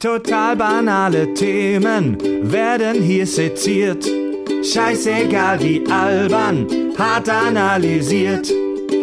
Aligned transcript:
Total 0.00 0.56
banale 0.56 1.32
Themen 1.34 2.16
werden 2.50 3.02
hier 3.02 3.26
seziert. 3.26 4.08
Scheißegal 4.64 5.60
wie 5.60 5.86
albern, 5.90 6.66
hart 6.96 7.28
analysiert. 7.28 8.50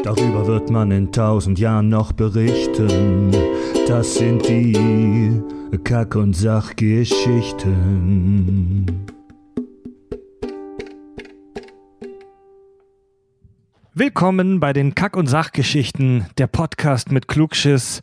Darüber 0.03 0.47
wird 0.47 0.71
man 0.71 0.89
in 0.89 1.11
tausend 1.11 1.59
Jahren 1.59 1.89
noch 1.89 2.13
berichten. 2.13 3.29
Das 3.87 4.15
sind 4.15 4.47
die 4.47 5.39
Kack- 5.83 6.15
und 6.15 6.33
Sachgeschichten. 6.33 8.87
Willkommen 13.93 14.59
bei 14.59 14.73
den 14.73 14.95
Kack- 14.95 15.15
und 15.15 15.27
Sachgeschichten, 15.27 16.25
der 16.39 16.47
Podcast 16.47 17.11
mit 17.11 17.27
Klugschiss. 17.27 18.01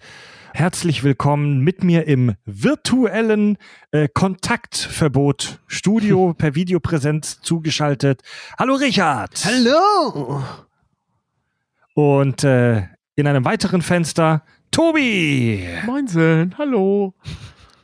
Herzlich 0.56 1.02
willkommen 1.02 1.62
mit 1.62 1.82
mir 1.82 2.06
im 2.06 2.36
virtuellen 2.44 3.58
äh, 3.90 4.06
Kontaktverbot 4.06 5.58
Studio 5.66 6.32
per 6.38 6.54
Videopräsenz 6.54 7.40
zugeschaltet. 7.40 8.22
Hallo 8.56 8.74
Richard. 8.76 9.32
Hallo. 9.44 10.44
Und 11.94 12.44
äh, 12.44 12.84
in 13.16 13.26
einem 13.26 13.44
weiteren 13.44 13.82
Fenster 13.82 14.44
Tobi. 14.70 15.66
Moinsen, 15.86 16.54
hallo. 16.56 17.14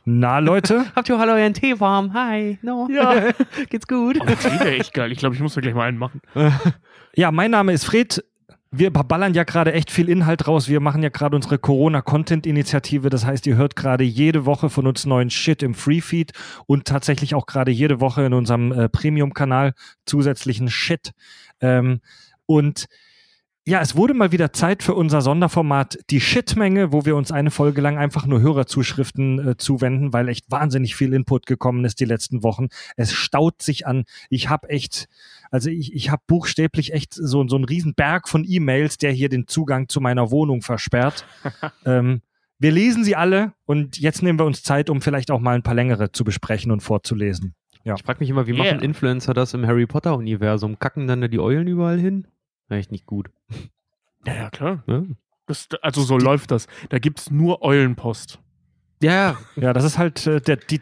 Na 0.05 0.39
Leute, 0.39 0.85
Habt 0.95 1.09
ihr 1.09 1.17
auch 1.17 1.19
alle 1.19 1.33
euren 1.33 1.53
Tee 1.53 1.77
warm? 1.77 2.13
Hi, 2.13 2.57
no. 2.61 2.87
Ja. 2.89 3.31
Geht's 3.69 3.85
gut? 3.85 4.17
Oh, 4.21 4.25
der 4.25 4.39
Tee 4.39 4.59
wäre 4.61 4.77
echt 4.77 4.93
geil. 4.93 5.11
Ich 5.11 5.17
glaube, 5.17 5.35
ich 5.35 5.41
muss 5.41 5.55
da 5.55 5.59
gleich 5.59 5.75
mal 5.75 5.89
einen 5.89 5.97
machen. 5.97 6.21
ja, 7.15 7.31
mein 7.31 7.51
Name 7.51 7.73
ist 7.73 7.83
Fred. 7.83 8.23
Wir 8.73 8.89
ballern 8.89 9.33
ja 9.33 9.43
gerade 9.43 9.73
echt 9.73 9.91
viel 9.91 10.07
Inhalt 10.07 10.47
raus. 10.47 10.69
Wir 10.69 10.79
machen 10.79 11.03
ja 11.03 11.09
gerade 11.09 11.35
unsere 11.35 11.59
Corona-Content-Initiative. 11.59 13.09
Das 13.09 13.25
heißt, 13.25 13.45
ihr 13.45 13.57
hört 13.57 13.75
gerade 13.75 14.05
jede 14.05 14.45
Woche 14.45 14.69
von 14.69 14.87
uns 14.87 15.05
neuen 15.05 15.29
Shit 15.29 15.61
im 15.61 15.73
Free-Feed 15.73 16.31
und 16.67 16.85
tatsächlich 16.85 17.35
auch 17.35 17.47
gerade 17.47 17.69
jede 17.69 17.99
Woche 17.99 18.23
in 18.23 18.33
unserem 18.33 18.71
äh, 18.71 18.87
Premium-Kanal 18.87 19.73
zusätzlichen 20.05 20.69
Shit. 20.69 21.11
Ähm, 21.59 21.99
und 22.45 22.87
ja, 23.63 23.79
es 23.79 23.95
wurde 23.95 24.13
mal 24.13 24.31
wieder 24.31 24.53
Zeit 24.53 24.81
für 24.81 24.95
unser 24.95 25.21
Sonderformat 25.21 25.99
Die 26.09 26.19
Shitmenge, 26.19 26.91
wo 26.91 27.05
wir 27.05 27.15
uns 27.15 27.31
eine 27.31 27.51
Folge 27.51 27.79
lang 27.79 27.97
einfach 27.97 28.25
nur 28.25 28.41
Hörerzuschriften 28.41 29.49
äh, 29.49 29.57
zuwenden, 29.57 30.13
weil 30.13 30.29
echt 30.29 30.49
wahnsinnig 30.49 30.95
viel 30.95 31.13
Input 31.13 31.45
gekommen 31.45 31.85
ist 31.85 31.99
die 31.99 32.05
letzten 32.05 32.41
Wochen. 32.41 32.69
Es 32.95 33.13
staut 33.13 33.61
sich 33.61 33.85
an. 33.85 34.05
Ich 34.29 34.49
habe 34.49 34.69
echt, 34.69 35.09
also 35.51 35.69
ich, 35.69 35.93
ich 35.93 36.09
habe 36.09 36.23
buchstäblich 36.27 36.93
echt 36.93 37.13
so, 37.13 37.47
so 37.47 37.55
einen 37.55 37.65
riesen 37.65 37.93
Berg 37.93 38.27
von 38.27 38.43
E-Mails, 38.47 38.97
der 38.97 39.11
hier 39.11 39.29
den 39.29 39.47
Zugang 39.47 39.87
zu 39.89 40.01
meiner 40.01 40.31
Wohnung 40.31 40.61
versperrt. 40.61 41.25
ähm, 41.85 42.21
wir 42.57 42.71
lesen 42.71 43.03
sie 43.03 43.15
alle 43.15 43.53
und 43.65 43.99
jetzt 43.99 44.23
nehmen 44.23 44.39
wir 44.39 44.45
uns 44.45 44.63
Zeit, 44.63 44.89
um 44.89 45.01
vielleicht 45.01 45.29
auch 45.31 45.39
mal 45.39 45.55
ein 45.55 45.63
paar 45.63 45.73
längere 45.75 46.11
zu 46.11 46.23
besprechen 46.23 46.71
und 46.71 46.81
vorzulesen. 46.81 47.53
Ja. 47.83 47.95
Ich 47.95 48.03
frage 48.03 48.19
mich 48.19 48.29
immer, 48.29 48.45
wie 48.47 48.53
Yeah. 48.53 48.73
machen 48.75 48.83
Influencer 48.83 49.33
das 49.33 49.53
im 49.53 49.65
Harry 49.65 49.87
Potter-Universum? 49.87 50.77
Kacken 50.79 51.07
dann 51.07 51.21
da 51.21 51.27
die 51.27 51.39
Eulen 51.39 51.67
überall 51.67 51.99
hin? 51.99 52.27
Echt 52.69 52.91
nicht 52.91 53.05
gut. 53.07 53.29
Ja, 54.25 54.33
ja, 54.35 54.49
klar. 54.51 54.83
Ja, 54.87 55.03
Das, 55.47 55.67
also 55.81 56.03
so 56.03 56.17
läuft 56.17 56.51
das. 56.51 56.67
Da 56.89 56.99
gibt 56.99 57.19
es 57.19 57.31
nur 57.31 57.63
Eulenpost. 57.63 58.39
ja. 59.01 59.37
Ja, 59.55 59.73
das 59.73 59.83
ist 59.83 59.97
halt 59.97 60.25
äh, 60.27 60.39
der, 60.39 60.57
die, 60.57 60.79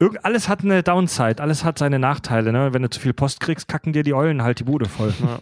irg- 0.00 0.18
alles 0.22 0.48
hat 0.48 0.62
eine 0.64 0.82
Downside, 0.82 1.42
alles 1.42 1.64
hat 1.64 1.78
seine 1.78 1.98
Nachteile. 1.98 2.52
Ne? 2.52 2.72
Wenn 2.72 2.82
du 2.82 2.90
zu 2.90 3.00
viel 3.00 3.12
Post 3.12 3.40
kriegst, 3.40 3.68
kacken 3.68 3.92
dir 3.92 4.02
die 4.02 4.14
Eulen 4.14 4.42
halt 4.42 4.60
die 4.60 4.64
Bude 4.64 4.86
voll. 4.88 5.12
Ja. 5.20 5.40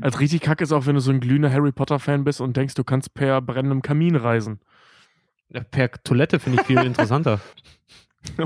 Als 0.00 0.20
richtig 0.20 0.42
kacke 0.42 0.62
ist 0.64 0.72
auch, 0.72 0.86
wenn 0.86 0.94
du 0.94 1.00
so 1.00 1.10
ein 1.10 1.20
glühender 1.20 1.50
Harry 1.52 1.72
Potter-Fan 1.72 2.24
bist 2.24 2.40
und 2.40 2.56
denkst, 2.56 2.74
du 2.74 2.84
kannst 2.84 3.14
per 3.14 3.40
brennendem 3.40 3.82
Kamin 3.82 4.16
reisen. 4.16 4.60
per 5.70 5.90
Toilette 6.04 6.38
finde 6.38 6.60
ich 6.60 6.66
viel 6.66 6.78
interessanter. 6.84 7.40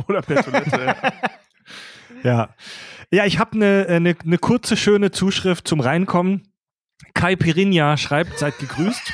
Oder 0.08 0.22
per 0.22 0.42
Toilette. 0.44 0.94
Ja, 2.22 2.54
ja 3.10 3.26
ich 3.26 3.38
habe 3.38 3.52
eine 3.54 4.00
ne, 4.00 4.16
ne 4.24 4.38
kurze, 4.38 4.76
schöne 4.76 5.10
Zuschrift 5.10 5.66
zum 5.68 5.80
Reinkommen. 5.80 6.48
Kai 7.14 7.36
Pirinha 7.36 7.96
schreibt, 7.96 8.38
seid 8.38 8.58
gegrüßt. 8.58 9.12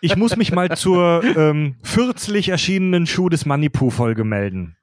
Ich 0.00 0.16
muss 0.16 0.36
mich 0.36 0.52
mal 0.52 0.76
zur 0.76 1.22
ähm, 1.22 1.76
kürzlich 1.82 2.48
erschienenen 2.48 3.06
Schuh 3.06 3.28
des 3.28 3.46
Manipu-Folge 3.46 4.24
melden. 4.24 4.76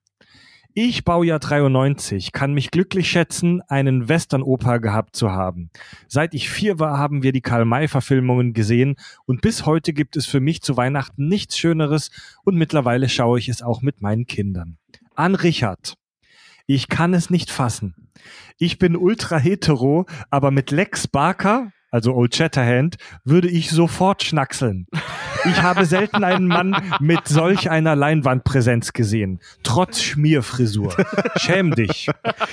Ich, 0.75 1.03
Baujahr 1.03 1.39
93, 1.39 2.31
kann 2.31 2.53
mich 2.53 2.69
glücklich 2.69 3.09
schätzen, 3.09 3.61
einen 3.67 4.07
Western-Opa 4.07 4.77
gehabt 4.77 5.15
zu 5.15 5.31
haben. 5.31 5.71
Seit 6.07 6.35
ich 6.35 6.47
vier 6.47 6.77
war, 6.77 6.99
haben 6.99 7.23
wir 7.23 7.31
die 7.31 7.41
Karl-May-Verfilmungen 7.41 8.53
gesehen 8.53 8.95
und 9.25 9.41
bis 9.41 9.65
heute 9.65 9.93
gibt 9.93 10.15
es 10.15 10.27
für 10.27 10.39
mich 10.39 10.61
zu 10.61 10.77
Weihnachten 10.77 11.27
nichts 11.27 11.57
Schöneres 11.57 12.11
und 12.43 12.55
mittlerweile 12.55 13.09
schaue 13.09 13.39
ich 13.39 13.49
es 13.49 13.63
auch 13.63 13.81
mit 13.81 14.01
meinen 14.01 14.27
Kindern. 14.27 14.77
An 15.15 15.33
Richard. 15.33 15.95
Ich 16.67 16.87
kann 16.87 17.15
es 17.15 17.31
nicht 17.31 17.49
fassen. 17.49 18.11
Ich 18.59 18.77
bin 18.77 18.95
ultra 18.95 19.37
hetero, 19.39 20.05
aber 20.29 20.51
mit 20.51 20.69
Lex 20.69 21.07
Barker, 21.07 21.71
also 21.89 22.13
Old 22.13 22.35
Shatterhand, 22.35 22.97
würde 23.23 23.49
ich 23.49 23.71
sofort 23.71 24.21
schnackseln. 24.21 24.85
Ich 25.45 25.61
habe 25.61 25.85
selten 25.85 26.23
einen 26.23 26.47
Mann 26.47 26.75
mit 26.99 27.27
solch 27.27 27.69
einer 27.69 27.95
Leinwandpräsenz 27.95 28.93
gesehen. 28.93 29.39
Trotz 29.63 30.01
Schmierfrisur. 30.01 30.93
Schäm 31.37 31.73
dich. 31.75 32.09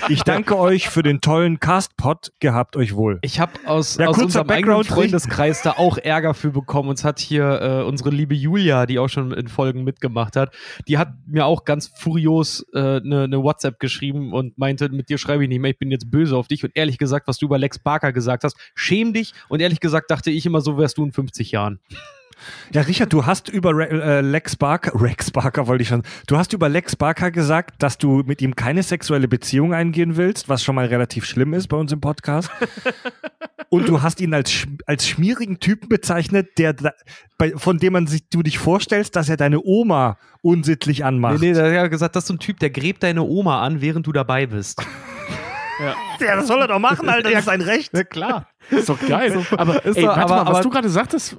Ich 0.09 0.23
danke 0.23 0.59
euch 0.59 0.89
für 0.89 1.03
den 1.03 1.21
tollen 1.21 1.61
Castpot. 1.61 2.33
Gehabt 2.41 2.77
euch 2.77 2.95
wohl. 2.95 3.19
Ich 3.23 3.41
habe 3.41 3.53
aus, 3.67 3.97
Ja, 3.97 4.09
aus 4.09 4.19
unserem 4.19 4.49
eigenen 4.51 4.77
Background- 4.79 4.87
Freundeskreis 4.87 5.63
da 5.63 5.73
auch 5.73 5.99
Ärger 5.99 6.35
für 6.35 6.51
bekommen. 6.51 6.89
Uns 6.89 7.05
hat 7.05 7.19
hier 7.19 7.61
äh, 7.61 7.83
unsere 7.83 8.11
liebe 8.11 8.35
Julia, 8.35 8.87
die 8.87 8.99
auch 8.99 9.09
schon 9.09 9.33
in 9.33 9.49
Folgen 9.49 9.85
mitgemacht 9.85 10.37
hat, 10.37 10.55
die 10.89 10.99
hat 10.99 11.13
mir 11.27 11.47
auch 11.47 11.65
ganz 11.65 11.89
furios 11.89 12.65
eine 12.75 12.97
äh, 12.97 13.01
ne- 13.09 13.29
ne 13.29 13.43
WhatsApp 13.43 13.79
geschrieben 13.81 14.33
und 14.33 14.57
meinte, 14.59 14.89
mit 14.91 15.09
dir 15.09 15.19
schreibe 15.19 15.43
ich 15.43 15.49
nicht 15.49 15.61
mehr, 15.61 15.71
ich 15.73 15.79
bin 15.79 15.91
jetzt 15.91 16.11
böse 16.11 16.37
auf 16.37 16.49
dich. 16.49 16.63
Und 16.65 16.73
ehrlich 16.75 16.99
gesagt, 16.99 17.27
was 17.29 17.39
du 17.39 17.47
über 17.47 17.59
Lex 17.59 17.79
Barker 17.79 18.13
gesagt 18.13 18.45
hast, 18.45 18.57
schäm 18.75 19.13
dich. 19.13 19.33
Und 19.49 19.61
ehrlich 19.61 19.81
gesagt 19.81 20.11
dachte 20.11 20.31
ich 20.31 20.47
immer, 20.47 20.61
so 20.61 20.79
wärst 20.79 20.99
du 20.99 21.05
in 21.05 21.13
50 21.13 21.51
Jahren. 21.53 21.81
Ja, 22.73 22.83
Richard, 22.83 23.13
du 23.13 23.25
hast 23.27 23.49
über 23.49 23.75
Re 23.77 23.89
äh, 23.89 24.21
Lex 24.21 24.57
Barker, 24.57 24.93
Rex 25.01 25.31
Barker 25.31 25.67
wollte 25.67 25.83
ich 25.83 25.89
schon, 25.89 26.03
du 26.27 26.37
hast 26.37 26.53
über 26.53 26.69
Lex 26.69 26.95
Barker 26.97 27.31
gesagt, 27.31 27.83
dass 27.83 27.99
du 27.99 28.23
mit 28.27 28.43
ihm 28.43 28.55
keine 28.57 28.83
sexuelle 28.83 29.29
Beziehung 29.29 29.73
eingehen 29.75 30.17
willst, 30.17 30.49
was 30.49 30.63
schon 30.63 30.75
mal 30.75 30.87
relativ 30.87 31.25
schlimm 31.25 31.55
ist 31.55 31.69
bei 31.69 31.77
uns 31.77 31.93
im 31.93 32.01
Podcast. 32.01 32.51
Und 33.69 33.89
du 33.89 34.01
hast 34.03 34.21
ihn 34.21 34.33
als, 34.33 34.51
sch- 34.51 34.79
als 34.87 35.09
schmierigen 35.09 35.59
Typen 35.59 35.89
bezeichnet, 35.89 36.57
der, 36.59 36.73
da- 36.73 36.93
bei, 37.37 37.53
von 37.57 37.79
dem 37.79 37.95
man 37.95 38.07
sich, 38.07 38.29
du 38.29 38.43
dich 38.43 38.59
vorstellst, 38.59 39.17
dass 39.17 39.29
er 39.29 39.37
deine 39.37 39.61
Oma 39.65 40.19
unsittlich 40.41 41.05
anmacht. 41.05 41.41
Nee, 41.41 41.49
nee, 41.49 41.55
der 41.55 41.65
hat 41.67 41.73
ja 41.73 41.87
gesagt, 41.89 42.15
das 42.15 42.25
ist 42.25 42.29
so 42.29 42.35
ein 42.35 42.39
Typ, 42.39 42.61
der 42.61 42.71
gräbt 42.71 43.03
deine 43.03 43.23
Oma 43.23 43.63
an, 43.63 43.81
während 43.81 44.07
du 44.07 44.13
dabei 44.13 44.47
bist. 44.47 44.81
Ja, 45.79 46.37
das 46.37 46.47
soll 46.47 46.59
er 46.63 46.69
doch 46.69 46.79
machen, 46.79 47.07
Alter, 47.07 47.29
das 47.29 47.41
ist 47.41 47.45
sein 47.45 47.61
Recht. 47.61 47.93
Ja, 47.95 48.03
klar. 48.03 48.49
Ist 48.71 48.89
doch 48.89 48.99
geil. 48.99 49.45
aber 49.59 49.85
ey, 49.85 49.93
doch- 49.93 50.07
warte 50.17 50.21
aber- 50.23 50.37
mal, 50.37 50.41
was 50.47 50.49
aber- 50.55 50.63
du 50.63 50.71
gerade 50.71 50.89
sagtest, 50.89 51.37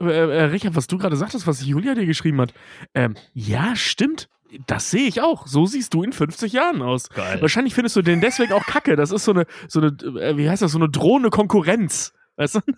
äh, 0.00 0.04
äh, 0.04 0.42
Richard, 0.44 0.74
was 0.76 0.86
du 0.86 0.98
gerade 0.98 1.16
sagtest, 1.16 1.46
was 1.46 1.64
Julia 1.64 1.94
dir 1.94 2.06
geschrieben 2.06 2.40
hat. 2.40 2.52
Ähm, 2.94 3.14
ja, 3.34 3.76
stimmt. 3.76 4.28
Das 4.66 4.90
sehe 4.90 5.08
ich 5.08 5.22
auch. 5.22 5.46
So 5.46 5.64
siehst 5.66 5.94
du 5.94 6.02
in 6.02 6.12
50 6.12 6.52
Jahren 6.52 6.82
aus. 6.82 7.08
Geil. 7.08 7.40
Wahrscheinlich 7.40 7.74
findest 7.74 7.96
du 7.96 8.02
den 8.02 8.20
deswegen 8.20 8.52
auch 8.52 8.66
kacke. 8.66 8.96
Das 8.96 9.10
ist 9.10 9.24
so 9.24 9.32
eine, 9.32 9.46
so 9.66 9.80
eine, 9.80 9.88
äh, 10.20 10.36
wie 10.36 10.48
heißt 10.48 10.60
das, 10.62 10.72
so 10.72 10.78
eine 10.78 10.90
drohende 10.90 11.30
Konkurrenz. 11.30 12.12
Weißt 12.36 12.56
du? 12.56 12.60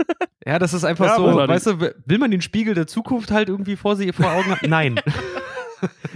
Ja, 0.46 0.58
das 0.58 0.74
ist 0.74 0.84
einfach 0.84 1.06
Ja, 1.06 1.16
so, 1.16 1.24
weißt 1.24 1.66
du, 1.68 1.94
will 2.04 2.18
man 2.18 2.30
den 2.30 2.42
Spiegel 2.42 2.74
der 2.74 2.86
Zukunft 2.86 3.30
halt 3.30 3.48
irgendwie 3.48 3.76
vor, 3.76 3.96
sie, 3.96 4.12
vor 4.12 4.30
Augen 4.30 4.50
haben? 4.50 4.68
Nein. 4.68 5.00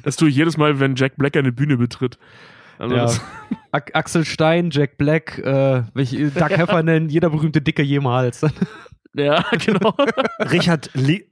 Das 0.03 0.17
tue 0.17 0.31
ich 0.31 0.37
jedes 0.37 0.57
Mal, 0.57 0.81
wenn 0.81 0.97
Jack 0.97 1.17
Black 1.17 1.37
eine 1.37 1.53
Bühne 1.53 1.77
betritt. 1.77 2.19
Also 2.79 2.95
Ja. 2.95 3.11
Axel 3.73 4.25
Stein, 4.25 4.71
Jack 4.71 4.97
Black, 4.97 5.39
äh, 5.39 5.83
welche, 5.93 6.31
Doug 6.31 6.51
Heffernan, 6.51 7.09
jeder 7.11 7.29
berühmte 7.31 7.61
Dicke 7.61 7.83
jemals. 7.83 8.47
Ja, 9.15 9.45
genau. 9.65 9.95
Richard, 10.39 10.91
äh, 10.95 11.23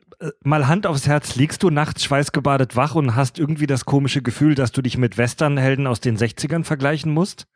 mal 0.43 0.67
Hand 0.67 0.87
aufs 0.87 1.07
Herz, 1.07 1.37
liegst 1.37 1.63
du 1.63 1.71
nachts 1.71 2.05
schweißgebadet 2.05 2.77
wach 2.77 2.95
und 2.95 3.15
hast 3.15 3.39
irgendwie 3.39 3.67
das 3.67 3.85
komische 3.85 4.23
Gefühl, 4.23 4.55
dass 4.55 4.73
du 4.73 4.83
dich 4.83 4.99
mit 4.99 5.19
Westernhelden 5.19 5.87
aus 5.87 6.01
den 6.01 6.17
60ern 6.17 6.65
vergleichen 6.65 7.13
musst? 7.13 7.47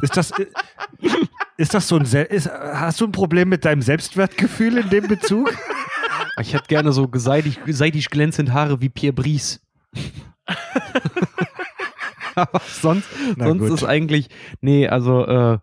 ist 0.00 0.16
das, 0.16 0.32
äh, 0.32 0.46
ist 1.56 1.74
das 1.74 1.86
so 1.88 1.96
ein, 1.96 2.04
Sel 2.04 2.24
ist, 2.24 2.50
hast 2.50 3.00
du 3.00 3.06
ein 3.06 3.12
Problem 3.12 3.48
mit 3.48 3.64
deinem 3.64 3.82
Selbstwertgefühl 3.82 4.78
in 4.78 4.90
dem 4.90 5.06
Bezug? 5.06 5.56
Ich 6.40 6.54
hätte 6.54 6.66
gerne 6.66 6.92
so 6.92 7.08
seidig, 7.14 7.60
seidig 7.66 8.10
glänzend 8.10 8.52
Haare 8.52 8.80
wie 8.80 8.88
Pierre 8.88 9.12
Brice. 9.12 9.60
Aber 12.34 12.60
sonst, 12.66 13.08
Na 13.36 13.46
sonst 13.46 13.60
gut. 13.60 13.72
ist 13.72 13.84
eigentlich, 13.84 14.28
nee, 14.60 14.88
also, 14.88 15.26
äh, 15.26 15.58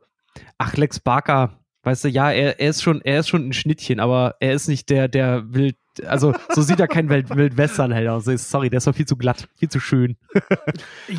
ach, 0.58 0.78
Lex 0.78 1.00
Barker, 1.00 1.60
weißt 1.84 2.04
du, 2.06 2.08
ja, 2.10 2.32
er, 2.32 2.60
er 2.60 2.70
ist 2.70 2.82
schon, 2.84 3.02
er 3.02 3.20
ist 3.22 3.30
schon 3.30 3.48
ein 3.50 3.54
Schnittchen, 3.54 4.00
aber 4.00 4.36
er 4.40 4.54
ist 4.54 4.68
nicht 4.68 4.90
der, 4.90 5.08
der 5.08 5.44
wild, 5.54 5.76
also, 6.08 6.34
so 6.50 6.62
sieht 6.62 6.80
er 6.80 6.88
kein 6.88 7.10
Wild, 7.10 7.30
Wildwestern-Held 7.36 8.08
aus. 8.08 8.26
Sorry, 8.26 8.70
der 8.70 8.78
ist 8.78 8.88
doch 8.88 8.96
viel 8.96 9.06
zu 9.08 9.18
glatt, 9.18 9.50
viel 9.58 9.68
zu 9.70 9.80
schön. 9.80 10.16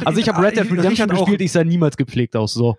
Also, 0.04 0.20
ich 0.20 0.28
habe 0.28 0.42
Red 0.42 0.56
Dead 0.56 0.64
Ich- 0.64 0.72
Redemption 0.72 1.08
gespielt, 1.08 1.40
ich 1.42 1.52
sah 1.52 1.64
niemals 1.64 1.96
gepflegt 1.96 2.34
aus, 2.36 2.54
so. 2.54 2.76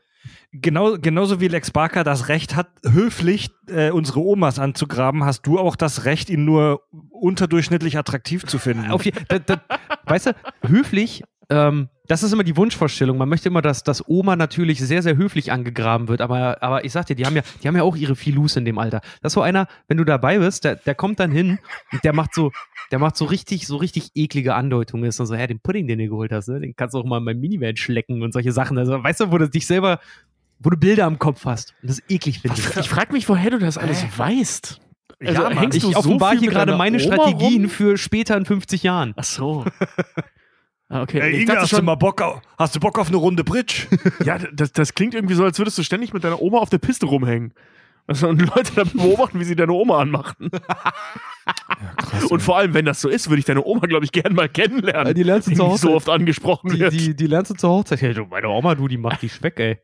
Genau, 0.51 0.97
genauso 0.99 1.39
wie 1.41 1.47
Lex 1.47 1.71
Barker 1.71 2.03
das 2.03 2.27
Recht 2.27 2.55
hat, 2.55 2.67
höflich 2.87 3.49
äh, 3.67 3.89
unsere 3.89 4.19
Omas 4.19 4.59
anzugraben, 4.59 5.23
hast 5.23 5.43
du 5.47 5.57
auch 5.57 5.75
das 5.75 6.05
Recht, 6.05 6.29
ihn 6.29 6.45
nur 6.45 6.81
unterdurchschnittlich 7.09 7.97
attraktiv 7.97 8.45
zu 8.45 8.59
finden. 8.59 8.91
Auf 8.91 9.03
je, 9.05 9.13
da, 9.27 9.39
da, 9.39 9.61
weißt 10.05 10.27
du, 10.27 10.31
höflich, 10.67 11.23
ähm, 11.51 11.89
das 12.07 12.23
ist 12.23 12.33
immer 12.33 12.43
die 12.43 12.57
Wunschvorstellung. 12.57 13.17
Man 13.17 13.29
möchte 13.29 13.49
immer, 13.49 13.61
dass, 13.61 13.83
dass 13.83 14.07
Oma 14.07 14.35
natürlich 14.35 14.79
sehr, 14.79 15.03
sehr 15.03 15.15
höflich 15.17 15.51
angegraben 15.51 16.07
wird. 16.07 16.21
Aber, 16.21 16.61
aber 16.63 16.83
ich 16.83 16.91
sag 16.91 17.05
dir, 17.05 17.15
die 17.15 17.25
haben 17.25 17.35
ja, 17.35 17.41
die 17.61 17.67
haben 17.67 17.75
ja 17.75 17.83
auch 17.83 17.95
ihre 17.95 18.15
Filus 18.15 18.55
in 18.55 18.65
dem 18.65 18.77
Alter. 18.77 19.01
Das 19.21 19.31
ist 19.31 19.33
so 19.35 19.41
einer, 19.41 19.67
wenn 19.87 19.97
du 19.97 20.03
dabei 20.03 20.39
bist, 20.39 20.63
der, 20.63 20.75
der 20.77 20.95
kommt 20.95 21.19
dann 21.19 21.31
hin 21.31 21.59
und 21.91 22.03
der 22.03 22.13
macht 22.13 22.33
so, 22.33 22.51
der 22.91 22.99
macht 22.99 23.15
so 23.15 23.25
richtig, 23.25 23.67
so 23.67 23.77
richtig 23.77 24.11
eklige 24.15 24.55
Andeutungen. 24.55 25.05
Ist 25.05 25.19
dann 25.19 25.27
so, 25.27 25.35
hä, 25.35 25.45
den 25.47 25.59
Pudding, 25.59 25.87
den 25.87 25.99
du 25.99 26.07
geholt 26.07 26.31
hast, 26.31 26.47
ne? 26.49 26.59
den 26.59 26.75
kannst 26.75 26.95
du 26.95 26.99
auch 26.99 27.05
mal 27.05 27.19
in 27.19 27.23
meinem 27.23 27.39
Minivan 27.39 27.77
schlecken 27.77 28.21
und 28.23 28.33
solche 28.33 28.51
Sachen. 28.51 28.77
Also, 28.77 29.01
weißt 29.03 29.19
du, 29.21 29.31
wo 29.31 29.37
du 29.37 29.49
dich 29.49 29.67
selber, 29.67 29.99
wo 30.59 30.69
du 30.69 30.77
Bilder 30.77 31.05
am 31.05 31.19
Kopf 31.19 31.45
hast 31.45 31.73
und 31.81 31.89
das 31.89 32.01
eklig 32.09 32.39
findest. 32.39 32.77
Ich 32.77 32.89
frage 32.89 33.13
mich, 33.13 33.27
woher 33.29 33.51
du 33.51 33.59
das 33.59 33.77
alles 33.77 34.05
weißt. 34.17 34.79
Also, 35.21 35.33
Ja, 35.33 35.49
Mann. 35.49 35.57
hängst 35.59 35.77
Ich 35.77 35.83
du 35.83 35.91
so 35.91 35.97
offenbar 35.99 36.35
hier 36.35 36.49
gerade 36.49 36.75
meine 36.75 36.97
Oma 36.97 37.05
Strategien 37.15 37.61
rum? 37.63 37.69
für 37.69 37.97
später 37.97 38.35
in 38.37 38.45
50 38.45 38.83
Jahren. 38.83 39.13
Ach 39.15 39.23
so. 39.23 39.65
Ah, 40.91 41.03
okay. 41.03 41.21
Ey, 41.21 41.29
ich 41.31 41.41
Inge, 41.43 41.55
hast 41.55 41.71
du 41.71 41.77
schon, 41.77 41.85
mal 41.85 41.95
Bock 41.95 42.21
auf, 42.21 42.41
hast 42.57 42.75
du 42.75 42.79
Bock 42.81 42.99
auf 42.99 43.07
eine 43.07 43.15
Runde 43.15 43.45
Bridge? 43.45 43.87
ja, 44.25 44.37
das, 44.37 44.73
das 44.73 44.93
klingt 44.93 45.13
irgendwie 45.13 45.35
so, 45.35 45.45
als 45.45 45.57
würdest 45.57 45.77
du 45.77 45.83
ständig 45.83 46.11
mit 46.13 46.25
deiner 46.25 46.41
Oma 46.41 46.57
auf 46.57 46.69
der 46.69 46.79
Piste 46.79 47.05
rumhängen. 47.05 47.53
Also, 48.07 48.27
und 48.27 48.41
Leute 48.41 48.73
dann 48.75 48.89
beobachten, 48.93 49.39
wie 49.39 49.45
sie 49.45 49.55
deine 49.55 49.71
Oma 49.71 49.99
anmachen. 49.99 50.49
und 52.29 52.41
vor 52.41 52.57
allem, 52.57 52.73
wenn 52.73 52.83
das 52.83 52.99
so 52.99 53.07
ist, 53.07 53.29
würde 53.29 53.39
ich 53.39 53.45
deine 53.45 53.63
Oma, 53.63 53.87
glaube 53.87 54.03
ich, 54.03 54.11
gern 54.11 54.33
mal 54.33 54.49
kennenlernen. 54.49 55.07
Ja, 55.07 55.13
die 55.13 55.23
lernst 55.23 55.47
du 55.47 55.51
die 55.51 55.57
zu 55.57 55.63
nicht 55.63 55.71
Hause. 55.71 55.87
so 55.87 55.95
oft 55.95 56.09
angesprochen 56.09 56.71
Die, 56.71 56.79
wird. 56.79 56.91
die, 56.91 57.15
die 57.15 57.27
lernst 57.27 57.51
du 57.51 57.55
zur 57.55 57.69
Hochzeit. 57.69 58.01
Ja, 58.01 58.11
du, 58.11 58.25
meine 58.25 58.49
Oma, 58.49 58.75
du, 58.75 58.89
die 58.89 58.97
macht 58.97 59.21
die 59.21 59.29
Speck, 59.29 59.59
ey. 59.61 59.77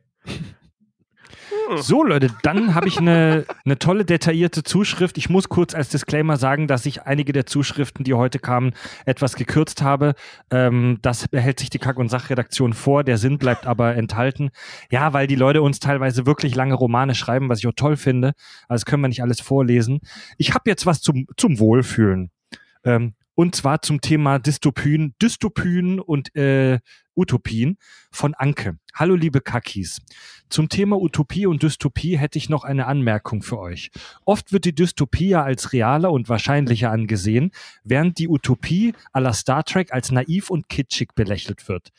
So, 1.78 2.04
Leute, 2.04 2.30
dann 2.44 2.76
habe 2.76 2.88
ich 2.88 2.98
eine, 2.98 3.46
eine 3.66 3.78
tolle, 3.78 4.06
detaillierte 4.06 4.64
Zuschrift. 4.64 5.18
Ich 5.18 5.30
muss 5.30 5.50
kurz 5.50 5.76
als 5.76 5.90
Disclaimer 5.90 6.38
sagen, 6.38 6.68
dass 6.68 6.86
ich 6.86 7.04
einige 7.04 7.34
der 7.34 7.46
Zuschriften, 7.46 8.04
die 8.04 8.14
heute 8.14 8.40
kamen, 8.40 8.74
etwas 9.06 9.36
gekürzt 9.36 9.82
habe. 9.82 10.16
Ähm, 10.50 11.00
das 11.02 11.28
behält 11.28 11.60
sich 11.60 11.70
die 11.70 11.80
Kack- 11.80 11.98
und 11.98 12.10
Sachredaktion 12.10 12.74
vor. 12.74 13.04
Der 13.04 13.18
Sinn 13.18 13.38
bleibt 13.38 13.66
aber 13.66 13.96
enthalten. 13.96 14.50
Ja, 14.92 15.14
weil 15.14 15.28
die 15.28 15.36
Leute 15.36 15.62
uns 15.62 15.80
teilweise 15.80 16.26
wirklich 16.26 16.56
lange 16.56 16.74
Romane 16.74 17.16
schreiben, 17.16 17.50
was 17.50 17.60
ich 17.60 17.68
auch 17.68 17.76
toll 17.76 17.98
finde. 17.98 18.34
Also 18.68 18.86
können 18.86 19.04
wir 19.04 19.10
nicht 19.10 19.22
alles 19.22 19.42
vorlesen. 19.42 20.00
Ich 20.38 20.54
habe 20.54 20.70
jetzt 20.70 20.86
was 20.86 21.02
zum, 21.02 21.28
zum 21.36 21.60
Wohlfühlen. 21.60 22.32
Ähm, 22.84 23.14
und 23.36 23.56
zwar 23.56 23.82
zum 23.84 24.02
Thema 24.02 24.40
Dystopien, 24.40 25.14
Dystopien 25.22 26.00
und 26.00 26.36
äh, 26.36 26.80
Utopien 27.18 27.78
von 28.12 28.34
Anke. 28.36 28.78
Hallo 28.94 29.16
liebe 29.16 29.42
Kakis. 29.42 30.00
Zum 30.50 30.70
Thema 30.70 30.98
Utopie 31.00 31.46
und 31.46 31.62
Dystopie 31.62 32.18
hätte 32.18 32.38
ich 32.38 32.48
noch 32.48 32.64
eine 32.64 32.86
Anmerkung 32.86 33.42
für 33.42 33.60
euch. 33.60 33.92
Oft 34.24 34.54
wird 34.54 34.66
die 34.66 34.74
Dystopie 34.74 35.30
ja 35.30 35.44
als 35.44 35.74
realer 35.74 36.12
und 36.12 36.30
wahrscheinlicher 36.30 36.90
angesehen, 36.90 37.52
während 37.84 38.18
die 38.18 38.30
Utopie 38.30 38.94
à 39.14 39.20
la 39.20 39.34
Star 39.34 39.64
Trek 39.64 39.94
als 39.94 40.12
naiv 40.12 40.50
und 40.50 40.70
kitschig 40.70 41.16
belächelt 41.16 41.68
wird. 41.68 41.90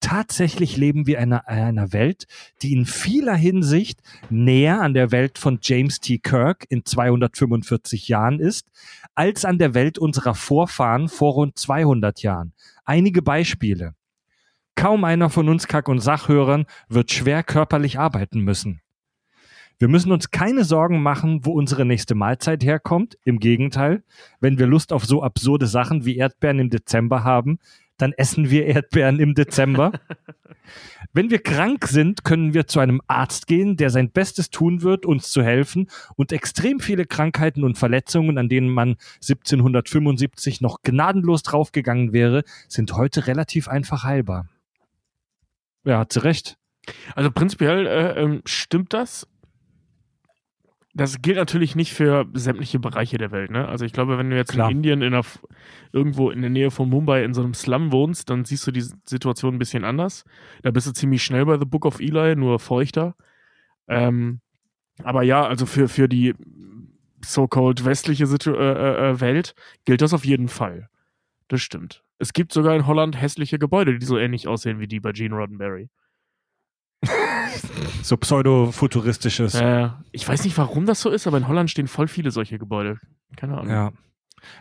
Tatsächlich 0.00 0.76
leben 0.76 1.06
wir 1.06 1.18
in 1.18 1.32
einer, 1.32 1.48
einer 1.48 1.92
Welt, 1.92 2.26
die 2.62 2.72
in 2.72 2.86
vieler 2.86 3.34
Hinsicht 3.34 4.00
näher 4.30 4.80
an 4.80 4.94
der 4.94 5.10
Welt 5.10 5.38
von 5.38 5.58
James 5.60 6.00
T. 6.00 6.18
Kirk 6.18 6.64
in 6.68 6.84
245 6.84 8.08
Jahren 8.08 8.38
ist, 8.38 8.68
als 9.14 9.44
an 9.44 9.58
der 9.58 9.74
Welt 9.74 9.98
unserer 9.98 10.34
Vorfahren 10.34 11.08
vor 11.08 11.32
rund 11.32 11.58
200 11.58 12.22
Jahren. 12.22 12.52
Einige 12.84 13.20
Beispiele. 13.22 13.94
Kaum 14.76 15.04
einer 15.04 15.30
von 15.30 15.48
uns 15.48 15.66
Kack- 15.66 15.88
und 15.88 16.00
Sachhörern 16.00 16.66
wird 16.88 17.10
schwer 17.10 17.42
körperlich 17.42 17.98
arbeiten 17.98 18.40
müssen. 18.40 18.82
Wir 19.78 19.88
müssen 19.88 20.12
uns 20.12 20.30
keine 20.30 20.64
Sorgen 20.64 21.02
machen, 21.02 21.44
wo 21.44 21.52
unsere 21.52 21.84
nächste 21.84 22.14
Mahlzeit 22.14 22.62
herkommt. 22.62 23.18
Im 23.24 23.40
Gegenteil, 23.40 24.04
wenn 24.40 24.58
wir 24.58 24.66
Lust 24.66 24.92
auf 24.92 25.04
so 25.04 25.22
absurde 25.22 25.66
Sachen 25.66 26.04
wie 26.04 26.16
Erdbeeren 26.16 26.58
im 26.60 26.70
Dezember 26.70 27.24
haben, 27.24 27.58
dann 27.98 28.12
essen 28.12 28.50
wir 28.50 28.66
Erdbeeren 28.66 29.18
im 29.18 29.34
Dezember. 29.34 29.92
Wenn 31.12 31.30
wir 31.30 31.38
krank 31.38 31.86
sind, 31.86 32.24
können 32.24 32.52
wir 32.52 32.66
zu 32.66 32.80
einem 32.80 33.00
Arzt 33.06 33.46
gehen, 33.46 33.76
der 33.76 33.88
sein 33.90 34.10
Bestes 34.10 34.50
tun 34.50 34.82
wird, 34.82 35.06
uns 35.06 35.30
zu 35.30 35.42
helfen 35.42 35.88
und 36.16 36.32
extrem 36.32 36.80
viele 36.80 37.06
Krankheiten 37.06 37.64
und 37.64 37.78
Verletzungen, 37.78 38.36
an 38.36 38.48
denen 38.48 38.68
man 38.68 38.96
1775 39.22 40.60
noch 40.60 40.82
gnadenlos 40.82 41.42
draufgegangen 41.42 42.12
wäre, 42.12 42.42
sind 42.68 42.92
heute 42.94 43.26
relativ 43.26 43.68
einfach 43.68 44.04
heilbar. 44.04 44.48
Ja, 45.86 46.00
hat 46.00 46.12
sie 46.12 46.22
recht. 46.22 46.58
Also 47.14 47.30
prinzipiell 47.30 47.86
äh, 47.86 48.20
ähm, 48.20 48.42
stimmt 48.44 48.92
das. 48.92 49.26
Das 50.94 51.20
gilt 51.20 51.36
natürlich 51.36 51.76
nicht 51.76 51.92
für 51.92 52.26
sämtliche 52.32 52.78
Bereiche 52.78 53.18
der 53.18 53.30
Welt. 53.30 53.50
Ne? 53.50 53.68
Also 53.68 53.84
ich 53.84 53.92
glaube, 53.92 54.18
wenn 54.18 54.30
du 54.30 54.36
jetzt 54.36 54.52
Klar. 54.52 54.70
in 54.70 54.78
Indien 54.78 55.02
in 55.02 55.14
einer, 55.14 55.24
irgendwo 55.92 56.30
in 56.30 56.40
der 56.40 56.50
Nähe 56.50 56.70
von 56.70 56.88
Mumbai 56.88 57.22
in 57.22 57.34
so 57.34 57.42
einem 57.42 57.54
Slum 57.54 57.92
wohnst, 57.92 58.30
dann 58.30 58.44
siehst 58.44 58.66
du 58.66 58.72
die 58.72 58.84
Situation 59.04 59.54
ein 59.54 59.58
bisschen 59.58 59.84
anders. 59.84 60.24
Da 60.62 60.70
bist 60.70 60.86
du 60.86 60.92
ziemlich 60.92 61.22
schnell 61.22 61.44
bei 61.44 61.58
The 61.58 61.66
Book 61.66 61.84
of 61.84 62.00
Eli, 62.00 62.34
nur 62.34 62.58
feuchter. 62.58 63.14
Ähm, 63.88 64.40
aber 65.02 65.22
ja, 65.22 65.46
also 65.46 65.66
für, 65.66 65.88
für 65.88 66.08
die 66.08 66.34
so-called 67.24 67.84
westliche 67.84 68.26
Situ 68.26 68.52
äh, 68.52 68.72
äh, 68.72 69.10
äh, 69.10 69.20
Welt 69.20 69.54
gilt 69.84 70.00
das 70.00 70.14
auf 70.14 70.24
jeden 70.24 70.48
Fall. 70.48 70.88
Das 71.48 71.60
stimmt. 71.60 72.02
Es 72.18 72.32
gibt 72.32 72.52
sogar 72.52 72.74
in 72.74 72.86
Holland 72.86 73.20
hässliche 73.20 73.58
Gebäude, 73.58 73.98
die 73.98 74.06
so 74.06 74.18
ähnlich 74.18 74.48
aussehen 74.48 74.80
wie 74.80 74.88
die 74.88 75.00
bei 75.00 75.12
Gene 75.12 75.34
Roddenberry. 75.34 75.88
So 78.02 78.16
pseudo-futuristisches. 78.16 79.54
Äh, 79.54 79.88
ich 80.12 80.26
weiß 80.26 80.44
nicht, 80.44 80.56
warum 80.58 80.86
das 80.86 81.00
so 81.00 81.10
ist, 81.10 81.26
aber 81.26 81.38
in 81.38 81.48
Holland 81.48 81.70
stehen 81.70 81.88
voll 81.88 82.08
viele 82.08 82.30
solche 82.30 82.58
Gebäude. 82.58 82.98
Keine 83.36 83.58
Ahnung. 83.58 83.70
Ja. 83.70 83.92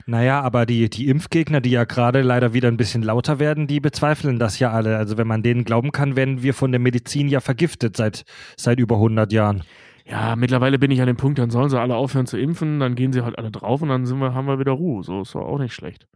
Naja, 0.05 0.41
aber 0.41 0.65
die, 0.65 0.89
die 0.89 1.07
Impfgegner, 1.07 1.61
die 1.61 1.71
ja 1.71 1.83
gerade 1.83 2.21
leider 2.21 2.53
wieder 2.53 2.69
ein 2.69 2.77
bisschen 2.77 3.03
lauter 3.03 3.39
werden, 3.39 3.67
die 3.67 3.79
bezweifeln 3.79 4.39
das 4.39 4.57
ja 4.59 4.71
alle. 4.71 4.97
Also 4.97 5.17
wenn 5.17 5.27
man 5.27 5.43
denen 5.43 5.63
glauben 5.63 5.91
kann, 5.91 6.15
werden 6.15 6.41
wir 6.43 6.53
von 6.53 6.71
der 6.71 6.79
Medizin 6.79 7.27
ja 7.27 7.39
vergiftet 7.39 7.97
seit, 7.97 8.23
seit 8.57 8.79
über 8.79 8.95
100 8.95 9.31
Jahren. 9.31 9.63
Ja, 10.05 10.35
mittlerweile 10.35 10.79
bin 10.79 10.91
ich 10.91 11.01
an 11.01 11.07
dem 11.07 11.17
Punkt, 11.17 11.39
dann 11.39 11.49
sollen 11.49 11.69
sie 11.69 11.79
alle 11.79 11.95
aufhören 11.95 12.27
zu 12.27 12.37
impfen, 12.37 12.79
dann 12.79 12.95
gehen 12.95 13.11
sie 13.11 13.23
halt 13.23 13.37
alle 13.39 13.49
drauf 13.51 13.81
und 13.81 13.89
dann 13.89 14.05
sind 14.05 14.19
wir, 14.19 14.33
haben 14.33 14.47
wir 14.47 14.59
wieder 14.59 14.71
Ruhe. 14.73 15.03
So 15.03 15.21
ist 15.21 15.33
doch 15.33 15.41
auch 15.41 15.57
nicht 15.57 15.73
schlecht. 15.73 16.07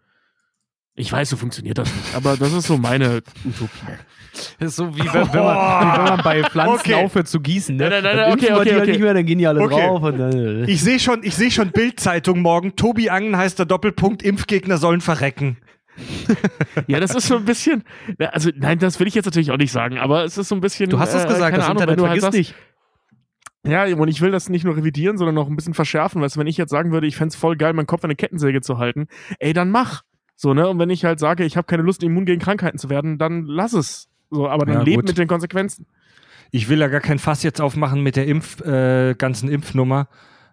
Ich 0.95 1.11
weiß, 1.11 1.29
so 1.29 1.37
funktioniert 1.37 1.77
das 1.77 1.93
nicht, 1.93 2.15
aber 2.15 2.35
das 2.35 2.51
ist 2.51 2.67
so 2.67 2.77
meine 2.77 3.21
Utopie. 3.45 3.69
Das 4.33 4.51
ist 4.69 4.75
so 4.75 4.93
wie 4.95 4.99
wenn, 4.99 5.33
wenn, 5.33 5.43
man, 5.43 5.93
wie 5.93 5.97
wenn 5.97 6.03
man 6.05 6.21
bei 6.23 6.43
Pflanzen 6.43 6.73
Okay. 6.79 6.93
aufhört 6.95 7.27
zu 7.27 7.39
gießen. 7.39 7.75
Ne? 7.75 7.89
Nein, 7.89 8.03
nein, 8.03 8.15
nein, 8.17 8.33
okay, 8.33 8.51
okay, 8.51 8.63
die 8.65 8.71
halt 8.71 8.81
okay. 8.81 8.91
nicht 8.91 9.01
mehr, 9.01 9.13
dann 9.13 9.25
gehen 9.25 9.37
die 9.37 9.47
alle 9.47 9.61
Okay. 9.61 9.75
drauf. 9.87 10.03
Und 10.03 10.17
dann, 10.17 10.67
Ich 10.67 10.81
sehe 10.83 10.99
schon, 10.99 11.23
ich 11.23 11.35
sehe 11.35 11.51
schon 11.51 11.71
Bildzeitung 11.71 12.41
morgen. 12.41 12.75
Tobi 12.75 13.09
Angen 13.09 13.37
heißt 13.37 13.57
der 13.59 13.65
Doppelpunkt, 13.65 14.23
Impfgegner 14.23 14.77
sollen 14.77 15.01
verrecken. 15.01 15.57
Ja, 16.87 16.99
das 16.99 17.13
ist 17.15 17.27
so 17.27 17.35
ein 17.37 17.45
bisschen, 17.45 17.83
also 18.31 18.51
nein, 18.55 18.79
das 18.79 18.99
will 18.99 19.07
ich 19.07 19.15
jetzt 19.15 19.25
natürlich 19.25 19.51
auch 19.51 19.57
nicht 19.57 19.71
sagen, 19.71 19.97
aber 19.97 20.23
es 20.23 20.37
ist 20.37 20.47
so 20.47 20.55
ein 20.55 20.61
bisschen. 20.61 20.89
du 20.89 20.99
hast 20.99 21.13
es 21.13 21.23
äh, 21.23 21.27
gesagt, 21.27 21.51
keine 21.51 21.57
das 21.57 21.65
Ahnung, 21.65 21.81
Internet 21.81 21.99
halt 21.99 22.07
vergiss 22.07 22.21
sagst, 22.23 22.37
nicht. 22.37 22.55
Ja, 23.65 23.83
und 23.83 24.07
ich 24.07 24.21
will 24.21 24.31
das 24.31 24.47
nicht 24.47 24.63
nur 24.63 24.77
revidieren, 24.77 25.17
sondern 25.17 25.35
noch 25.35 25.49
ein 25.49 25.55
bisschen 25.57 25.73
verschärfen. 25.73 26.21
Weißt 26.21 26.35
du, 26.35 26.39
wenn 26.39 26.47
ich 26.47 26.55
jetzt 26.57 26.69
sagen 26.71 26.91
würde, 26.93 27.07
ich 27.07 27.17
fänd's 27.17 27.35
voll 27.35 27.57
geil, 27.57 27.73
meinen 27.73 27.87
Kopf 27.87 28.03
an 28.03 28.09
eine 28.09 28.15
Kettensäge 28.15 28.61
zu 28.61 28.77
halten, 28.77 29.07
ey, 29.39 29.51
dann 29.53 29.69
mach. 29.69 30.03
So, 30.41 30.53
ne? 30.53 30.69
Und 30.69 30.79
wenn 30.79 30.89
ich 30.89 31.03
halt 31.03 31.19
sage, 31.19 31.43
ich 31.43 31.57
habe 31.57 31.65
keine 31.67 31.83
Lust, 31.83 32.01
immun 32.01 32.23
gegen 32.23 32.39
Krankheiten 32.39 32.77
zu 32.77 32.89
werden, 32.89 33.17
dann 33.17 33.43
lass 33.43 33.73
es. 33.73 34.07
So, 34.31 34.47
aber 34.47 34.65
dann 34.65 34.75
Ja, 34.75 34.83
leb 34.85 35.03
mit 35.03 35.17
den 35.17 35.27
Konsequenzen. 35.27 35.85
Ich 36.51 36.69
will 36.69 36.79
ja 36.79 36.87
gar 36.87 37.01
kein 37.01 37.19
Fass 37.19 37.43
jetzt 37.43 37.59
aufmachen 37.59 38.01
mit 38.03 38.15
der 38.15 38.25
Impf, 38.25 38.61
äh, 38.61 39.15
ganzen 39.15 39.49
Impfnummer. 39.49 40.07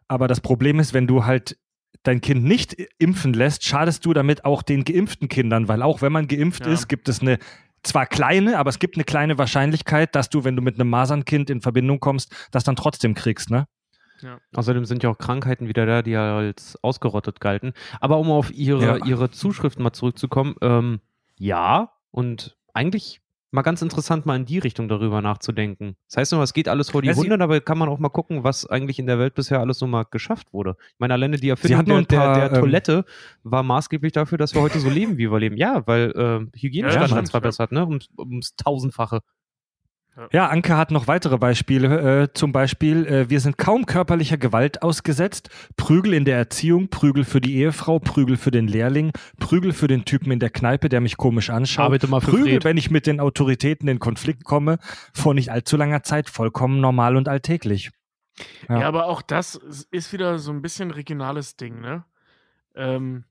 Aber 0.09 0.26
das 0.26 0.40
Problem 0.40 0.81
ist, 0.81 0.93
wenn 0.93 1.07
du 1.07 1.25
halt 1.25 1.57
dein 2.02 2.21
Kind 2.21 2.43
nicht 2.43 2.76
impfen 2.99 3.33
lässt, 3.33 3.62
schadest 3.62 4.05
du 4.05 4.12
damit 4.12 4.45
auch 4.45 4.62
den 4.62 4.83
geimpften 4.83 5.28
Kindern, 5.28 5.69
weil 5.69 5.83
auch 5.83 6.02
wenn 6.02 6.11
man 6.12 6.26
geimpft 6.26 6.66
Ja. 6.66 6.73
ist, 6.73 6.88
gibt 6.88 7.09
es 7.09 7.21
eine 7.21 7.38
zwar 7.85 8.07
kleine, 8.07 8.59
aber 8.59 8.71
es 8.71 8.81
gibt 8.81 8.97
eine 8.97 9.05
kleine 9.05 9.38
Wahrscheinlichkeit, 9.38 10.16
dass 10.16 10.31
du, 10.31 10.43
wenn 10.43 10.57
du 10.57 10.62
mit 10.62 10.81
einem 10.81 10.90
Masernkind 10.90 11.49
in 11.49 11.61
Verbindung 11.61 12.00
kommst, 12.00 12.35
das 12.50 12.64
dann 12.64 12.75
trotzdem 12.75 13.14
kriegst, 13.14 13.50
ne? 13.50 13.66
Außerdem 14.54 14.85
sind 14.85 15.02
ja 15.02 15.11
auch 15.11 15.18
Krankheiten 15.18 15.68
wieder 15.68 15.87
da, 15.87 16.02
die 16.02 16.12
ja 16.12 16.37
als 16.37 16.78
ausgerottet 16.82 17.40
galten. 17.40 17.73
Aber 18.00 18.18
um 18.18 18.30
auf 18.30 18.52
ihre, 18.52 18.99
Ja. 18.99 19.06
ihre 19.06 19.30
Zuschriften 19.30 19.82
mal 19.82 19.92
zurückzukommen, 19.92 20.54
ähm, 20.62 21.00
ja, 21.38 21.92
und 22.11 22.56
eigentlich 22.73 23.20
mal 23.52 23.62
ganz 23.62 23.80
interessant, 23.80 24.26
mal 24.26 24.37
in 24.37 24.44
die 24.44 24.58
Richtung 24.58 24.88
darüber 24.88 25.23
nachzudenken. 25.23 25.96
Das 26.08 26.18
heißt 26.18 26.32
immer, 26.32 26.42
es 26.42 26.52
geht 26.52 26.68
alles 26.68 26.90
vor 26.90 27.00
die 27.00 27.08
Ja, 27.08 27.14
Hunde, 27.14 27.38
aber 27.40 27.61
kann 27.61 27.78
man 27.78 27.88
auch 27.88 27.99
mal 27.99 28.08
gucken, 28.11 28.44
was 28.44 28.66
eigentlich 28.66 28.99
in 28.99 29.06
der 29.06 29.18
Welt 29.18 29.35
bisher 29.35 29.61
alles 29.61 29.78
so 29.78 29.87
mal 29.87 30.04
geschafft 30.11 30.52
wurde. 30.52 30.76
Ich 30.88 30.99
meine, 30.99 31.14
alleine 31.14 31.37
die 31.37 31.49
Erfindung 31.49 31.87
nur 31.87 32.02
der, 32.02 32.16
paar, 32.18 32.35
der, 32.35 32.49
der 32.49 32.58
ähm, 32.58 32.62
Toilette 32.64 33.04
war 33.44 33.62
maßgeblich 33.62 34.12
dafür, 34.12 34.37
dass 34.37 34.54
wir 34.54 34.61
heute 34.61 34.78
so 34.78 34.90
leben, 34.90 35.16
wie 35.16 35.30
wir 35.30 35.38
leben. 35.38 35.56
Ja, 35.56 35.87
weil 35.87 36.11
äh, 36.11 36.58
Hygienestandards 36.58 37.12
stimmt, 37.12 37.30
verbessert, 37.30 37.73
ne? 37.73 37.87
Um, 37.87 37.99
ums 38.18 38.56
Tausendfache. 38.56 39.20
Ja, 40.32 40.49
Anke 40.49 40.76
hat 40.76 40.90
noch 40.90 41.08
weitere 41.08 41.37
Beispiele. 41.37 42.23
Äh, 42.23 42.32
zum 42.32 42.52
Beispiel, 42.52 43.06
äh, 43.06 43.30
wir 43.30 43.40
sind 43.40 43.58
kaum 43.58 43.85
körperlicher 43.85 44.38
Gewalt 44.38 44.82
ausgesetzt. 44.82 45.50
Prügel 45.76 46.14
in 46.14 46.25
der 46.25 46.38
Erziehung, 46.38 46.88
Prügel 46.88 47.25
für 47.25 47.40
die 47.40 47.56
Ehefrau, 47.56 47.99
Prügel 47.99 48.37
für 48.37 48.50
den 48.50 48.66
Lehrling, 48.66 49.12
Prügel 49.38 49.73
für 49.73 49.88
den 49.88 50.06
Typen 50.06 50.32
in 50.32 50.38
der 50.38 50.50
Kneipe, 50.50 50.88
der 50.88 51.00
mich 51.00 51.18
komisch 51.18 51.50
anschaut. 51.50 51.87
Arbeite 51.87 52.06
mal 52.06 52.20
Prügel, 52.20 52.54
Fred. 52.54 52.64
wenn 52.64 52.76
ich 52.78 52.90
mit 52.90 53.06
den 53.06 53.20
Autoritäten 53.20 53.88
in 53.88 53.99
Konflikt 53.99 54.44
komme, 54.44 54.78
vor 55.12 55.35
nicht 55.35 55.52
allzu 55.52 55.76
langer 55.76 56.02
Zeit 56.02 56.30
vollkommen 56.30 56.80
normal 56.80 57.16
und 57.16 57.28
alltäglich. 57.28 57.90
Ja. 58.68 58.80
Ja. 58.80 58.88
aber 58.88 59.06
auch 59.06 59.23
das 59.23 59.54
ist 59.90 60.12
wieder 60.12 60.38
so 60.38 60.50
ein 60.50 60.62
bisschen 60.62 60.90
regionales 60.90 61.56
Ding, 61.56 61.80
ne? 61.80 62.04
Ähm, 62.75 63.25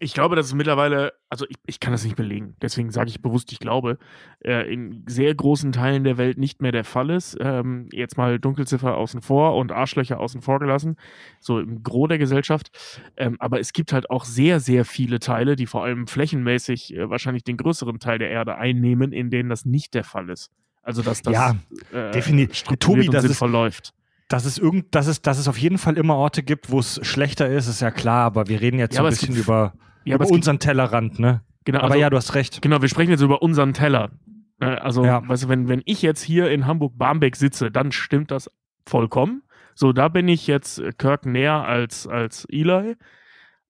Ich 0.00 0.14
glaube, 0.14 0.36
dass 0.36 0.46
es 0.46 0.54
mittlerweile, 0.54 1.12
also 1.28 1.44
ich, 1.48 1.56
ich 1.66 1.80
kann 1.80 1.92
das 1.92 2.04
nicht 2.04 2.16
belegen, 2.16 2.56
deswegen 2.62 2.90
sage 2.90 3.10
ich 3.10 3.20
bewusst, 3.22 3.52
ich 3.52 3.58
glaube, 3.58 3.98
äh, 4.44 4.72
in 4.72 5.04
sehr 5.06 5.34
großen 5.34 5.72
Teilen 5.72 6.04
der 6.04 6.18
Welt 6.18 6.38
nicht 6.38 6.62
mehr 6.62 6.72
der 6.72 6.84
Fall 6.84 7.10
ist. 7.10 7.36
Ähm, 7.40 7.88
jetzt 7.92 8.16
mal 8.16 8.38
Dunkelziffer 8.38 8.96
außen 8.96 9.22
vor 9.22 9.56
und 9.56 9.72
Arschlöcher 9.72 10.20
außen 10.20 10.42
vor 10.42 10.58
gelassen, 10.58 10.96
so 11.40 11.58
im 11.60 11.82
Gros 11.82 12.08
der 12.08 12.18
Gesellschaft. 12.18 12.70
Ähm, 13.16 13.36
aber 13.38 13.60
es 13.60 13.72
gibt 13.72 13.92
halt 13.92 14.10
auch 14.10 14.24
sehr, 14.24 14.60
sehr 14.60 14.84
viele 14.84 15.18
Teile, 15.20 15.56
die 15.56 15.66
vor 15.66 15.84
allem 15.84 16.06
flächenmäßig 16.06 16.94
äh, 16.94 17.10
wahrscheinlich 17.10 17.44
den 17.44 17.56
größeren 17.56 17.98
Teil 17.98 18.18
der 18.18 18.30
Erde 18.30 18.56
einnehmen, 18.56 19.12
in 19.12 19.30
denen 19.30 19.48
das 19.48 19.64
nicht 19.64 19.94
der 19.94 20.04
Fall 20.04 20.28
ist. 20.30 20.50
Also 20.82 21.02
dass 21.02 21.22
das 21.22 21.32
Ja, 21.32 21.56
äh, 21.92 22.10
definitiv. 22.12 22.62
Tobi, 22.78 23.06
das 23.08 23.24
ist- 23.24 23.30
sinnvoll 23.30 23.50
läuft. 23.50 23.94
Dass 24.32 24.46
es, 24.46 24.56
irgend, 24.56 24.94
dass, 24.94 25.08
es, 25.08 25.20
dass 25.20 25.36
es 25.38 25.46
auf 25.46 25.58
jeden 25.58 25.76
Fall 25.76 25.98
immer 25.98 26.16
Orte 26.16 26.42
gibt, 26.42 26.70
wo 26.70 26.78
es 26.78 26.98
schlechter 27.06 27.48
ist, 27.48 27.66
ist 27.68 27.80
ja 27.82 27.90
klar, 27.90 28.24
aber 28.24 28.48
wir 28.48 28.60
reden 28.62 28.78
jetzt 28.78 28.94
Ja, 28.94 29.00
so 29.02 29.06
ein 29.06 29.12
es 29.12 29.20
bisschen 29.20 29.34
gibt- 29.34 29.46
über, 29.46 29.74
Ja, 30.04 30.14
über 30.14 30.24
es 30.24 30.30
gibt, 30.30 30.36
unseren 30.38 30.58
Tellerrand, 30.58 31.18
ne? 31.18 31.42
genau, 31.66 31.80
Aber 31.80 31.88
also, 31.88 31.98
ja, 32.00 32.08
du 32.08 32.16
hast 32.16 32.34
recht. 32.34 32.62
Genau, 32.62 32.80
wir 32.80 32.88
sprechen 32.88 33.10
jetzt 33.10 33.20
über 33.20 33.42
unseren 33.42 33.74
Teller. 33.74 34.10
Äh, 34.58 34.64
Also, 34.66 35.04
Ja. 35.04 35.22
weißt 35.28 35.44
du, 35.44 35.48
wenn, 35.50 35.68
wenn 35.68 35.82
ich 35.84 36.00
jetzt 36.00 36.22
hier 36.22 36.50
in 36.50 36.66
Hamburg-Barmbek 36.66 37.36
sitze, 37.36 37.70
dann 37.70 37.92
stimmt 37.92 38.30
das 38.30 38.50
vollkommen. 38.86 39.42
So, 39.74 39.92
da 39.92 40.08
bin 40.08 40.28
ich 40.28 40.46
jetzt 40.46 40.78
äh, 40.78 40.92
Kirk 40.96 41.26
näher 41.26 41.64
als, 41.66 42.06
als 42.06 42.46
Eli. 42.50 42.96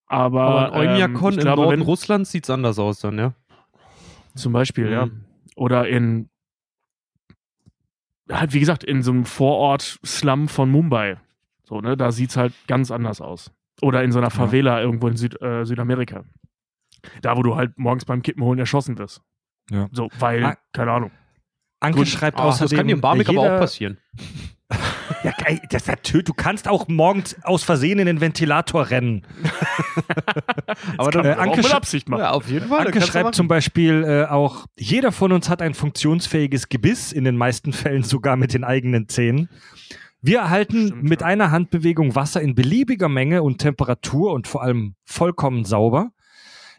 Aber, 0.06 0.42
Aber 0.42 0.76
in 0.84 0.90
ähm, 0.90 0.94
Oymyakon 0.94 1.30
ich 1.32 1.38
im 1.38 1.42
glaube, 1.42 1.62
Norden 1.62 1.80
wenn, 1.80 1.86
Russlands 1.86 2.30
sieht's 2.30 2.50
anders 2.50 2.78
aus 2.78 3.00
dann, 3.00 3.18
ja? 3.18 3.34
zum 4.36 4.52
Beispiel, 4.52 4.90
ja. 4.90 5.06
Mhm. 5.06 5.24
Oder 5.56 5.88
in, 5.88 6.28
halt 8.30 8.52
wie 8.52 8.60
gesagt, 8.60 8.84
in 8.84 9.02
so 9.02 9.10
einem 9.12 9.24
Vorort-Slum 9.24 10.48
von 10.48 10.70
Mumbai. 10.70 11.16
So, 11.64 11.80
ne, 11.80 11.96
da 11.96 12.12
sieht's 12.12 12.36
halt 12.36 12.52
ganz 12.66 12.90
anders 12.90 13.20
aus. 13.20 13.50
Oder 13.80 14.04
in 14.04 14.12
so 14.12 14.18
einer 14.18 14.30
Favela 14.30 14.80
irgendwo 14.80 15.08
in 15.08 15.16
Süd, 15.16 15.40
äh, 15.42 15.64
Südamerika. 15.64 16.24
Da, 17.20 17.36
wo 17.36 17.42
du 17.42 17.56
halt 17.56 17.78
morgens 17.78 18.04
beim 18.04 18.22
Kippen 18.22 18.42
holen 18.44 18.58
erschossen 18.58 18.98
wirst. 18.98 19.22
Ja. 19.70 19.88
So, 19.92 20.08
weil, 20.18 20.44
Ah. 20.44 20.56
keine 20.72 20.92
Ahnung. 20.92 21.10
Anke 21.80 21.98
Gut. 21.98 22.08
schreibt 22.08 22.38
außerdem. 22.38 22.68
das 22.70 22.76
kann 22.78 22.86
dir 22.86 22.94
in 22.94 23.00
Barmbek 23.00 23.28
aber 23.28 23.38
jeder- 23.42 23.54
auch 23.56 23.60
passieren. 23.60 23.98
Ja, 25.24 25.32
ey, 25.44 25.60
das 25.70 25.82
ist 25.82 25.88
natürlich, 25.88 26.24
du 26.24 26.34
kannst 26.34 26.66
auch 26.68 26.88
morgens 26.88 27.36
aus 27.44 27.62
Versehen 27.64 27.98
in 27.98 28.06
den 28.06 28.20
Ventilator 28.20 28.90
rennen. 28.90 29.24
Aber 30.98 31.10
Kann 31.10 31.24
äh, 31.24 31.28
man 31.28 31.38
auch 31.38 31.42
Anke 31.42 31.60
sch- 31.62 31.72
Absicht 31.72 32.08
machen. 32.08 32.20
Ja, 32.20 32.30
auf 32.30 32.48
jeden 32.48 32.68
Fall. 32.68 32.86
Anke 32.86 33.00
schreibt 33.02 33.34
zum 33.34 33.48
Beispiel 33.48 34.04
äh, 34.06 34.24
auch, 34.30 34.66
jeder 34.78 35.12
von 35.12 35.32
uns 35.32 35.48
hat 35.48 35.62
ein 35.62 35.74
funktionsfähiges 35.74 36.68
Gebiss, 36.68 37.12
in 37.12 37.24
den 37.24 37.36
meisten 37.36 37.72
Fällen 37.72 38.02
sogar 38.02 38.36
mit 38.36 38.54
den 38.54 38.64
eigenen 38.64 39.08
Zähnen. 39.08 39.48
Wir 40.20 40.38
erhalten 40.40 40.88
Stimmt, 40.88 41.02
mit 41.04 41.20
ja. 41.20 41.26
einer 41.26 41.50
Handbewegung 41.50 42.14
Wasser 42.14 42.40
in 42.40 42.54
beliebiger 42.54 43.08
Menge 43.08 43.42
und 43.42 43.58
Temperatur 43.58 44.32
und 44.32 44.46
vor 44.46 44.62
allem 44.62 44.94
vollkommen 45.04 45.64
sauber. 45.64 46.10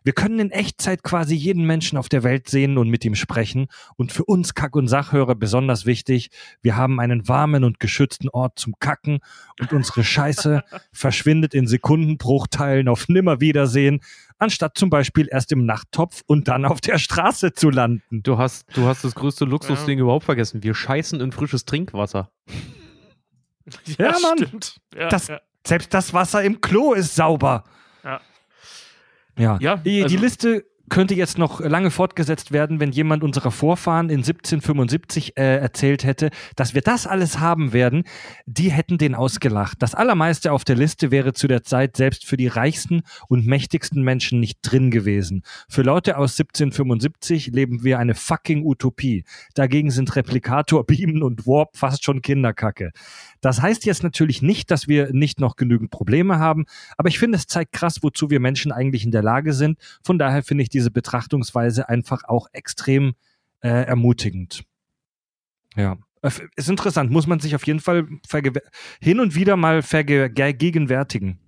Wir 0.03 0.13
können 0.13 0.39
in 0.39 0.51
Echtzeit 0.51 1.03
quasi 1.03 1.35
jeden 1.35 1.65
Menschen 1.65 1.97
auf 1.97 2.09
der 2.09 2.23
Welt 2.23 2.49
sehen 2.49 2.77
und 2.77 2.89
mit 2.89 3.05
ihm 3.05 3.15
sprechen. 3.15 3.67
Und 3.95 4.11
für 4.11 4.25
uns 4.25 4.53
Kack- 4.53 4.75
und 4.75 4.87
Sachhörer 4.87 5.35
besonders 5.35 5.85
wichtig, 5.85 6.29
wir 6.61 6.75
haben 6.75 6.99
einen 6.99 7.27
warmen 7.27 7.63
und 7.63 7.79
geschützten 7.79 8.29
Ort 8.29 8.59
zum 8.59 8.75
Kacken 8.79 9.19
und 9.59 9.73
unsere 9.73 10.03
Scheiße 10.03 10.61
verschwindet 10.91 11.53
in 11.53 11.67
Sekundenbruchteilen 11.67 12.87
auf 12.87 13.07
Nimmerwiedersehen, 13.09 14.01
anstatt 14.39 14.77
zum 14.77 14.89
Beispiel 14.89 15.27
erst 15.31 15.51
im 15.51 15.65
Nachttopf 15.65 16.21
und 16.25 16.47
dann 16.47 16.65
auf 16.65 16.81
der 16.81 16.97
Straße 16.97 17.53
zu 17.53 17.69
landen. 17.69 18.23
Du 18.23 18.37
hast, 18.37 18.65
du 18.75 18.85
hast 18.85 19.03
das 19.03 19.15
größte 19.15 19.45
Luxusding 19.45 19.99
überhaupt 19.99 20.25
vergessen. 20.25 20.63
Wir 20.63 20.73
scheißen 20.75 21.21
in 21.21 21.31
frisches 21.31 21.65
Trinkwasser. 21.65 22.29
Ja, 23.97 24.11
Mann. 24.21 24.37
Stimmt. 24.37 24.81
Ja, 24.95 25.07
Das- 25.09 25.27
ja. 25.27 25.39
Selbst 25.65 25.93
das 25.93 26.13
Wasser 26.13 26.43
im 26.43 26.59
Klo 26.59 26.91
ist 26.91 27.15
sauber. 27.15 27.63
Ja. 28.03 28.19
Ja. 29.37 29.57
Ja, 29.59 29.77
die, 29.77 29.91
die 29.91 30.03
also- 30.03 30.17
Liste 30.17 30.65
könnte 30.89 31.15
jetzt 31.15 31.37
noch 31.37 31.61
lange 31.61 31.91
fortgesetzt 31.91 32.51
werden, 32.51 32.79
wenn 32.79 32.91
jemand 32.91 33.23
unserer 33.23 33.51
Vorfahren 33.51 34.09
in 34.09 34.17
1775 34.17 35.37
äh, 35.37 35.57
erzählt 35.57 36.03
hätte, 36.03 36.29
dass 36.55 36.73
wir 36.73 36.81
das 36.81 37.07
alles 37.07 37.39
haben 37.39 37.73
werden. 37.73 38.03
Die 38.45 38.71
hätten 38.71 38.97
den 38.97 39.15
ausgelacht. 39.15 39.81
Das 39.81 39.95
allermeiste 39.95 40.51
auf 40.51 40.65
der 40.65 40.75
Liste 40.75 41.09
wäre 41.09 41.33
zu 41.33 41.47
der 41.47 41.63
Zeit 41.63 41.95
selbst 41.95 42.25
für 42.25 42.37
die 42.37 42.47
reichsten 42.47 43.03
und 43.27 43.45
mächtigsten 43.45 44.03
Menschen 44.03 44.39
nicht 44.39 44.59
drin 44.61 44.91
gewesen. 44.91 45.43
Für 45.69 45.83
Leute 45.83 46.17
aus 46.17 46.33
1775 46.39 47.47
leben 47.47 47.83
wir 47.83 47.97
eine 47.97 48.13
fucking 48.13 48.65
Utopie. 48.65 49.23
Dagegen 49.55 49.89
sind 49.89 50.15
Replikator, 50.15 50.85
Beamen 50.85 51.23
und 51.23 51.47
Warp 51.47 51.77
fast 51.77 52.03
schon 52.03 52.21
Kinderkacke. 52.21 52.91
Das 53.39 53.61
heißt 53.61 53.85
jetzt 53.85 54.03
natürlich 54.03 54.41
nicht, 54.41 54.69
dass 54.69 54.87
wir 54.87 55.11
nicht 55.13 55.39
noch 55.39 55.55
genügend 55.55 55.91
Probleme 55.91 56.39
haben, 56.39 56.65
aber 56.97 57.09
ich 57.09 57.19
finde, 57.19 57.37
es 57.37 57.47
zeigt 57.47 57.73
krass, 57.73 57.99
wozu 58.01 58.29
wir 58.29 58.39
Menschen 58.39 58.71
eigentlich 58.71 59.05
in 59.05 59.11
der 59.11 59.23
Lage 59.23 59.53
sind. 59.53 59.77
Von 60.01 60.17
daher 60.17 60.43
finde 60.43 60.63
ich 60.63 60.69
diese 60.73 60.91
Betrachtungsweise 60.91 61.87
einfach 61.89 62.23
auch 62.25 62.47
extrem 62.53 63.13
äh, 63.61 63.69
ermutigend. 63.69 64.63
Ja. 65.75 65.97
Ist 66.55 66.69
interessant, 66.69 67.11
muss 67.11 67.27
man 67.27 67.39
sich 67.41 67.53
auf 67.55 67.65
jeden 67.67 67.81
Fall 67.81 68.07
hin 69.01 69.19
und 69.19 69.35
wieder 69.35 69.57
mal 69.57 69.81
vergegenwärtigen. 69.81 71.39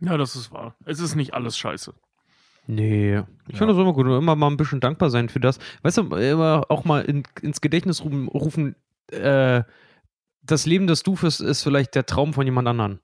ja, 0.00 0.16
das 0.16 0.34
ist 0.34 0.50
wahr. 0.50 0.74
Es 0.84 0.98
ist 1.00 1.14
nicht 1.14 1.32
alles 1.34 1.56
scheiße. 1.56 1.94
Nee, 2.66 3.18
ich 3.18 3.52
Ja. 3.52 3.58
finde 3.58 3.74
das 3.74 3.76
immer 3.80 3.92
gut. 3.92 4.06
Und 4.06 4.18
immer 4.18 4.34
mal 4.34 4.48
ein 4.48 4.56
bisschen 4.56 4.80
dankbar 4.80 5.10
sein 5.10 5.28
für 5.28 5.38
das. 5.38 5.60
Weißt 5.82 5.98
du, 5.98 6.16
immer 6.16 6.64
auch 6.68 6.84
mal 6.84 7.02
in, 7.04 7.22
ins 7.42 7.60
Gedächtnis 7.60 8.02
rufen, 8.02 8.26
rufen 8.26 8.74
äh, 9.12 9.62
das 10.42 10.66
Leben, 10.66 10.88
das 10.88 11.04
du 11.04 11.14
führst, 11.14 11.40
ist 11.40 11.62
vielleicht 11.62 11.94
der 11.94 12.06
Traum 12.06 12.34
von 12.34 12.44
jemand 12.44 12.66
anderen. 12.66 12.98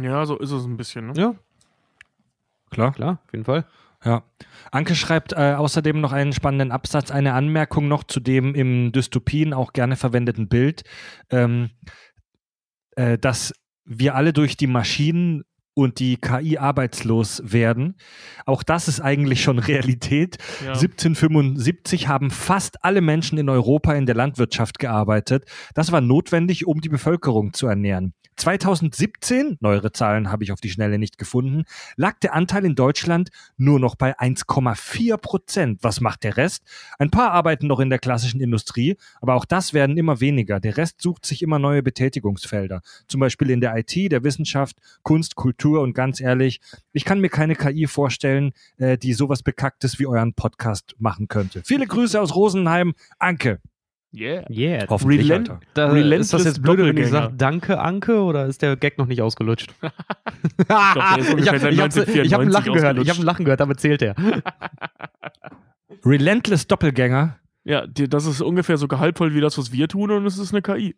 Ja, 0.00 0.24
so 0.26 0.38
ist 0.38 0.50
es 0.50 0.64
ein 0.64 0.76
bisschen. 0.78 1.08
Ne? 1.08 1.12
Ja, 1.16 1.34
Klar. 2.70 2.92
klar, 2.92 3.20
auf 3.26 3.32
jeden 3.32 3.44
Fall. 3.44 3.66
Ja. 4.04 4.24
Anke 4.70 4.94
schreibt 4.94 5.32
äh, 5.32 5.54
außerdem 5.56 6.00
noch 6.00 6.12
einen 6.12 6.32
spannenden 6.32 6.72
Absatz, 6.72 7.10
eine 7.10 7.34
Anmerkung 7.34 7.88
noch 7.88 8.04
zu 8.04 8.20
dem 8.20 8.54
im 8.54 8.92
Dystopien 8.92 9.52
auch 9.52 9.72
gerne 9.72 9.96
verwendeten 9.96 10.48
Bild, 10.48 10.82
ähm, 11.30 11.70
äh, 12.96 13.18
dass 13.18 13.54
wir 13.84 14.14
alle 14.14 14.32
durch 14.32 14.56
die 14.56 14.66
Maschinen 14.66 15.44
und 15.74 15.98
die 15.98 16.16
KI 16.16 16.58
arbeitslos 16.58 17.42
werden. 17.44 17.96
Auch 18.46 18.62
das 18.62 18.88
ist 18.88 19.00
eigentlich 19.00 19.42
schon 19.42 19.58
Realität. 19.60 20.38
Ja. 20.60 20.72
1775 20.72 22.08
haben 22.08 22.30
fast 22.30 22.84
alle 22.84 23.00
Menschen 23.00 23.38
in 23.38 23.48
Europa 23.48 23.92
in 23.94 24.06
der 24.06 24.14
Landwirtschaft 24.14 24.78
gearbeitet. 24.78 25.44
Das 25.74 25.92
war 25.92 26.00
notwendig, 26.00 26.66
um 26.66 26.80
die 26.80 26.88
Bevölkerung 26.88 27.52
zu 27.52 27.66
ernähren. 27.66 28.14
2017, 28.36 29.58
neuere 29.60 29.92
Zahlen 29.92 30.30
habe 30.30 30.44
ich 30.44 30.52
auf 30.52 30.60
die 30.60 30.70
Schnelle 30.70 30.98
nicht 30.98 31.18
gefunden, 31.18 31.64
lag 31.96 32.18
der 32.18 32.34
Anteil 32.34 32.64
in 32.64 32.74
Deutschland 32.74 33.30
nur 33.56 33.78
noch 33.78 33.94
bei 33.94 34.18
1,4 34.18 35.16
Prozent. 35.18 35.78
Was 35.82 36.00
macht 36.00 36.24
der 36.24 36.36
Rest? 36.36 36.64
Ein 36.98 37.10
paar 37.10 37.30
arbeiten 37.30 37.66
noch 37.66 37.80
in 37.80 37.90
der 37.90 37.98
klassischen 37.98 38.40
Industrie, 38.40 38.96
aber 39.20 39.34
auch 39.34 39.44
das 39.44 39.72
werden 39.72 39.96
immer 39.96 40.20
weniger. 40.20 40.58
Der 40.60 40.76
Rest 40.76 41.00
sucht 41.00 41.26
sich 41.26 41.42
immer 41.42 41.58
neue 41.58 41.82
Betätigungsfelder. 41.82 42.80
Zum 43.06 43.20
Beispiel 43.20 43.50
in 43.50 43.60
der 43.60 43.76
IT, 43.76 44.10
der 44.10 44.24
Wissenschaft, 44.24 44.76
Kunst, 45.02 45.36
Kultur 45.36 45.63
und 45.72 45.94
ganz 45.94 46.20
ehrlich, 46.20 46.60
ich 46.92 47.04
kann 47.04 47.20
mir 47.20 47.28
keine 47.30 47.54
KI 47.56 47.86
vorstellen, 47.86 48.52
äh, 48.78 48.96
die 48.98 49.12
sowas 49.14 49.42
Bekacktes 49.42 49.98
wie 49.98 50.06
euren 50.06 50.34
Podcast 50.34 50.94
machen 50.98 51.28
könnte. 51.28 51.62
Viele 51.64 51.86
Grüße 51.86 52.20
aus 52.20 52.34
Rosenheim. 52.34 52.94
Anke. 53.18 53.60
Yeah. 54.16 54.44
Yeah. 54.48 54.86
Hoffentlich, 54.88 55.22
Relent- 55.28 55.50
Alter. 55.50 55.60
Da, 55.74 55.86
Relentless 55.90 56.26
ist 56.26 56.32
das 56.34 56.44
jetzt 56.44 56.62
blöd, 56.62 56.78
wenn 56.78 56.86
ich 56.86 56.92
Doppelgänger. 56.94 57.22
sage, 57.24 57.34
danke, 57.36 57.80
Anke, 57.80 58.22
oder 58.22 58.46
ist 58.46 58.62
der 58.62 58.76
Gag 58.76 58.96
noch 58.96 59.06
nicht 59.06 59.20
ausgelutscht? 59.22 59.74
der 59.82 61.16
ist 61.18 61.30
ungefähr 61.34 61.70
ich 61.70 61.80
habe 61.80 61.88
ich 61.88 61.98
hab, 61.98 62.24
ich 62.24 62.32
hab 62.32 62.40
ein 62.40 62.48
1994 62.48 62.52
Lachen 62.54 62.72
gehört, 62.74 62.98
ich 62.98 63.00
ausgelutscht. 63.00 63.10
habe 63.10 63.20
ein 63.20 63.26
Lachen 63.26 63.44
gehört, 63.44 63.60
damit 63.60 63.80
zählt 63.80 64.02
er. 64.02 64.14
Relentless 66.04 66.66
Doppelgänger. 66.66 67.38
Ja, 67.64 67.86
die, 67.86 68.08
das 68.08 68.26
ist 68.26 68.40
ungefähr 68.42 68.76
so 68.76 68.88
gehaltvoll 68.88 69.34
wie 69.34 69.40
das, 69.40 69.56
was 69.58 69.72
wir 69.72 69.88
tun, 69.88 70.10
und 70.10 70.26
es 70.26 70.38
ist 70.38 70.52
eine 70.52 70.62
KI. 70.62 70.94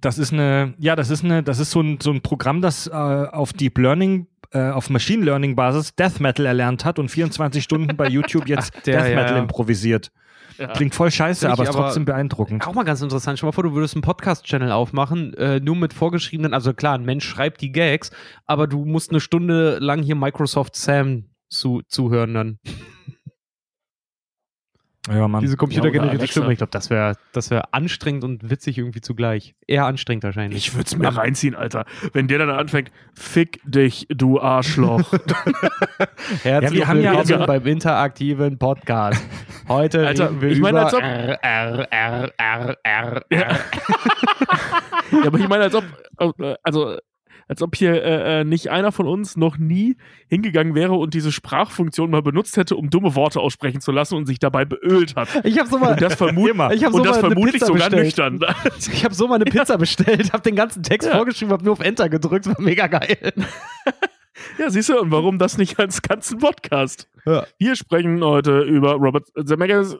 Das 0.00 0.18
ist 0.18 0.32
eine, 0.32 0.74
ja, 0.78 0.96
das 0.96 1.10
ist 1.10 1.24
eine, 1.24 1.42
das 1.42 1.58
ist 1.58 1.70
so 1.70 1.80
ein, 1.80 1.98
so 2.00 2.10
ein 2.10 2.20
Programm, 2.20 2.60
das 2.60 2.86
äh, 2.86 2.92
auf 2.92 3.52
Deep 3.52 3.78
Learning, 3.78 4.26
äh, 4.52 4.70
auf 4.70 4.90
Machine 4.90 5.24
Learning 5.24 5.56
Basis 5.56 5.94
Death 5.94 6.20
Metal 6.20 6.46
erlernt 6.46 6.84
hat 6.84 6.98
und 6.98 7.08
24 7.10 7.62
Stunden 7.62 7.96
bei 7.96 8.08
YouTube 8.08 8.48
jetzt 8.48 8.72
Ach, 8.76 8.82
der, 8.82 9.02
Death 9.02 9.16
Metal 9.16 9.36
ja. 9.36 9.38
improvisiert. 9.38 10.10
Ja. 10.58 10.66
Klingt 10.68 10.94
voll 10.94 11.10
scheiße, 11.10 11.48
aber 11.48 11.62
ist 11.62 11.72
trotzdem 11.72 12.04
beeindruckend. 12.04 12.66
Auch 12.66 12.74
mal 12.74 12.82
ganz 12.82 13.00
interessant. 13.00 13.38
Stell 13.38 13.46
mal 13.46 13.52
vor, 13.52 13.62
du 13.62 13.74
würdest 13.74 13.94
einen 13.94 14.02
Podcast-Channel 14.02 14.72
aufmachen, 14.72 15.34
äh, 15.34 15.60
nur 15.60 15.76
mit 15.76 15.92
vorgeschriebenen, 15.92 16.52
also 16.52 16.74
klar, 16.74 16.94
ein 16.94 17.04
Mensch 17.04 17.24
schreibt 17.24 17.60
die 17.60 17.70
Gags, 17.70 18.10
aber 18.44 18.66
du 18.66 18.84
musst 18.84 19.10
eine 19.10 19.20
Stunde 19.20 19.78
lang 19.78 20.02
hier 20.02 20.16
Microsoft 20.16 20.74
Sam 20.74 21.26
zu, 21.48 21.82
zuhören 21.86 22.34
dann. 22.34 22.58
Ja, 25.10 25.26
Mann. 25.28 25.40
Diese 25.40 25.56
computergenerierte 25.56 26.18
Alexa. 26.18 26.40
Stimme. 26.40 26.52
Ich 26.52 26.58
glaube, 26.58 26.70
das 26.70 26.90
wäre 26.90 27.14
das 27.32 27.50
wär 27.50 27.72
anstrengend 27.74 28.24
und 28.24 28.50
witzig 28.50 28.78
irgendwie 28.78 29.00
zugleich. 29.00 29.54
Eher 29.66 29.86
anstrengend 29.86 30.24
wahrscheinlich. 30.24 30.58
Ich 30.68 30.74
würde 30.74 30.84
es 30.86 30.96
mir 30.96 31.08
reinziehen, 31.08 31.54
Alter. 31.54 31.84
Wenn 32.12 32.28
der 32.28 32.38
dann 32.38 32.50
anfängt, 32.50 32.90
fick 33.14 33.60
dich, 33.64 34.06
du 34.10 34.40
Arschloch. 34.40 35.12
Herzlich 36.42 36.44
Ja, 36.44 36.72
wir 36.72 36.88
haben 36.88 37.00
ja 37.00 37.10
willkommen 37.12 37.32
also- 37.32 37.46
beim 37.46 37.66
interaktiven 37.66 38.58
Podcast. 38.58 39.22
Heute 39.68 40.06
Alter, 40.06 40.30
reden 40.30 40.40
wir 40.40 40.50
ich 40.50 40.60
meine, 40.60 40.78
über 40.78 40.84
als 40.86 40.94
ob- 40.94 41.02
R, 41.02 41.42
R, 41.42 41.92
R, 41.92 42.32
R, 42.38 42.76
R, 42.82 43.22
Ja. 43.30 43.38
R. 43.38 43.58
ja, 45.12 45.26
aber 45.26 45.38
ich 45.38 45.48
meine, 45.48 45.64
als 45.64 45.74
ob, 45.74 45.84
äh, 46.40 46.54
also, 46.62 46.96
Als 47.48 47.62
ob 47.62 47.74
hier 47.76 48.02
äh, 48.04 48.40
äh, 48.40 48.44
nicht 48.44 48.70
einer 48.70 48.92
von 48.92 49.06
uns 49.06 49.36
noch 49.36 49.56
nie 49.56 49.96
hingegangen 50.28 50.74
wäre 50.74 50.92
und 50.92 51.14
diese 51.14 51.32
Sprachfunktion 51.32 52.10
mal 52.10 52.20
benutzt 52.22 52.56
hätte, 52.58 52.76
um 52.76 52.90
dumme 52.90 53.14
Worte 53.14 53.40
aussprechen 53.40 53.80
zu 53.80 53.90
lassen 53.90 54.16
und 54.16 54.26
sich 54.26 54.38
dabei 54.38 54.66
beölt 54.66 55.16
hat. 55.16 55.28
Ich 55.44 55.58
habe 55.58 55.68
so 55.68 55.78
mal, 55.78 55.92
Und 55.92 56.02
das, 56.02 56.14
vermut 56.14 56.50
ich 56.72 56.84
hab 56.84 56.92
und 56.92 56.98
so 56.98 57.04
das 57.04 57.16
mal 57.16 57.24
eine 57.24 57.34
vermutlich 57.34 57.54
Pizza 57.54 57.66
sogar 57.66 57.90
bestellt. 57.90 58.04
nüchtern. 58.04 58.40
Ich 58.92 59.04
habe 59.04 59.14
so 59.14 59.26
mal 59.28 59.36
eine 59.36 59.44
Pizza 59.46 59.78
bestellt, 59.78 60.32
habe 60.32 60.42
den 60.42 60.56
ganzen 60.56 60.82
Text 60.82 61.08
Ja. 61.08 61.16
vorgeschrieben, 61.16 61.52
habe 61.52 61.64
nur 61.64 61.72
auf 61.72 61.80
Enter 61.80 62.08
gedrückt, 62.08 62.46
war 62.46 62.60
mega 62.60 62.86
geil. 62.86 63.32
Ja, 64.56 64.70
siehst 64.70 64.88
du, 64.88 65.00
und 65.00 65.10
warum 65.10 65.38
das 65.40 65.58
nicht 65.58 65.80
als 65.80 66.00
ganzen 66.00 66.38
Podcast? 66.38 67.08
Ja. 67.26 67.44
Wir 67.58 67.74
sprechen 67.74 68.22
heute 68.22 68.60
über 68.60 68.92
Robert 68.92 69.26
Zemeckis. 69.44 69.96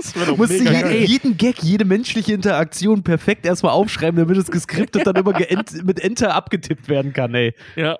Das 0.00 0.14
wäre 0.14 0.26
Du 0.26 0.30
doch 0.32 0.38
musst 0.38 0.52
mega 0.52 0.88
je, 0.88 1.04
jeden 1.04 1.36
Gag, 1.36 1.62
jede 1.62 1.84
menschliche 1.84 2.32
Interaktion 2.32 3.02
perfekt 3.02 3.46
erstmal 3.46 3.72
aufschreiben, 3.72 4.18
damit 4.18 4.36
es 4.36 4.50
geskriptet 4.50 5.06
dann 5.06 5.16
immer 5.16 5.32
mit 5.84 6.00
Enter 6.00 6.34
abgetippt 6.34 6.88
werden 6.88 7.12
kann, 7.12 7.34
ey. 7.34 7.54
Ja. 7.76 7.98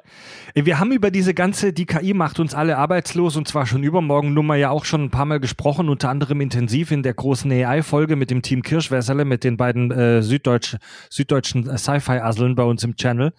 Wir 0.55 0.79
haben 0.79 0.93
über 0.93 1.11
diese 1.11 1.35
ganze, 1.35 1.73
die 1.73 1.87
KI 1.87 2.15
macht 2.15 2.41
uns 2.41 2.55
alle 2.55 2.77
arbeitslos 2.77 3.37
und 3.37 3.47
zwar 3.47 3.67
schon 3.67 3.83
übermorgen 3.83 4.35
Nummer 4.35 4.57
ja 4.57 4.71
auch 4.71 4.85
schon 4.85 5.05
ein 5.05 5.11
paar 5.11 5.27
Mal 5.27 5.41
gesprochen, 5.41 5.89
unter 5.89 6.09
anderem 6.09 6.41
intensiv 6.41 6.91
in 6.91 7.03
der 7.03 7.15
großen 7.15 7.51
AI-Folge 7.51 8.17
mit 8.17 8.31
dem 8.31 8.43
Team 8.43 8.63
Kirschwässerle, 8.63 9.25
mit 9.25 9.45
den 9.45 9.57
beiden 9.57 9.91
äh, 9.91 10.23
Süddeutsch, 10.23 10.77
süddeutschen 11.09 11.77
Sci-Fi-Asseln 11.77 12.55
bei 12.55 12.65
uns 12.65 12.83
im 12.83 12.97
Channel. 12.97 13.33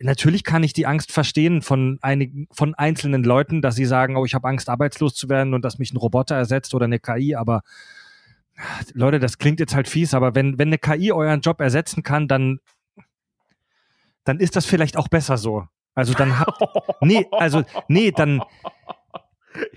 Natürlich 0.00 0.42
kann 0.42 0.62
ich 0.62 0.72
die 0.72 0.86
Angst 0.86 1.12
verstehen 1.12 1.62
von 1.62 1.98
einigen, 2.02 2.48
von 2.50 2.74
einzelnen 2.74 3.22
Leuten, 3.22 3.62
dass 3.62 3.76
sie 3.76 3.84
sagen, 3.84 4.16
oh, 4.16 4.24
ich 4.24 4.34
habe 4.34 4.48
Angst, 4.48 4.68
arbeitslos 4.68 5.14
zu 5.14 5.28
werden 5.28 5.54
und 5.54 5.64
dass 5.64 5.78
mich 5.78 5.92
ein 5.92 5.96
Roboter 5.96 6.34
ersetzt 6.34 6.74
oder 6.74 6.86
eine 6.86 6.98
KI, 6.98 7.36
aber 7.36 7.62
Leute, 8.94 9.20
das 9.20 9.38
klingt 9.38 9.60
jetzt 9.60 9.74
halt 9.74 9.88
fies, 9.88 10.14
aber 10.14 10.34
wenn, 10.34 10.58
wenn 10.58 10.68
eine 10.68 10.78
KI 10.78 11.12
euren 11.12 11.40
Job 11.40 11.60
ersetzen 11.60 12.02
kann, 12.02 12.26
dann, 12.26 12.58
dann 14.24 14.40
ist 14.40 14.56
das 14.56 14.66
vielleicht 14.66 14.96
auch 14.96 15.08
besser 15.08 15.36
so. 15.36 15.66
Also 15.94 16.14
dann 16.14 16.38
habt, 16.38 16.60
nee, 17.00 17.26
also, 17.30 17.62
nee, 17.88 18.10
dann, 18.10 18.42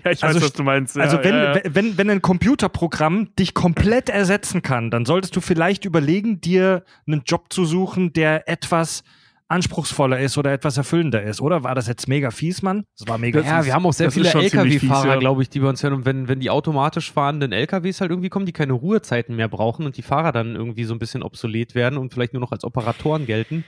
Ja, 0.04 0.10
ich 0.10 0.22
weiß, 0.22 0.34
Also 0.34 0.42
was 0.42 0.52
du 0.52 0.62
meinst. 0.62 0.96
Ja, 0.96 1.02
also 1.02 1.18
wenn, 1.22 1.34
ja, 1.34 1.56
ja. 1.56 1.62
wenn, 1.64 1.96
wenn 1.96 2.10
ein 2.10 2.22
Computerprogramm 2.22 3.34
dich 3.36 3.54
komplett 3.54 4.08
ersetzen 4.08 4.62
kann, 4.62 4.90
dann 4.90 5.04
solltest 5.04 5.36
du 5.36 5.40
vielleicht 5.40 5.84
überlegen, 5.84 6.40
dir 6.40 6.84
einen 7.06 7.22
Job 7.24 7.52
zu 7.52 7.64
suchen, 7.64 8.12
der 8.12 8.48
etwas 8.48 9.02
anspruchsvoller 9.50 10.20
ist 10.20 10.38
oder 10.38 10.52
etwas 10.52 10.76
erfüllender 10.76 11.22
ist, 11.22 11.40
oder? 11.40 11.62
War 11.64 11.74
das 11.74 11.86
jetzt 11.88 12.08
mega 12.08 12.30
fies, 12.30 12.62
Mann? 12.62 12.84
Das 12.98 13.08
war 13.08 13.18
mega 13.18 13.40
Ja, 13.40 13.60
ist- 13.60 13.66
wir 13.66 13.74
haben 13.74 13.84
auch 13.84 13.92
sehr 13.92 14.06
das 14.06 14.14
viele 14.14 14.28
LKW-Fahrer, 14.32 15.02
fies, 15.02 15.12
ja. 15.12 15.16
glaube 15.18 15.42
ich, 15.42 15.48
die 15.50 15.60
bei 15.60 15.68
uns 15.68 15.82
hören. 15.82 15.94
Und 15.94 16.04
wenn, 16.06 16.28
wenn 16.28 16.40
die 16.40 16.50
automatisch 16.50 17.12
fahrenden 17.12 17.52
LKWs 17.52 18.00
halt 18.00 18.10
irgendwie 18.10 18.28
kommen, 18.28 18.46
die 18.46 18.52
keine 18.52 18.72
Ruhezeiten 18.72 19.36
mehr 19.36 19.48
brauchen 19.48 19.84
und 19.86 19.96
die 19.96 20.02
Fahrer 20.02 20.32
dann 20.32 20.54
irgendwie 20.56 20.84
so 20.84 20.94
ein 20.94 20.98
bisschen 20.98 21.22
obsolet 21.22 21.74
werden 21.74 21.98
und 21.98 22.12
vielleicht 22.14 22.32
nur 22.32 22.40
noch 22.40 22.52
als 22.52 22.64
Operatoren 22.64 23.26
gelten 23.26 23.64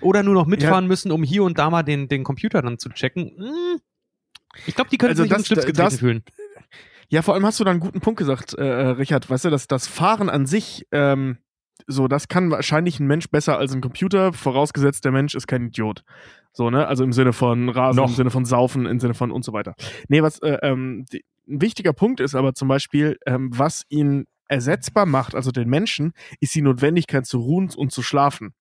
oder 0.00 0.22
nur 0.22 0.34
noch 0.34 0.46
mitfahren 0.46 0.86
müssen, 0.88 1.12
um 1.12 1.22
hier 1.22 1.44
und 1.44 1.58
da 1.58 1.70
mal 1.70 1.82
den, 1.84 2.08
den 2.08 2.24
Computer 2.24 2.60
dann 2.60 2.78
zu 2.78 2.88
checken. 2.90 3.32
hm, 3.38 3.80
Ich 4.66 4.74
glaube, 4.74 4.90
die 4.90 4.98
können 4.98 5.10
Also 5.10 5.22
sich 5.22 5.30
das- 5.32 5.46
Schlips 5.46 5.66
getreten 5.66 5.78
das- 5.90 5.98
fühlen. 6.00 6.22
Ja, 7.08 7.20
vor 7.22 7.34
allem 7.34 7.44
hast 7.44 7.60
du 7.60 7.64
da 7.64 7.70
einen 7.70 7.80
guten 7.80 8.00
Punkt 8.00 8.18
gesagt, 8.18 8.54
äh, 8.58 8.62
äh, 8.64 8.86
Richard. 8.92 9.28
Weißt 9.28 9.44
du, 9.44 9.50
dass 9.50 9.66
das 9.68 9.86
Fahren 9.86 10.30
an 10.30 10.46
sich, 10.46 10.86
ähm, 10.92 11.36
so, 11.86 12.08
das 12.08 12.28
kann 12.28 12.50
wahrscheinlich 12.50 13.00
ein 13.00 13.06
Mensch 13.06 13.28
besser 13.28 13.58
als 13.58 13.72
ein 13.72 13.80
Computer, 13.80 14.32
vorausgesetzt 14.32 15.04
der 15.04 15.12
Mensch 15.12 15.34
ist 15.34 15.46
kein 15.46 15.66
Idiot. 15.66 16.04
So, 16.52 16.70
ne? 16.70 16.86
Also 16.86 17.04
im 17.04 17.12
Sinne 17.12 17.32
von 17.32 17.68
Rasen, 17.68 17.96
Noch. 18.02 18.10
im 18.10 18.14
Sinne 18.14 18.30
von 18.30 18.44
Saufen, 18.44 18.86
im 18.86 19.00
Sinne 19.00 19.14
von 19.14 19.30
und 19.30 19.44
so 19.44 19.52
weiter. 19.52 19.74
Nee, 20.08 20.22
was 20.22 20.38
äh, 20.40 20.58
ähm, 20.62 21.04
die, 21.12 21.24
ein 21.48 21.60
wichtiger 21.60 21.92
Punkt 21.92 22.20
ist 22.20 22.34
aber 22.34 22.54
zum 22.54 22.68
Beispiel, 22.68 23.16
ähm, 23.26 23.50
was 23.52 23.84
ihn 23.88 24.26
ersetzbar 24.48 25.06
macht, 25.06 25.34
also 25.34 25.50
den 25.50 25.68
Menschen, 25.68 26.12
ist 26.40 26.54
die 26.54 26.62
Notwendigkeit 26.62 27.26
zu 27.26 27.38
ruhen 27.40 27.70
und 27.74 27.90
zu 27.90 28.02
schlafen. 28.02 28.52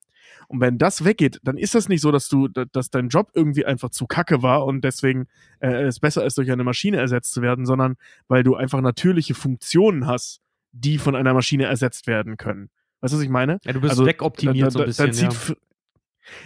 Und 0.47 0.61
wenn 0.61 0.77
das 0.77 1.03
weggeht, 1.03 1.39
dann 1.43 1.57
ist 1.57 1.75
das 1.75 1.89
nicht 1.89 2.01
so, 2.01 2.11
dass 2.11 2.27
du, 2.29 2.47
da- 2.47 2.65
dass 2.71 2.89
dein 2.89 3.09
Job 3.09 3.29
irgendwie 3.33 3.65
einfach 3.65 3.89
zu 3.89 4.05
kacke 4.07 4.41
war 4.41 4.65
und 4.65 4.83
deswegen 4.83 5.27
äh, 5.59 5.83
es 5.83 5.99
besser 5.99 6.25
ist, 6.25 6.37
durch 6.37 6.49
eine 6.51 6.63
Maschine 6.63 6.97
ersetzt 6.97 7.33
zu 7.33 7.41
werden, 7.41 7.65
sondern 7.65 7.95
weil 8.27 8.43
du 8.43 8.55
einfach 8.55 8.81
natürliche 8.81 9.33
Funktionen 9.35 10.07
hast, 10.07 10.39
die 10.71 10.97
von 10.97 11.15
einer 11.15 11.33
Maschine 11.33 11.65
ersetzt 11.65 12.07
werden 12.07 12.37
können. 12.37 12.69
Weißt 13.01 13.13
du, 13.13 13.17
was 13.17 13.23
ich 13.23 13.29
meine? 13.29 13.57
Ja, 13.63 13.73
du 13.73 13.81
bist 13.81 13.91
Also, 13.91 14.05
wegoptimiert 14.05 14.71
so 14.71 14.79
ein 14.79 14.85
bisschen. 14.85 15.13
zieht 15.13 15.33
ja. 15.33 15.55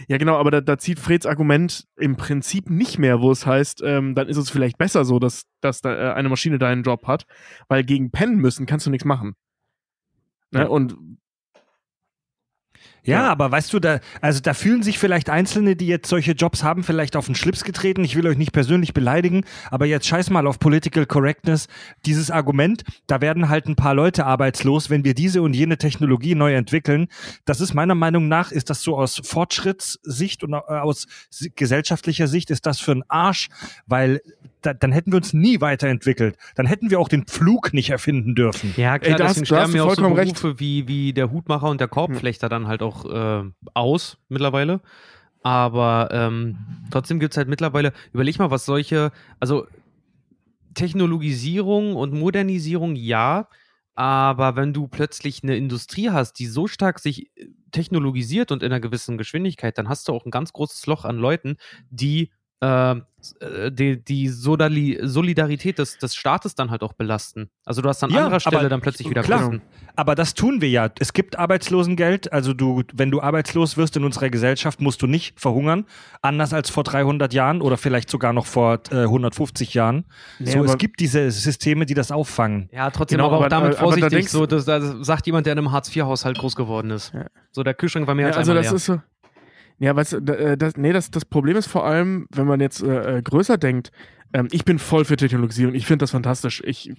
Ja, 0.08 0.18
genau, 0.18 0.38
aber 0.38 0.52
da, 0.52 0.62
da 0.62 0.78
zieht 0.78 1.00
Freds 1.00 1.26
Argument 1.26 1.86
im 1.98 2.16
Prinzip 2.16 2.70
nicht 2.70 2.98
mehr, 2.98 3.20
wo 3.22 3.30
es 3.32 3.46
heißt, 3.46 3.82
ähm, 3.84 4.16
dann 4.16 4.30
ist 4.30 4.38
es 4.38 4.50
vielleicht 4.50 4.78
besser 4.78 5.04
so, 5.04 5.20
dass, 5.20 5.44
dass 5.60 5.82
da, 5.82 5.94
äh, 5.94 6.14
eine 6.14 6.30
Maschine 6.30 6.58
deinen 6.58 6.84
Job 6.84 7.06
hat, 7.08 7.26
weil 7.68 7.84
gegen 7.84 8.10
pennen 8.10 8.38
müssen 8.38 8.66
kannst 8.66 8.86
du 8.86 8.90
nichts 8.90 9.06
machen. 9.06 9.36
Ne? 10.52 10.70
Und 10.70 10.96
Ja, 13.06 13.24
Ja. 13.24 13.32
aber 13.32 13.52
weißt 13.52 13.72
du, 13.74 13.80
da, 13.80 14.00
also 14.22 14.40
da 14.42 14.54
fühlen 14.54 14.84
sich 14.84 15.00
vielleicht 15.00 15.30
Einzelne, 15.30 15.76
die 15.76 15.88
jetzt 15.88 16.10
solche 16.10 16.32
Jobs 16.34 16.64
haben, 16.64 16.84
vielleicht 16.84 17.16
auf 17.16 17.28
den 17.28 17.36
Schlips 17.36 17.64
getreten. 17.64 18.04
Ich 18.04 18.16
will 18.16 18.28
euch 18.28 18.38
nicht 18.38 18.52
persönlich 18.52 18.94
beleidigen, 18.94 19.46
aber 19.72 19.86
jetzt 19.86 20.08
scheiß 20.08 20.30
mal 20.30 20.48
auf 20.48 20.60
Political 20.60 21.06
Correctness. 21.06 21.68
Dieses 22.06 22.32
Argument, 22.32 22.84
da 23.08 23.22
werden 23.22 23.50
halt 23.50 23.68
ein 23.68 23.76
paar 23.76 23.94
Leute 23.94 24.26
arbeitslos, 24.26 24.90
wenn 24.90 25.04
wir 25.04 25.14
diese 25.14 25.42
und 25.42 25.56
jene 25.56 25.78
Technologie 25.78 26.36
neu 26.36 26.54
entwickeln. 26.56 27.08
Das 27.46 27.62
ist 27.62 27.74
meiner 27.74 27.96
Meinung 27.96 28.28
nach, 28.28 28.52
ist 28.52 28.70
das 28.70 28.82
so 28.82 28.98
aus 28.98 29.22
Fortschrittssicht 29.24 30.44
und 30.44 30.54
äh, 30.54 30.58
aus 30.58 31.08
gesellschaftlicher 31.56 32.28
Sicht 32.28 32.50
ist 32.52 32.66
das 32.66 32.80
für 32.80 32.92
einen 32.92 33.04
Arsch, 33.08 33.50
weil 33.86 34.22
da, 34.66 34.74
dann 34.74 34.92
hätten 34.92 35.12
wir 35.12 35.18
uns 35.18 35.34
nie 35.34 35.62
weiterentwickelt. 35.62 36.38
Dann 36.56 36.66
hätten 36.66 36.90
wir 36.90 37.00
auch 37.00 37.08
den 37.10 37.26
Pflug 37.26 37.74
nicht 37.74 37.90
erfinden 37.90 38.36
dürfen. 38.36 38.74
Ja, 38.78 39.00
klar, 39.00 39.12
Ey, 39.12 39.18
da 39.18 39.24
hast- 39.26 39.36
deswegen 39.36 39.46
sterben 39.46 39.76
ja 39.76 39.84
auch 39.84 39.90
so 39.90 39.96
vollkommen 39.96 40.16
recht. 40.16 40.34
Berufe 40.42 40.60
wie, 40.60 40.88
wie 40.88 41.14
der 41.14 41.32
Hutmacher 41.32 41.70
und 41.70 41.80
der 41.80 41.88
Korbflechter 41.88 42.50
dann 42.50 42.68
halt 42.68 42.82
auch 42.82 43.06
äh, 43.06 43.44
aus 43.74 44.18
mittlerweile. 44.30 44.82
Aber 45.44 46.10
ähm, 46.12 46.58
trotzdem 46.90 47.20
gibt 47.20 47.34
es 47.34 47.38
halt 47.38 47.48
mittlerweile, 47.48 47.94
überleg 48.14 48.40
mal, 48.40 48.50
was 48.50 48.66
solche, 48.66 49.12
also 49.40 49.68
Technologisierung 50.74 51.96
und 51.96 52.14
Modernisierung 52.14 52.96
ja, 52.96 53.48
aber 53.96 54.56
wenn 54.58 54.74
du 54.74 54.88
plötzlich 54.88 55.42
eine 55.42 55.56
Industrie 55.56 56.10
hast, 56.10 56.34
die 56.34 56.48
so 56.48 56.68
stark 56.68 57.00
sich 57.00 57.28
äh, 57.38 57.48
technologisiert 57.72 58.52
und 58.52 58.62
in 58.62 58.72
einer 58.72 58.82
gewissen 58.82 59.18
Geschwindigkeit, 59.18 59.78
dann 59.78 59.88
hast 59.88 60.08
du 60.08 60.14
auch 60.14 60.26
ein 60.26 60.32
ganz 60.32 60.52
großes 60.52 60.86
Loch 60.88 61.06
an 61.06 61.18
Leuten, 61.18 61.58
die 61.90 62.30
äh, 62.62 62.96
äh, 63.40 63.72
die, 63.72 64.04
die 64.04 64.28
Sodali 64.30 65.00
Solidarität 65.02 65.80
des, 65.80 65.98
des 65.98 66.16
Staates 66.16 66.54
dann 66.56 66.70
halt 66.72 66.84
auch 66.84 66.94
belasten. 66.94 67.50
Also 67.66 67.82
du 67.82 67.90
hast 67.90 68.04
an 68.04 68.12
Ja, 68.12 68.26
anderer 68.26 68.40
Stelle 68.40 68.60
aber 68.60 68.70
dann 68.70 68.82
plötzlich 68.82 69.10
wieder 69.10 69.24
klar. 69.24 69.40
Kosten. 69.42 69.62
Aber 69.96 70.14
das 70.16 70.34
tun 70.36 70.62
wir 70.62 70.70
ja. 70.70 70.90
Es 71.00 71.14
gibt 71.14 71.38
Arbeitslosengeld. 71.40 72.32
Also 72.32 72.54
du, 72.54 72.84
wenn 72.94 73.12
du 73.12 73.22
arbeitslos 73.22 73.78
wirst 73.78 73.96
in 73.98 74.04
unserer 74.04 74.30
Gesellschaft, 74.30 74.80
musst 74.82 75.02
du 75.02 75.08
nicht 75.08 75.40
verhungern. 75.40 75.86
Anders 76.22 76.54
als 76.54 76.70
vor 76.70 76.84
300 76.84 77.34
Jahren 77.34 77.62
oder 77.62 77.78
vielleicht 77.78 78.10
sogar 78.10 78.32
noch 78.34 78.46
vor 78.46 78.80
äh, 78.92 78.96
150 79.04 79.74
Jahren. 79.74 80.06
Nee, 80.40 80.52
so, 80.52 80.64
es 80.64 80.78
gibt 80.78 81.00
diese 81.00 81.32
Systeme, 81.32 81.86
die 81.86 81.94
das 81.94 82.12
auffangen. 82.12 82.70
Ja, 82.72 82.92
trotzdem 82.92 83.18
Genau, 83.18 83.28
aber 83.28 83.38
auch 83.38 83.42
aber- 83.42 83.50
damit 83.50 83.78
aber 83.80 83.96
da 83.96 84.00
vorsichtig. 84.02 84.30
so, 84.30 84.46
das, 84.46 84.66
das 84.66 84.84
sagt 85.02 85.26
jemand, 85.26 85.46
der 85.48 85.54
in 85.54 85.60
einem 85.60 85.72
Hartz-IV-Haushalt 85.72 86.38
groß 86.38 86.56
geworden 86.56 86.92
ist. 86.92 87.14
Ja. 87.14 87.26
So, 87.52 87.64
der 87.64 87.74
Kühlschrank 87.74 88.06
war 88.06 88.14
mehr 88.16 88.24
ja, 88.26 88.28
als 88.30 88.38
also 88.38 88.52
einmal 88.52 88.64
das 88.64 88.72
leer. 88.72 88.76
ist 88.76 88.86
so. 88.86 89.02
Ja, 89.80 89.96
weißt 89.96 90.14
du, 90.14 90.18
äh, 90.34 90.58
das, 90.58 90.78
nee, 90.78 90.94
das, 90.94 91.12
das 91.12 91.26
Problem 91.26 91.58
ist 91.58 91.68
vor 91.68 91.86
allem, 91.86 92.28
wenn 92.32 92.48
man 92.48 92.62
jetzt 92.62 92.82
äh, 92.82 93.18
äh, 93.18 93.22
größer 93.22 93.58
denkt, 93.58 93.92
ähm, 94.34 94.48
ich 94.52 94.66
bin 94.66 94.80
voll 94.80 95.06
für 95.06 95.18
Technologisierung, 95.18 95.76
ich 95.76 95.86
finde 95.86 96.04
das 96.04 96.12
fantastisch. 96.12 96.64
Ich, 96.66 96.94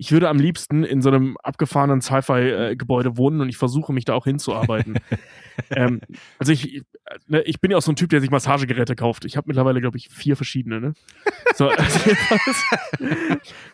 ich 0.00 0.12
würde 0.12 0.30
am 0.30 0.38
liebsten 0.38 0.82
in 0.82 1.02
so 1.02 1.10
einem 1.10 1.36
abgefahrenen 1.42 2.00
Sci-Fi-Gebäude 2.00 3.18
wohnen 3.18 3.42
und 3.42 3.50
ich 3.50 3.58
versuche 3.58 3.92
mich 3.92 4.06
da 4.06 4.14
auch 4.14 4.24
hinzuarbeiten. 4.24 4.94
ähm, 5.76 6.00
also 6.38 6.52
ich, 6.52 6.84
ne, 7.28 7.42
ich 7.42 7.60
bin 7.60 7.70
ja 7.70 7.76
auch 7.76 7.82
so 7.82 7.92
ein 7.92 7.96
Typ, 7.96 8.08
der 8.08 8.22
sich 8.22 8.30
Massagegeräte 8.30 8.96
kauft. 8.96 9.26
Ich 9.26 9.36
habe 9.36 9.48
mittlerweile, 9.48 9.82
glaube 9.82 9.98
ich, 9.98 10.08
vier 10.08 10.36
verschiedene. 10.36 10.80
Ne? 10.80 10.94
So, 11.54 11.68
also 11.76 12.00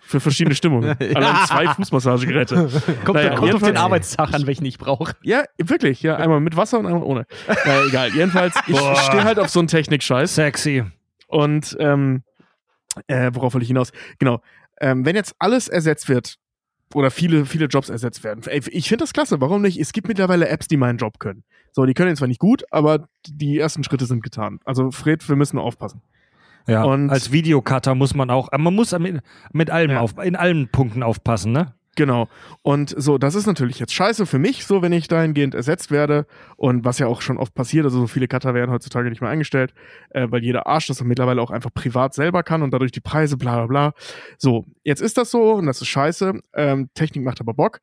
für 0.00 0.18
verschiedene 0.18 0.56
Stimmungen. 0.56 0.96
Allein 0.98 1.46
zwei 1.46 1.68
Fußmassagegeräte. 1.68 2.70
kommt 3.04 3.14
naja, 3.14 3.36
kommt 3.36 3.54
auf 3.54 3.62
den 3.62 3.76
Arbeitstag 3.76 4.34
an, 4.34 4.48
welchen 4.48 4.64
ich 4.64 4.78
brauche. 4.78 5.14
Ja, 5.22 5.44
wirklich. 5.58 6.02
Ja, 6.02 6.16
einmal 6.16 6.40
mit 6.40 6.56
Wasser 6.56 6.80
und 6.80 6.86
einmal 6.86 7.04
ohne. 7.04 7.26
Äh, 7.46 7.86
egal. 7.86 8.10
Jedenfalls, 8.12 8.56
ich 8.66 8.76
stehe 8.76 9.22
halt 9.22 9.38
auf 9.38 9.50
so 9.50 9.60
einen 9.60 9.68
Technik-Scheiß. 9.68 10.34
Sexy. 10.34 10.82
Und 11.28 11.76
ähm, 11.78 12.24
äh, 13.06 13.30
worauf 13.32 13.54
will 13.54 13.62
ich 13.62 13.68
hinaus? 13.68 13.92
Genau. 14.18 14.40
Ähm, 14.80 15.04
wenn 15.04 15.16
jetzt 15.16 15.34
alles 15.38 15.68
ersetzt 15.68 16.08
wird 16.08 16.36
oder 16.94 17.10
viele, 17.10 17.46
viele 17.46 17.66
Jobs 17.66 17.88
ersetzt 17.88 18.22
werden, 18.24 18.42
ich 18.70 18.88
finde 18.88 19.02
das 19.02 19.12
klasse. 19.12 19.40
Warum 19.40 19.62
nicht? 19.62 19.78
Es 19.80 19.92
gibt 19.92 20.08
mittlerweile 20.08 20.48
Apps, 20.48 20.68
die 20.68 20.76
meinen 20.76 20.98
Job 20.98 21.18
können. 21.18 21.44
So, 21.72 21.84
die 21.84 21.94
können 21.94 22.10
ihn 22.10 22.16
zwar 22.16 22.28
nicht 22.28 22.40
gut, 22.40 22.64
aber 22.70 23.08
die 23.26 23.58
ersten 23.58 23.84
Schritte 23.84 24.06
sind 24.06 24.22
getan. 24.22 24.60
Also, 24.64 24.90
Fred, 24.90 25.28
wir 25.28 25.36
müssen 25.36 25.58
aufpassen. 25.58 26.02
Ja. 26.68 26.82
Und- 26.82 27.10
als 27.10 27.30
Videocutter 27.32 27.94
muss 27.94 28.14
man 28.14 28.30
auch, 28.30 28.50
äh, 28.52 28.58
man 28.58 28.74
muss 28.74 28.96
mit, 28.98 29.20
mit 29.52 29.70
allem 29.70 29.92
Ja. 29.92 30.00
auf, 30.00 30.18
in 30.18 30.34
allen 30.36 30.68
Punkten 30.68 31.02
aufpassen, 31.02 31.52
ne? 31.52 31.74
Genau. 31.96 32.28
Und 32.62 32.94
so, 32.96 33.16
das 33.16 33.34
ist 33.34 33.46
natürlich 33.46 33.78
jetzt 33.78 33.94
scheiße 33.94 34.26
für 34.26 34.38
mich, 34.38 34.66
so 34.66 34.82
wenn 34.82 34.92
ich 34.92 35.08
dahingehend 35.08 35.54
ersetzt 35.54 35.90
werde. 35.90 36.26
Und 36.56 36.84
was 36.84 36.98
ja 36.98 37.06
auch 37.06 37.22
schon 37.22 37.38
oft 37.38 37.54
passiert, 37.54 37.86
also 37.86 38.00
so 38.00 38.06
viele 38.06 38.28
Cutter 38.28 38.52
werden 38.52 38.70
heutzutage 38.70 39.08
nicht 39.08 39.22
mehr 39.22 39.30
eingestellt, 39.30 39.72
äh, 40.10 40.26
weil 40.30 40.44
jeder 40.44 40.66
Arsch 40.66 40.86
das 40.86 41.02
mittlerweile 41.02 41.40
auch 41.40 41.50
einfach 41.50 41.72
privat 41.72 42.12
selber 42.14 42.42
kann 42.42 42.62
und 42.62 42.70
dadurch 42.72 42.92
die 42.92 43.00
Preise, 43.00 43.38
bla 43.38 43.56
bla 43.56 43.66
bla. 43.66 43.94
So, 44.36 44.66
jetzt 44.84 45.00
ist 45.00 45.16
das 45.16 45.30
so 45.30 45.54
und 45.54 45.66
das 45.66 45.80
ist 45.80 45.88
scheiße. 45.88 46.38
Ähm, 46.54 46.90
Technik 46.94 47.24
macht 47.24 47.40
aber 47.40 47.54
Bock. 47.54 47.80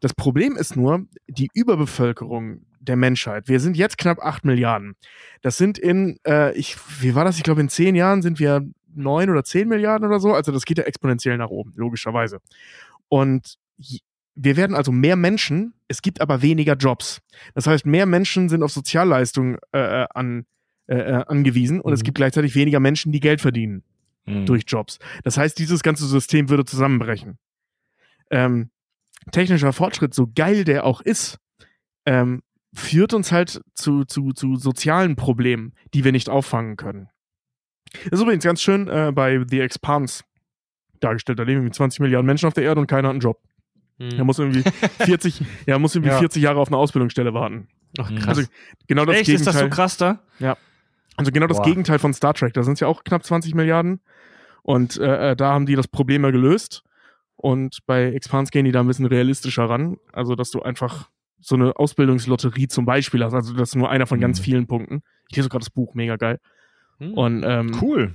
Das 0.00 0.14
Problem 0.14 0.56
ist 0.56 0.76
nur 0.76 1.06
die 1.26 1.50
Überbevölkerung 1.52 2.60
der 2.80 2.94
Menschheit. 2.94 3.48
Wir 3.48 3.58
sind 3.58 3.76
jetzt 3.76 3.98
knapp 3.98 4.20
8 4.20 4.44
Milliarden. 4.44 4.94
Das 5.42 5.56
sind 5.56 5.78
in, 5.78 6.20
äh, 6.24 6.56
ich, 6.56 6.76
wie 7.00 7.16
war 7.16 7.24
das? 7.24 7.38
Ich 7.38 7.42
glaube, 7.42 7.60
in 7.60 7.68
10 7.68 7.96
Jahren 7.96 8.22
sind 8.22 8.38
wir 8.38 8.62
9 8.94 9.30
oder 9.30 9.44
10 9.44 9.68
Milliarden 9.68 10.06
oder 10.06 10.20
so. 10.20 10.34
Also 10.34 10.52
das 10.52 10.64
geht 10.64 10.78
ja 10.78 10.84
exponentiell 10.84 11.38
nach 11.38 11.48
oben, 11.48 11.72
logischerweise. 11.76 12.40
Und 13.08 13.58
wir 14.34 14.56
werden 14.56 14.76
also 14.76 14.92
mehr 14.92 15.16
Menschen, 15.16 15.74
es 15.88 16.02
gibt 16.02 16.20
aber 16.20 16.42
weniger 16.42 16.74
Jobs. 16.74 17.20
Das 17.54 17.66
heißt, 17.66 17.86
mehr 17.86 18.06
Menschen 18.06 18.48
sind 18.48 18.62
auf 18.62 18.70
Sozialleistungen 18.70 19.58
äh, 19.72 20.02
äh 20.02 20.06
an, 20.14 20.46
äh, 20.86 20.96
äh, 20.96 21.24
angewiesen 21.26 21.80
und 21.80 21.90
mhm. 21.90 21.94
es 21.94 22.02
gibt 22.02 22.16
gleichzeitig 22.16 22.54
weniger 22.54 22.80
Menschen, 22.80 23.10
die 23.10 23.20
Geld 23.20 23.40
verdienen 23.40 23.82
mhm. 24.26 24.46
durch 24.46 24.64
Jobs. 24.66 24.98
Das 25.24 25.36
heißt, 25.36 25.58
dieses 25.58 25.82
ganze 25.82 26.06
System 26.06 26.48
würde 26.48 26.64
zusammenbrechen. 26.64 27.38
Ähm, 28.30 28.70
technischer 29.32 29.72
Fortschritt, 29.72 30.14
so 30.14 30.30
geil 30.32 30.64
der 30.64 30.84
auch 30.84 31.00
ist, 31.00 31.38
ähm, 32.06 32.42
führt 32.74 33.14
uns 33.14 33.32
halt 33.32 33.60
zu, 33.74 34.04
zu, 34.04 34.32
zu 34.32 34.56
sozialen 34.56 35.16
Problemen, 35.16 35.74
die 35.94 36.04
wir 36.04 36.12
nicht 36.12 36.28
auffangen 36.28 36.76
können. 36.76 37.08
Das 37.92 38.18
ist 38.18 38.22
übrigens 38.22 38.44
ganz 38.44 38.62
schön 38.62 38.88
äh, 38.88 39.12
bei 39.14 39.44
The 39.48 39.60
Expanse 39.60 40.22
dargestellt. 41.00 41.38
Da 41.38 41.42
leben 41.44 41.60
irgendwie 41.60 41.76
20 41.76 42.00
Milliarden 42.00 42.26
Menschen 42.26 42.46
auf 42.46 42.54
der 42.54 42.64
Erde 42.64 42.80
und 42.80 42.86
keiner 42.86 43.08
hat 43.08 43.12
einen 43.12 43.20
Job. 43.20 43.40
Hm. 43.98 44.10
Er 44.16 44.24
muss 44.24 44.38
irgendwie 44.38 44.62
40, 45.00 45.42
ja, 45.66 45.78
muss 45.78 45.94
irgendwie 45.94 46.12
ja. 46.12 46.18
40 46.18 46.42
Jahre 46.42 46.60
auf 46.60 46.68
eine 46.68 46.76
Ausbildungsstelle 46.76 47.34
warten. 47.34 47.68
Ach, 47.98 48.14
krass. 48.14 48.28
Also 48.28 48.42
genau 48.86 49.04
das 49.04 49.16
Echt, 49.16 49.26
Gegenteil. 49.26 49.48
ist 49.48 49.54
das 49.54 49.58
so 49.60 49.68
krass 49.68 49.96
da? 49.96 50.20
Ja. 50.38 50.56
Also 51.16 51.32
genau 51.32 51.46
das 51.46 51.58
Boah. 51.58 51.64
Gegenteil 51.64 51.98
von 51.98 52.14
Star 52.14 52.34
Trek. 52.34 52.54
Da 52.54 52.62
sind 52.62 52.74
es 52.74 52.80
ja 52.80 52.86
auch 52.86 53.02
knapp 53.02 53.24
20 53.24 53.54
Milliarden. 53.54 54.00
Und 54.62 54.98
äh, 54.98 55.30
äh, 55.30 55.36
da 55.36 55.52
haben 55.52 55.66
die 55.66 55.74
das 55.74 55.88
Problem 55.88 56.24
ja 56.24 56.30
gelöst. 56.30 56.84
Und 57.36 57.78
bei 57.86 58.12
Expanse 58.12 58.50
gehen 58.50 58.64
die 58.64 58.72
da 58.72 58.80
ein 58.80 58.86
bisschen 58.86 59.06
realistischer 59.06 59.64
ran. 59.64 59.96
Also, 60.12 60.34
dass 60.34 60.50
du 60.50 60.62
einfach 60.62 61.08
so 61.40 61.54
eine 61.54 61.76
Ausbildungslotterie 61.76 62.68
zum 62.68 62.84
Beispiel 62.84 63.24
hast. 63.24 63.34
Also, 63.34 63.54
das 63.54 63.70
ist 63.70 63.74
nur 63.76 63.90
einer 63.90 64.06
von 64.06 64.18
mhm. 64.18 64.22
ganz 64.22 64.40
vielen 64.40 64.66
Punkten. 64.66 65.02
Ich 65.28 65.36
lese 65.36 65.48
gerade 65.48 65.64
das 65.64 65.70
Buch, 65.70 65.94
mega 65.94 66.16
geil. 66.16 66.38
Mhm. 66.98 67.14
Und, 67.14 67.44
ähm, 67.44 67.78
cool. 67.80 68.14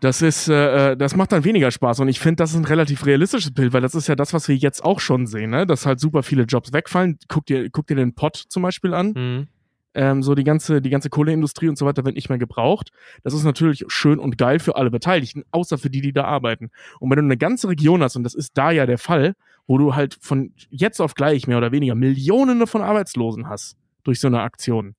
Das 0.00 0.20
ist, 0.20 0.48
äh, 0.48 0.92
äh, 0.92 0.96
das 0.96 1.16
macht 1.16 1.32
dann 1.32 1.44
weniger 1.44 1.70
Spaß 1.70 2.00
und 2.00 2.08
ich 2.08 2.20
finde, 2.20 2.36
das 2.36 2.50
ist 2.50 2.56
ein 2.56 2.64
relativ 2.66 3.06
realistisches 3.06 3.52
Bild, 3.52 3.72
weil 3.72 3.80
das 3.80 3.94
ist 3.94 4.08
ja 4.08 4.14
das, 4.14 4.34
was 4.34 4.46
wir 4.46 4.56
jetzt 4.56 4.84
auch 4.84 5.00
schon 5.00 5.26
sehen, 5.26 5.50
ne? 5.50 5.66
dass 5.66 5.86
halt 5.86 6.00
super 6.00 6.22
viele 6.22 6.42
Jobs 6.42 6.72
wegfallen. 6.72 7.18
Guck 7.28 7.46
dir, 7.46 7.70
guck 7.70 7.86
dir 7.86 7.96
den 7.96 8.14
Pott 8.14 8.36
zum 8.36 8.62
Beispiel 8.62 8.92
an. 8.92 9.12
Mhm. 9.16 9.48
Ähm, 9.94 10.22
so 10.22 10.34
die 10.34 10.44
ganze, 10.44 10.82
die 10.82 10.90
ganze 10.90 11.08
Kohleindustrie 11.08 11.70
und 11.70 11.78
so 11.78 11.86
weiter 11.86 12.04
wird 12.04 12.16
nicht 12.16 12.28
mehr 12.28 12.36
gebraucht. 12.36 12.90
Das 13.24 13.32
ist 13.32 13.44
natürlich 13.44 13.86
schön 13.88 14.18
und 14.18 14.36
geil 14.36 14.58
für 14.58 14.76
alle 14.76 14.90
Beteiligten, 14.90 15.44
außer 15.52 15.78
für 15.78 15.88
die, 15.88 16.02
die 16.02 16.12
da 16.12 16.24
arbeiten. 16.24 16.70
Und 17.00 17.08
wenn 17.10 17.16
du 17.16 17.24
eine 17.24 17.38
ganze 17.38 17.68
Region 17.68 18.02
hast, 18.02 18.14
und 18.16 18.22
das 18.22 18.34
ist 18.34 18.58
da 18.58 18.70
ja 18.70 18.84
der 18.84 18.98
Fall, 18.98 19.34
wo 19.66 19.78
du 19.78 19.94
halt 19.94 20.18
von 20.20 20.52
jetzt 20.68 21.00
auf 21.00 21.14
gleich 21.14 21.46
mehr 21.46 21.56
oder 21.56 21.72
weniger 21.72 21.94
Millionen 21.94 22.66
von 22.66 22.82
Arbeitslosen 22.82 23.48
hast 23.48 23.78
durch 24.04 24.20
so 24.20 24.26
eine 24.26 24.42
Aktion, 24.42 24.94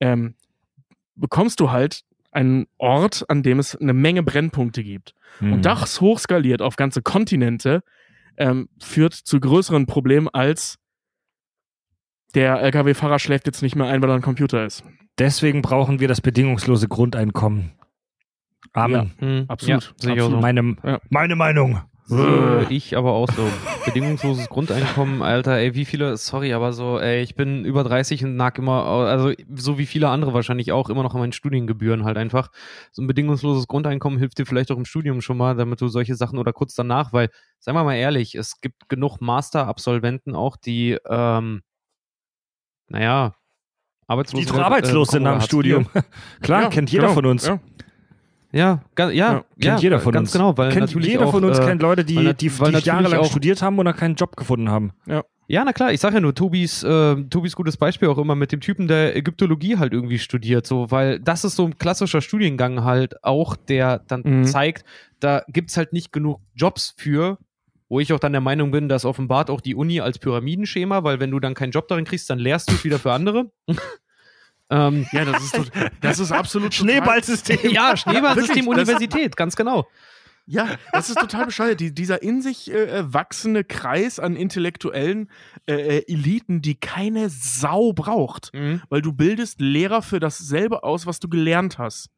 ähm, 0.00 0.34
bekommst 1.16 1.60
du 1.60 1.70
halt 1.70 2.00
einen 2.32 2.66
Ort, 2.78 3.24
an 3.28 3.42
dem 3.42 3.58
es 3.58 3.76
eine 3.76 3.92
Menge 3.92 4.22
Brennpunkte 4.22 4.82
gibt. 4.82 5.14
Mhm. 5.40 5.54
Und 5.54 5.66
das 5.66 6.00
hochskaliert 6.00 6.62
auf 6.62 6.76
ganze 6.76 7.02
Kontinente 7.02 7.82
ähm, 8.36 8.68
führt 8.80 9.14
zu 9.14 9.40
größeren 9.40 9.86
Problemen 9.86 10.28
als 10.28 10.78
der 12.34 12.62
Lkw-Fahrer 12.62 13.18
schläft 13.18 13.46
jetzt 13.46 13.62
nicht 13.62 13.74
mehr 13.74 13.86
ein, 13.86 14.02
weil 14.02 14.10
er 14.10 14.14
ein 14.14 14.22
Computer 14.22 14.64
ist. 14.64 14.84
Deswegen 15.18 15.62
brauchen 15.62 16.00
wir 16.00 16.08
das 16.08 16.20
bedingungslose 16.20 16.88
Grundeinkommen. 16.88 17.72
Amen. 18.72 19.12
Ja, 19.20 19.26
mhm. 19.26 19.44
absolut. 19.48 19.82
Ja, 19.82 20.12
absolut. 20.12 20.30
So. 20.30 20.40
Meine, 20.40 20.76
ja. 20.84 21.00
meine 21.08 21.36
Meinung. 21.36 21.80
So, 22.10 22.66
ich 22.70 22.96
aber 22.96 23.12
auch 23.12 23.28
so. 23.30 23.48
Bedingungsloses 23.84 24.48
Grundeinkommen, 24.48 25.22
Alter, 25.22 25.56
ey, 25.58 25.76
wie 25.76 25.84
viele, 25.84 26.16
sorry, 26.16 26.52
aber 26.52 26.72
so, 26.72 26.98
ey, 26.98 27.22
ich 27.22 27.36
bin 27.36 27.64
über 27.64 27.84
30 27.84 28.24
und 28.24 28.34
nag 28.34 28.58
immer, 28.58 28.84
also 28.84 29.32
so 29.54 29.78
wie 29.78 29.86
viele 29.86 30.08
andere 30.08 30.34
wahrscheinlich 30.34 30.72
auch, 30.72 30.90
immer 30.90 31.04
noch 31.04 31.14
an 31.14 31.20
meinen 31.20 31.32
Studiengebühren 31.32 32.04
halt 32.04 32.16
einfach. 32.16 32.50
So 32.90 33.02
ein 33.02 33.06
bedingungsloses 33.06 33.68
Grundeinkommen 33.68 34.18
hilft 34.18 34.38
dir 34.38 34.46
vielleicht 34.46 34.72
auch 34.72 34.76
im 34.76 34.86
Studium 34.86 35.20
schon 35.20 35.36
mal, 35.36 35.54
damit 35.54 35.80
du 35.80 35.86
solche 35.86 36.16
Sachen 36.16 36.38
oder 36.38 36.52
kurz 36.52 36.74
danach, 36.74 37.12
weil, 37.12 37.30
sagen 37.60 37.78
wir 37.78 37.84
mal 37.84 37.94
ehrlich, 37.94 38.34
es 38.34 38.60
gibt 38.60 38.88
genug 38.88 39.20
Master-Absolventen 39.20 40.34
auch, 40.34 40.56
die, 40.56 40.98
ähm, 41.08 41.62
naja, 42.88 43.36
arbeitslos, 44.08 44.40
die 44.40 44.46
doch 44.48 44.58
arbeitslos 44.58 45.08
äh, 45.08 45.12
sind 45.12 45.22
nach 45.22 45.38
dem 45.38 45.42
Studium. 45.42 45.86
Klar, 46.42 46.62
ja, 46.62 46.68
kennt 46.70 46.90
jeder 46.90 47.04
genau, 47.04 47.14
von 47.14 47.26
uns. 47.26 47.46
Ja. 47.46 47.60
Ja, 48.52 48.82
ja, 48.98 49.10
ja, 49.10 49.32
kennt 49.32 49.46
ja, 49.58 49.76
jeder 49.78 50.00
von 50.00 50.12
ganz 50.12 50.28
uns. 50.28 50.32
genau, 50.32 50.56
weil 50.58 50.70
kennt 50.70 50.86
natürlich 50.86 51.08
jeder 51.08 51.26
auch, 51.26 51.30
von 51.30 51.44
uns 51.44 51.58
äh, 51.58 51.64
kennt 51.64 51.82
Leute, 51.82 52.04
die, 52.04 52.16
weil, 52.16 52.34
die, 52.34 52.48
die 52.48 52.80
jahrelang 52.84 53.24
studiert 53.24 53.62
haben 53.62 53.78
oder 53.78 53.92
keinen 53.92 54.16
Job 54.16 54.36
gefunden 54.36 54.70
haben. 54.70 54.92
Ja. 55.06 55.22
Ja, 55.46 55.64
na 55.64 55.72
klar, 55.72 55.92
ich 55.92 55.98
sage 55.98 56.14
ja 56.14 56.20
nur, 56.20 56.32
Tobis, 56.32 56.84
äh, 56.84 57.16
Tobis 57.24 57.56
gutes 57.56 57.76
Beispiel 57.76 58.06
auch 58.06 58.18
immer 58.18 58.36
mit 58.36 58.52
dem 58.52 58.60
Typen, 58.60 58.86
der 58.86 59.16
Ägyptologie 59.16 59.78
halt 59.78 59.92
irgendwie 59.92 60.20
studiert, 60.20 60.64
so, 60.64 60.92
weil 60.92 61.18
das 61.18 61.42
ist 61.42 61.56
so 61.56 61.64
ein 61.64 61.76
klassischer 61.76 62.20
Studiengang 62.20 62.84
halt 62.84 63.24
auch, 63.24 63.56
der 63.56 63.98
dann 63.98 64.22
mhm. 64.24 64.44
zeigt, 64.44 64.84
da 65.18 65.42
gibt's 65.48 65.76
halt 65.76 65.92
nicht 65.92 66.12
genug 66.12 66.40
Jobs 66.54 66.94
für, 66.96 67.36
wo 67.88 67.98
ich 67.98 68.12
auch 68.12 68.20
dann 68.20 68.30
der 68.30 68.40
Meinung 68.40 68.70
bin, 68.70 68.88
dass 68.88 69.04
offenbart 69.04 69.50
auch 69.50 69.60
die 69.60 69.74
Uni 69.74 70.00
als 70.00 70.20
Pyramidenschema, 70.20 71.02
weil 71.02 71.18
wenn 71.18 71.32
du 71.32 71.40
dann 71.40 71.54
keinen 71.54 71.72
Job 71.72 71.88
darin 71.88 72.04
kriegst, 72.04 72.30
dann 72.30 72.38
lehrst 72.38 72.70
du 72.70 72.74
es 72.74 72.84
wieder 72.84 73.00
für 73.00 73.12
andere. 73.12 73.50
Ähm, 74.70 75.06
ja, 75.12 75.24
das 75.24 75.42
ist, 75.42 75.72
das 76.00 76.18
ist 76.20 76.32
absolut 76.32 76.72
Schneeballsystem. 76.74 77.70
Ja, 77.70 77.96
Schneeballsystem 77.96 78.68
Universität, 78.68 79.36
ganz 79.36 79.56
genau. 79.56 79.86
Ja, 80.46 80.78
das 80.92 81.10
ist 81.10 81.18
total 81.18 81.46
bescheuert. 81.46 81.78
Die, 81.78 81.94
dieser 81.94 82.22
in 82.22 82.42
sich 82.42 82.72
äh, 82.72 82.98
äh, 82.98 83.14
wachsende 83.14 83.62
Kreis 83.62 84.18
an 84.18 84.34
intellektuellen 84.34 85.30
äh, 85.66 85.74
äh, 85.98 86.12
Eliten, 86.12 86.60
die 86.60 86.74
keine 86.74 87.28
Sau 87.30 87.92
braucht. 87.92 88.52
Mhm. 88.52 88.82
Weil 88.88 89.00
du 89.00 89.12
bildest 89.12 89.60
Lehrer 89.60 90.02
für 90.02 90.18
dasselbe 90.18 90.82
aus, 90.82 91.06
was 91.06 91.20
du 91.20 91.28
gelernt 91.28 91.78
hast. 91.78 92.10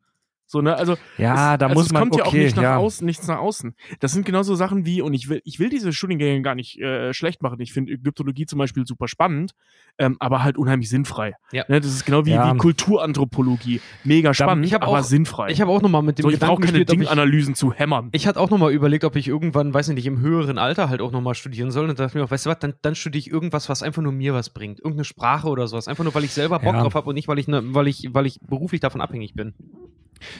So, 0.53 0.61
ne? 0.61 0.77
Also, 0.77 0.99
ja, 1.17 1.55
es, 1.55 1.59
da 1.61 1.67
also 1.67 1.75
muss 1.75 1.87
es 1.87 1.93
man 1.93 2.03
kommt 2.03 2.17
ja 2.17 2.27
okay, 2.27 2.29
auch 2.29 2.45
nicht 2.45 2.57
nach 2.57 2.62
ja. 2.62 2.77
außen, 2.77 3.07
nichts 3.07 3.27
nach 3.27 3.38
außen. 3.38 3.75
Das 4.01 4.12
sind 4.12 4.27
genauso 4.27 4.55
Sachen 4.55 4.85
wie, 4.85 5.01
und 5.01 5.15
ich 5.15 5.31
will, 5.31 5.41
ich 5.45 5.59
will 5.59 5.71
diese 5.71 5.95
Studiengänge 5.95 6.43
gar 6.43 6.55
nicht 6.55 6.79
äh, 6.79 7.15
schlecht 7.15 7.41
machen. 7.41 7.59
Ich 7.61 7.73
finde 7.73 7.93
Ägyptologie 7.93 8.45
zum 8.45 8.59
Beispiel 8.59 8.87
super 8.87 9.09
spannend, 9.09 9.55
ähm, 9.97 10.19
aber 10.21 10.45
halt 10.45 10.59
unheimlich 10.59 10.91
sinnfrei. 10.91 11.33
Ja. 11.53 11.65
Ne? 11.69 11.81
Das 11.81 11.91
ist 11.91 12.05
genau 12.05 12.27
wie, 12.27 12.33
ja. 12.33 12.53
wie 12.53 12.59
Kulturanthropologie. 12.59 13.81
Mega 14.05 14.35
spannend, 14.35 14.67
ich 14.67 14.75
aber 14.75 14.88
auch, 14.88 15.03
sinnfrei. 15.03 15.49
Ich 15.49 15.62
habe 15.62 15.71
auch 15.71 15.81
nochmal 15.81 16.03
mit 16.03 16.19
dem 16.19 16.25
so, 16.25 16.29
ich 16.29 16.38
brauche 16.38 16.61
keine 16.61 16.85
Dinganalysen 16.85 17.55
zu 17.55 17.73
hämmern. 17.73 18.11
Ich 18.12 18.27
hatte 18.27 18.38
auch 18.38 18.51
nochmal 18.51 18.73
überlegt, 18.73 19.05
ob 19.05 19.17
ich 19.17 19.29
irgendwann, 19.29 19.73
weiß 19.73 19.88
ich 19.88 19.95
nicht, 19.95 20.07
im 20.07 20.21
höheren 20.21 20.59
Alter 20.59 20.91
halt 20.91 21.01
auch 21.01 21.12
nochmal 21.12 21.35
studieren 21.35 21.71
soll. 21.71 21.88
Und 21.88 21.99
dachte 21.99 22.19
mir 22.19 22.25
auch, 22.25 22.31
weißt 22.31 22.45
du 22.45 22.51
was, 22.51 22.59
dann, 22.59 22.75
dann 22.83 22.95
studiere 22.95 23.21
ich 23.21 23.31
irgendwas, 23.31 23.71
was 23.71 23.83
einfach 23.83 24.03
nur 24.03 24.12
mir 24.12 24.35
was 24.35 24.51
bringt. 24.51 24.81
Irgendeine 24.81 25.05
Sprache 25.05 25.49
oder 25.49 25.67
sowas. 25.67 25.88
Einfach 25.88 26.05
nur, 26.05 26.15
weil 26.15 26.25
ich 26.25 26.33
selber 26.33 26.59
Bock 26.59 26.75
Ja. 26.75 26.83
drauf 26.83 26.95
habe 26.95 27.09
und 27.09 27.15
nicht, 27.15 27.29
weil 27.29 27.38
ich, 27.38 27.49
ne, 27.49 27.62
weil, 27.65 27.88
ich, 27.88 28.11
weil 28.12 28.27
ich 28.27 28.38
beruflich 28.47 28.83
davon 28.83 29.01
abhängig 29.01 29.33
bin. 29.33 29.55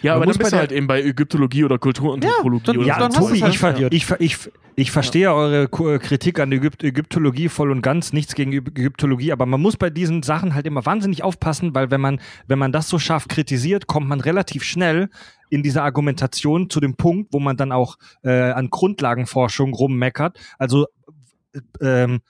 Ja, 0.01 0.13
Man 0.13 0.17
aber 0.23 0.27
muss 0.27 0.37
dann 0.37 0.43
bist 0.43 0.53
du 0.53 0.57
halt 0.59 0.73
eben 0.73 0.87
bei 0.87 1.03
Ägyptologie 1.03 1.65
oder 1.65 1.79
Kulturanthropologie 1.79 2.71
Ja, 2.73 2.77
oder 2.77 2.87
Ja, 2.87 2.99
dann 2.99 3.13
Tobi, 3.13 3.41
halt 3.41 3.53
ich, 3.53 3.59
ver 3.59 3.71
studiert. 3.71 3.93
ich, 3.95 4.07
ver 4.07 4.21
ich, 4.21 4.37
ich 4.77 4.91
verstehe 4.93 5.33
eure 5.35 5.69
Ku- 5.69 5.99
Kritik 5.99 6.39
an 6.39 6.53
Ägypt 6.53 6.85
Ägyptologie 6.85 7.49
voll 7.49 7.71
und 7.73 7.83
ganz, 7.83 8.13
nichts 8.13 8.35
gegen 8.35 8.53
Ägy- 8.53 8.79
Ägyptologie, 8.79 9.33
aber 9.33 9.45
man 9.47 9.61
muss 9.61 9.77
bei 9.77 9.91
diesen 9.91 10.23
Sachen 10.23 10.55
halt 10.55 10.67
immer 10.67 10.87
wahnsinnig 10.87 11.25
aufpassen, 11.25 11.75
weil 11.75 11.91
wenn 11.91 12.01
man, 12.01 12.21
wenn 12.47 12.59
man 12.59 12.71
das 12.73 12.89
so 12.89 12.99
scharf 12.99 13.27
kritisiert, 13.29 13.87
kommt 13.87 14.09
man 14.09 14.21
relativ 14.21 14.63
schnell 14.63 15.09
in 15.51 15.63
dieser 15.63 15.83
Argumentation 15.83 16.71
zu 16.71 16.79
dem 16.81 16.95
Punkt, 16.97 17.33
wo 17.33 17.41
man 17.41 17.57
dann 17.57 17.73
auch 17.73 17.99
äh, 18.23 18.31
an 18.53 18.71
Grundlagenforschung 18.71 19.75
rummeckert. 19.75 20.39
Also 20.59 20.87
äh, 21.53 21.61
ähm, 22.05 22.21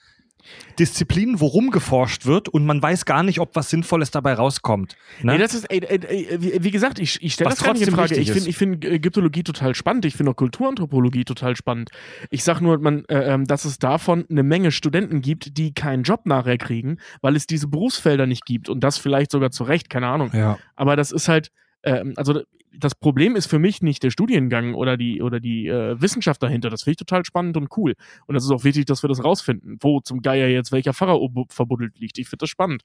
Disziplinen, 0.79 1.39
worum 1.39 1.71
geforscht 1.71 2.25
wird 2.25 2.49
und 2.49 2.65
man 2.65 2.81
weiß 2.81 3.05
gar 3.05 3.23
nicht, 3.23 3.39
ob 3.39 3.55
was 3.55 3.69
Sinnvolles 3.69 4.11
dabei 4.11 4.33
rauskommt. 4.33 4.95
Ne? 5.21 5.33
Nee, 5.33 5.37
das 5.37 5.53
ist, 5.53 5.65
ey, 5.65 5.79
ey, 5.83 6.63
wie, 6.63 6.71
gesagt, 6.71 6.99
ich, 6.99 7.21
ich 7.21 7.33
stelle 7.33 7.49
das 7.49 7.63
gar 7.63 7.73
nicht 7.73 7.87
in 7.87 7.93
Frage. 7.93 8.15
Ich 8.15 8.31
finde 8.31 8.49
ich 8.49 8.57
find 8.57 8.85
Ägyptologie 8.85 9.43
total 9.43 9.75
spannend. 9.75 10.05
Ich 10.05 10.15
finde 10.15 10.31
auch 10.31 10.35
Kulturanthropologie 10.35 11.25
total 11.25 11.55
spannend. 11.55 11.89
Ich 12.29 12.43
sag 12.43 12.61
nur, 12.61 12.79
man, 12.79 13.05
äh, 13.05 13.33
ähm, 13.33 13.45
dass 13.45 13.65
es 13.65 13.79
davon 13.79 14.25
eine 14.29 14.43
Menge 14.43 14.71
Studenten 14.71 15.21
gibt, 15.21 15.57
die 15.57 15.73
keinen 15.73 16.03
Job 16.03 16.25
nachher 16.25 16.57
kriegen, 16.57 16.97
weil 17.21 17.35
es 17.35 17.47
diese 17.47 17.67
Berufsfelder 17.67 18.25
nicht 18.25 18.45
gibt. 18.45 18.69
Und 18.69 18.83
das 18.83 18.97
vielleicht 18.97 19.31
sogar 19.31 19.51
zu 19.51 19.63
Recht, 19.63 19.89
keine 19.89 20.07
Ahnung. 20.07 20.31
ja. 20.33 20.57
Aber 20.75 20.95
das 20.95 21.11
ist 21.11 21.27
halt, 21.27 21.51
ähm, 21.83 22.13
also 22.15 22.41
das 22.77 22.95
Problem 22.95 23.35
ist 23.35 23.47
für 23.47 23.59
mich 23.59 23.81
nicht 23.81 24.03
der 24.03 24.09
Studiengang 24.11 24.73
oder 24.73 24.97
die 24.97 25.21
oder 25.21 25.39
die 25.39 25.67
äh, 25.67 25.99
Wissenschaft 26.01 26.41
dahinter. 26.41 26.69
Das 26.69 26.83
finde 26.83 26.91
ich 26.93 26.97
total 26.97 27.23
spannend 27.25 27.55
und 27.57 27.69
cool. 27.77 27.93
Und 28.25 28.35
das 28.35 28.43
ist 28.43 28.51
auch 28.51 28.63
wichtig, 28.63 28.85
dass 28.85 29.03
wir 29.03 29.07
das 29.09 29.23
rausfinden, 29.23 29.77
wo 29.81 29.99
zum 30.01 30.21
Geier 30.21 30.47
jetzt 30.47 30.71
welcher 30.71 30.93
Pfarrer 30.93 31.19
ob- 31.21 31.51
verbuddelt 31.51 31.99
liegt. 31.99 32.17
Ich 32.17 32.27
finde 32.27 32.43
das 32.43 32.49
spannend. 32.49 32.83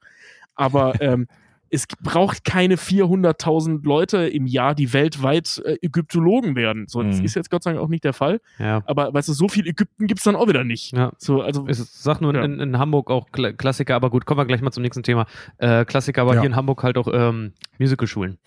Aber 0.54 0.94
ähm, 1.00 1.26
es 1.70 1.86
braucht 2.02 2.44
keine 2.44 2.76
400.000 2.76 3.84
Leute 3.84 4.26
im 4.28 4.46
Jahr, 4.46 4.74
die 4.74 4.92
weltweit 4.92 5.60
äh, 5.64 5.76
Ägyptologen 5.82 6.56
werden. 6.56 6.86
So, 6.88 7.02
das 7.02 7.18
Mhm. 7.18 7.24
ist 7.26 7.34
jetzt 7.34 7.50
Gott 7.50 7.62
sei 7.62 7.72
Dank 7.72 7.82
auch 7.84 7.88
nicht 7.88 8.04
der 8.04 8.12
Fall. 8.14 8.40
Ja. 8.58 8.82
Aber 8.86 9.12
weißt 9.12 9.28
du, 9.28 9.32
so 9.34 9.48
viel 9.48 9.66
Ägypten 9.66 10.06
gibt's 10.06 10.24
dann 10.24 10.36
auch 10.36 10.48
wieder 10.48 10.64
nicht. 10.64 10.92
Ja. 10.96 11.12
So, 11.18 11.42
also 11.42 11.66
Ich 11.68 11.76
sag 11.78 12.20
nur 12.20 12.34
Ja. 12.34 12.44
in, 12.44 12.58
in 12.60 12.78
Hamburg 12.78 13.10
auch 13.10 13.28
Kla- 13.30 13.52
Klassiker, 13.52 13.96
aber 13.96 14.08
gut, 14.10 14.24
kommen 14.24 14.38
wir 14.40 14.46
gleich 14.46 14.62
mal 14.62 14.70
zum 14.72 14.82
nächsten 14.82 15.02
Thema. 15.02 15.26
Äh, 15.58 15.84
Klassiker, 15.84 16.22
aber 16.22 16.32
hier 16.40 16.44
in 16.48 16.56
Hamburg 16.56 16.82
halt 16.82 16.96
auch 16.96 17.08
ähm, 17.12 17.52
Musicalschulen. 17.78 18.38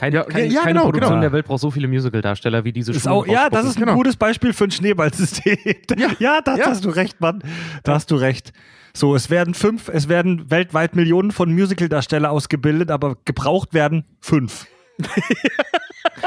Keine, 0.00 0.16
Ja, 0.16 0.22
keine, 0.24 0.46
ja, 0.46 0.60
keine 0.62 0.72
genau, 0.72 0.84
Produktion 0.84 1.10
genau. 1.10 1.20
der 1.20 1.32
Welt 1.32 1.44
braucht 1.46 1.60
so 1.60 1.70
viele 1.70 1.86
Musical-Darsteller 1.86 2.64
wie 2.64 2.72
diese 2.72 2.90
auch, 3.06 3.26
ja, 3.26 3.50
das 3.50 3.66
ist 3.66 3.76
ein 3.76 3.80
Genau. 3.80 3.94
gutes 3.96 4.16
Beispiel 4.16 4.54
für 4.54 4.64
ein 4.64 4.70
Schneeballsystem. 4.70 5.58
Ja, 6.18 6.40
da 6.40 6.56
Ja. 6.56 6.68
hast 6.68 6.86
du 6.86 6.88
recht, 6.88 7.20
Mann. 7.20 7.42
Da 7.82 7.94
hast 7.96 8.10
du 8.10 8.14
recht. 8.16 8.54
So, 8.94 9.14
es 9.14 9.28
werden 9.28 9.52
fünf, 9.52 9.90
es 9.90 10.08
werden 10.08 10.50
weltweit 10.50 10.96
Millionen 10.96 11.32
von 11.32 11.52
Musical-Darsteller 11.52 12.30
ausgebildet, 12.30 12.90
aber 12.90 13.18
gebraucht 13.26 13.74
werden 13.74 14.04
fünf. 14.20 14.66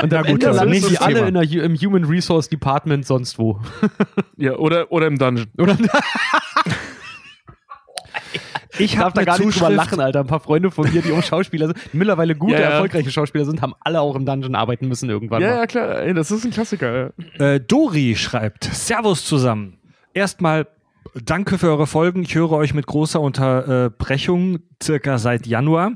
Und 0.02 0.14
am 0.14 0.24
gut, 0.26 0.44
das 0.44 0.58
landen 0.58 0.74
nächste 0.74 0.92
die 0.92 0.98
alle 1.00 1.32
der, 1.32 1.64
im 1.64 1.76
Human 1.76 2.04
Resource 2.06 2.50
Department 2.50 3.08
sonst 3.08 3.40
wo. 3.40 3.60
Ja, 4.38 4.54
oder, 4.58 4.92
oder 4.92 5.08
im 5.08 5.18
Dungeon. 5.18 5.48
Oder? 5.58 5.78
Ich 8.80 8.94
darf 8.96 9.04
habe 9.06 9.14
da 9.16 9.24
gar 9.24 9.40
nicht 9.40 9.56
drüber 9.60 9.70
lachen, 9.70 10.00
Alter. 10.00 10.22
Ein 10.22 10.28
paar 10.28 10.40
Freunde 10.40 10.72
von 10.72 10.92
mir, 10.92 11.02
die 11.02 11.12
auch 11.12 11.22
Schauspieler 11.24 11.68
sind, 11.68 11.78
die 11.94 11.98
mittlerweile 11.98 12.36
gute, 12.36 12.54
Ja, 12.54 12.60
ja. 12.62 12.70
erfolgreiche 12.70 13.12
Schauspieler 13.12 13.46
sind, 13.46 13.62
haben 13.62 13.74
alle 13.80 14.02
auch 14.02 14.16
im 14.16 14.26
Dungeon 14.26 14.56
arbeiten 14.56 14.88
müssen 14.88 15.10
irgendwann 15.10 15.42
Ja, 15.42 15.50
mal. 15.50 15.56
ja, 15.58 15.68
klar. 15.68 16.00
Ey, 16.02 16.14
das 16.14 16.32
ist 16.32 16.44
ein 16.46 16.52
Klassiker. 16.52 17.12
Äh, 17.40 17.60
Dori 17.60 18.16
schreibt: 18.16 18.64
Servus 18.66 19.26
zusammen. 19.26 19.78
Erstmal 20.14 20.68
danke 21.24 21.58
für 21.58 21.68
eure 21.68 21.88
Folgen. 21.88 22.24
Ich 22.24 22.34
höre 22.36 22.52
euch 22.54 22.74
mit 22.74 22.86
großer 22.88 23.20
Unterbrechung 23.22 24.60
circa 24.82 25.18
seit 25.18 25.46
Januar. 25.48 25.94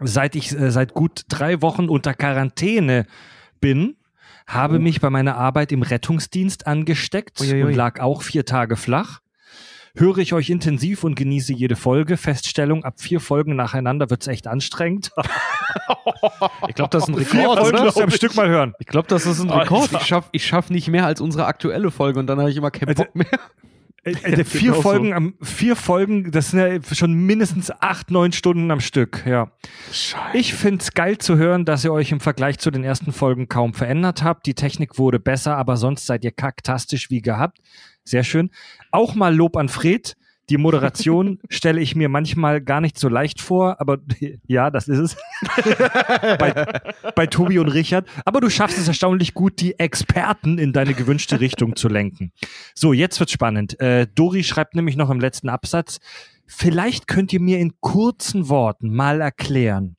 Seit 0.00 0.36
ich 0.36 0.52
äh, 0.58 0.70
seit 0.70 0.94
gut 0.94 1.22
drei 1.28 1.60
Wochen 1.60 1.88
unter 1.88 2.14
Quarantäne 2.14 3.06
bin, 3.60 3.96
habe 4.46 4.78
mich 4.78 5.00
bei 5.00 5.10
meiner 5.10 5.36
Arbeit 5.36 5.72
im 5.72 5.82
Rettungsdienst 5.82 6.66
angesteckt 6.66 7.40
Uiuiui. 7.40 7.64
und 7.64 7.74
lag 7.74 8.00
auch 8.00 8.22
vier 8.22 8.44
Tage 8.44 8.76
flach. 8.76 9.20
Höre 9.96 10.18
ich 10.18 10.32
euch 10.32 10.50
intensiv 10.50 11.04
und 11.04 11.14
genieße 11.14 11.52
jede 11.52 11.76
Folge. 11.76 12.16
Feststellung, 12.16 12.84
ab 12.84 12.94
vier 13.00 13.20
Folgen 13.20 13.56
nacheinander 13.56 14.10
wird's 14.10 14.26
echt 14.26 14.46
anstrengend. 14.46 15.10
Ich 16.68 16.74
glaube, 16.74 16.90
das 16.90 17.08
ist 17.08 17.14
ein 17.14 17.24
vier 17.24 17.40
Rekord, 17.42 17.58
Folgen 17.58 17.76
oder? 17.76 17.84
musst 17.84 17.98
du 17.98 18.02
am 18.02 18.10
Stück 18.10 18.34
mal 18.34 18.48
hören. 18.48 18.74
Ich 18.78 18.86
glaube, 18.86 19.06
das 19.08 19.26
ist 19.26 19.40
ein 19.40 19.50
Rekord. 19.50 19.92
Ich 19.92 20.06
schaffe 20.06 20.28
ich 20.32 20.46
schaff 20.46 20.70
nicht 20.70 20.88
mehr 20.88 21.06
als 21.06 21.20
unsere 21.20 21.46
aktuelle 21.46 21.90
Folge 21.90 22.18
und 22.18 22.26
dann 22.26 22.38
habe 22.40 22.50
ich 22.50 22.56
immer 22.56 22.70
keinen 22.70 22.88
Also- 22.88 23.04
Bock 23.04 23.14
mehr. 23.14 23.26
Äh, 24.04 24.10
äh, 24.22 24.44
vier 24.44 24.60
genau 24.60 24.74
so. 24.76 24.82
Folgen 24.82 25.12
am 25.12 25.34
vier 25.42 25.76
Folgen, 25.76 26.30
das 26.30 26.50
sind 26.50 26.60
ja 26.60 26.94
schon 26.94 27.12
mindestens 27.14 27.70
acht, 27.70 28.10
neun 28.10 28.32
Stunden 28.32 28.70
am 28.70 28.80
Stück, 28.80 29.24
ja. 29.26 29.50
Scheiße. 29.92 30.36
Ich 30.36 30.54
find's 30.54 30.92
geil 30.92 31.18
zu 31.18 31.36
hören, 31.36 31.64
dass 31.64 31.84
ihr 31.84 31.92
euch 31.92 32.10
im 32.12 32.20
Vergleich 32.20 32.58
zu 32.58 32.70
den 32.70 32.84
ersten 32.84 33.12
Folgen 33.12 33.48
kaum 33.48 33.74
verändert 33.74 34.22
habt. 34.22 34.46
Die 34.46 34.54
Technik 34.54 34.98
wurde 34.98 35.20
besser, 35.20 35.56
aber 35.56 35.76
sonst 35.76 36.06
seid 36.06 36.24
ihr 36.24 36.32
kaktastisch 36.32 37.10
wie 37.10 37.20
gehabt. 37.22 37.58
Sehr 38.08 38.24
schön. 38.24 38.50
Auch 38.90 39.14
mal 39.14 39.34
Lob 39.36 39.56
an 39.58 39.68
Fred. 39.68 40.16
Die 40.48 40.56
Moderation 40.56 41.40
stelle 41.50 41.78
ich 41.82 41.94
mir 41.94 42.08
manchmal 42.08 42.62
gar 42.62 42.80
nicht 42.80 42.98
so 42.98 43.10
leicht 43.10 43.42
vor, 43.42 43.78
aber 43.82 43.98
ja, 44.46 44.70
das 44.70 44.88
ist 44.88 44.98
es. 44.98 45.16
bei, 46.38 46.80
bei 47.14 47.26
Tobi 47.26 47.58
und 47.58 47.68
Richard. 47.68 48.08
Aber 48.24 48.40
du 48.40 48.48
schaffst 48.48 48.78
es 48.78 48.88
erstaunlich 48.88 49.34
gut, 49.34 49.60
die 49.60 49.78
Experten 49.78 50.56
in 50.56 50.72
deine 50.72 50.94
gewünschte 50.94 51.40
Richtung 51.40 51.76
zu 51.76 51.88
lenken. 51.88 52.32
So, 52.74 52.94
jetzt 52.94 53.20
wird's 53.20 53.32
spannend. 53.32 53.78
Äh, 53.78 54.06
Dori 54.14 54.42
schreibt 54.42 54.74
nämlich 54.74 54.96
noch 54.96 55.10
im 55.10 55.20
letzten 55.20 55.50
Absatz, 55.50 55.98
vielleicht 56.46 57.08
könnt 57.08 57.30
ihr 57.34 57.40
mir 57.40 57.58
in 57.58 57.74
kurzen 57.80 58.48
Worten 58.48 58.94
mal 58.94 59.20
erklären, 59.20 59.96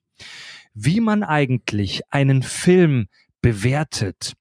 wie 0.73 0.99
man 0.99 1.21
eigentlich 1.21 2.01
einen 2.09 2.41
Film 2.41 3.07
bewertet. 3.41 4.33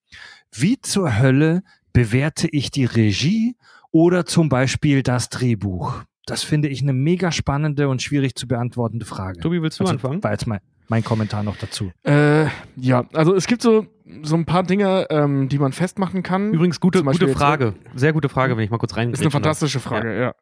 Wie 0.51 0.81
zur 0.81 1.19
Hölle 1.19 1.63
bewerte 1.99 2.47
ich 2.53 2.71
die 2.71 2.85
Regie 2.85 3.57
oder 3.91 4.25
zum 4.25 4.49
Beispiel 4.49 5.03
das 5.03 5.31
Drehbuch? 5.31 6.05
Das 6.27 6.45
finde 6.45 6.69
ich 6.69 6.81
eine 6.81 6.93
mega 6.93 7.33
spannende 7.33 7.89
und 7.89 8.03
schwierig 8.03 8.37
zu 8.37 8.47
beantwortende 8.47 9.05
Frage. 9.05 9.41
Tobi, 9.41 9.61
willst 9.63 9.81
du 9.81 9.85
Also, 9.85 9.95
anfangen? 9.95 10.23
War 10.23 10.31
jetzt 10.31 10.47
mein, 10.47 10.61
mein 10.87 11.03
Kommentar 11.03 11.43
noch 11.43 11.57
dazu. 11.57 11.91
Äh, 12.05 12.45
ja, 12.77 13.05
also 13.15 13.35
es 13.35 13.49
gibt 13.49 13.63
so, 13.63 13.87
so 14.23 14.37
ein 14.37 14.45
paar 14.45 14.63
Dinge, 14.63 15.09
ähm, 15.11 15.49
die 15.49 15.59
man 15.59 15.73
festmachen 15.73 16.23
kann. 16.23 16.53
Übrigens, 16.53 16.79
gute, 16.79 17.03
gute 17.03 17.27
jetzt- 17.27 17.37
Frage. 17.37 17.75
Sehr 17.97 18.13
gute 18.13 18.29
Frage, 18.29 18.57
wenn 18.57 18.63
ich 18.63 18.71
mal 18.71 18.79
kurz 18.79 18.97
rein. 18.97 19.11
Das 19.11 19.19
ist 19.19 19.25
eine 19.27 19.33
fantastische 19.33 19.81
Frage, 19.81 20.17
ja. 20.21 20.35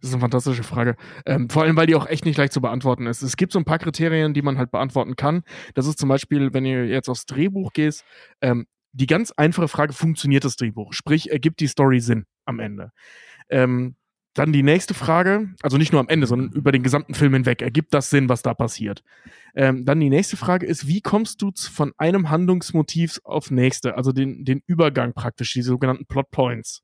Das 0.00 0.08
ist 0.08 0.14
eine 0.14 0.20
fantastische 0.22 0.62
Frage. 0.62 0.96
Ähm, 1.26 1.50
vor 1.50 1.64
allem, 1.64 1.76
weil 1.76 1.86
die 1.86 1.96
auch 1.96 2.06
echt 2.06 2.24
nicht 2.24 2.38
leicht 2.38 2.52
zu 2.54 2.62
beantworten 2.62 3.06
ist. 3.06 3.20
Es 3.20 3.36
gibt 3.36 3.52
so 3.52 3.58
ein 3.58 3.64
paar 3.66 3.78
Kriterien, 3.78 4.32
die 4.32 4.42
man 4.42 4.56
halt 4.56 4.70
beantworten 4.70 5.16
kann. 5.16 5.42
Das 5.74 5.86
ist 5.86 5.98
zum 5.98 6.08
Beispiel, 6.08 6.54
wenn 6.54 6.64
ihr 6.64 6.86
jetzt 6.86 7.10
aufs 7.10 7.26
Drehbuch 7.26 7.72
gehst, 7.74 8.04
ähm, 8.40 8.66
die 8.94 9.06
ganz 9.06 9.32
einfache 9.32 9.68
Frage, 9.68 9.92
funktioniert 9.92 10.44
das 10.44 10.56
Drehbuch? 10.56 10.92
Sprich, 10.92 11.30
ergibt 11.30 11.60
die 11.60 11.66
Story 11.66 12.00
Sinn 12.00 12.26
am 12.44 12.60
Ende? 12.60 12.92
Ähm, 13.48 13.96
dann 14.34 14.52
die 14.52 14.62
nächste 14.64 14.94
Frage, 14.94 15.54
also 15.62 15.78
nicht 15.78 15.92
nur 15.92 16.00
am 16.00 16.08
Ende, 16.08 16.26
sondern 16.26 16.50
über 16.52 16.72
den 16.72 16.82
gesamten 16.82 17.14
Film 17.14 17.34
hinweg, 17.34 17.62
ergibt 17.62 17.94
das 17.94 18.10
Sinn, 18.10 18.28
was 18.28 18.42
da 18.42 18.52
passiert? 18.54 19.04
Ähm, 19.54 19.84
dann 19.84 20.00
die 20.00 20.10
nächste 20.10 20.36
Frage 20.36 20.66
ist, 20.66 20.88
wie 20.88 21.00
kommst 21.00 21.40
du 21.40 21.52
von 21.54 21.92
einem 21.98 22.30
Handlungsmotiv 22.30 23.20
auf 23.22 23.50
nächste, 23.52 23.96
also 23.96 24.10
den, 24.10 24.44
den 24.44 24.62
Übergang 24.66 25.12
praktisch, 25.12 25.52
die 25.52 25.62
sogenannten 25.62 26.06
Plot 26.06 26.30
Points? 26.32 26.82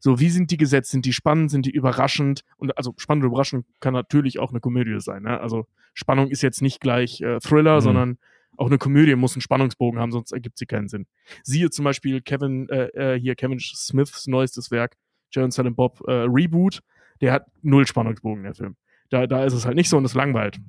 So, 0.00 0.18
wie 0.20 0.30
sind 0.30 0.50
die 0.50 0.56
gesetzt? 0.56 0.90
Sind 0.90 1.06
die 1.06 1.12
spannend? 1.12 1.50
Sind 1.50 1.64
die 1.64 1.70
überraschend? 1.70 2.42
Und 2.56 2.76
also 2.76 2.92
spannend 2.96 3.24
und 3.24 3.30
überraschend 3.30 3.66
kann 3.78 3.94
natürlich 3.94 4.38
auch 4.38 4.50
eine 4.50 4.60
Komödie 4.60 5.00
sein. 5.00 5.22
Ne? 5.22 5.40
Also 5.40 5.66
Spannung 5.94 6.28
ist 6.28 6.42
jetzt 6.42 6.60
nicht 6.60 6.80
gleich 6.80 7.20
äh, 7.20 7.38
Thriller, 7.40 7.76
Mhm. 7.76 7.80
sondern 7.80 8.18
auch 8.60 8.66
eine 8.66 8.78
Komödie 8.78 9.14
muss 9.16 9.34
einen 9.34 9.40
Spannungsbogen 9.40 9.98
haben, 9.98 10.12
sonst 10.12 10.32
ergibt 10.32 10.58
sie 10.58 10.66
keinen 10.66 10.88
Sinn. 10.88 11.06
Siehe 11.42 11.70
zum 11.70 11.84
Beispiel 11.84 12.20
Kevin, 12.20 12.68
äh, 12.68 13.14
äh, 13.14 13.18
hier 13.18 13.34
Kevin 13.34 13.58
Smiths 13.58 14.26
neuestes 14.26 14.70
Werk, 14.70 14.96
Joan 15.30 15.50
Silent 15.50 15.76
Bob 15.76 16.02
äh, 16.06 16.26
Reboot, 16.28 16.80
der 17.22 17.32
hat 17.32 17.46
null 17.62 17.86
Spannungsbogen, 17.86 18.44
der 18.44 18.54
Film. 18.54 18.76
Da, 19.08 19.26
da 19.26 19.44
ist 19.44 19.54
es 19.54 19.64
halt 19.64 19.76
nicht 19.76 19.88
so 19.88 19.96
und 19.96 20.04
es 20.04 20.14
langweilt. 20.14 20.60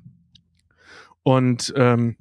Und 1.23 1.73
ähm, 1.75 2.15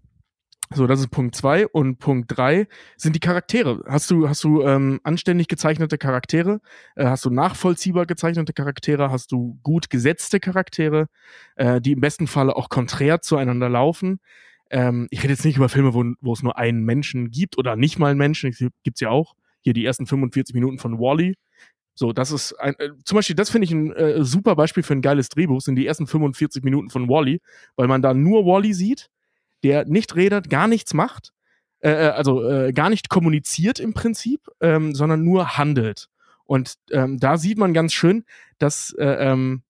so, 0.72 0.87
das 0.87 1.00
ist 1.00 1.11
Punkt 1.11 1.35
zwei 1.35 1.66
Und 1.66 1.98
Punkt 1.98 2.37
drei 2.37 2.66
sind 2.96 3.14
die 3.14 3.20
Charaktere. 3.20 3.83
Hast 3.88 4.11
du, 4.11 4.28
hast 4.28 4.44
du 4.44 4.62
ähm, 4.62 5.00
anständig 5.04 5.48
gezeichnete 5.48 5.98
Charaktere? 5.98 6.61
Äh, 6.96 7.06
hast 7.06 7.24
du 7.24 7.30
nachvollziehbar 7.30 8.06
gezeichnete 8.06 8.52
Charaktere? 8.52 9.11
Hast 9.11 9.33
du 9.33 9.59
gut 9.62 9.88
gesetzte 9.88 10.40
Charaktere, 10.40 11.06
äh, 11.56 11.80
die 11.80 11.92
im 11.92 12.00
besten 12.00 12.26
Falle 12.26 12.56
auch 12.56 12.68
konträr 12.68 13.20
zueinander 13.20 13.68
laufen? 13.68 14.20
Ähm, 14.70 15.09
ich 15.11 15.22
rede 15.22 15.33
jetzt 15.33 15.44
nicht 15.44 15.56
über 15.56 15.68
Filme, 15.68 15.94
wo, 15.94 16.04
wo 16.20 16.33
es 16.33 16.42
nur 16.42 16.56
einen 16.56 16.85
Menschen 16.85 17.30
gibt 17.30 17.59
oder 17.59 17.76
nicht 17.76 17.98
mal 17.98 18.11
einen 18.11 18.18
Menschen. 18.18 18.50
Es 18.50 18.64
gibt's 18.83 19.00
ja 19.00 19.11
auch. 19.11 19.35
Hier 19.62 19.74
die 19.74 19.85
ersten 19.85 20.06
45 20.06 20.54
Minuten 20.54 20.78
von 20.78 20.98
Wally. 20.98 21.35
So, 21.94 22.12
das 22.12 22.30
ist 22.30 22.54
ein, 22.54 22.74
äh, 22.78 22.90
zum 23.04 23.16
Beispiel, 23.16 23.37
das 23.37 23.50
finde 23.50 23.66
ich 23.66 23.72
ein 23.72 23.92
äh, 23.92 24.24
super 24.24 24.56
Beispiel 24.56 24.83
für 24.83 24.94
ein 24.94 25.02
geiles 25.02 25.28
Drehbuch, 25.28 25.61
sind 25.61 25.76
die 25.76 25.87
ersten 25.87 26.06
45 26.06 26.62
Minuten 26.64 26.88
von 26.88 27.09
Wally, 27.09 27.42
weil 27.76 27.88
man 27.88 28.00
da 28.00 28.14
nur 28.14 28.46
Wally 28.46 28.72
sieht, 28.72 29.11
der 29.62 29.85
nicht 29.85 30.16
redet, 30.16 30.48
gar 30.48 30.66
nichts 30.66 30.94
macht, 30.94 31.33
äh, 31.80 31.90
äh, 31.90 32.09
also 32.11 32.48
äh, 32.48 32.72
gar 32.72 32.88
nicht 32.88 33.11
kommuniziert 33.11 33.80
im 33.80 33.92
Prinzip, 33.92 34.48
ähm, 34.61 34.94
sondern 34.94 35.24
nur 35.24 35.59
handelt. 35.59 36.09
Und 36.44 36.74
ähm, 36.90 37.18
da 37.18 37.37
sieht 37.37 37.59
man 37.59 37.74
ganz 37.74 37.92
schön, 37.92 38.24
dass, 38.59 38.94
äh, 38.98 39.04
ähm, 39.04 39.62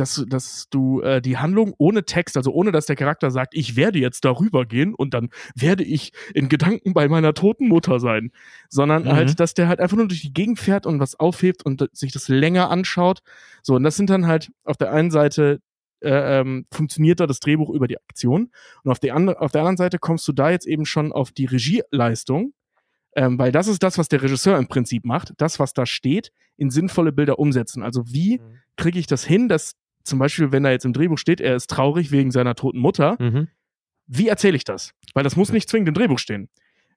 dass, 0.00 0.24
dass 0.28 0.68
du 0.70 1.00
äh, 1.02 1.20
die 1.20 1.36
Handlung 1.38 1.74
ohne 1.78 2.04
Text, 2.04 2.36
also 2.36 2.52
ohne 2.52 2.72
dass 2.72 2.86
der 2.86 2.96
Charakter 2.96 3.30
sagt, 3.30 3.54
ich 3.54 3.76
werde 3.76 3.98
jetzt 3.98 4.24
darüber 4.24 4.64
gehen 4.66 4.94
und 4.94 5.14
dann 5.14 5.28
werde 5.54 5.84
ich 5.84 6.12
in 6.34 6.48
Gedanken 6.48 6.94
bei 6.94 7.08
meiner 7.08 7.34
toten 7.34 7.68
Mutter 7.68 8.00
sein, 8.00 8.32
sondern 8.68 9.04
Mhm. 9.04 9.12
halt, 9.12 9.40
dass 9.40 9.54
der 9.54 9.68
halt 9.68 9.80
einfach 9.80 9.96
nur 9.96 10.08
durch 10.08 10.22
die 10.22 10.32
Gegend 10.32 10.58
fährt 10.58 10.86
und 10.86 10.98
was 11.00 11.18
aufhebt 11.20 11.64
und 11.64 11.88
sich 11.92 12.12
das 12.12 12.28
länger 12.28 12.70
anschaut. 12.70 13.20
So, 13.62 13.74
und 13.76 13.82
das 13.84 13.96
sind 13.96 14.10
dann 14.10 14.26
halt 14.26 14.50
auf 14.64 14.76
der 14.76 14.90
einen 14.92 15.10
Seite 15.10 15.60
äh, 16.02 16.40
ähm, 16.40 16.66
funktioniert 16.72 17.20
da 17.20 17.26
das 17.26 17.40
Drehbuch 17.40 17.68
über 17.68 17.86
die 17.86 17.98
Aktion 17.98 18.50
und 18.84 18.90
auf, 18.90 18.98
die 19.00 19.12
andere, 19.12 19.38
auf 19.40 19.52
der 19.52 19.60
anderen 19.60 19.76
Seite 19.76 19.98
kommst 19.98 20.26
du 20.26 20.32
da 20.32 20.50
jetzt 20.50 20.66
eben 20.66 20.86
schon 20.86 21.12
auf 21.12 21.30
die 21.30 21.44
Regieleistung, 21.44 22.54
ähm, 23.16 23.38
weil 23.38 23.52
das 23.52 23.66
ist 23.68 23.82
das, 23.82 23.98
was 23.98 24.08
der 24.08 24.22
Regisseur 24.22 24.56
im 24.56 24.66
Prinzip 24.66 25.04
macht, 25.04 25.34
das, 25.36 25.58
was 25.58 25.74
da 25.74 25.84
steht, 25.84 26.32
in 26.56 26.70
sinnvolle 26.70 27.12
Bilder 27.12 27.38
umsetzen. 27.38 27.82
Also 27.82 28.04
wie 28.06 28.38
Mhm. 28.38 28.58
kriege 28.76 28.98
ich 28.98 29.08
das 29.08 29.24
hin, 29.24 29.48
dass 29.48 29.74
zum 30.04 30.18
Beispiel, 30.18 30.52
wenn 30.52 30.62
da 30.62 30.70
jetzt 30.70 30.84
im 30.84 30.92
Drehbuch 30.92 31.18
steht, 31.18 31.40
er 31.40 31.56
ist 31.56 31.68
traurig 31.70 32.10
wegen 32.10 32.30
seiner 32.30 32.54
toten 32.54 32.78
Mutter, 32.78 33.16
Mhm. 33.20 33.48
wie 34.06 34.28
erzähle 34.28 34.56
ich 34.56 34.64
das? 34.64 34.92
Weil 35.14 35.24
das 35.24 35.36
muss 35.36 35.52
nicht 35.52 35.68
zwingend 35.68 35.88
im 35.88 35.94
Drehbuch 35.94 36.18
stehen. 36.18 36.48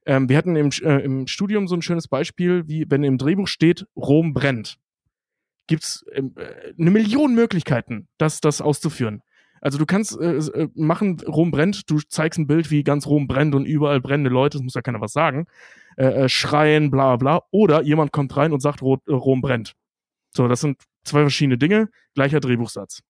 Ähm, 0.06 0.28
wir 0.30 0.38
hatten 0.38 0.56
im, 0.56 0.70
äh, 0.82 1.00
im 1.00 1.28
Studium 1.28 1.68
so 1.68 1.76
ein 1.76 1.82
schönes 1.82 2.08
Beispiel, 2.08 2.68
wie 2.68 2.86
wenn 2.90 3.04
im 3.04 3.18
Drehbuch 3.18 3.48
steht, 3.48 3.86
Rom 3.96 4.34
brennt. 4.34 4.78
Gibt's 5.68 6.06
ähm, 6.14 6.34
äh, 6.36 6.74
eine 6.78 6.92
Million 6.92 7.36
Möglichkeiten, 7.36 8.08
das, 8.18 8.42
das 8.42 8.60
auszuführen. 8.62 9.22
Also 9.62 9.78
du 9.78 9.86
kannst 9.86 10.20
äh, 10.20 10.36
äh, 10.36 10.68
machen, 10.76 11.22
Rom 11.26 11.52
brennt, 11.52 11.90
du 11.90 12.00
zeigst 12.02 12.38
ein 12.38 12.48
Bild, 12.48 12.70
wie 12.70 12.84
ganz 12.84 13.08
Rom 13.08 13.28
brennt 13.28 13.56
und 13.56 13.66
überall 13.66 14.02
brennende 14.02 14.30
Leute, 14.30 14.58
das 14.58 14.64
muss 14.64 14.74
ja 14.74 14.82
keiner 14.82 15.00
was 15.00 15.14
sagen, 15.14 15.46
äh, 15.96 16.24
äh, 16.26 16.30
schreien, 16.30 16.92
bla 16.92 17.16
bla. 17.16 17.44
Oder 17.52 17.82
jemand 17.84 18.12
kommt 18.12 18.36
rein 18.36 18.52
und 18.52 18.60
sagt, 18.60 18.82
äh, 18.82 19.12
Rom 19.12 19.40
brennt. 19.40 19.74
So, 20.36 20.50
das 20.50 20.60
sind 20.60 20.82
zwei 21.04 21.22
verschiedene 21.22 21.58
Dinge, 21.58 21.90
gleicher 22.16 22.40
Drehbuchsatz. 22.40 23.02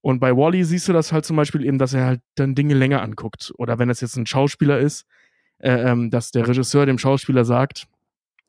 Und 0.00 0.20
bei 0.20 0.36
Wally 0.36 0.64
siehst 0.64 0.88
du 0.88 0.92
das 0.92 1.12
halt 1.12 1.24
zum 1.24 1.36
Beispiel 1.36 1.64
eben, 1.64 1.78
dass 1.78 1.92
er 1.92 2.06
halt 2.06 2.20
dann 2.36 2.54
Dinge 2.54 2.74
länger 2.74 3.02
anguckt. 3.02 3.52
Oder 3.58 3.78
wenn 3.78 3.90
es 3.90 4.00
jetzt 4.00 4.16
ein 4.16 4.26
Schauspieler 4.26 4.78
ist, 4.78 5.06
äh, 5.58 5.90
ähm, 5.90 6.10
dass 6.10 6.30
der 6.30 6.46
Regisseur 6.46 6.86
dem 6.86 6.98
Schauspieler 6.98 7.44
sagt, 7.44 7.88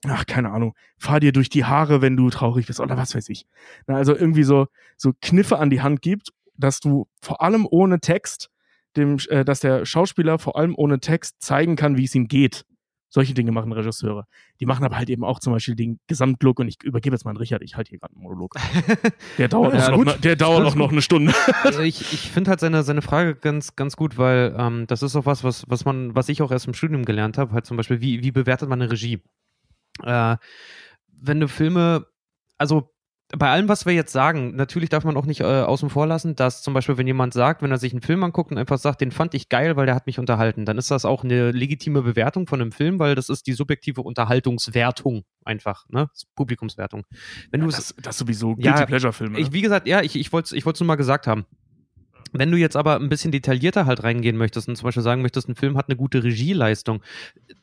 ach, 0.07 0.25
keine 0.25 0.51
Ahnung, 0.51 0.75
fahr 0.97 1.19
dir 1.19 1.31
durch 1.31 1.49
die 1.49 1.65
Haare, 1.65 2.01
wenn 2.01 2.15
du 2.15 2.29
traurig 2.29 2.67
bist 2.67 2.79
oder 2.79 2.97
was 2.97 3.15
weiß 3.15 3.29
ich. 3.29 3.45
Na, 3.87 3.95
also 3.95 4.15
irgendwie 4.15 4.43
so, 4.43 4.67
so 4.95 5.13
Kniffe 5.21 5.57
an 5.57 5.69
die 5.69 5.81
Hand 5.81 6.01
gibt, 6.01 6.29
dass 6.55 6.79
du 6.79 7.07
vor 7.21 7.41
allem 7.41 7.67
ohne 7.69 7.99
Text 7.99 8.49
dem, 8.95 9.17
äh, 9.29 9.43
dass 9.43 9.59
der 9.59 9.85
Schauspieler 9.85 10.39
vor 10.39 10.57
allem 10.57 10.75
ohne 10.75 10.99
Text 10.99 11.41
zeigen 11.41 11.75
kann, 11.75 11.97
wie 11.97 12.05
es 12.05 12.15
ihm 12.15 12.27
geht. 12.27 12.65
Solche 13.11 13.33
Dinge 13.33 13.51
machen 13.51 13.71
Regisseure. 13.71 14.25
Die 14.59 14.67
machen 14.67 14.85
aber 14.85 14.97
halt 14.97 15.09
eben 15.09 15.23
auch 15.23 15.39
zum 15.39 15.51
Beispiel 15.53 15.75
den 15.75 15.99
Gesamtlook 16.07 16.59
und 16.59 16.67
ich 16.67 16.83
übergebe 16.83 17.15
jetzt 17.15 17.25
mal 17.25 17.31
an 17.31 17.37
Richard, 17.37 17.63
ich 17.63 17.75
halte 17.75 17.89
hier 17.89 17.97
gerade 17.99 18.13
einen 18.13 18.21
Monolog. 18.23 18.53
Der 19.39 19.47
dauert, 19.47 19.73
Ja, 19.73 19.89
noch, 19.91 20.05
ne- 20.05 20.17
der 20.21 20.35
dauert 20.35 20.65
auch 20.65 20.75
noch 20.75 20.91
eine 20.91 21.01
Stunde. 21.01 21.33
Also 21.63 21.81
ich, 21.81 22.01
ich 22.13 22.29
finde 22.31 22.51
halt 22.51 22.59
seine, 22.59 22.83
seine 22.83 23.01
Frage 23.01 23.35
ganz, 23.35 23.75
ganz 23.75 23.95
gut, 23.95 24.17
weil 24.19 24.55
ähm, 24.57 24.85
das 24.87 25.01
ist 25.01 25.15
auch 25.15 25.25
was, 25.25 25.43
was, 25.43 25.65
was 25.67 25.85
man, 25.85 26.13
was 26.15 26.29
ich 26.29 26.41
auch 26.43 26.51
erst 26.51 26.67
im 26.67 26.73
Studium 26.75 27.03
gelernt 27.03 27.37
habe, 27.39 27.51
halt 27.53 27.65
zum 27.65 27.77
Beispiel, 27.77 27.99
wie, 28.01 28.21
wie 28.23 28.31
bewertet 28.31 28.69
man 28.69 28.81
eine 28.81 28.91
Regie? 28.91 29.23
Äh, 30.03 30.37
wenn 31.21 31.39
du 31.39 31.47
Filme, 31.47 32.05
also 32.57 32.91
bei 33.37 33.49
allem, 33.49 33.69
was 33.69 33.85
wir 33.85 33.93
jetzt 33.93 34.11
sagen, 34.11 34.55
natürlich 34.55 34.89
darf 34.89 35.03
man 35.03 35.15
auch 35.15 35.27
nicht 35.27 35.41
äh, 35.41 35.43
außen 35.43 35.91
vor 35.91 36.07
lassen, 36.07 36.35
dass 36.35 36.63
zum 36.63 36.73
Beispiel, 36.73 36.97
wenn 36.97 37.05
jemand 37.05 37.33
sagt, 37.33 37.61
wenn 37.61 37.69
er 37.69 37.77
sich 37.77 37.93
einen 37.93 38.01
Film 38.01 38.23
anguckt 38.23 38.51
und 38.51 38.57
einfach 38.57 38.79
sagt, 38.79 39.01
den 39.01 39.11
fand 39.11 39.35
ich 39.35 39.49
geil, 39.49 39.75
weil 39.75 39.85
der 39.85 39.93
hat 39.93 40.07
mich 40.07 40.17
unterhalten, 40.17 40.65
dann 40.65 40.79
ist 40.79 40.89
das 40.89 41.05
auch 41.05 41.23
eine 41.23 41.51
legitime 41.51 42.01
Bewertung 42.01 42.47
von 42.47 42.59
einem 42.59 42.71
Film, 42.71 42.97
weil 42.97 43.13
das 43.13 43.29
ist 43.29 43.45
die 43.45 43.53
subjektive 43.53 44.01
Unterhaltungswertung 44.01 45.25
einfach, 45.45 45.87
ne? 45.89 46.07
Das 46.11 46.23
ist 46.23 46.35
Publikumswertung. 46.35 47.03
Wenn 47.51 47.61
du 47.61 47.67
es 47.67 47.75
das, 47.75 47.95
das 48.01 48.17
sowieso 48.17 48.55
Ja, 48.57 48.73
Guilty 48.73 48.87
Pleasure 48.87 49.13
Filme. 49.13 49.39
ich, 49.39 49.53
wie 49.53 49.61
gesagt, 49.61 49.87
ja, 49.87 50.01
ich, 50.01 50.15
ich 50.15 50.33
wollte 50.33 50.47
es 50.47 50.51
ich 50.53 50.65
wollt's 50.65 50.79
nur 50.79 50.87
mal 50.87 50.95
gesagt 50.95 51.27
haben. 51.27 51.45
Wenn 52.31 52.51
du 52.51 52.57
jetzt 52.57 52.75
aber 52.75 52.95
ein 52.95 53.09
bisschen 53.09 53.31
detaillierter 53.31 53.85
halt 53.85 54.03
reingehen 54.03 54.37
möchtest 54.37 54.67
und 54.67 54.75
zum 54.75 54.85
Beispiel 54.85 55.03
sagen 55.03 55.21
möchtest, 55.21 55.49
ein 55.49 55.55
Film 55.55 55.77
hat 55.77 55.87
eine 55.89 55.95
gute 55.95 56.23
Regieleistung, 56.23 57.01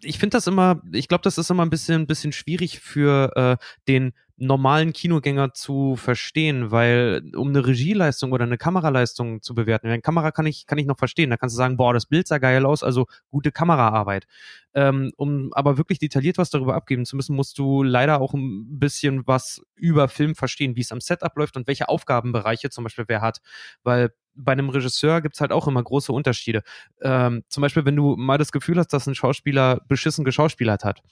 ich 0.00 0.18
finde 0.18 0.37
das 0.37 0.46
immer, 0.46 0.83
ich 0.92 1.09
glaube, 1.09 1.22
das 1.22 1.38
ist 1.38 1.50
immer 1.50 1.64
ein 1.64 1.70
bisschen, 1.70 2.02
ein 2.02 2.07
bisschen 2.07 2.33
schwierig 2.33 2.81
für 2.81 3.33
äh, 3.37 3.57
den 3.88 4.12
normalen 4.38 4.92
Kinogänger 4.92 5.55
zu 5.55 5.96
verstehen, 5.96 6.70
weil 6.70 7.22
um 7.35 7.49
eine 7.49 7.66
Regieleistung 7.66 8.33
oder 8.33 8.44
eine 8.44 8.59
Kameraleistung 8.59 9.40
zu 9.40 9.55
bewerten, 9.55 9.87
eine 9.87 10.03
Kamera 10.03 10.31
kann 10.31 10.46
ich, 10.46 10.66
kann 10.66 10.79
ich 10.79 10.87
noch 10.87 10.99
verstehen, 10.99 11.31
da 11.31 11.37
kannst 11.38 11.55
du 11.55 11.57
sagen, 11.57 11.77
boah, 11.79 11.94
das 11.94 12.07
Bild 12.07 12.29
sah 12.29 12.38
geil 12.38 12.66
aus, 12.66 12.83
also 12.83 13.07
gute 13.31 13.51
Kameraarbeit. 13.51 14.27
Ähm, 14.75 15.11
um 15.16 15.53
aber 15.55 15.79
wirklich 15.79 15.99
detailliert 15.99 16.37
was 16.37 16.51
darüber 16.51 16.75
abgeben 16.75 17.07
zu 17.07 17.16
müssen, 17.16 17.35
musst 17.35 17.59
du 17.59 17.83
leider 17.83 18.20
auch 18.20 18.35
ein 18.35 18.79
bisschen 18.79 19.27
was 19.27 19.62
über 19.75 20.09
Film 20.09 20.35
verstehen, 20.35 20.77
wie 20.77 20.83
es 20.83 20.92
am 20.92 21.01
Setup 21.01 21.35
läuft 21.37 21.57
und 21.57 21.66
welche 21.66 21.88
Aufgabenbereiche 21.88 22.68
zum 22.68 22.85
Beispiel 22.85 23.07
wer 23.09 23.22
hat. 23.22 23.40
Weil 23.85 24.11
bei 24.35 24.53
einem 24.53 24.68
Regisseur 24.68 25.22
gibt's 25.22 25.40
halt 25.40 25.51
auch 25.51 25.66
immer 25.66 25.83
große 25.83 26.12
Unterschiede. 26.12 26.62
Ähm, 27.01 27.42
zum 27.49 27.62
Beispiel, 27.62 27.87
wenn 27.87 27.96
du 27.96 28.16
mal 28.16 28.37
das 28.37 28.53
Gefühl 28.53 28.77
hast, 28.77 28.92
dass 28.92 29.07
ein 29.07 29.14
Schauspieler 29.14 29.81
beschissen 29.88 30.27
geschauspielert 30.27 30.85
hat, 30.85 31.03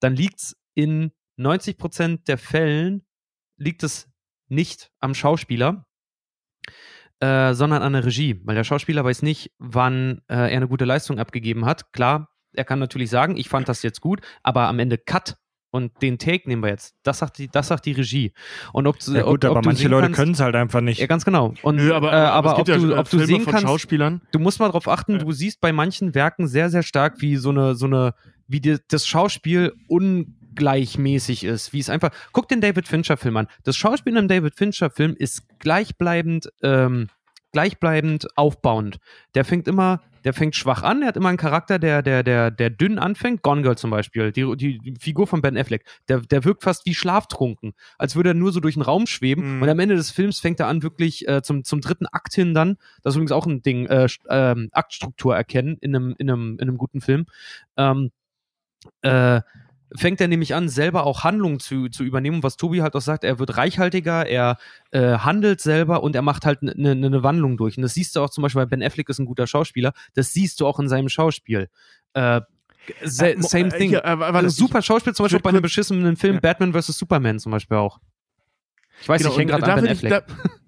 dann 0.00 0.14
liegt's 0.14 0.54
in 0.74 1.12
90 1.36 1.78
Prozent 1.78 2.28
der 2.28 2.38
Fällen 2.38 3.02
liegt 3.56 3.82
es 3.82 4.08
nicht 4.48 4.90
am 5.00 5.14
Schauspieler, 5.14 5.86
äh, 7.20 7.54
sondern 7.54 7.82
an 7.82 7.92
der 7.92 8.04
Regie, 8.04 8.40
weil 8.44 8.54
der 8.54 8.64
Schauspieler 8.64 9.04
weiß 9.04 9.22
nicht, 9.22 9.52
wann 9.58 10.18
äh, 10.28 10.34
er 10.34 10.46
eine 10.48 10.68
gute 10.68 10.84
Leistung 10.84 11.18
abgegeben 11.18 11.64
hat. 11.64 11.92
Klar, 11.92 12.28
er 12.52 12.64
kann 12.64 12.78
natürlich 12.78 13.10
sagen, 13.10 13.36
ich 13.36 13.48
fand 13.48 13.68
das 13.68 13.82
jetzt 13.82 14.00
gut, 14.00 14.20
aber 14.42 14.68
am 14.68 14.78
Ende 14.78 14.98
Cut 14.98 15.36
und 15.70 16.02
den 16.02 16.18
Take 16.18 16.48
nehmen 16.48 16.62
wir 16.62 16.70
jetzt. 16.70 16.94
Das 17.02 17.18
sagt 17.18 17.38
die, 17.38 17.48
das 17.48 17.66
sagt 17.66 17.86
die 17.86 17.92
Regie. 17.92 18.32
Und 18.72 18.86
ob, 18.86 19.00
Ja 19.02 19.22
gut, 19.22 19.44
ob, 19.44 19.50
aber 19.50 19.58
ob 19.58 19.62
du 19.64 19.68
manche 19.70 19.88
Leute 19.88 20.12
können 20.12 20.32
es 20.32 20.40
halt 20.40 20.54
einfach 20.54 20.80
nicht. 20.80 21.00
Ja, 21.00 21.06
ganz 21.06 21.24
genau. 21.24 21.52
Und, 21.62 21.76
Nö, 21.76 21.92
aber, 21.92 22.12
äh, 22.12 22.16
aber 22.16 22.52
ob, 22.52 22.64
gibt 22.64 22.68
du, 22.68 22.86
ja 22.90 22.98
ob 22.98 23.10
du 23.10 23.18
Filme 23.18 23.26
sehen 23.26 23.44
kannst, 23.44 23.62
Schauspielern. 23.62 24.22
du 24.30 24.38
musst 24.38 24.60
mal 24.60 24.66
darauf 24.66 24.86
achten, 24.86 25.14
Ja. 25.14 25.18
du 25.18 25.32
siehst 25.32 25.60
bei 25.60 25.72
manchen 25.72 26.14
Werken 26.14 26.46
sehr, 26.46 26.70
sehr 26.70 26.84
stark, 26.84 27.20
wie 27.20 27.36
so 27.36 27.50
eine, 27.50 27.74
so 27.74 27.86
eine, 27.86 28.14
wie 28.46 28.60
die, 28.60 28.76
das 28.86 29.04
Schauspiel 29.08 29.72
ungleichmäßig 30.54 31.44
ist, 31.44 31.72
wie 31.72 31.80
es 31.80 31.90
einfach. 31.90 32.10
Guck 32.32 32.48
den 32.48 32.60
David 32.60 32.88
Fincher-Film 32.88 33.36
an. 33.36 33.48
Das 33.64 33.76
Schauspiel 33.76 34.12
in 34.12 34.18
einem 34.18 34.28
David 34.28 34.54
Fincher-Film 34.54 35.16
ist 35.16 35.58
gleichbleibend, 35.58 36.50
ähm, 36.62 37.08
gleichbleibend 37.52 38.26
aufbauend. 38.36 38.98
Der 39.34 39.44
fängt 39.44 39.68
immer, 39.68 40.00
der 40.24 40.32
fängt 40.32 40.56
schwach 40.56 40.82
an, 40.82 41.02
er 41.02 41.08
hat 41.08 41.16
immer 41.16 41.28
einen 41.28 41.38
Charakter, 41.38 41.78
der, 41.78 42.02
der, 42.02 42.22
der, 42.22 42.50
der 42.50 42.70
dünn 42.70 42.98
anfängt. 42.98 43.42
Gone 43.42 43.62
Girl 43.62 43.76
zum 43.76 43.90
Beispiel, 43.90 44.32
die, 44.32 44.56
die, 44.56 44.94
Figur 44.98 45.26
von 45.26 45.42
Ben 45.42 45.56
Affleck, 45.56 45.84
der, 46.08 46.20
der 46.20 46.44
wirkt 46.44 46.62
fast 46.62 46.86
wie 46.86 46.94
schlaftrunken, 46.94 47.74
als 47.98 48.16
würde 48.16 48.30
er 48.30 48.34
nur 48.34 48.52
so 48.52 48.60
durch 48.60 48.74
den 48.74 48.82
Raum 48.82 49.06
schweben. 49.06 49.56
Mhm. 49.56 49.62
Und 49.62 49.68
am 49.68 49.78
Ende 49.78 49.96
des 49.96 50.10
Films 50.10 50.40
fängt 50.40 50.60
er 50.60 50.68
an, 50.68 50.82
wirklich 50.82 51.28
äh, 51.28 51.42
zum, 51.42 51.64
zum 51.64 51.80
dritten 51.80 52.06
Akt 52.06 52.34
hin 52.34 52.54
dann, 52.54 52.76
das 53.02 53.12
ist 53.12 53.16
übrigens 53.16 53.32
auch 53.32 53.46
ein 53.46 53.62
Ding, 53.62 53.86
äh, 53.86 54.08
ähm, 54.30 54.68
Aktstruktur 54.72 55.36
erkennen 55.36 55.76
in 55.80 55.94
einem, 55.94 56.14
in 56.18 56.30
einem, 56.30 56.54
in 56.54 56.68
einem 56.68 56.78
guten 56.78 57.00
Film. 57.00 57.26
Ähm, 57.76 58.10
äh, 59.02 59.40
fängt 59.96 60.20
er 60.20 60.28
nämlich 60.28 60.54
an, 60.54 60.68
selber 60.68 61.04
auch 61.06 61.24
Handlungen 61.24 61.60
zu, 61.60 61.88
zu 61.88 62.04
übernehmen, 62.04 62.42
was 62.42 62.56
Tobi 62.56 62.82
halt 62.82 62.94
auch 62.96 63.00
sagt, 63.00 63.22
er 63.24 63.38
wird 63.38 63.56
reichhaltiger, 63.56 64.26
er 64.26 64.58
äh, 64.90 65.18
handelt 65.18 65.60
selber 65.60 66.02
und 66.02 66.16
er 66.16 66.22
macht 66.22 66.44
halt 66.46 66.62
eine 66.62 66.74
ne, 66.74 66.94
ne 67.10 67.22
Wandlung 67.22 67.56
durch. 67.56 67.76
Und 67.76 67.82
das 67.82 67.94
siehst 67.94 68.16
du 68.16 68.20
auch 68.20 68.30
zum 68.30 68.42
Beispiel, 68.42 68.60
weil 68.60 68.66
Ben 68.66 68.82
Affleck 68.82 69.08
ist 69.08 69.18
ein 69.20 69.26
guter 69.26 69.46
Schauspieler, 69.46 69.92
das 70.14 70.32
siehst 70.32 70.60
du 70.60 70.66
auch 70.66 70.78
in 70.80 70.88
seinem 70.88 71.08
Schauspiel. 71.08 71.68
Äh, 72.14 72.40
Äh, 73.00 73.36
same 73.40 73.68
äh, 73.74 73.78
thing. 73.78 73.88
hier, 73.90 74.04
äh, 74.04 74.08
Also 74.08 74.48
super 74.66 74.82
Schauspiel, 74.82 75.14
zum 75.14 75.24
Beispiel 75.24 75.40
bei 75.40 75.50
einem 75.50 75.62
beschissenen 75.62 76.16
Film 76.16 76.34
Ja. 76.34 76.40
Batman 76.40 76.72
vs. 76.74 76.88
Superman 76.98 77.38
zum 77.38 77.52
Beispiel 77.52 77.78
auch. 77.78 77.98
Ich 79.00 79.08
weiß, 79.08 79.22
Genau, 79.22 79.32
ich 79.32 79.38
hänge 79.38 79.52
gerade 79.52 79.64
an 79.72 79.74
Ben 79.76 79.84
will 79.84 79.92
ich- 79.92 79.98
Affleck. 80.12 80.26
da- 80.26 80.50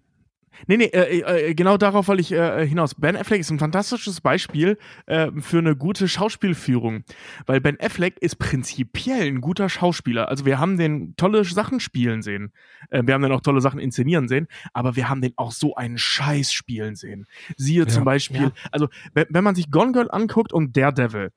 Nee, 0.67 0.77
nee, 0.77 0.85
äh, 0.87 1.49
äh, 1.51 1.55
genau 1.55 1.77
darauf 1.77 2.09
wollte 2.09 2.21
ich 2.23 2.33
äh, 2.33 2.67
hinaus. 2.67 2.95
Ben 2.95 3.17
Affleck 3.17 3.41
ist 3.41 3.51
ein 3.51 3.59
fantastisches 3.59 4.21
Beispiel 4.21 4.79
äh, 5.07 5.31
für 5.39 5.59
eine 5.59 5.77
gute 5.77 6.09
Schauspielführung, 6.09 7.05
weil 7.47 7.61
Ben 7.61 7.79
Affleck 7.81 8.19
ist 8.21 8.37
prinzipiell 8.37 9.27
ein 9.27 9.41
guter 9.41 9.69
Schauspieler. 9.69 10.29
Also 10.29 10.45
wir 10.47 10.59
haben 10.59 10.77
den 10.79 11.15
tolle 11.17 11.45
Sachen 11.45 11.81
spielen 11.81 12.23
sehen, 12.23 12.53
äh, 12.91 13.03
wir 13.05 13.15
haben 13.15 13.23
den 13.23 13.33
auch 13.33 13.41
tolle 13.41 13.61
Sachen 13.61 13.79
inszenieren 13.81 14.29
sehen, 14.29 14.49
aber 14.73 14.97
wir 14.97 15.09
haben 15.09 15.21
den 15.21 15.33
auch 15.37 15.53
so 15.53 15.75
einen 15.77 15.99
Scheiß 15.99 16.53
spielen 16.53 16.97
sehen. 16.97 17.27
Siehe 17.57 17.87
zum 17.87 18.05
Beispiel, 18.05 18.43
ja. 18.43 18.53
also 18.73 18.89
wenn, 19.15 19.27
wenn 19.31 19.45
man 19.45 19.55
sich 19.55 19.71
Gone 19.71 19.93
Girl 19.93 20.11
anguckt 20.11 20.53
und 20.53 20.77
Daredevil, 20.77 21.31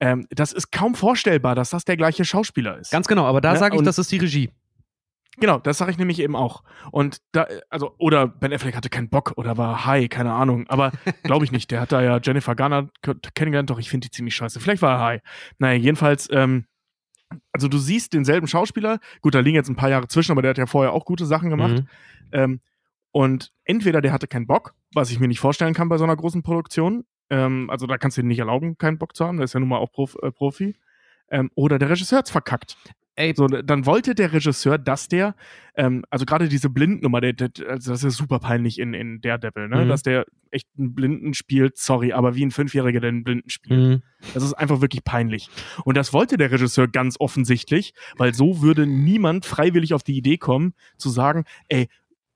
ähm, 0.00 0.26
das 0.30 0.52
ist 0.52 0.72
kaum 0.72 0.94
vorstellbar, 0.94 1.54
dass 1.54 1.70
das 1.70 1.84
der 1.84 1.96
gleiche 1.96 2.24
Schauspieler 2.24 2.76
ist. 2.78 2.90
Ganz 2.90 3.06
genau, 3.06 3.24
aber 3.24 3.40
da 3.40 3.52
Ja, 3.54 3.58
sage 3.58 3.76
ich, 3.76 3.78
und- 3.78 3.84
das 3.84 3.98
ist 3.98 4.10
die 4.10 4.18
Regie. 4.18 4.50
Genau, 5.38 5.58
das 5.58 5.78
sage 5.78 5.90
ich 5.90 5.98
nämlich 5.98 6.20
eben 6.20 6.36
auch. 6.36 6.62
Und 6.90 7.22
da, 7.32 7.46
also, 7.70 7.94
oder 7.98 8.28
Ben 8.28 8.52
Affleck 8.52 8.76
hatte 8.76 8.90
keinen 8.90 9.08
Bock 9.08 9.32
oder 9.36 9.56
war 9.56 9.86
high, 9.86 10.08
keine 10.08 10.32
Ahnung. 10.32 10.66
Aber 10.68 10.92
glaube 11.22 11.44
ich 11.44 11.52
nicht. 11.52 11.70
Der 11.70 11.80
hat 11.80 11.92
da 11.92 12.02
ja 12.02 12.20
Jennifer 12.22 12.54
Garner 12.54 12.90
kennengelernt, 13.34 13.70
doch 13.70 13.78
ich 13.78 13.88
finde 13.88 14.08
die 14.08 14.10
ziemlich 14.10 14.34
scheiße. 14.34 14.60
Vielleicht 14.60 14.82
war 14.82 14.98
er 14.98 15.04
high. 15.04 15.22
Naja, 15.58 15.78
jedenfalls, 15.78 16.28
ähm, 16.30 16.66
also 17.50 17.68
du 17.68 17.78
siehst 17.78 18.12
denselben 18.12 18.46
Schauspieler. 18.46 18.98
Gut, 19.22 19.34
da 19.34 19.40
liegen 19.40 19.56
jetzt 19.56 19.70
ein 19.70 19.76
paar 19.76 19.88
Jahre 19.88 20.06
zwischen, 20.06 20.32
aber 20.32 20.42
der 20.42 20.50
hat 20.50 20.58
ja 20.58 20.66
vorher 20.66 20.92
auch 20.92 21.06
gute 21.06 21.24
Sachen 21.24 21.48
gemacht. 21.48 21.76
Mhm. 21.76 21.88
Ähm, 22.32 22.60
und 23.10 23.52
entweder 23.64 24.02
der 24.02 24.12
hatte 24.12 24.26
keinen 24.26 24.46
Bock, 24.46 24.74
was 24.92 25.10
ich 25.10 25.18
mir 25.18 25.28
nicht 25.28 25.40
vorstellen 25.40 25.74
kann 25.74 25.88
bei 25.88 25.98
so 25.98 26.04
einer 26.04 26.16
großen 26.16 26.42
Produktion. 26.42 27.04
Ähm, 27.30 27.70
also 27.70 27.86
da 27.86 27.96
kannst 27.96 28.18
du 28.18 28.22
dir 28.22 28.28
nicht 28.28 28.38
erlauben, 28.38 28.76
keinen 28.76 28.98
Bock 28.98 29.16
zu 29.16 29.26
haben. 29.26 29.38
Der 29.38 29.44
ist 29.44 29.54
ja 29.54 29.60
nun 29.60 29.70
mal 29.70 29.78
auch 29.78 29.92
Prof, 29.92 30.16
äh, 30.22 30.30
Profi. 30.30 30.76
Ähm, 31.30 31.50
oder 31.54 31.78
der 31.78 31.88
Regisseur 31.88 32.18
hat's 32.18 32.30
verkackt. 32.30 32.76
Ey, 33.14 33.34
So, 33.36 33.46
dann 33.46 33.84
wollte 33.84 34.14
der 34.14 34.32
Regisseur, 34.32 34.78
dass 34.78 35.06
der, 35.06 35.34
ähm, 35.76 36.02
also 36.08 36.24
gerade 36.24 36.48
diese 36.48 36.70
Blindnummer, 36.70 37.20
der, 37.20 37.34
der, 37.34 37.50
also 37.68 37.92
das 37.92 38.04
ist 38.04 38.16
super 38.16 38.38
peinlich 38.38 38.78
in, 38.78 38.94
in 38.94 39.20
Daredevil, 39.20 39.68
ne? 39.68 39.84
Mhm. 39.84 39.88
dass 39.88 40.02
der 40.02 40.24
echt 40.50 40.66
einen 40.78 40.94
Blinden 40.94 41.34
spielt, 41.34 41.76
sorry, 41.76 42.12
aber 42.12 42.34
wie 42.34 42.44
ein 42.44 42.50
Fünfjähriger, 42.50 43.00
der 43.00 43.08
einen 43.08 43.24
Blinden 43.24 43.50
spielt. 43.50 43.80
Mhm. 43.80 44.02
Das 44.32 44.42
ist 44.42 44.54
einfach 44.54 44.80
wirklich 44.80 45.04
peinlich. 45.04 45.50
Und 45.84 45.96
das 45.96 46.12
wollte 46.12 46.38
der 46.38 46.50
Regisseur 46.50 46.88
ganz 46.88 47.16
offensichtlich, 47.18 47.92
weil 48.16 48.32
so 48.34 48.62
würde 48.62 48.86
niemand 48.86 49.44
freiwillig 49.44 49.92
auf 49.92 50.02
die 50.02 50.16
Idee 50.16 50.38
kommen, 50.38 50.74
zu 50.96 51.10
sagen, 51.10 51.44
ey, 51.68 51.88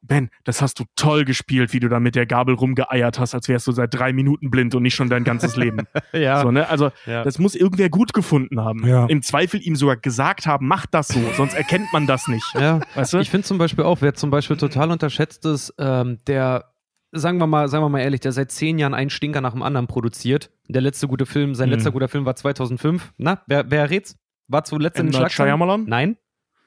Ben, 0.07 0.31
das 0.45 0.63
hast 0.63 0.79
du 0.79 0.85
toll 0.97 1.25
gespielt, 1.25 1.73
wie 1.73 1.81
du 1.81 1.89
da 1.89 2.01
mit 2.01 2.15
der 2.15 2.27
Gabel 2.27 2.55
rumgeeiert 2.55 3.19
hast, 3.19 3.35
als 3.35 3.49
wärst 3.49 3.67
du 3.67 3.73
seit 3.73 3.93
drei 3.95 4.13
Minuten 4.13 4.51
blind 4.51 4.75
und 4.75 4.83
nicht 4.83 4.95
schon 4.95 5.09
dein 5.11 5.25
ganzes 5.25 5.57
Leben. 5.57 5.87
Ja. 6.13 6.41
So, 6.43 6.51
ne? 6.51 6.69
Also, 6.69 6.91
ja. 7.05 7.23
das 7.25 7.39
muss 7.39 7.55
irgendwer 7.55 7.89
gut 7.91 8.13
gefunden 8.13 8.61
haben. 8.61 8.87
Ja. 8.87 9.07
Im 9.07 9.23
Zweifel 9.23 9.61
ihm 9.61 9.77
sogar 9.77 9.97
gesagt 9.97 10.47
haben, 10.47 10.67
mach 10.67 10.87
das 10.87 11.09
so, 11.09 11.21
sonst 11.37 11.55
erkennt 11.55 11.93
man 11.93 12.07
das 12.07 12.29
nicht. 12.29 12.47
ja. 12.55 12.81
Weißt 12.95 13.13
du? 13.13 13.19
Ich 13.19 13.31
finde 13.31 13.47
zum 13.47 13.59
Beispiel 13.59 13.85
auch, 13.85 14.01
wer 14.01 14.15
zum 14.15 14.31
Beispiel 14.31 14.57
total 14.57 14.91
unterschätzt 14.91 15.45
ist, 15.45 15.75
ähm, 15.79 16.19
der, 16.27 16.65
sagen 17.13 17.39
wir 17.39 17.47
mal, 17.47 17.69
sagen 17.69 17.85
wir 17.85 17.89
mal 17.89 18.01
ehrlich, 18.01 18.21
der 18.21 18.33
seit 18.33 18.51
zehn 18.51 18.79
Jahren 18.79 18.95
einen 18.95 19.11
Stinker 19.11 19.41
nach 19.41 19.53
dem 19.53 19.63
anderen 19.63 19.87
produziert. 19.87 20.51
Der 20.69 20.81
letzte 20.83 21.09
gute 21.09 21.27
Film, 21.27 21.55
sein 21.55 21.69
Mhm. 21.69 21.75
letzter 21.75 21.91
guter 21.93 22.09
Film 22.09 22.25
war 22.25 22.37
2005. 22.37 23.13
Na, 23.19 23.43
wer, 23.47 23.71
wer 23.71 23.91
rät's? 23.91 24.17
War 24.49 24.65
zuletzt 24.65 24.99
in 24.99 25.07
den 25.07 25.13
Schlagzeilen? 25.13 25.51
Nein. 25.87 26.17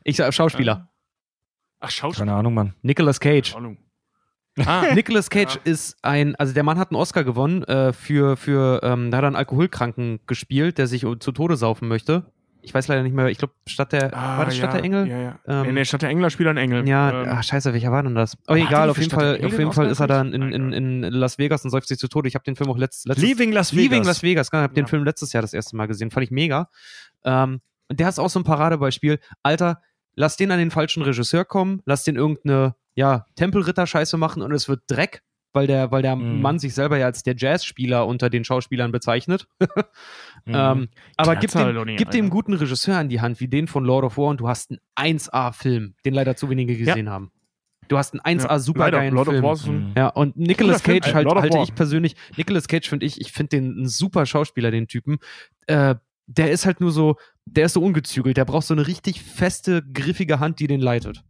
Ich 0.03 0.17
sag 0.17 0.33
Schauspieler. 0.33 0.88
Ach, 1.79 1.89
Schauspieler. 1.89 2.25
Keine 2.27 2.37
Ahnung, 2.37 2.53
Mann. 2.53 2.73
Nicolas 2.81 3.19
Cage. 3.19 3.55
Ahnung. 3.55 3.77
Ah, 4.65 4.93
Nicolas 4.93 5.29
Cage 5.29 5.55
Ja. 5.55 5.61
ist 5.63 5.97
ein, 6.01 6.35
also 6.35 6.53
der 6.53 6.63
Mann 6.63 6.77
hat 6.77 6.91
einen 6.91 6.99
Oscar 6.99 7.23
gewonnen 7.23 7.63
äh, 7.63 7.93
für, 7.93 8.35
für 8.35 8.81
ähm, 8.83 9.09
da 9.11 9.17
hat 9.17 9.23
er 9.23 9.27
einen 9.27 9.35
Alkoholkranken 9.37 10.19
gespielt, 10.27 10.77
der 10.77 10.87
sich 10.87 11.05
zu 11.19 11.31
Tode 11.31 11.55
saufen 11.55 11.87
möchte. 11.87 12.25
Ich 12.61 12.73
weiß 12.73 12.89
leider 12.89 13.03
nicht 13.03 13.15
mehr, 13.15 13.27
ich 13.27 13.37
glaube, 13.37 13.53
statt 13.67 13.93
der, 13.93 14.13
ah, 14.13 14.37
war 14.37 14.45
das 14.45 14.57
Stadt 14.57 14.71
ja, 14.71 14.75
der 14.75 14.83
Engel? 14.83 15.07
Ja, 15.07 15.17
ja. 15.21 15.39
Ähm, 15.47 15.67
nee, 15.67 15.71
nee, 15.71 15.85
Stadt 15.85 16.01
der 16.01 16.09
Engel 16.09 16.29
spielt 16.29 16.49
ein 16.49 16.57
Engel. 16.57 16.85
Ja, 16.89 17.21
Ähm, 17.23 17.29
ach, 17.31 17.41
scheiße, 17.43 17.71
welcher 17.71 17.89
war 17.93 18.03
denn 18.03 18.15
das? 18.15 18.35
Oh, 18.49 18.53
egal, 18.55 18.89
auf 18.89 18.97
jeden 18.97 19.09
Stadt 19.09 19.21
der 19.21 19.27
Fall, 19.29 19.35
Engel 19.37 19.45
auf 19.45 19.51
den 19.53 19.59
jeden 19.61 19.71
Fall 19.73 19.87
ist 19.89 20.01
er 20.01 20.07
dann 20.07 20.33
in, 20.33 20.41
in, 20.51 20.73
in 20.73 21.01
Las 21.03 21.37
Vegas 21.37 21.63
und 21.63 21.69
säuft 21.71 21.87
sich 21.87 21.97
zu 21.97 22.09
Tode. 22.09 22.27
Ich 22.27 22.35
habe 22.35 22.43
den 22.43 22.57
Film 22.57 22.69
auch 22.69 22.77
letzt, 22.77 23.07
letztes 23.07 23.23
Leaving 23.23 23.53
Las 23.53 23.71
Vegas. 23.73 23.83
Leaving 23.91 24.03
Las 24.03 24.23
Vegas, 24.23 24.51
genau, 24.51 24.63
ich 24.63 24.65
habe 24.65 24.73
den 24.73 24.83
Ja. 24.85 24.89
Film 24.89 25.05
letztes 25.05 25.31
Jahr 25.31 25.41
das 25.41 25.53
erste 25.53 25.77
Mal 25.77 25.85
gesehen, 25.87 26.11
fand 26.11 26.25
ich 26.25 26.31
mega. 26.31 26.69
Ähm, 27.23 27.61
und 27.87 27.97
der 27.99 28.09
ist 28.09 28.19
auch 28.19 28.29
so 28.29 28.41
ein 28.41 28.43
Paradebeispiel. 28.43 29.19
Alter, 29.41 29.81
lass 30.19 30.35
den 30.35 30.51
an 30.51 30.59
den 30.59 30.69
falschen 30.69 31.01
Regisseur 31.01 31.45
kommen, 31.45 31.81
lass 31.85 32.03
den 32.03 32.17
irgendeine, 32.17 32.75
ja, 32.93 33.25
Tempelritter-Scheiße 33.35 34.17
machen 34.17 34.41
und 34.41 34.51
es 34.51 34.67
wird 34.67 34.81
Dreck. 34.87 35.21
weil 35.51 35.65
der, 35.65 35.89
weil 35.91 36.03
der 36.03 36.15
Mhm. 36.15 36.41
Mann 36.43 36.59
sich 36.59 36.75
selber 36.75 36.97
ja 36.99 37.07
als 37.07 37.23
der 37.23 37.33
Jazzspieler 37.35 38.05
unter 38.05 38.29
den 38.29 38.43
Schauspielern 38.43 38.91
bezeichnet. 38.91 39.47
Mhm. 40.45 40.53
Ähm, 40.55 40.89
aber 41.17 41.35
gib 41.35 41.53
halt 41.55 41.75
dem, 41.75 41.85
nicht, 41.85 41.97
gib 41.97 42.11
dem 42.11 42.29
guten 42.29 42.53
Regisseur 42.53 42.97
an 42.97 43.09
die 43.09 43.19
Hand, 43.19 43.39
wie 43.39 43.47
den 43.47 43.67
von 43.67 43.83
Lord 43.83 44.05
of 44.05 44.17
War, 44.17 44.27
und 44.27 44.39
du 44.39 44.47
hast 44.47 44.71
einen 44.95 45.17
1A-Film, 45.17 45.95
den 46.05 46.13
leider 46.13 46.35
zu 46.35 46.49
wenige 46.49 46.77
gesehen 46.77 47.09
haben. 47.09 47.31
Du 47.87 47.97
hast 47.97 48.13
einen 48.13 48.39
1A 48.39 48.47
Ja, 48.47 48.59
supergeilen 48.59 49.13
Lord 49.13 49.29
Film. 49.29 49.87
Mhm. 49.89 49.93
Ja, 49.97 50.09
und 50.09 50.37
Nicolas 50.37 50.83
Cage 50.83 51.07
ey, 51.07 51.13
halt, 51.13 51.27
halte 51.27 51.57
ich 51.59 51.73
persönlich, 51.73 52.15
Nicolas 52.37 52.67
Cage 52.67 52.87
finde 52.87 53.05
ich, 53.07 53.19
ich 53.19 53.31
finde 53.31 53.49
den 53.57 53.81
ein 53.81 53.87
super 53.87 54.25
Schauspieler, 54.27 54.69
den 54.71 54.87
Typen. 54.87 55.17
Äh, 55.65 55.95
der 56.29 56.51
ist 56.51 56.65
halt 56.65 56.79
nur 56.79 56.91
so, 56.91 57.15
der 57.45 57.65
ist 57.65 57.73
so 57.73 57.81
ungezügelt, 57.81 58.37
der 58.37 58.45
braucht 58.45 58.67
so 58.67 58.73
eine 58.73 58.85
richtig 58.87 59.21
feste, 59.21 59.83
griffige 59.93 60.39
Hand, 60.39 60.59
die 60.59 60.67
den 60.67 60.79
leitet. 60.79 61.23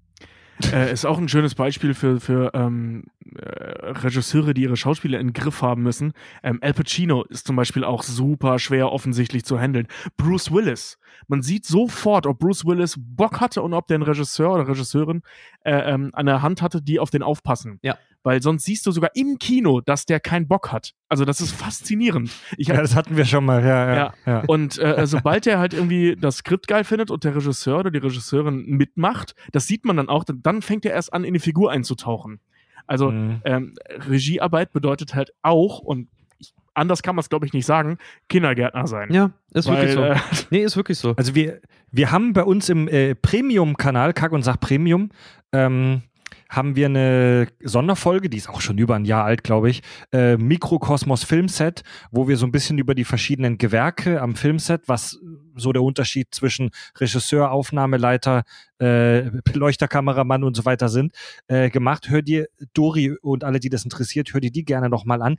äh, 0.73 0.91
ist 0.91 1.05
auch 1.05 1.17
ein 1.17 1.29
schönes 1.29 1.55
Beispiel 1.55 1.93
für, 1.93 2.19
für 2.19 2.51
ähm, 2.53 3.05
äh, 3.37 3.45
Regisseure, 3.45 4.53
die 4.53 4.63
ihre 4.63 4.75
Schauspieler 4.75 5.17
in 5.17 5.27
den 5.27 5.33
Griff 5.33 5.61
haben 5.61 5.83
müssen. 5.83 6.11
Ähm, 6.43 6.59
Al 6.61 6.73
Pacino 6.73 7.23
ist 7.23 7.47
zum 7.47 7.55
Beispiel 7.55 7.85
auch 7.85 8.03
super 8.03 8.59
schwer 8.59 8.91
offensichtlich 8.91 9.45
zu 9.45 9.57
handeln. 9.57 9.87
Bruce 10.17 10.51
Willis. 10.51 10.99
Man 11.27 11.41
sieht 11.41 11.65
sofort, 11.65 12.27
ob 12.27 12.39
Bruce 12.39 12.65
Willis 12.65 12.95
Bock 12.97 13.39
hatte 13.39 13.61
und 13.61 13.73
ob 13.73 13.87
der 13.87 13.95
einen 13.95 14.03
Regisseur 14.03 14.51
oder 14.51 14.67
Regisseurin 14.67 15.21
äh, 15.63 15.93
ähm, 15.93 16.09
an 16.11 16.25
der 16.25 16.41
Hand 16.41 16.61
hatte, 16.61 16.81
die 16.81 16.99
auf 16.99 17.09
den 17.09 17.23
aufpassen. 17.23 17.79
Ja. 17.81 17.97
Weil 18.23 18.41
sonst 18.41 18.65
siehst 18.65 18.85
du 18.85 18.91
sogar 18.91 19.11
im 19.15 19.39
Kino, 19.39 19.79
dass 19.81 20.05
der 20.05 20.19
keinen 20.19 20.47
Bock 20.47 20.71
hat. 20.73 20.93
Also 21.07 21.23
das 21.23 21.39
ist 21.39 21.51
faszinierend. 21.51 22.29
Ich 22.57 22.67
Ja, 22.67 22.75
das 22.75 22.93
hatten 22.95 23.15
wir 23.15 23.23
schon 23.25 23.45
mal, 23.45 23.63
ja, 23.63 23.87
ja. 23.87 23.95
Ja. 23.95 24.13
ja. 24.25 24.43
und 24.47 24.77
äh, 24.77 25.07
sobald 25.07 25.47
er 25.47 25.57
halt 25.59 25.73
irgendwie 25.73 26.15
das 26.19 26.37
Skript 26.37 26.67
geil 26.67 26.83
findet 26.83 27.11
und 27.11 27.23
der 27.23 27.35
Regisseur 27.35 27.79
oder 27.79 27.91
die 27.91 27.99
Regisseurin 27.99 28.65
mitmacht, 28.65 29.35
das 29.53 29.67
sieht 29.67 29.85
man 29.85 29.95
dann 29.97 30.09
auch, 30.09 30.25
dann 30.27 30.61
fängt 30.61 30.85
er 30.85 30.91
erst 30.91 31.13
an, 31.13 31.23
in 31.23 31.33
die 31.33 31.39
Figur 31.39 31.71
einzutauchen. 31.71 32.39
Also 32.87 33.11
Mhm. 33.11 33.41
ähm, 33.45 33.75
Regiearbeit 34.09 34.73
bedeutet 34.73 35.15
halt 35.15 35.31
auch, 35.41 35.79
und 35.79 36.09
ich, 36.39 36.53
anders 36.73 37.01
kann 37.03 37.15
man 37.15 37.21
es, 37.21 37.29
glaube 37.29 37.45
ich, 37.45 37.53
nicht 37.53 37.65
sagen, 37.65 37.97
Kindergärtner 38.29 38.87
sein. 38.87 39.13
Ja, 39.13 39.31
ist 39.53 39.67
Weil, 39.67 39.75
wirklich 39.75 39.93
so. 39.93 40.03
äh, 40.03 40.15
nee, 40.49 40.63
ist 40.63 40.75
wirklich 40.75 40.97
so. 40.97 41.13
Also 41.15 41.35
wir, 41.35 41.61
wir 41.91 42.11
haben 42.11 42.33
bei 42.33 42.43
uns 42.43 42.67
im 42.67 42.87
äh, 42.87 43.15
Premium-Kanal, 43.15 44.13
Kack 44.13 44.31
und 44.31 44.43
Sach 44.43 44.59
Premium, 44.59 45.09
ähm, 45.53 46.01
haben 46.49 46.75
wir 46.75 46.87
eine 46.87 47.47
Sonderfolge, 47.63 48.29
die 48.29 48.37
ist 48.37 48.49
auch 48.49 48.59
schon 48.59 48.79
über 48.79 48.95
ein 48.95 49.05
Jahr 49.05 49.23
alt, 49.23 49.43
glaube 49.43 49.69
ich, 49.69 49.83
äh, 50.11 50.35
Mikrokosmos 50.35 51.23
Filmset, 51.23 51.83
wo 52.11 52.27
wir 52.27 52.37
so 52.37 52.47
ein 52.47 52.51
bisschen 52.51 52.79
über 52.79 52.95
die 52.95 53.05
verschiedenen 53.05 53.59
Gewerke 53.59 54.19
am 54.19 54.35
Filmset, 54.35 54.87
was 54.87 55.19
so 55.55 55.71
der 55.71 55.83
Unterschied 55.83 56.29
zwischen 56.31 56.71
Regisseur, 56.99 57.51
Aufnahmeleiter, 57.51 58.43
äh, 58.81 59.29
Leuchterkameramann 59.53 60.43
und 60.43 60.55
so 60.55 60.65
weiter 60.65 60.89
sind, 60.89 61.13
äh, 61.47 61.69
gemacht. 61.69 62.09
Hör 62.09 62.23
dir 62.23 62.47
Dori 62.73 63.11
und 63.21 63.43
alle, 63.43 63.59
die 63.59 63.69
das 63.69 63.83
interessiert, 63.83 64.33
hör 64.33 64.41
dir 64.41 64.51
die 64.51 64.65
gerne 64.65 64.89
nochmal 64.89 65.21
an. 65.21 65.37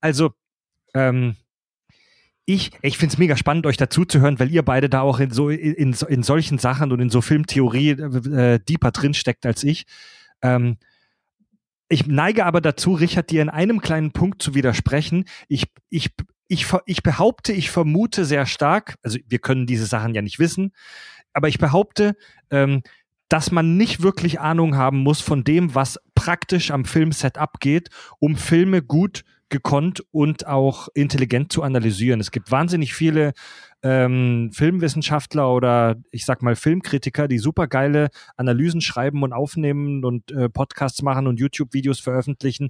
Also, 0.00 0.30
ähm, 0.94 1.34
ich, 2.44 2.72
ich 2.82 2.98
finde 2.98 3.12
es 3.12 3.18
mega 3.18 3.36
spannend, 3.36 3.66
euch 3.66 3.76
dazu 3.76 4.04
zu 4.04 4.20
hören, 4.20 4.38
weil 4.40 4.50
ihr 4.50 4.62
beide 4.62 4.88
da 4.88 5.00
auch 5.00 5.20
in 5.20 5.30
so 5.30 5.48
in, 5.48 5.94
in 6.08 6.22
solchen 6.22 6.58
Sachen 6.58 6.90
und 6.90 7.00
in 7.00 7.08
so 7.08 7.20
Filmtheorie 7.20 7.90
äh, 7.90 8.58
deeper 8.58 8.90
drin 8.90 9.14
steckt 9.14 9.46
als 9.46 9.62
ich. 9.62 9.86
Ähm, 10.42 10.78
ich 11.88 12.06
neige 12.06 12.46
aber 12.46 12.60
dazu, 12.60 12.94
Richard, 12.94 13.30
dir 13.30 13.42
in 13.42 13.50
einem 13.50 13.80
kleinen 13.80 14.12
Punkt 14.12 14.42
zu 14.42 14.54
widersprechen. 14.54 15.26
Ich, 15.48 15.64
ich, 15.90 16.10
ich, 16.48 16.66
ich 16.86 17.02
behaupte, 17.02 17.52
ich 17.52 17.70
vermute 17.70 18.24
sehr 18.24 18.46
stark, 18.46 18.96
also 19.02 19.18
wir 19.26 19.38
können 19.38 19.66
diese 19.66 19.86
Sachen 19.86 20.14
ja 20.14 20.22
nicht 20.22 20.38
wissen, 20.38 20.72
aber 21.32 21.48
ich 21.48 21.58
behaupte, 21.58 22.16
ähm, 22.50 22.82
dass 23.32 23.50
man 23.50 23.78
nicht 23.78 24.02
wirklich 24.02 24.40
Ahnung 24.40 24.76
haben 24.76 24.98
muss 24.98 25.22
von 25.22 25.42
dem, 25.42 25.74
was 25.74 25.98
praktisch 26.14 26.70
am 26.70 26.84
Filmset 26.84 27.38
abgeht, 27.38 27.88
um 28.18 28.36
Filme 28.36 28.82
gut 28.82 29.24
gekonnt 29.48 30.02
und 30.10 30.46
auch 30.46 30.88
intelligent 30.92 31.50
zu 31.50 31.62
analysieren. 31.62 32.20
Es 32.20 32.30
gibt 32.30 32.50
wahnsinnig 32.50 32.92
viele 32.92 33.32
ähm, 33.82 34.50
Filmwissenschaftler 34.52 35.50
oder 35.50 35.96
ich 36.10 36.26
sag 36.26 36.42
mal 36.42 36.56
Filmkritiker, 36.56 37.26
die 37.26 37.38
super 37.38 37.68
geile 37.68 38.10
Analysen 38.36 38.82
schreiben 38.82 39.22
und 39.22 39.32
aufnehmen 39.32 40.04
und 40.04 40.30
äh, 40.30 40.50
Podcasts 40.50 41.00
machen 41.00 41.26
und 41.26 41.40
YouTube-Videos 41.40 42.00
veröffentlichen, 42.00 42.68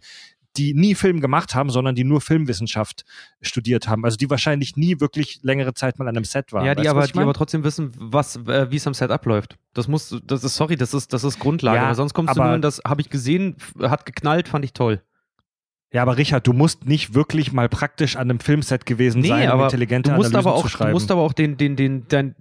die 0.57 0.75
nie 0.75 0.95
Film 0.95 1.21
gemacht 1.21 1.55
haben, 1.55 1.71
sondern 1.71 1.95
die 1.95 2.05
nur 2.05 2.21
Filmwissenschaft 2.21 3.05
studiert 3.41 3.89
haben. 3.89 4.05
Also 4.05 4.17
die 4.17 4.29
wahrscheinlich 4.29 4.77
nie 4.77 5.01
wirklich 5.01 5.41
längere 5.43 5.75
Zeit 5.75 5.99
mal 5.99 6.07
an 6.09 6.17
einem 6.17 6.25
Set 6.25 6.53
waren. 6.53 6.67
ja, 6.67 6.75
die 6.75 6.81
Weißt 6.81 6.89
du, 6.89 6.91
aber, 6.97 7.07
die 7.07 7.19
aber 7.19 7.35
trotzdem 7.35 7.65
wissen, 7.65 7.93
was, 7.97 8.37
äh, 8.37 8.71
wie 8.71 8.77
es 8.77 8.87
am 8.87 8.95
Set 8.95 9.11
abläuft. 9.11 9.57
Das 9.73 9.89
muss, 9.89 10.15
das 10.25 10.45
ist, 10.45 10.55
sorry, 10.57 10.77
das 10.77 10.93
ist, 10.95 11.13
das 11.13 11.25
ist 11.25 11.39
Grundlage. 11.39 11.79
Ja, 11.79 11.85
aber 11.87 11.95
sonst 11.95 12.13
kommst 12.15 12.37
du 12.37 12.41
aber- 12.41 12.49
nur 12.51 12.57
in 12.57 12.63
das, 12.63 12.83
habe 12.87 13.01
ich 13.01 13.09
gesehen, 13.09 13.57
hat 13.81 14.05
geknallt, 14.07 14.49
fand 14.49 14.65
ich 14.65 14.73
toll. 14.73 15.03
Ja, 15.93 16.03
aber 16.03 16.17
Richard, 16.17 16.47
du 16.47 16.55
musst 16.55 16.87
nicht 16.87 17.15
wirklich 17.15 17.53
mal 17.53 17.69
praktisch 17.69 18.17
an 18.17 18.31
einem 18.31 18.41
Filmset 18.41 18.87
gewesen 18.87 19.23
sein, 19.23 19.51
um 19.51 19.61
intelligente 19.61 20.11
du 20.11 20.17
musst 20.17 20.31
Analysen 20.31 20.49
aber 20.49 20.57
auch, 20.57 20.63
zu 20.63 20.69
schreiben. 20.71 20.91
Du 20.91 20.95
musst 20.95 21.11
aber 21.11 21.21
auch 21.21 21.35
den, 21.35 21.59
den, 21.59 21.77
den, 21.77 22.09
dein, 22.09 22.35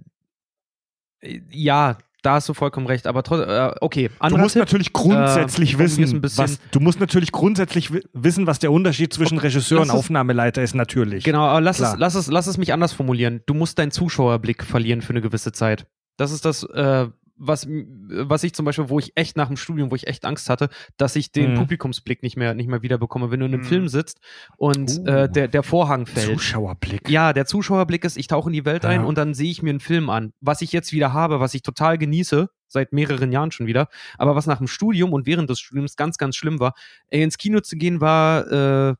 äh, 1.20 1.40
ja, 1.50 1.98
da 2.22 2.34
hast 2.34 2.48
du 2.48 2.54
vollkommen 2.54 2.86
recht, 2.86 3.06
aber 3.06 3.22
trotzdem, 3.22 3.48
äh, 3.50 3.72
okay. 3.80 4.10
Du 4.28 4.36
musst 4.36 4.54
Tipp, 4.54 4.60
natürlich 4.62 4.92
grundsätzlich 4.92 5.74
äh, 5.74 5.78
wissen, 5.78 6.22
was, 6.22 6.58
du 6.70 6.80
musst 6.80 7.00
natürlich 7.00 7.32
grundsätzlich 7.32 7.92
wi- 7.92 8.02
wissen, 8.12 8.46
was 8.46 8.58
der 8.60 8.72
Unterschied 8.72 9.12
zwischen 9.12 9.38
Regisseur 9.38 9.80
lass 9.80 9.90
und 9.90 9.96
Aufnahmeleiter 9.96 10.62
ist, 10.62 10.74
natürlich. 10.74 11.24
Genau, 11.24 11.44
aber 11.46 11.60
lass 11.60 11.78
Klar. 11.78 11.94
es, 11.94 11.98
lass, 11.98 12.14
es, 12.14 12.28
lass 12.28 12.46
es 12.46 12.58
mich 12.58 12.72
anders 12.72 12.92
formulieren. 12.92 13.40
Du 13.46 13.54
musst 13.54 13.78
deinen 13.78 13.90
Zuschauerblick 13.90 14.62
verlieren 14.62 15.02
für 15.02 15.10
eine 15.10 15.20
gewisse 15.20 15.52
Zeit. 15.52 15.86
Das 16.16 16.30
ist 16.30 16.44
das, 16.44 16.62
äh, 16.64 17.08
was, 17.44 17.66
was 17.68 18.44
ich 18.44 18.54
zum 18.54 18.64
Beispiel, 18.64 18.88
wo 18.88 18.98
ich 19.00 19.12
echt 19.16 19.36
nach 19.36 19.48
dem 19.48 19.56
Studium, 19.56 19.90
wo 19.90 19.96
ich 19.96 20.06
echt 20.06 20.24
Angst 20.24 20.48
hatte, 20.48 20.68
dass 20.96 21.16
ich 21.16 21.32
den 21.32 21.52
Mhm. 21.52 21.56
Publikumsblick 21.56 22.22
nicht 22.22 22.36
mehr, 22.36 22.54
nicht 22.54 22.68
mehr 22.68 22.82
wiederbekomme, 22.82 23.30
wenn 23.30 23.40
du 23.40 23.46
in 23.46 23.52
einem 23.54 23.62
Mhm. 23.62 23.66
Film 23.68 23.88
sitzt 23.88 24.20
und 24.56 24.90
Uh. 25.00 25.06
äh, 25.06 25.28
der, 25.28 25.48
der 25.48 25.62
Vorhang 25.62 26.06
fällt. 26.06 26.26
Zuschauerblick. 26.32 27.08
Ja, 27.10 27.32
der 27.32 27.46
Zuschauerblick 27.46 28.04
ist, 28.04 28.16
ich 28.16 28.28
tauche 28.28 28.48
in 28.48 28.52
die 28.52 28.64
Welt 28.64 28.84
ein 28.84 29.00
Ja. 29.00 29.06
und 29.06 29.18
dann 29.18 29.34
sehe 29.34 29.50
ich 29.50 29.62
mir 29.62 29.70
einen 29.70 29.80
Film 29.80 30.08
an. 30.08 30.32
Was 30.40 30.62
ich 30.62 30.72
jetzt 30.72 30.92
wieder 30.92 31.12
habe, 31.12 31.40
was 31.40 31.54
ich 31.54 31.62
total 31.62 31.98
genieße, 31.98 32.48
seit 32.68 32.92
mehreren 32.92 33.32
Jahren 33.32 33.50
schon 33.50 33.66
wieder, 33.66 33.88
aber 34.18 34.34
was 34.36 34.46
nach 34.46 34.58
dem 34.58 34.66
Studium 34.68 35.12
und 35.12 35.26
während 35.26 35.50
des 35.50 35.58
Studiums 35.60 35.96
ganz, 35.96 36.16
ganz 36.18 36.36
schlimm 36.36 36.60
war, 36.60 36.74
ins 37.10 37.36
Kino 37.38 37.60
zu 37.60 37.76
gehen, 37.76 38.00
war, 38.00 38.46
äh, 38.50 38.94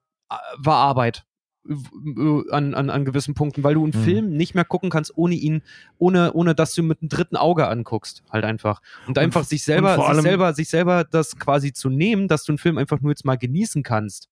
war 0.58 0.76
Arbeit. 0.76 1.24
W- 1.64 2.42
An, 2.50 2.74
an, 2.74 2.90
an 2.90 3.04
gewissen 3.04 3.34
Punkten, 3.34 3.62
weil 3.62 3.74
du 3.74 3.84
einen 3.84 3.92
Mhm. 3.94 4.04
Film 4.04 4.36
nicht 4.36 4.54
mehr 4.54 4.64
gucken 4.64 4.90
kannst, 4.90 5.16
ohne 5.16 5.34
ihn, 5.34 5.62
ohne, 5.98 6.32
ohne 6.32 6.54
dass 6.54 6.74
du 6.74 6.82
mit 6.82 7.00
einem 7.02 7.08
dritten 7.08 7.36
Auge 7.36 7.68
anguckst, 7.68 8.22
halt 8.30 8.44
einfach. 8.44 8.80
Und 9.06 9.16
einfach 9.18 9.44
sich 9.44 9.62
selber, 9.62 9.94
sich 9.96 10.22
selber, 10.22 10.54
sich 10.54 10.68
selber 10.68 11.04
das 11.04 11.38
quasi 11.38 11.72
zu 11.72 11.88
nehmen, 11.88 12.26
dass 12.28 12.44
du 12.44 12.52
einen 12.52 12.58
Film 12.58 12.78
einfach 12.78 13.00
nur 13.00 13.12
jetzt 13.12 13.24
mal 13.24 13.36
genießen 13.38 13.82
kannst. 13.82 14.28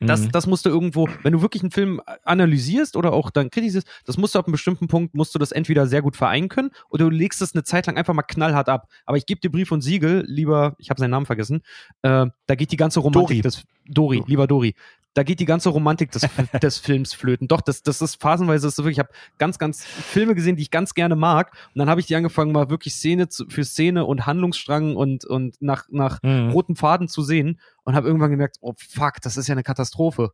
Das, 0.00 0.22
Mhm. 0.26 0.32
das 0.32 0.46
musst 0.48 0.66
du 0.66 0.70
irgendwo, 0.70 1.08
wenn 1.22 1.32
du 1.32 1.40
wirklich 1.40 1.62
einen 1.62 1.70
Film 1.70 2.00
analysierst 2.24 2.96
oder 2.96 3.12
auch 3.12 3.30
dann 3.30 3.48
kritisierst, 3.48 3.86
das 4.04 4.18
musst 4.18 4.34
du 4.34 4.40
ab 4.40 4.46
einem 4.46 4.52
bestimmten 4.52 4.88
Punkt, 4.88 5.14
musst 5.14 5.34
du 5.34 5.38
das 5.38 5.52
entweder 5.52 5.86
sehr 5.86 6.02
gut 6.02 6.16
vereinen 6.16 6.48
können 6.48 6.70
oder 6.90 7.04
du 7.04 7.10
legst 7.10 7.40
es 7.40 7.54
eine 7.54 7.62
Zeit 7.62 7.86
lang 7.86 7.96
einfach 7.96 8.12
mal 8.12 8.22
knallhart 8.22 8.68
ab. 8.68 8.88
Aber 9.06 9.16
ich 9.16 9.24
gebe 9.24 9.40
dir 9.40 9.50
Brief 9.50 9.70
und 9.70 9.82
Siegel, 9.82 10.24
lieber, 10.26 10.74
ich 10.78 10.90
habe 10.90 10.98
seinen 10.98 11.12
Namen 11.12 11.26
vergessen, 11.26 11.62
äh, 12.02 12.26
da 12.46 12.54
geht 12.56 12.72
die 12.72 12.76
ganze 12.76 12.98
Romantik 13.00 13.28
Dori. 13.28 13.40
des, 13.42 13.62
Dori, 13.88 14.22
lieber 14.26 14.48
Dori, 14.48 14.74
da 15.14 15.22
geht 15.22 15.40
die 15.40 15.44
ganze 15.44 15.68
Romantik 15.70 16.10
des, 16.10 16.22
des 16.62 16.78
Films 16.78 17.14
flöten. 17.14 17.48
Doch, 17.48 17.60
das, 17.60 17.82
das 17.82 18.02
ist 18.02 18.20
phasenweise, 18.20 18.66
das 18.66 18.74
ist 18.74 18.78
wirklich, 18.78 18.96
ich 18.96 18.98
habe 18.98 19.10
ganz, 19.38 19.58
ganz 19.58 19.84
Filme 19.84 20.34
gesehen, 20.34 20.56
die 20.56 20.62
ich 20.62 20.70
ganz 20.70 20.94
gerne 20.94 21.16
mag 21.16 21.52
und 21.74 21.78
dann 21.78 21.88
habe 21.88 22.00
ich 22.00 22.06
die 22.06 22.16
angefangen, 22.16 22.52
mal 22.52 22.68
wirklich 22.70 22.94
Szene 22.94 23.28
zu, 23.28 23.48
für 23.48 23.64
Szene 23.64 24.04
und 24.04 24.26
Handlungsstrang 24.26 24.96
und, 24.96 25.24
und 25.24 25.60
nach, 25.62 25.84
nach 25.90 26.22
Mhm. 26.22 26.50
roten 26.50 26.76
Faden 26.76 27.08
zu 27.08 27.22
sehen 27.22 27.60
und 27.84 27.94
habe 27.94 28.06
irgendwann 28.06 28.30
gemerkt, 28.30 28.56
oh 28.60 28.74
fuck, 28.76 29.20
das 29.22 29.36
ist 29.36 29.46
ja 29.46 29.52
eine 29.52 29.62
Katastrophe. 29.62 30.32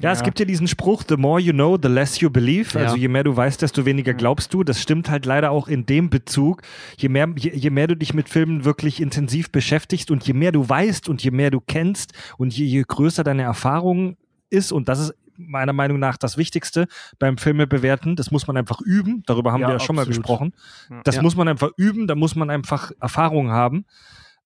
Ja, 0.00 0.12
es 0.12 0.22
gibt 0.22 0.38
ja 0.38 0.44
diesen 0.44 0.66
Spruch, 0.68 1.04
the 1.08 1.16
more 1.16 1.40
you 1.40 1.52
know, 1.52 1.78
the 1.80 1.88
less 1.88 2.20
you 2.20 2.28
believe. 2.30 2.78
Also 2.78 2.96
je 2.96 3.08
mehr 3.08 3.24
du 3.24 3.36
weißt, 3.36 3.62
desto 3.62 3.84
weniger 3.86 4.12
glaubst 4.14 4.52
du. 4.52 4.62
Das 4.64 4.80
stimmt 4.82 5.08
halt 5.08 5.24
leider 5.24 5.50
auch 5.50 5.68
in 5.68 5.86
dem 5.86 6.10
Bezug. 6.10 6.62
Je 6.96 7.08
mehr, 7.08 7.28
je, 7.36 7.52
je 7.54 7.70
mehr 7.70 7.86
du 7.86 7.96
dich 7.96 8.12
mit 8.12 8.28
Filmen 8.28 8.64
wirklich 8.64 9.00
intensiv 9.00 9.50
beschäftigst 9.50 10.10
und 10.10 10.26
je 10.26 10.32
mehr 10.34 10.52
du 10.52 10.68
weißt 10.68 11.08
und 11.08 11.22
je 11.22 11.30
mehr 11.30 11.50
du 11.50 11.60
kennst 11.60 12.12
und 12.38 12.52
je, 12.56 12.64
je 12.66 12.82
größer 12.86 13.24
deine 13.24 13.42
Erfahrung 13.42 14.16
ist, 14.50 14.72
und 14.72 14.88
das 14.88 14.98
ist 15.00 15.14
meiner 15.36 15.72
Meinung 15.72 15.98
nach 15.98 16.16
das 16.16 16.36
Wichtigste 16.36 16.86
beim 17.18 17.38
Filme 17.38 17.66
bewerten, 17.66 18.14
das 18.16 18.30
muss 18.30 18.46
man 18.46 18.56
einfach 18.56 18.80
üben. 18.80 19.22
Darüber 19.26 19.52
haben 19.52 19.62
Ja, 19.62 19.68
wir 19.68 19.72
ja 19.74 19.80
schon 19.80 19.96
mal 19.96 20.02
absolut. 20.02 20.18
gesprochen. 20.22 20.52
Ja. 20.90 21.00
Das 21.04 21.16
Ja. 21.16 21.22
muss 21.22 21.34
man 21.36 21.48
einfach 21.48 21.70
üben, 21.76 22.06
da 22.06 22.14
muss 22.14 22.36
man 22.36 22.50
einfach 22.50 22.92
Erfahrung 23.00 23.50
haben. 23.50 23.84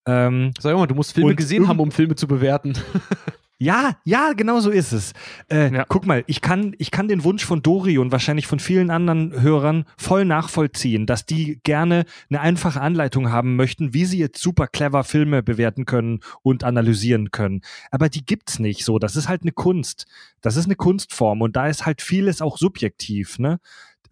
Ähm, 0.06 0.52
Sag 0.58 0.74
mal, 0.76 0.86
du 0.86 0.94
musst 0.94 1.12
Filme 1.12 1.34
gesehen 1.34 1.68
haben, 1.68 1.80
um 1.80 1.90
Filme 1.90 2.14
zu 2.14 2.26
bewerten. 2.26 2.72
Ja, 3.60 3.96
ja, 4.04 4.34
genau 4.34 4.60
so 4.60 4.70
ist 4.70 4.92
es. 4.92 5.12
Äh, 5.50 5.74
Ja. 5.74 5.84
Guck 5.88 6.06
mal, 6.06 6.22
ich 6.28 6.40
kann, 6.40 6.74
ich 6.78 6.92
kann 6.92 7.08
den 7.08 7.24
Wunsch 7.24 7.44
von 7.44 7.60
Dori 7.60 7.98
und 7.98 8.12
wahrscheinlich 8.12 8.46
von 8.46 8.60
vielen 8.60 8.88
anderen 8.90 9.40
Hörern 9.42 9.84
voll 9.96 10.24
nachvollziehen, 10.24 11.06
dass 11.06 11.26
die 11.26 11.58
gerne 11.64 12.04
eine 12.30 12.40
einfache 12.40 12.80
Anleitung 12.80 13.32
haben 13.32 13.56
möchten, 13.56 13.92
wie 13.94 14.04
sie 14.04 14.18
jetzt 14.18 14.40
super 14.40 14.68
clever 14.68 15.02
Filme 15.02 15.42
bewerten 15.42 15.86
können 15.86 16.20
und 16.42 16.62
analysieren 16.62 17.32
können. 17.32 17.62
Aber 17.90 18.08
die 18.08 18.24
gibt's 18.24 18.60
nicht 18.60 18.84
so. 18.84 19.00
Das 19.00 19.16
ist 19.16 19.28
halt 19.28 19.42
eine 19.42 19.52
Kunst. 19.52 20.06
Das 20.40 20.54
ist 20.54 20.66
eine 20.66 20.76
Kunstform 20.76 21.42
und 21.42 21.56
da 21.56 21.66
ist 21.66 21.84
halt 21.84 22.00
vieles 22.00 22.40
auch 22.40 22.58
subjektiv, 22.58 23.40
ne? 23.40 23.58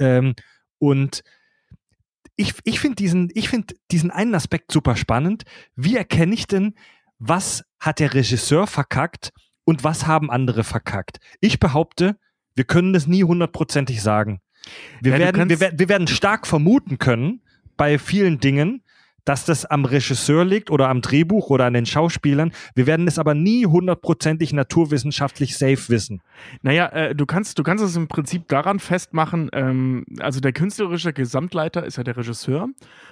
Ähm, 0.01 0.35
und 0.79 1.23
ich, 2.35 2.55
ich 2.65 2.81
finde 2.81 2.97
diesen, 2.97 3.31
ich 3.35 3.49
finde 3.49 3.75
diesen 3.93 4.11
einen 4.11 4.35
Aspekt 4.35 4.73
super 4.73 4.97
spannend. 4.97 5.45
Wie 5.77 5.97
erkenne 5.97 6.35
ich 6.35 6.47
denn, 6.49 6.75
was 7.19 7.65
hat 7.81 8.01
der 8.01 8.15
Regisseur 8.15 8.67
verkackt 8.67 9.33
und 9.65 9.85
was 9.85 10.07
haben 10.07 10.31
andere 10.31 10.65
verkackt? 10.65 11.19
Ich 11.41 11.61
behaupte, 11.61 12.19
wir 12.55 12.65
können 12.65 12.93
das 12.93 13.07
nie 13.07 13.25
hundertprozentig 13.25 14.03
sagen. 14.03 14.41
Wir, 15.01 15.13
Ja, 15.13 15.19
werden, 15.19 15.49
wir, 15.49 15.61
wir 15.61 15.89
werden 15.89 16.07
stark 16.07 16.47
vermuten 16.47 16.99
können 16.99 17.43
bei 17.77 17.99
vielen 17.99 18.41
Dingen, 18.41 18.83
dass 19.27 19.45
das 19.45 19.67
am 19.67 19.85
Regisseur 19.85 20.45
liegt 20.47 20.71
oder 20.71 20.89
am 20.89 21.03
Drehbuch 21.03 21.51
oder 21.51 21.67
an 21.67 21.75
den 21.75 21.85
Schauspielern. 21.85 22.53
Wir 22.75 22.87
werden 22.87 23.07
es 23.07 23.19
aber 23.19 23.35
nie 23.35 23.67
hundertprozentig 23.67 24.55
naturwissenschaftlich 24.55 25.59
safe 25.59 25.89
wissen. 25.89 26.23
Naja, 26.63 26.87
äh, 26.87 27.15
du 27.15 27.27
kannst, 27.27 27.59
du 27.59 27.63
kannst 27.63 27.85
es 27.85 27.97
im 27.97 28.09
Prinzip 28.09 28.49
daran 28.49 28.79
festmachen, 28.79 29.51
ähm, 29.53 30.07
also 30.21 30.41
der 30.41 30.53
künstlerische 30.53 31.13
Gesamtleiter 31.13 31.85
ist 31.85 31.97
ja 31.97 32.05
der 32.05 32.17
Regisseur 32.17 32.69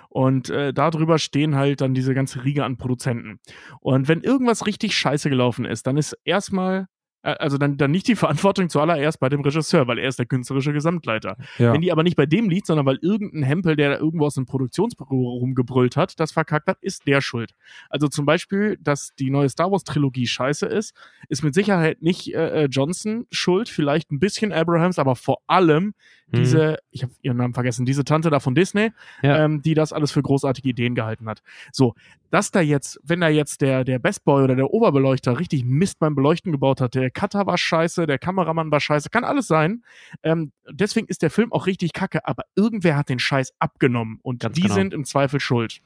und 0.08 0.48
äh, 0.50 0.72
darüber 0.72 1.18
stehen 1.18 1.56
halt 1.56 1.80
dann 1.80 1.92
diese 1.92 2.14
ganze 2.14 2.44
Riege 2.44 2.64
an 2.64 2.76
Produzenten. 2.76 3.40
Und 3.80 4.06
wenn 4.06 4.20
irgendwas 4.20 4.66
richtig 4.66 4.96
scheiße 4.96 5.28
gelaufen 5.28 5.64
ist, 5.64 5.88
dann 5.88 5.96
ist 5.96 6.16
erstmal, 6.24 6.86
also 7.32 7.58
dann, 7.58 7.76
dann 7.76 7.90
nicht 7.90 8.06
die 8.06 8.16
Verantwortung 8.16 8.68
zuallererst 8.68 9.18
bei 9.18 9.28
dem 9.28 9.40
Regisseur, 9.40 9.86
weil 9.88 9.98
er 9.98 10.08
ist 10.08 10.18
der 10.18 10.26
künstlerische 10.26 10.72
Gesamtleiter. 10.72 11.36
Ja. 11.58 11.72
Wenn 11.72 11.80
die 11.80 11.90
aber 11.90 12.02
nicht 12.02 12.16
bei 12.16 12.26
dem 12.26 12.48
liegt, 12.50 12.66
sondern 12.66 12.86
weil 12.86 12.98
irgendein 13.02 13.42
Hempel, 13.42 13.76
der 13.76 13.90
da 13.90 13.98
irgendwo 13.98 14.26
aus 14.26 14.34
dem 14.34 14.46
Produktionsbüro 14.46 15.38
rumgebrüllt 15.38 15.96
hat, 15.96 16.20
das 16.20 16.32
verkackt 16.32 16.68
hat, 16.68 16.78
ist 16.80 17.06
der 17.06 17.20
schuld. 17.20 17.54
Also 17.88 18.08
zum 18.08 18.26
Beispiel, 18.26 18.76
dass 18.80 19.14
die 19.18 19.30
neue 19.30 19.48
Star 19.48 19.72
Wars 19.72 19.84
Trilogie 19.84 20.26
scheiße 20.26 20.66
ist, 20.66 20.94
ist 21.28 21.42
mit 21.42 21.54
Sicherheit 21.54 22.02
nicht 22.02 22.32
äh, 22.34 22.64
äh, 22.64 22.68
Johnson 22.70 23.26
schuld, 23.30 23.68
vielleicht 23.68 24.10
ein 24.12 24.20
bisschen 24.20 24.52
Abrahams, 24.52 24.98
aber 24.98 25.16
vor 25.16 25.38
allem 25.46 25.94
Mhm. 26.28 26.36
diese, 26.38 26.76
ich 26.90 27.02
habe 27.02 27.12
ihren 27.22 27.36
Namen 27.36 27.54
vergessen, 27.54 27.84
diese 27.84 28.04
Tante 28.04 28.30
da 28.30 28.40
von 28.40 28.54
Disney, 28.54 28.92
Ja. 29.22 29.44
ähm, 29.44 29.60
die 29.62 29.74
das 29.74 29.92
alles 29.92 30.10
für 30.10 30.22
großartige 30.22 30.70
Ideen 30.70 30.94
gehalten 30.94 31.28
hat. 31.28 31.42
So, 31.70 31.94
dass 32.30 32.50
da 32.50 32.60
jetzt, 32.60 32.98
wenn 33.04 33.20
da 33.20 33.28
jetzt 33.28 33.60
der, 33.60 33.84
der 33.84 33.98
Best 33.98 34.24
Boy 34.24 34.42
oder 34.42 34.56
der 34.56 34.72
Oberbeleuchter 34.72 35.38
richtig 35.38 35.64
Mist 35.64 35.98
beim 35.98 36.14
Beleuchten 36.14 36.50
gebaut 36.50 36.80
hat, 36.80 36.94
der 36.94 37.10
Cutter 37.14 37.46
war 37.46 37.56
scheiße, 37.56 38.06
der 38.06 38.18
Kameramann 38.18 38.70
war 38.70 38.80
scheiße, 38.80 39.10
kann 39.10 39.24
alles 39.24 39.46
sein. 39.46 39.82
Ähm, 40.22 40.52
deswegen 40.68 41.06
ist 41.06 41.22
der 41.22 41.30
Film 41.30 41.52
auch 41.52 41.66
richtig 41.66 41.92
kacke, 41.92 42.26
aber 42.26 42.44
irgendwer 42.54 42.96
hat 42.96 43.08
den 43.08 43.18
Scheiß 43.18 43.54
abgenommen 43.58 44.18
und 44.22 44.40
Ganz 44.40 44.54
die 44.54 44.62
genau. 44.62 44.74
sind 44.74 44.94
im 44.94 45.04
Zweifel 45.04 45.40
schuld. 45.40 45.80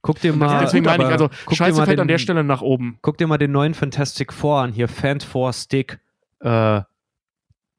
Guck 0.00 0.20
dir 0.20 0.32
mal, 0.32 0.60
deswegen 0.60 0.84
meine 0.84 1.04
ich, 1.04 1.10
also 1.10 1.30
Scheiße 1.50 1.84
fällt 1.84 1.98
den, 1.98 2.02
an 2.02 2.08
der 2.08 2.18
Stelle 2.18 2.44
nach 2.44 2.62
oben. 2.62 2.98
Guck 3.02 3.18
dir 3.18 3.26
mal 3.26 3.38
den 3.38 3.52
neuen 3.52 3.74
Fantastic 3.74 4.32
Four 4.32 4.60
an, 4.60 4.72
hier 4.72 4.88
Fant 4.88 5.24
Four 5.24 5.52
Stick, 5.52 5.98
äh, 6.40 6.82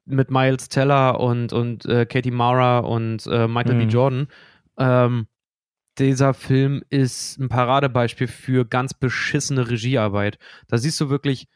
mit 0.06 0.32
Miles 0.32 0.70
Teller 0.70 1.20
und, 1.20 1.54
und 1.54 1.86
äh, 1.86 2.06
Katie 2.06 2.32
Mara 2.32 2.80
und 2.80 3.26
äh, 3.28 3.48
Michael 3.48 3.76
B. 3.76 3.86
Mhm. 3.86 3.90
Jordan. 3.90 4.28
Ähm, 4.78 5.28
dieser 5.98 6.34
Film 6.34 6.84
ist 6.90 7.40
ein 7.40 7.50
Paradebeispiel 7.50 8.28
für 8.28 8.66
ganz 8.66 8.94
beschissene 8.94 9.70
Regiearbeit. 9.70 10.40
Da 10.68 10.78
siehst 10.78 11.00
du 11.00 11.10
wirklich, 11.10 11.48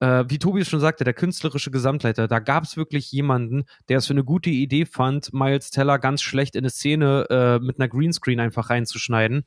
äh, 0.00 0.24
wie 0.28 0.38
Tobi 0.38 0.60
es 0.60 0.68
schon 0.68 0.80
sagte, 0.80 1.04
der 1.04 1.14
künstlerische 1.14 1.70
Gesamtleiter, 1.70 2.28
da 2.28 2.38
gab 2.38 2.64
es 2.64 2.76
wirklich 2.76 3.10
jemanden, 3.12 3.64
der 3.88 3.98
es 3.98 4.06
für 4.06 4.12
eine 4.14 4.24
gute 4.24 4.50
Idee 4.50 4.86
fand, 4.86 5.32
Miles 5.32 5.70
Teller 5.70 5.98
ganz 5.98 6.22
schlecht 6.22 6.56
in 6.56 6.60
eine 6.60 6.70
Szene 6.70 7.26
äh, 7.30 7.58
mit 7.64 7.78
einer 7.78 7.88
Greenscreen 7.88 8.40
einfach 8.40 8.70
reinzuschneiden. 8.70 9.44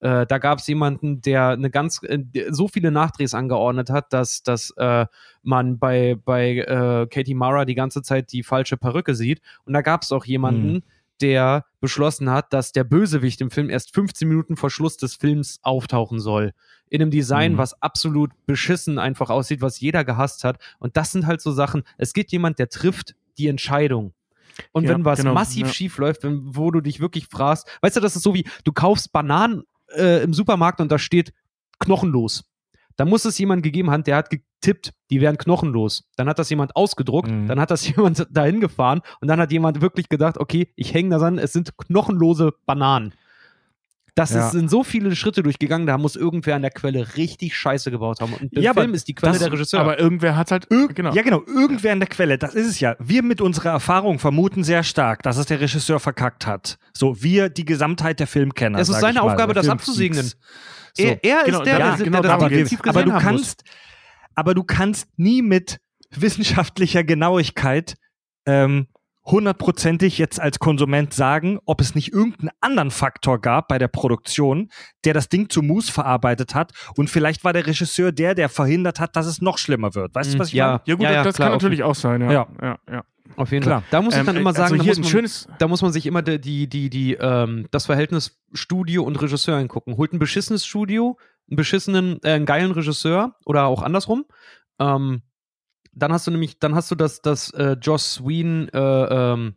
Äh, 0.00 0.26
da 0.26 0.38
gab 0.38 0.58
es 0.58 0.66
jemanden, 0.66 1.22
der 1.22 1.48
eine 1.48 1.70
ganz 1.70 2.02
äh, 2.02 2.18
so 2.50 2.68
viele 2.68 2.90
Nachdrehs 2.90 3.32
angeordnet 3.32 3.88
hat, 3.88 4.12
dass, 4.12 4.42
dass 4.42 4.70
äh, 4.76 5.06
man 5.42 5.78
bei, 5.78 6.16
bei 6.22 6.58
äh, 6.58 7.06
Katie 7.06 7.34
Mara 7.34 7.64
die 7.64 7.74
ganze 7.74 8.02
Zeit 8.02 8.30
die 8.32 8.42
falsche 8.42 8.76
Perücke 8.76 9.14
sieht. 9.14 9.40
Und 9.64 9.72
da 9.72 9.80
gab 9.80 10.02
es 10.02 10.12
auch 10.12 10.26
jemanden, 10.26 10.74
Mhm. 10.74 10.82
Der 11.20 11.64
beschlossen 11.80 12.30
hat, 12.30 12.52
dass 12.52 12.72
der 12.72 12.84
Bösewicht 12.84 13.40
im 13.40 13.50
Film 13.50 13.70
erst 13.70 13.94
15 13.94 14.28
Minuten 14.28 14.56
vor 14.56 14.70
Schluss 14.70 14.96
des 14.96 15.14
Films 15.14 15.58
auftauchen 15.62 16.20
soll. 16.20 16.52
In 16.88 17.02
einem 17.02 17.10
Design, 17.10 17.52
Mhm. 17.54 17.58
was 17.58 17.80
absolut 17.82 18.30
beschissen 18.46 18.98
einfach 18.98 19.30
aussieht, 19.30 19.60
was 19.60 19.80
jeder 19.80 20.04
gehasst 20.04 20.44
hat. 20.44 20.58
Und 20.78 20.96
das 20.96 21.12
sind 21.12 21.26
halt 21.26 21.40
so 21.40 21.50
Sachen, 21.52 21.82
es 21.98 22.12
gibt 22.12 22.32
jemand, 22.32 22.58
der 22.58 22.68
trifft 22.68 23.14
die 23.38 23.48
Entscheidung. 23.48 24.12
Und 24.72 24.84
Ja, 24.84 24.90
wenn 24.90 25.04
was 25.04 25.18
genau, 25.18 25.34
massiv 25.34 25.66
ja. 25.66 25.72
schief 25.72 25.98
läuft, 25.98 26.22
wenn, 26.22 26.40
wo 26.56 26.70
du 26.70 26.80
dich 26.80 27.00
wirklich 27.00 27.26
fragst, 27.26 27.68
weißt 27.82 27.96
du, 27.96 28.00
das 28.00 28.16
ist 28.16 28.22
so 28.22 28.34
wie, 28.34 28.46
du 28.64 28.72
kaufst 28.72 29.12
Bananen 29.12 29.64
äh, 29.94 30.22
im 30.22 30.32
Supermarkt 30.32 30.80
und 30.80 30.90
da 30.90 30.98
steht 30.98 31.32
knochenlos. 31.78 32.44
Da 32.96 33.04
muss 33.04 33.24
es 33.26 33.36
jemand 33.38 33.62
gegeben 33.62 33.90
haben, 33.90 34.04
der 34.04 34.16
hat 34.16 34.30
getippt, 34.60 34.92
die 35.10 35.20
wären 35.20 35.38
knochenlos. 35.38 36.04
Dann 36.16 36.28
hat 36.28 36.38
das 36.38 36.50
jemand 36.50 36.74
ausgedruckt, 36.76 37.30
Mhm. 37.30 37.46
dann 37.46 37.60
hat 37.60 37.70
das 37.70 37.86
jemand 37.96 38.26
dahin 38.30 38.60
gefahren 38.60 39.00
und 39.20 39.28
dann 39.28 39.40
hat 39.40 39.52
jemand 39.52 39.80
wirklich 39.80 40.08
gedacht, 40.08 40.38
okay, 40.38 40.68
ich 40.76 40.94
hänge 40.94 41.10
da 41.18 41.24
an, 41.26 41.38
es 41.38 41.52
sind 41.52 41.76
knochenlose 41.76 42.52
Bananen. 42.66 43.12
Das 44.18 44.32
Ja. 44.32 44.48
sind 44.48 44.70
so 44.70 44.82
viele 44.82 45.14
Schritte 45.14 45.42
durchgegangen, 45.42 45.86
da 45.86 45.98
muss 45.98 46.16
irgendwer 46.16 46.56
an 46.56 46.62
der 46.62 46.70
Quelle 46.70 47.16
richtig 47.18 47.54
Scheiße 47.54 47.90
gebaut 47.90 48.20
haben. 48.22 48.32
Und 48.32 48.50
der 48.56 48.62
Ja, 48.62 48.72
Film 48.72 48.94
ist 48.94 49.08
die 49.08 49.14
Quelle 49.14 49.32
das- 49.34 49.42
der 49.42 49.52
Regisseur. 49.52 49.78
Aber 49.80 49.98
irgendwer 49.98 50.36
hat 50.36 50.50
halt, 50.50 50.66
Irg 50.70 50.94
genau. 50.94 51.12
Ja, 51.12 51.20
genau, 51.20 51.42
irgendwer 51.46 51.92
in 51.92 52.00
der 52.00 52.08
Quelle, 52.08 52.38
das 52.38 52.54
ist 52.54 52.66
es 52.66 52.80
ja. 52.80 52.96
Wir 52.98 53.22
mit 53.22 53.42
unserer 53.42 53.68
Erfahrung 53.72 54.18
vermuten 54.18 54.64
sehr 54.64 54.84
stark, 54.84 55.22
dass 55.22 55.36
es 55.36 55.44
der 55.44 55.60
Regisseur 55.60 56.00
verkackt 56.00 56.46
hat. 56.46 56.78
So, 56.94 57.22
wir 57.22 57.50
die 57.50 57.66
Gesamtheit 57.66 58.18
der 58.18 58.26
Filmkenner. 58.26 58.78
Es 58.78 58.88
ist 58.88 59.00
seine 59.00 59.20
Aufgabe, 59.20 59.52
der 59.52 59.62
das 59.62 59.68
abzusegnen. 59.70 60.24
So. 60.94 61.04
er, 61.04 61.22
er 61.22 61.44
Genau, 61.44 61.58
ist 61.58 61.66
der, 61.66 61.78
ja, 61.78 61.96
der, 61.96 62.04
genau, 62.06 62.22
der 62.22 62.22
das 62.22 62.30
aber, 62.32 62.88
aber 62.88 63.02
du 63.02 63.12
haben 63.22 63.36
muss. 63.36 63.56
Aber 64.36 64.54
du 64.54 64.62
kannst 64.62 65.08
nie 65.16 65.42
mit 65.42 65.80
wissenschaftlicher 66.10 67.02
Genauigkeit 67.02 67.96
ähm, 68.46 68.86
hundertprozentig 69.24 70.18
jetzt 70.18 70.40
als 70.40 70.60
Konsument 70.60 71.12
sagen, 71.12 71.58
ob 71.66 71.80
es 71.80 71.96
nicht 71.96 72.12
irgendeinen 72.12 72.50
anderen 72.60 72.92
Faktor 72.92 73.40
gab 73.40 73.66
bei 73.66 73.78
der 73.78 73.88
Produktion, 73.88 74.70
der 75.04 75.14
das 75.14 75.28
Ding 75.28 75.50
zu 75.50 75.62
Mus 75.62 75.90
verarbeitet 75.90 76.54
hat 76.54 76.72
und 76.96 77.10
vielleicht 77.10 77.42
war 77.42 77.52
der 77.52 77.66
Regisseur 77.66 78.12
der, 78.12 78.36
der 78.36 78.48
verhindert 78.48 79.00
hat, 79.00 79.16
dass 79.16 79.26
es 79.26 79.40
noch 79.42 79.58
schlimmer 79.58 79.94
wird. 79.96 80.14
Weißt 80.14 80.34
du, 80.34 80.38
was 80.38 80.48
ich 80.48 80.54
ja, 80.54 80.66
meine? 80.66 80.80
Ja 80.86 80.94
gut, 80.94 81.04
ja, 81.04 81.12
ja, 81.12 81.22
das 81.24 81.34
klar, 81.34 81.48
kann 81.48 81.56
natürlich 81.56 81.82
auch 81.82 81.96
sein, 81.96 82.20
ja. 82.22 82.30
Ja. 82.30 82.46
ja, 82.62 82.78
ja. 82.88 83.04
Auf 83.34 83.52
jeden 83.52 83.64
Klar. 83.64 83.80
Fall. 83.80 83.88
Da 83.90 84.02
muss 84.02 84.14
ich 84.14 84.20
Ähm, 84.20 84.26
dann 84.26 84.36
immer 84.36 84.50
also 84.50 84.62
sagen, 84.62 84.80
hier 84.80 84.94
da, 84.94 85.00
muss 85.00 85.12
man, 85.12 85.56
da 85.58 85.68
muss 85.68 85.82
man 85.82 85.92
sich 85.92 86.06
immer 86.06 86.22
die, 86.22 86.40
die, 86.40 86.68
die, 86.68 86.90
die, 86.90 87.14
ähm, 87.14 87.66
das 87.70 87.86
Verhältnis 87.86 88.40
Studio 88.52 89.02
und 89.02 89.20
Regisseur 89.20 89.56
angucken. 89.56 89.96
Holt 89.96 90.12
ein 90.12 90.18
beschissenes 90.18 90.64
Studio, 90.64 91.18
einen 91.48 91.56
beschissenen, 91.56 92.20
äh, 92.22 92.32
einen 92.32 92.46
geilen 92.46 92.70
Regisseur 92.72 93.36
oder 93.44 93.66
auch 93.66 93.82
andersrum. 93.82 94.24
Ähm, 94.78 95.22
dann 95.92 96.12
hast 96.12 96.26
du 96.26 96.30
nämlich, 96.30 96.58
dann 96.58 96.74
hast 96.74 96.90
du 96.90 96.94
das, 96.94 97.22
das 97.22 97.50
äh, 97.50 97.76
Joss 97.80 98.22
Whedon 98.24 98.68
äh, 98.68 99.32
ähm, 99.32 99.54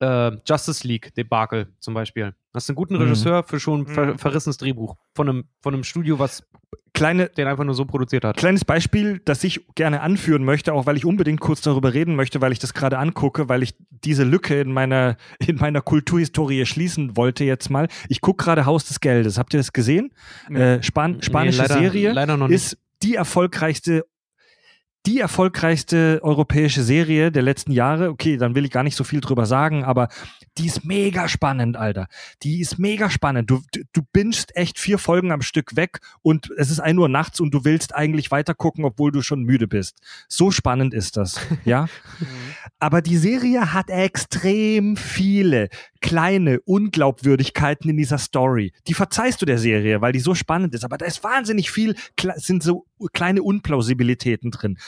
äh, 0.00 0.30
Justice 0.46 0.86
League 0.86 1.14
Debakel 1.14 1.68
zum 1.80 1.94
Beispiel. 1.94 2.34
Hast 2.54 2.68
einen 2.70 2.76
guten 2.76 2.94
Mhm. 2.94 3.02
Regisseur 3.02 3.42
für 3.44 3.58
schon 3.60 3.82
ein 3.82 3.86
ver 3.86 4.06
Mhm. 4.06 4.18
verrissenes 4.18 4.56
Drehbuch 4.56 4.96
von 5.14 5.28
einem, 5.28 5.44
von 5.60 5.74
einem 5.74 5.84
Studio, 5.84 6.18
was 6.18 6.42
Kleine, 6.94 7.28
den 7.28 7.46
einfach 7.46 7.62
nur 7.62 7.74
so 7.74 7.84
produziert 7.84 8.24
hat. 8.24 8.38
Kleines 8.38 8.64
Beispiel, 8.64 9.20
das 9.24 9.44
ich 9.44 9.64
gerne 9.76 10.00
anführen 10.00 10.42
möchte, 10.44 10.72
auch 10.72 10.84
weil 10.86 10.96
ich 10.96 11.04
unbedingt 11.04 11.38
kurz 11.38 11.60
darüber 11.60 11.94
reden 11.94 12.16
möchte, 12.16 12.40
weil 12.40 12.50
ich 12.50 12.58
das 12.58 12.74
gerade 12.74 12.98
angucke, 12.98 13.48
weil 13.48 13.62
ich 13.62 13.74
diese 13.90 14.24
Lücke 14.24 14.60
in 14.60 14.72
meiner, 14.72 15.16
in 15.38 15.56
meiner 15.56 15.80
Kulturhistorie 15.80 16.66
schließen 16.66 17.16
wollte 17.16 17.44
jetzt 17.44 17.70
mal. 17.70 17.86
Ich 18.08 18.20
gucke 18.20 18.42
gerade 18.42 18.66
Haus 18.66 18.86
des 18.86 18.98
Geldes. 19.00 19.38
Habt 19.38 19.54
ihr 19.54 19.58
das 19.60 19.72
gesehen? 19.72 20.10
Nee. 20.48 20.58
Äh, 20.60 20.82
Span 20.82 21.22
spanische 21.22 21.58
leider, 21.62 21.78
Serie 21.78 22.12
Leider 22.12 22.36
noch 22.36 22.48
nicht. 22.48 22.56
ist 22.56 22.78
die 23.04 23.14
erfolgreichste 23.14 24.04
die 25.06 25.20
erfolgreichste 25.20 26.20
europäische 26.22 26.82
Serie 26.82 27.32
der 27.32 27.42
letzten 27.42 27.72
Jahre. 27.72 28.10
Okay, 28.10 28.36
dann 28.36 28.54
will 28.54 28.64
ich 28.64 28.70
gar 28.70 28.82
nicht 28.82 28.96
so 28.96 29.04
viel 29.04 29.20
drüber 29.20 29.46
sagen, 29.46 29.84
aber 29.84 30.08
die 30.58 30.66
ist 30.66 30.84
mega 30.84 31.28
spannend, 31.28 31.76
Alter. 31.76 32.08
Die 32.42 32.60
ist 32.60 32.78
mega 32.78 33.10
spannend. 33.10 33.50
Du, 33.50 33.62
du, 33.72 33.82
du 33.92 34.02
bingst 34.12 34.56
echt 34.56 34.78
vier 34.78 34.98
Folgen 34.98 35.32
am 35.32 35.42
Stück 35.42 35.76
weg 35.76 36.00
und 36.22 36.50
es 36.56 36.70
ist 36.70 36.80
ein 36.80 36.98
Uhr 36.98 37.08
nachts 37.08 37.40
und 37.40 37.52
du 37.52 37.64
willst 37.64 37.94
eigentlich 37.94 38.30
weiter 38.30 38.54
gucken, 38.54 38.84
obwohl 38.84 39.12
du 39.12 39.22
schon 39.22 39.42
müde 39.42 39.68
bist. 39.68 40.00
So 40.28 40.50
spannend 40.50 40.94
ist 40.94 41.16
das, 41.16 41.40
ja. 41.64 41.86
Aber 42.78 43.02
die 43.02 43.16
Serie 43.16 43.72
hat 43.72 43.90
extrem 43.90 44.96
viele 44.96 45.68
kleine 46.00 46.60
Unglaubwürdigkeiten 46.60 47.90
in 47.90 47.96
dieser 47.96 48.18
Story. 48.18 48.72
Die 48.86 48.94
verzeihst 48.94 49.40
du 49.42 49.46
der 49.46 49.58
Serie, 49.58 50.00
weil 50.00 50.12
die 50.12 50.20
so 50.20 50.34
spannend 50.34 50.74
ist. 50.74 50.84
Aber 50.84 50.98
da 50.98 51.06
ist 51.06 51.24
wahnsinnig 51.24 51.70
viel, 51.70 51.96
sind 52.36 52.62
so 52.62 52.86
kleine 53.12 53.42
Unplausibilitäten 53.42 54.50
drin. 54.50 54.78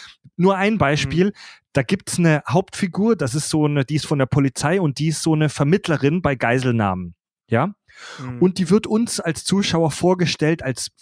Nur 0.41 0.57
ein 0.57 0.79
Beispiel. 0.79 1.35
Da 1.75 1.83
gibt's 1.83 2.19
eine 2.19 2.43
Hauptfigur, 2.49 3.15
das 3.15 3.35
ist 3.35 3.51
so 3.51 3.67
eine, 3.67 3.85
die 3.85 3.97
ist 3.97 4.07
von 4.07 4.19
der 4.19 4.27
Polizei 4.27 4.81
und 4.81 4.99
die 4.99 5.09
ist 5.09 5.23
so 5.23 5.35
eine 5.35 5.51
Vermittlerin 5.51 6.23
bei 6.23 6.35
Geiselnahmen. 6.35 7.15
Ja? 7.49 7.75
Mhm. 8.19 8.39
Und 8.41 8.57
die 8.57 8.71
wird 8.71 8.87
uns 8.87 9.21
als 9.21 9.45
Zuschauer 9.45 9.91
vorgestellt 9.91 10.63
als, 10.63 10.93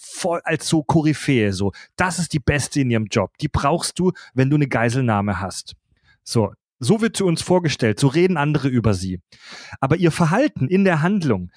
als 0.42 0.68
so 0.68 0.82
Koryphäe. 0.82 1.52
So, 1.52 1.70
das 1.94 2.18
ist 2.18 2.32
die 2.32 2.40
Beste 2.40 2.80
in 2.80 2.90
ihrem 2.90 3.06
Job. 3.06 3.30
Die 3.38 3.46
brauchst 3.46 4.00
du, 4.00 4.10
wenn 4.34 4.50
du 4.50 4.56
eine 4.56 4.66
Geiselnahme 4.66 5.40
hast. 5.40 5.76
So, 6.24 6.52
so 6.80 7.00
wird 7.00 7.16
sie 7.16 7.24
uns 7.24 7.40
vorgestellt. 7.40 8.00
So 8.00 8.08
reden 8.08 8.36
andere 8.36 8.66
über 8.66 8.92
sie. 8.92 9.20
Aber 9.78 9.96
ihr 9.96 10.10
Verhalten 10.10 10.66
in 10.66 10.84
der 10.84 11.00
Handlung 11.00 11.52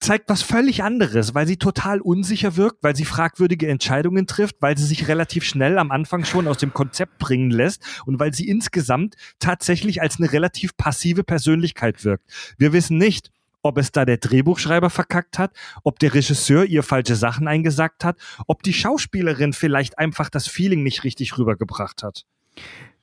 zeigt 0.00 0.28
was 0.28 0.42
völlig 0.42 0.82
anderes, 0.82 1.34
weil 1.34 1.46
sie 1.46 1.56
total 1.56 2.00
unsicher 2.00 2.56
wirkt, 2.56 2.82
weil 2.82 2.94
sie 2.94 3.04
fragwürdige 3.04 3.68
Entscheidungen 3.68 4.26
trifft, 4.26 4.56
weil 4.60 4.78
sie 4.78 4.86
sich 4.86 5.08
relativ 5.08 5.44
schnell 5.44 5.78
am 5.78 5.90
Anfang 5.90 6.24
schon 6.24 6.46
aus 6.46 6.58
dem 6.58 6.72
Konzept 6.72 7.18
bringen 7.18 7.50
lässt 7.50 7.82
und 8.06 8.20
weil 8.20 8.32
sie 8.32 8.48
insgesamt 8.48 9.16
tatsächlich 9.38 10.00
als 10.00 10.18
eine 10.18 10.32
relativ 10.32 10.76
passive 10.76 11.24
Persönlichkeit 11.24 12.04
wirkt. 12.04 12.24
Wir 12.58 12.72
wissen 12.72 12.98
nicht, 12.98 13.30
ob 13.62 13.76
es 13.78 13.90
da 13.90 14.04
der 14.04 14.18
Drehbuchschreiber 14.18 14.88
verkackt 14.88 15.38
hat, 15.38 15.52
ob 15.82 15.98
der 15.98 16.14
Regisseur 16.14 16.64
ihr 16.64 16.82
falsche 16.82 17.16
Sachen 17.16 17.48
eingesagt 17.48 18.04
hat, 18.04 18.16
ob 18.46 18.62
die 18.62 18.72
Schauspielerin 18.72 19.52
vielleicht 19.52 19.98
einfach 19.98 20.30
das 20.30 20.46
Feeling 20.46 20.82
nicht 20.82 21.04
richtig 21.04 21.36
rübergebracht 21.38 22.02
hat. 22.02 22.24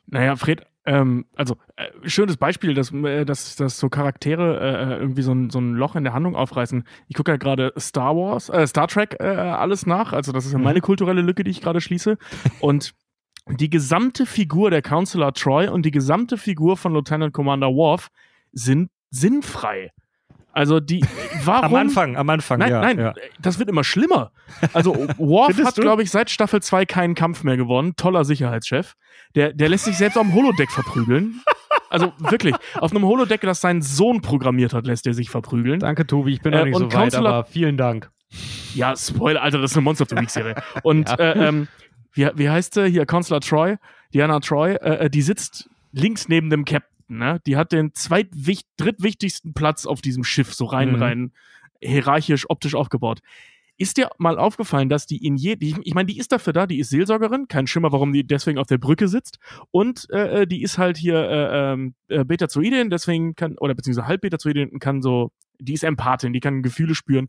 Naja, 0.07 0.35
Fred, 0.35 0.65
ähm, 0.86 1.25
also 1.36 1.57
äh, 1.75 1.88
schönes 2.07 2.38
Beispiel, 2.38 2.73
dass, 2.73 2.91
äh, 2.91 3.25
dass, 3.25 3.55
dass 3.55 3.79
so 3.79 3.89
Charaktere 3.89 4.59
äh, 4.59 4.99
irgendwie 4.99 5.23
so 5.23 5.33
ein, 5.33 5.49
so 5.49 5.59
ein 5.59 5.73
Loch 5.73 5.95
in 5.95 6.03
der 6.03 6.13
Handlung 6.13 6.36
aufreißen. 6.36 6.83
Ich 7.07 7.15
gucke 7.15 7.31
ja 7.31 7.38
gerade 7.38 7.73
Star 7.77 8.15
Wars, 8.15 8.49
äh, 8.49 8.67
Star 8.67 8.88
Trek 8.88 9.17
äh, 9.19 9.25
alles 9.25 9.86
nach. 9.86 10.13
Also 10.13 10.31
das 10.31 10.45
ist 10.45 10.53
ja 10.53 10.59
meine 10.59 10.81
kulturelle 10.81 11.21
Lücke, 11.21 11.43
die 11.43 11.51
ich 11.51 11.61
gerade 11.61 11.81
schließe. 11.81 12.17
Und 12.59 12.93
die 13.47 13.69
gesamte 13.69 14.25
Figur 14.25 14.71
der 14.71 14.81
Counselor 14.81 15.31
Troy 15.33 15.67
und 15.67 15.86
die 15.86 15.91
gesamte 15.91 16.36
Figur 16.36 16.77
von 16.77 16.93
Lieutenant 16.93 17.31
Commander 17.31 17.67
Worf 17.67 18.09
sind 18.51 18.89
sinnfrei. 19.11 19.91
Also 20.55 20.79
die, 20.79 21.05
warum? 21.43 21.65
Am 21.65 21.75
Anfang, 21.75 22.15
am 22.15 22.29
Anfang, 22.29 22.59
nein, 22.59 22.71
ja. 22.71 22.79
nein, 22.81 22.97
ja. 22.97 23.13
das 23.41 23.59
wird 23.59 23.67
immer 23.69 23.83
schlimmer. 23.83 24.31
Also 24.71 24.95
Worf 25.17 25.57
hat, 25.63 25.75
glaube 25.75 26.01
ich, 26.01 26.11
seit 26.11 26.29
Staffel 26.29 26.61
2 26.61 26.85
keinen 26.85 27.13
Kampf 27.13 27.43
mehr 27.43 27.57
gewonnen. 27.57 27.95
Toller 27.97 28.23
Sicherheitschef. 28.23 28.93
Der, 29.35 29.51
der 29.51 29.67
lässt 29.67 29.83
sich 29.83 29.97
selbst 29.97 30.17
am 30.17 30.33
Holodeck 30.33 30.71
verprügeln. 30.71 31.41
Also 31.89 32.13
wirklich, 32.19 32.55
auf 32.75 32.91
einem 32.91 33.03
Holodeck, 33.03 33.41
das 33.41 33.59
sein 33.59 33.81
Sohn 33.81 34.21
programmiert 34.21 34.73
hat, 34.73 34.87
lässt 34.87 35.05
er 35.07 35.13
sich 35.13 35.29
verprügeln. 35.29 35.81
Danke, 35.81 36.07
Tobi. 36.07 36.33
Ich 36.33 36.41
bin 36.41 36.53
Äh, 36.53 36.59
noch 36.59 36.65
nicht 36.65 36.75
und 36.75 36.81
so 36.83 36.85
weit, 36.87 36.93
Counselor- 36.93 37.29
aber 37.29 37.45
vielen 37.45 37.75
Dank. 37.77 38.09
Ja, 38.73 38.95
Spoiler, 38.95 39.41
Alter, 39.41 39.59
das 39.59 39.71
ist 39.71 39.77
eine 39.77 39.83
Monster 39.83 40.03
of 40.03 40.09
the 40.09 40.15
Week 40.15 40.29
Serie. 40.29 40.55
Und 40.83 41.09
äh, 41.19 41.47
ähm, 41.47 41.67
wie, 42.13 42.29
wie 42.35 42.49
heißt 42.49 42.75
sie 42.75 42.87
hier? 42.87 43.05
Counselor 43.05 43.41
Troy, 43.41 43.75
Diana 44.13 44.39
Troy, 44.39 44.75
äh, 44.75 45.05
äh, 45.05 45.09
die 45.09 45.21
sitzt 45.21 45.69
links 45.91 46.29
neben 46.29 46.49
dem 46.49 46.63
Captain, 46.65 46.89
ne? 47.07 47.39
Die 47.45 47.57
hat 47.57 47.71
den 47.71 47.93
zweitwicht 47.93 48.67
drittwichtigsten 48.77 49.53
Platz 49.53 49.85
auf 49.85 50.01
diesem 50.01 50.23
Schiff, 50.23 50.53
so 50.53 50.65
rein, 50.65 50.93
Mhm. 50.93 51.01
rein 51.01 51.31
hierarchisch, 51.81 52.49
optisch 52.49 52.75
aufgebaut. 52.75 53.19
Ist 53.77 53.97
dir 53.97 54.09
mal 54.17 54.37
aufgefallen, 54.37 54.87
dass 54.87 55.05
die 55.05 55.25
in 55.25 55.35
je, 55.35 55.57
die, 55.57 55.75
ich 55.83 55.93
meine, 55.93 56.05
die 56.05 56.17
ist 56.17 56.31
dafür 56.31 56.53
da, 56.53 56.65
die 56.65 56.79
ist 56.79 56.89
Seelsorgerin, 56.89 57.49
kein 57.49 57.67
Schimmer, 57.67 57.91
warum 57.91 58.13
die 58.13 58.25
deswegen 58.25 58.57
auf 58.57 58.67
der 58.67 58.77
Brücke 58.77 59.09
sitzt. 59.09 59.37
Und 59.71 60.07
äh, 60.11 60.43
äh, 60.43 60.47
die 60.47 60.61
ist 60.61 60.77
halt 60.77 60.95
hier 60.97 61.17
äh, 61.17 61.73
ähm, 61.73 61.93
äh, 62.07 62.23
Betazoidin, 62.23 62.89
deswegen 62.89 63.35
kann, 63.35 63.57
oder 63.57 63.75
beziehungsweise 63.75 64.07
halb 64.07 64.21
Betazoidin 64.21 64.79
kann 64.79 65.01
so, 65.01 65.31
die 65.59 65.73
ist 65.73 65.83
Empathin, 65.83 66.31
die 66.31 66.39
kann 66.39 66.61
Gefühle 66.63 66.95
spüren 66.95 67.27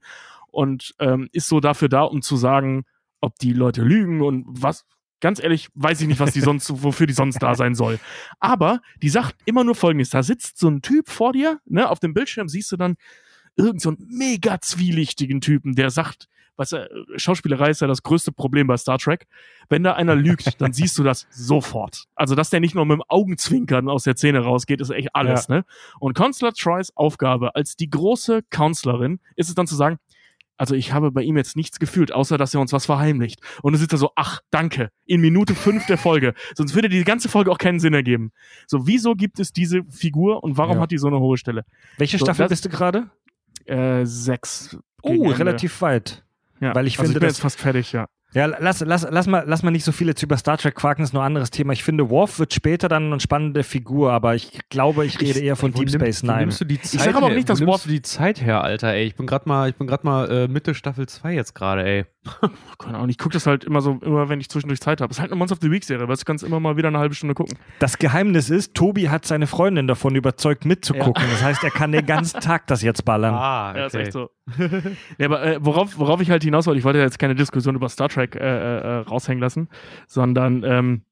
und 0.48 0.94
ähm, 1.00 1.28
ist 1.32 1.48
so 1.48 1.58
dafür 1.58 1.88
da, 1.88 2.02
um 2.02 2.22
zu 2.22 2.36
sagen, 2.36 2.84
ob 3.20 3.36
die 3.40 3.52
Leute 3.52 3.82
lügen 3.82 4.22
und 4.22 4.44
was. 4.46 4.84
Ganz 5.20 5.42
ehrlich, 5.42 5.68
weiß 5.74 6.00
ich 6.02 6.08
nicht, 6.08 6.20
was 6.20 6.32
die 6.32 6.40
sonst, 6.40 6.70
wofür 6.82 7.06
die 7.06 7.14
sonst 7.14 7.38
da 7.38 7.54
sein 7.54 7.74
soll. 7.74 7.98
Aber 8.38 8.80
die 9.02 9.08
sagt 9.08 9.36
immer 9.44 9.64
nur 9.64 9.74
Folgendes: 9.74 10.10
Da 10.10 10.22
sitzt 10.22 10.58
so 10.58 10.68
ein 10.68 10.82
Typ 10.82 11.08
vor 11.08 11.32
dir, 11.32 11.60
ne, 11.64 11.88
auf 11.88 12.00
dem 12.00 12.14
Bildschirm 12.14 12.48
siehst 12.48 12.70
du 12.72 12.76
dann 12.76 12.96
irgend 13.56 13.80
so 13.80 13.90
einen 13.90 14.06
mega 14.08 14.60
zwielichtigen 14.60 15.40
Typen, 15.40 15.74
der 15.74 15.90
sagt, 15.90 16.28
was 16.56 16.72
äh, 16.72 16.86
Schauspielerei 17.16 17.70
ist 17.70 17.80
ja 17.80 17.86
das 17.86 18.02
größte 18.02 18.32
Problem 18.32 18.66
bei 18.66 18.76
Star 18.76 18.98
Trek. 18.98 19.26
Wenn 19.68 19.82
da 19.82 19.94
einer 19.94 20.14
lügt, 20.14 20.60
dann 20.60 20.72
siehst 20.72 20.98
du 20.98 21.02
das 21.02 21.26
sofort. 21.30 22.04
Also, 22.14 22.34
dass 22.34 22.50
der 22.50 22.60
nicht 22.60 22.74
nur 22.74 22.84
mit 22.86 22.96
dem 22.96 23.02
Augenzwinkern 23.08 23.88
aus 23.88 24.04
der 24.04 24.16
Szene 24.16 24.40
rausgeht, 24.40 24.80
ist 24.80 24.90
echt 24.90 25.14
alles, 25.14 25.48
ne? 25.48 25.64
Und 26.00 26.14
Counselor 26.14 26.52
Troys 26.52 26.92
Aufgabe 26.96 27.54
als 27.54 27.76
die 27.76 27.90
große 27.90 28.42
Counselorin 28.50 29.20
ist 29.36 29.48
es 29.48 29.54
dann 29.54 29.66
zu 29.66 29.74
sagen, 29.76 29.98
also 30.56 30.74
ich 30.74 30.92
habe 30.92 31.10
bei 31.12 31.22
ihm 31.22 31.36
jetzt 31.36 31.56
nichts 31.56 31.78
gefühlt, 31.78 32.12
außer 32.12 32.38
dass 32.38 32.54
er 32.54 32.60
uns 32.60 32.72
was 32.72 32.86
verheimlicht. 32.86 33.40
Und 33.62 33.72
du 33.72 33.78
sitzt 33.78 33.92
da 33.92 33.96
so, 33.96 34.10
ach, 34.16 34.40
danke, 34.50 34.90
in 35.04 35.20
Minute 35.20 35.54
fünf 35.54 35.86
der 35.86 35.98
Folge. 35.98 36.34
Sonst 36.54 36.74
würde 36.74 36.88
die 36.88 37.04
ganze 37.04 37.28
Folge 37.28 37.50
auch 37.50 37.58
keinen 37.58 37.80
Sinn 37.80 37.94
ergeben. 37.94 38.32
So, 38.66 38.86
wieso 38.86 39.14
gibt 39.14 39.38
es 39.40 39.52
diese 39.52 39.82
Figur 39.90 40.42
und 40.44 40.56
warum 40.56 40.76
Ja. 40.76 40.82
hat 40.82 40.90
die 40.90 40.98
so 40.98 41.06
eine 41.08 41.18
hohe 41.20 41.36
Stelle? 41.38 41.64
Welche 41.98 42.18
So, 42.18 42.24
Staffel 42.26 42.48
bist 42.48 42.64
du 42.64 42.68
gerade? 42.68 43.10
Äh, 43.64 44.04
sechs. 44.06 44.76
Oh, 45.02 45.28
relativ 45.28 45.80
weit. 45.82 46.22
Ja. 46.58 46.74
weil 46.74 46.86
ich 46.86 46.98
also 46.98 47.08
finde, 47.12 47.18
ich 47.18 47.20
bin 47.20 47.28
das- 47.28 47.36
jetzt 47.36 47.42
fast 47.42 47.60
fertig, 47.60 47.92
ja. 47.92 48.06
Ja, 48.34 48.46
lass, 48.46 48.80
lass, 48.80 49.06
lass, 49.08 49.26
mal, 49.26 49.44
lass 49.46 49.62
mal 49.62 49.70
nicht 49.70 49.84
so 49.84 49.92
viel 49.92 50.08
jetzt 50.08 50.22
über 50.22 50.36
Star 50.36 50.58
Trek 50.58 50.74
quaken, 50.74 51.02
ist 51.02 51.14
nur 51.14 51.22
ein 51.22 51.26
anderes 51.28 51.50
Thema. 51.50 51.72
Ich 51.72 51.82
finde, 51.84 52.10
Worf 52.10 52.38
wird 52.38 52.52
später 52.52 52.88
dann 52.88 53.06
eine 53.12 53.20
spannende 53.20 53.62
Figur, 53.62 54.12
aber 54.12 54.34
ich 54.34 54.60
glaube, 54.68 55.06
ich 55.06 55.18
rede 55.20 55.40
eher 55.40 55.56
von 55.56 55.72
Deep 55.72 55.88
nimm- 55.88 56.00
Space 56.00 56.22
Nine. 56.22 56.38
nimmst 56.40 56.60
du 56.60 56.64
die 56.66 56.80
Zeit 56.80 57.00
sag 57.00 57.14
aber 57.14 57.26
auch 57.26 57.30
her? 57.30 57.36
nicht, 57.36 57.48
dass 57.48 57.64
Worf- 57.64 57.84
du 57.84 57.88
die 57.88 58.02
Zeit 58.02 58.42
her, 58.42 58.62
Alter, 58.62 58.92
ey. 58.92 59.04
Ich 59.06 59.14
bin 59.16 59.26
gerade 59.26 59.48
mal, 59.48 59.70
ich 59.70 59.76
bin 59.76 59.86
gerade 59.86 60.04
mal 60.04 60.30
äh, 60.30 60.48
Mitte 60.48 60.74
Staffel 60.74 61.06
2 61.08 61.32
jetzt 61.34 61.54
gerade, 61.54 61.84
ey. 61.86 62.04
Keine 62.78 62.96
Ahnung, 62.98 63.08
ich 63.08 63.18
gucke 63.18 63.34
das 63.34 63.46
halt 63.46 63.62
immer 63.62 63.80
so, 63.80 64.00
immer 64.02 64.28
wenn 64.28 64.40
ich 64.40 64.48
zwischendurch 64.50 64.80
Zeit 64.80 65.00
habe. 65.00 65.12
Es 65.12 65.18
ist 65.18 65.20
halt 65.20 65.30
eine 65.30 65.38
Monster 65.38 65.54
of 65.54 65.60
the 65.62 65.70
Week 65.70 65.84
Serie, 65.84 66.02
aber 66.02 66.14
du 66.16 66.22
kannst 66.24 66.42
immer 66.42 66.58
mal 66.58 66.76
wieder 66.76 66.88
eine 66.88 66.98
halbe 66.98 67.14
Stunde 67.14 67.34
gucken. 67.36 67.56
Das 67.78 67.98
Geheimnis 67.98 68.50
ist, 68.50 68.74
Tobi 68.74 69.08
hat 69.08 69.24
seine 69.24 69.46
Freundin 69.46 69.86
davon 69.86 70.16
überzeugt, 70.16 70.64
mitzugucken. 70.64 71.22
Das 71.30 71.42
heißt, 71.44 71.62
er 71.62 71.70
kann 71.70 71.92
den 71.92 72.04
ganzen 72.04 72.40
Tag 72.40 72.66
das 72.66 72.82
jetzt 72.82 73.04
ballern. 73.04 73.32
Ah, 73.32 73.72
Ja, 73.76 73.86
ist 73.86 73.94
echt 73.94 74.12
so. 74.12 74.28
ja, 75.18 75.26
aber 75.26 75.42
äh, 75.44 75.58
worauf, 75.64 75.98
worauf 75.98 76.20
ich 76.20 76.30
halt 76.30 76.42
hinaus 76.42 76.66
wollte, 76.66 76.78
ich 76.78 76.84
wollte 76.84 76.98
jetzt 76.98 77.18
keine 77.18 77.34
Diskussion 77.36 77.74
über 77.76 77.88
Star 77.88 78.08
Trek 78.08 78.25
äh, 78.34 78.78
äh, 78.78 78.96
raushängen 79.00 79.40
lassen, 79.40 79.68
sondern 80.08 80.64
ähm, 80.64 81.02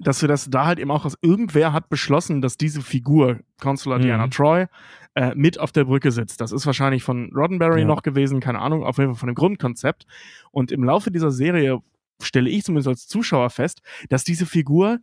dass 0.00 0.22
wir 0.22 0.28
das 0.28 0.48
da 0.48 0.66
halt 0.66 0.78
eben 0.78 0.90
auch, 0.90 1.02
dass 1.02 1.16
irgendwer 1.20 1.72
hat 1.72 1.88
beschlossen, 1.88 2.40
dass 2.40 2.56
diese 2.56 2.80
Figur, 2.80 3.40
Consular 3.60 3.98
Mhm. 3.98 4.02
Diana 4.02 4.28
Troy, 4.28 4.66
äh, 5.14 5.34
mit 5.34 5.58
auf 5.58 5.72
der 5.72 5.84
Brücke 5.84 6.10
sitzt. 6.12 6.40
Das 6.40 6.52
ist 6.52 6.64
wahrscheinlich 6.64 7.02
von 7.02 7.30
Roddenberry 7.34 7.80
Ja. 7.80 7.86
noch 7.86 8.02
gewesen, 8.02 8.40
keine 8.40 8.60
Ahnung, 8.60 8.84
auf 8.84 8.98
jeden 8.98 9.10
Fall 9.14 9.18
von 9.18 9.26
dem 9.28 9.34
Grundkonzept. 9.34 10.06
Und 10.52 10.72
im 10.72 10.84
Laufe 10.84 11.10
dieser 11.10 11.30
Serie 11.32 11.80
stelle 12.22 12.48
ich 12.48 12.64
zumindest 12.64 12.88
als 12.88 13.08
Zuschauer 13.08 13.50
fest, 13.50 13.82
dass 14.08 14.24
diese 14.24 14.46
Figur 14.46 14.98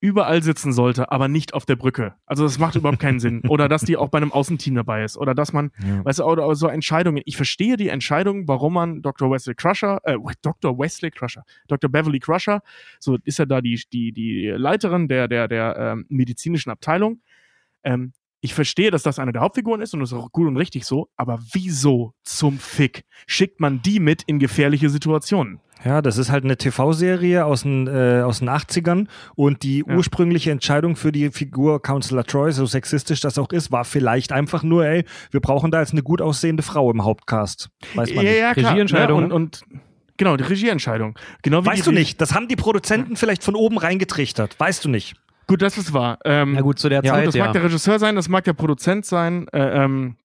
überall 0.00 0.42
sitzen 0.42 0.72
sollte, 0.72 1.10
aber 1.10 1.28
nicht 1.28 1.54
auf 1.54 1.66
der 1.66 1.76
Brücke. 1.76 2.14
Also 2.26 2.44
das 2.44 2.58
macht 2.58 2.76
überhaupt 2.76 3.00
keinen 3.00 3.18
Sinn. 3.18 3.42
Oder 3.48 3.68
dass 3.68 3.82
die 3.82 3.96
auch 3.96 4.08
bei 4.08 4.18
einem 4.18 4.32
Außenteam 4.32 4.74
dabei 4.74 5.02
ist. 5.04 5.16
Oder 5.16 5.34
dass 5.34 5.52
man 5.52 5.70
Ja. 5.88 6.04
Weißt 6.04 6.18
du, 6.18 6.24
oder 6.24 6.54
so 6.54 6.68
Entscheidungen. 6.68 7.22
Ich 7.24 7.36
verstehe 7.36 7.76
die 7.76 7.88
Entscheidung, 7.88 8.48
warum 8.48 8.74
man 8.74 9.02
Dr. 9.02 9.30
Wesley 9.30 9.54
Crusher, 9.54 10.00
äh, 10.04 10.16
Dr. 10.42 10.78
Wesley 10.78 11.10
Crusher, 11.10 11.44
Dr. 11.66 11.90
Beverly 11.90 12.18
Crusher, 12.18 12.62
so 12.98 13.16
ist 13.24 13.38
ja 13.38 13.46
da 13.46 13.60
die, 13.60 13.80
die, 13.92 14.12
die 14.12 14.48
Leiterin 14.48 15.08
der, 15.08 15.28
der, 15.28 15.48
der 15.48 15.76
ähm, 15.78 16.06
medizinischen 16.08 16.70
Abteilung. 16.70 17.20
Ähm, 17.84 18.12
ich 18.40 18.54
verstehe, 18.54 18.90
dass 18.90 19.02
das 19.02 19.18
eine 19.18 19.32
der 19.32 19.42
Hauptfiguren 19.42 19.80
ist 19.80 19.94
und 19.94 20.00
das 20.00 20.12
ist 20.12 20.18
auch 20.18 20.30
gut 20.32 20.46
und 20.46 20.56
richtig 20.56 20.84
so, 20.84 21.08
aber 21.16 21.38
wieso 21.52 22.12
zum 22.22 22.58
Fick 22.58 23.04
schickt 23.26 23.60
man 23.60 23.82
die 23.82 23.98
mit 24.00 24.22
in 24.24 24.38
gefährliche 24.38 24.88
Situationen? 24.90 25.60
Ja, 25.84 26.02
das 26.02 26.18
ist 26.18 26.30
halt 26.32 26.42
eine 26.42 26.56
TV-Serie 26.56 27.44
aus 27.44 27.62
den, 27.62 27.86
äh, 27.86 28.22
aus 28.24 28.40
den 28.40 28.48
80ern 28.48 29.06
und 29.36 29.62
die 29.62 29.84
Ja. 29.86 29.94
ursprüngliche 29.96 30.50
Entscheidung 30.50 30.96
für 30.96 31.12
die 31.12 31.30
Figur 31.30 31.80
Counselor 31.82 32.24
Troy, 32.24 32.50
so 32.52 32.66
sexistisch 32.66 33.20
das 33.20 33.38
auch 33.38 33.50
ist, 33.50 33.70
war 33.70 33.84
vielleicht 33.84 34.32
einfach 34.32 34.64
nur, 34.64 34.84
ey, 34.86 35.04
wir 35.30 35.40
brauchen 35.40 35.70
da 35.70 35.78
jetzt 35.80 35.92
eine 35.92 36.02
gut 36.02 36.20
aussehende 36.20 36.64
Frau 36.64 36.90
im 36.90 37.04
Hauptcast. 37.04 37.70
Weiß 37.94 38.12
man 38.12 38.24
ja, 38.24 38.30
nicht. 38.32 38.40
ja, 38.40 38.54
klar. 38.54 38.70
Regieentscheidung. 38.72 39.20
Ne? 39.20 39.26
Und, 39.26 39.32
und 39.32 39.60
genau, 40.16 40.36
die 40.36 40.42
Regieentscheidung. 40.44 41.16
Genau 41.42 41.62
wie 41.62 41.66
Weißt 41.66 41.78
die 41.78 41.82
du 41.84 41.90
Re- 41.90 41.94
nicht, 41.96 42.20
das 42.20 42.34
haben 42.34 42.48
die 42.48 42.56
Produzenten 42.56 43.14
vielleicht 43.14 43.44
von 43.44 43.54
oben 43.54 43.78
reingetrichtert. 43.78 44.58
Weißt 44.58 44.84
du 44.84 44.88
nicht. 44.88 45.14
Gut, 45.48 45.62
das 45.62 45.76
ist 45.78 45.92
wahr. 45.92 46.18
Ähm, 46.24 46.52
Na 46.52 46.60
gut, 46.60 46.78
zu 46.78 46.88
der 46.88 47.02
Ja, 47.02 47.12
Gut, 47.12 47.18
Zeit, 47.18 47.26
das 47.28 47.34
ja. 47.34 47.44
mag 47.46 47.52
der 47.54 47.64
Regisseur 47.64 47.98
sein, 47.98 48.14
das 48.14 48.28
mag 48.28 48.44
der 48.44 48.52
Produzent 48.52 49.04
sein. 49.06 49.48
Äh, 49.48 49.82
ähm, 49.84 50.16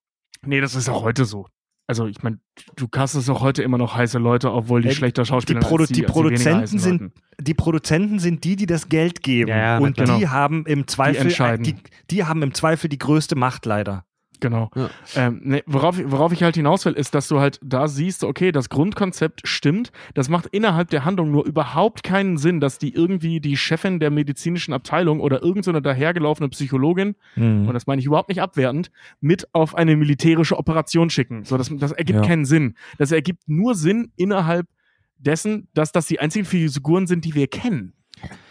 nee, 0.45 0.61
das 0.61 0.75
ist 0.75 0.89
auch 0.89 1.03
heute 1.03 1.25
so. 1.25 1.47
Also 1.87 2.07
ich 2.07 2.23
meine, 2.23 2.39
du 2.77 2.87
castest 2.87 3.29
auch 3.29 3.41
heute 3.41 3.61
immer 3.63 3.77
noch 3.77 3.95
heiße 3.95 4.17
Leute, 4.17 4.53
obwohl 4.53 4.81
die 4.81 4.89
Äh, 4.89 4.93
schlechter 4.93 5.23
Die, 5.23 5.27
Schauspieler 5.27 5.59
Produ 5.59 5.83
als 5.83 5.89
die 5.89 5.95
weniger 5.97 6.13
Produzenten 6.13 6.59
heißen 6.61 6.79
sind, 6.79 7.01
Leuten. 7.01 7.13
die 7.41 7.53
Produzenten 7.53 8.19
sind 8.19 8.43
die, 8.43 8.55
die 8.55 8.65
das 8.65 8.87
Geld 8.89 9.21
geben. 9.23 9.49
Ja, 9.49 9.57
ja, 9.57 9.77
und 9.79 9.97
die 9.97 10.03
klar. 10.03 10.31
haben 10.31 10.65
im 10.65 10.87
Zweifel, 10.87 11.23
entscheiden. 11.23 11.63
die, 11.63 11.75
die 12.09 12.23
haben 12.23 12.41
im 12.41 12.53
Zweifel 12.53 12.89
die 12.89 12.97
größte 12.99 13.35
Macht 13.35 13.65
leider. 13.65 14.05
Genau. 14.43 14.69
Ja. 14.75 14.89
Ähm, 15.15 15.41
nee, 15.43 15.63
worauf, 15.65 15.97
worauf 16.05 16.31
ich 16.33 16.43
halt 16.43 16.55
hinaus 16.55 16.85
will, 16.85 16.93
ist, 16.93 17.15
dass 17.15 17.27
du 17.29 17.39
halt 17.39 17.59
da 17.63 17.87
siehst, 17.87 18.23
okay, 18.23 18.51
das 18.51 18.69
Grundkonzept 18.69 19.41
stimmt. 19.47 19.91
Das 20.13 20.29
macht 20.29 20.47
innerhalb 20.47 20.89
der 20.89 21.05
Handlung 21.05 21.31
nur 21.31 21.45
überhaupt 21.45 22.03
keinen 22.03 22.37
Sinn, 22.37 22.59
dass 22.59 22.77
die 22.77 22.93
irgendwie 22.93 23.39
die 23.39 23.55
Chefin 23.57 23.99
der 23.99 24.11
medizinischen 24.11 24.73
Abteilung 24.73 25.19
oder 25.21 25.41
irgendeine 25.41 25.81
dahergelaufene 25.81 26.49
Psychologin 26.49 27.15
Mhm. 27.35 27.67
und 27.67 27.73
das 27.73 27.87
meine 27.87 27.99
ich 28.01 28.05
überhaupt 28.05 28.29
nicht 28.29 28.41
abwertend, 28.41 28.91
mit 29.21 29.47
auf 29.53 29.75
eine 29.75 29.95
militärische 29.95 30.57
Operation 30.57 31.09
schicken. 31.09 31.43
So, 31.45 31.57
das, 31.57 31.71
das 31.75 31.91
ergibt 31.93 32.19
Ja. 32.19 32.25
keinen 32.25 32.45
Sinn. 32.45 32.75
Das 32.97 33.11
ergibt 33.11 33.47
nur 33.47 33.75
Sinn 33.75 34.11
innerhalb 34.17 34.67
dessen, 35.17 35.67
dass 35.73 35.91
das 35.93 36.05
die 36.07 36.19
einzigen 36.19 36.45
Figuren 36.45 37.07
sind, 37.07 37.23
die 37.23 37.33
wir 37.33 37.47
kennen. 37.47 37.93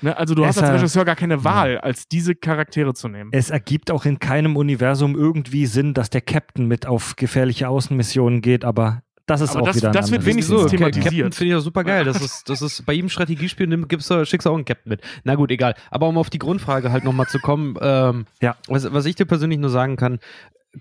Ne? 0.03 0.16
Also 0.16 0.34
du 0.34 0.42
Es, 0.42 0.48
hast 0.57 0.59
als 0.64 0.74
Regisseur 0.80 1.05
gar 1.05 1.16
keine 1.16 1.44
Wahl, 1.44 1.78
als 1.78 2.09
diese 2.09 2.34
Charaktere 2.34 2.92
zu 2.94 3.09
nehmen. 3.09 3.30
Es 3.32 3.50
ergibt 3.50 3.90
auch 3.90 4.05
in 4.05 4.18
keinem 4.18 4.57
Universum 4.57 5.14
irgendwie 5.16 5.66
Sinn, 5.66 5.94
dass 5.94 6.11
der 6.11 6.20
Captain 6.20 6.66
mit 6.66 6.86
auf 6.86 7.16
gefährliche 7.16 7.68
Außenmissionen 7.68 8.40
geht, 8.42 8.64
aber 8.64 9.03
das 9.26 9.40
ist 9.40 9.50
Aber 9.50 9.62
auch 9.62 9.66
das- 9.66 9.76
wieder 9.76 9.88
ein 9.90 9.92
das 9.94 10.11
wird 10.11 10.26
wenigstens 10.26 10.57
Thema. 10.66 10.86
Ca- 10.86 10.90
thematisiert. 10.90 11.05
Captain 11.14 11.32
finde 11.32 11.55
ich 11.55 11.59
auch 11.59 11.64
super 11.64 11.84
geil. 11.84 12.05
Das 12.05 12.20
ist, 12.20 12.48
das 12.48 12.61
ist 12.61 12.84
bei 12.84 12.92
jedem 12.92 13.09
Strategiespiel 13.09 13.68
nimm, 13.68 13.86
gibst 13.86 14.11
du, 14.11 14.26
schickst 14.26 14.46
du 14.46 14.50
auch 14.50 14.57
einen 14.57 14.64
Captain 14.64 14.90
mit. 14.90 15.00
Na 15.22 15.36
gut, 15.36 15.50
egal. 15.53 15.74
Aber 15.92 16.09
um 16.09 16.18
auf 16.18 16.28
die 16.28 16.40
Grundfrage 16.40 16.90
halt 16.90 17.05
nochmal 17.05 17.28
zu 17.28 17.38
kommen, 17.38 17.76
ähm, 17.80 18.26
Ja. 18.40 18.57
was, 18.66 18.92
was 18.92 19.07
ich 19.07 19.14
dir 19.14 19.24
persönlich 19.24 19.61
nur 19.61 19.70
sagen 19.70 19.94
kann, 19.96 20.18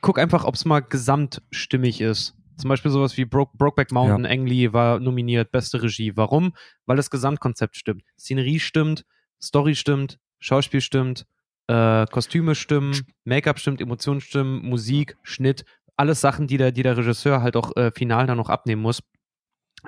guck 0.01 0.17
einfach, 0.17 0.43
ob 0.45 0.55
es 0.55 0.65
mal 0.65 0.79
gesamtstimmig 0.79 2.01
ist. 2.01 2.33
Zum 2.61 2.69
Beispiel 2.69 2.91
sowas 2.91 3.17
wie 3.17 3.25
Bro 3.25 3.49
Brokeback 3.55 3.91
Mountain, 3.91 4.25
Ang 4.27 4.45
Lee 4.45 4.71
war 4.71 4.99
nominiert, 4.99 5.51
beste 5.51 5.81
Regie. 5.81 6.15
Warum? 6.15 6.53
Weil 6.85 6.95
das 6.95 7.09
Gesamtkonzept 7.09 7.75
stimmt. 7.75 8.03
Szenerie 8.19 8.59
stimmt, 8.59 9.03
Story 9.41 9.73
stimmt, 9.73 10.19
Schauspiel 10.39 10.81
stimmt, 10.81 11.25
äh, 11.65 12.05
Kostüme 12.05 12.53
stimmen, 12.53 13.07
Make-up 13.23 13.57
stimmt, 13.57 13.81
Emotionen 13.81 14.21
stimmen, 14.21 14.61
Musik, 14.63 15.17
Schnitt, 15.23 15.65
alles 15.97 16.21
Sachen, 16.21 16.45
die 16.45 16.57
der, 16.57 16.71
die 16.71 16.83
der 16.83 16.97
Regisseur 16.97 17.41
halt 17.41 17.55
auch 17.55 17.75
äh, 17.75 17.91
final 17.91 18.27
dann 18.27 18.37
noch 18.37 18.49
abnehmen 18.49 18.83
muss. 18.83 19.01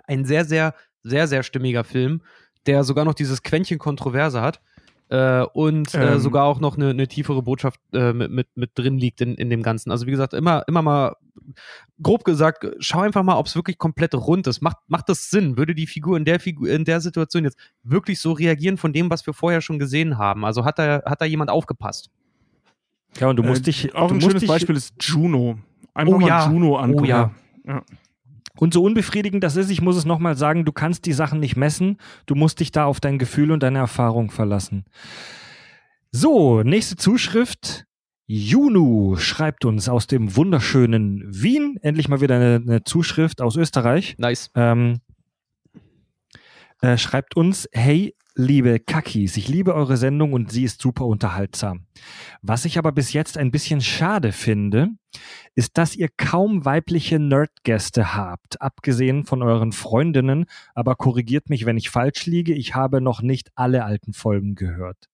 Ein 0.08 0.26
sehr, 0.26 0.44
sehr, 0.44 0.74
sehr, 1.04 1.28
sehr 1.28 1.44
stimmiger 1.44 1.84
Film, 1.84 2.24
der 2.66 2.84
sogar 2.84 3.06
noch 3.06 3.14
dieses 3.14 3.44
Quäntchen 3.44 3.78
Kontroverse 3.78 4.42
hat 4.42 4.62
äh, 5.14 5.46
und 5.54 5.94
äh, 5.94 6.14
Ähm. 6.14 6.20
sogar 6.20 6.46
auch 6.46 6.60
noch 6.60 6.76
eine, 6.76 6.90
eine 6.90 7.08
tiefere 7.08 7.44
Botschaft 7.44 7.80
äh, 7.94 8.14
mit, 8.14 8.32
mit, 8.32 8.48
mit 8.56 8.72
drin 8.74 8.98
liegt 8.98 9.22
in, 9.22 9.36
in 9.36 9.52
dem 9.52 9.62
Ganzen. 9.62 9.92
Also 9.92 10.08
wie 10.08 10.12
gesagt, 10.12 10.34
immer, 10.34 10.64
immer 10.68 10.82
mal, 10.82 11.16
grob 12.02 12.24
gesagt, 12.24 12.66
schau 12.80 13.02
einfach 13.02 13.22
mal, 13.22 13.38
ob 13.38 13.46
es 13.46 13.56
wirklich 13.56 13.78
komplett 13.78 14.16
rund 14.16 14.48
ist. 14.48 14.62
Macht, 14.62 14.78
macht 14.88 15.08
das 15.10 15.30
Sinn? 15.30 15.56
Würde 15.56 15.76
die 15.76 15.86
Figur 15.86 16.18
in 16.18 16.26
der 16.26 16.40
Figur, 16.40 16.68
in 16.68 16.84
der 16.84 17.00
Situation 17.00 17.44
jetzt 17.44 17.60
wirklich 17.84 18.20
so 18.20 18.32
reagieren 18.32 18.78
von 18.78 18.92
dem, 18.92 19.12
was 19.12 19.24
wir 19.28 19.36
vorher 19.36 19.62
schon 19.62 19.78
gesehen 19.78 20.18
haben? 20.18 20.46
Also 20.46 20.66
hat 20.66 20.80
da, 20.80 21.04
hat 21.06 21.22
da 21.22 21.26
jemand 21.26 21.52
aufgepasst? 21.52 22.10
Ja, 23.20 23.30
und 23.30 23.36
du 23.36 23.44
musst 23.44 23.62
Äh, 23.62 23.66
dich 23.66 23.94
Auch 23.94 24.08
du 24.08 24.16
ein 24.16 24.18
musst 24.18 24.26
schönes 24.28 24.40
dich, 24.42 24.50
Beispiel 24.50 24.76
ist 24.76 24.96
Juno. 25.00 25.60
Einfach 25.94 26.16
Oh 26.16 26.18
mal 26.20 26.28
ja. 26.28 26.50
Juno 26.52 26.78
angucken. 26.78 27.04
Oh 27.04 27.08
ja. 27.08 27.32
Und 28.58 28.74
so 28.74 28.84
unbefriedigend 28.84 29.44
das 29.44 29.56
ist, 29.56 29.72
ich 29.72 29.82
muss 29.82 29.96
es 29.96 30.06
nochmal 30.06 30.36
sagen, 30.36 30.66
du 30.66 30.72
kannst 30.72 31.06
die 31.06 31.14
Sachen 31.14 31.40
nicht 31.40 31.56
messen. 31.56 31.98
Du 32.26 32.36
musst 32.36 32.60
dich 32.60 32.72
da 32.72 32.86
auf 32.86 33.00
dein 33.00 33.18
Gefühl 33.18 33.52
und 33.52 33.64
deine 33.64 33.80
Erfahrung 33.80 34.30
verlassen. 34.30 34.86
So, 36.12 36.62
nächste 36.62 36.96
Zuschrift. 36.96 37.86
Junu 38.26 39.18
schreibt 39.18 39.66
uns 39.66 39.90
aus 39.90 40.08
dem 40.08 40.36
wunderschönen 40.36 41.24
Wien. 41.26 41.78
Endlich 41.82 42.08
mal 42.08 42.22
wieder 42.22 42.36
eine, 42.36 42.56
eine 42.56 42.84
Zuschrift 42.84 43.42
aus 43.42 43.56
Österreich. 43.58 44.16
Nice. 44.18 44.50
Ähm, 44.56 45.00
äh, 46.82 46.98
schreibt 46.98 47.36
uns, 47.36 47.68
hey, 47.72 48.16
liebe 48.36 48.80
Kakis, 48.80 49.38
ich 49.38 49.48
liebe 49.48 49.76
eure 49.76 49.98
Sendung 49.98 50.34
und 50.34 50.52
sie 50.52 50.64
ist 50.64 50.82
super 50.82 51.06
unterhaltsam. 51.06 51.86
Was 52.42 52.66
ich 52.66 52.78
aber 52.78 52.92
bis 52.92 53.14
jetzt 53.14 53.38
ein 53.38 53.52
bisschen 53.52 53.82
schade 53.82 54.32
finde, 54.32 54.90
ist, 55.56 55.78
dass 55.78 55.96
ihr 55.96 56.10
kaum 56.18 56.66
weibliche 56.66 57.20
Nerdgäste 57.20 58.16
habt, 58.16 58.62
abgesehen 58.62 59.26
von 59.26 59.44
euren 59.44 59.72
Freundinnen, 59.72 60.46
aber 60.74 60.96
korrigiert 60.96 61.50
mich, 61.50 61.66
wenn 61.66 61.78
ich 61.78 61.90
falsch 61.90 62.26
liege, 62.26 62.54
ich 62.54 62.76
habe 62.76 63.02
noch 63.02 63.22
nicht 63.22 63.52
alle 63.56 63.86
alten 63.86 64.14
Folgen 64.14 64.56
gehört. 64.56 65.10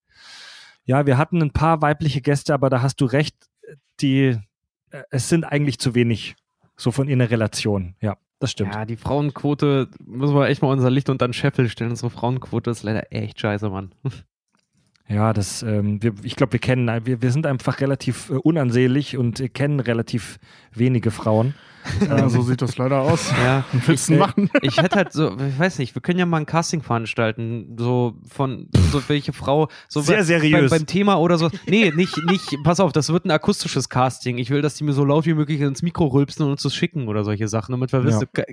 Ja, 0.85 1.05
wir 1.05 1.17
hatten 1.17 1.41
ein 1.41 1.51
paar 1.51 1.81
weibliche 1.81 2.21
Gäste, 2.21 2.53
aber 2.53 2.69
da 2.69 2.81
hast 2.81 3.01
du 3.01 3.05
recht, 3.05 3.35
die, 3.99 4.37
äh, 4.91 5.03
es 5.11 5.29
sind 5.29 5.43
eigentlich 5.43 5.77
zu 5.77 5.93
wenig, 5.93 6.35
so 6.77 6.91
von 6.91 7.09
ihrer 7.09 7.29
Relation. 7.29 7.95
Ja, 8.01 8.17
das 8.39 8.51
stimmt. 8.51 8.73
Ja, 8.73 8.85
die 8.85 8.95
Frauenquote, 8.95 9.89
müssen 10.05 10.35
wir 10.35 10.47
echt 10.47 10.61
mal 10.61 10.71
unser 10.71 10.89
Licht 10.89 11.09
unter 11.09 11.27
den 11.27 11.33
Scheffel 11.33 11.69
stellen. 11.69 11.91
Unsere 11.91 12.09
Frauenquote 12.09 12.71
ist 12.71 12.83
leider 12.83 13.11
echt 13.11 13.39
scheiße, 13.39 13.69
Mann. 13.69 13.93
Ja, 15.09 15.33
das, 15.33 15.63
ähm, 15.63 16.01
wir, 16.03 16.13
ich 16.21 16.35
glaube, 16.35 16.53
wir 16.53 16.59
kennen, 16.59 17.05
wir, 17.05 17.21
wir 17.21 17.31
sind 17.31 17.47
einfach 17.47 17.81
relativ 17.81 18.29
äh, 18.29 18.33
unansehlich 18.33 19.17
und 19.17 19.39
äh, 19.39 19.49
kennen 19.49 19.79
relativ 19.79 20.37
wenige 20.71 21.09
Frauen. 21.09 21.55
Ja, 22.07 22.29
so 22.29 22.41
sieht 22.41 22.61
das 22.61 22.77
leider 22.77 23.01
aus. 23.01 23.31
Ja, 23.43 23.63
du 23.87 23.91
äh, 24.13 24.17
machen? 24.17 24.51
ich 24.61 24.77
hätte 24.77 24.97
halt 24.97 25.13
so, 25.13 25.35
ich 25.39 25.57
weiß 25.57 25.79
nicht, 25.79 25.95
wir 25.95 26.01
können 26.01 26.19
ja 26.19 26.27
mal 26.27 26.37
ein 26.37 26.45
Casting 26.45 26.83
veranstalten, 26.83 27.75
so 27.79 28.15
von, 28.27 28.67
so 28.91 29.01
welche 29.07 29.33
Frau, 29.33 29.69
so 29.87 30.01
Sehr 30.01 30.17
bei- 30.17 30.23
seriös. 30.23 30.69
Beim, 30.69 30.79
beim 30.81 30.85
Thema 30.85 31.15
oder 31.15 31.37
so. 31.37 31.49
Nee, 31.65 31.91
nicht, 31.95 32.15
nicht, 32.25 32.57
pass 32.63 32.79
auf, 32.79 32.91
das 32.91 33.11
wird 33.11 33.25
ein 33.25 33.31
akustisches 33.31 33.89
Casting. 33.89 34.37
Ich 34.37 34.51
will, 34.51 34.61
dass 34.61 34.75
die 34.75 34.83
mir 34.83 34.93
so 34.93 35.05
laut 35.05 35.25
wie 35.25 35.33
möglich 35.33 35.61
ins 35.61 35.81
Mikro 35.81 36.07
rülpsen 36.07 36.45
und 36.45 36.51
uns 36.51 36.61
das 36.61 36.75
schicken 36.75 37.07
oder 37.07 37.23
solche 37.23 37.47
Sachen, 37.47 37.71
damit 37.71 37.93
wir 37.93 38.03
wissen, 38.03 38.27
ja. 38.35 38.43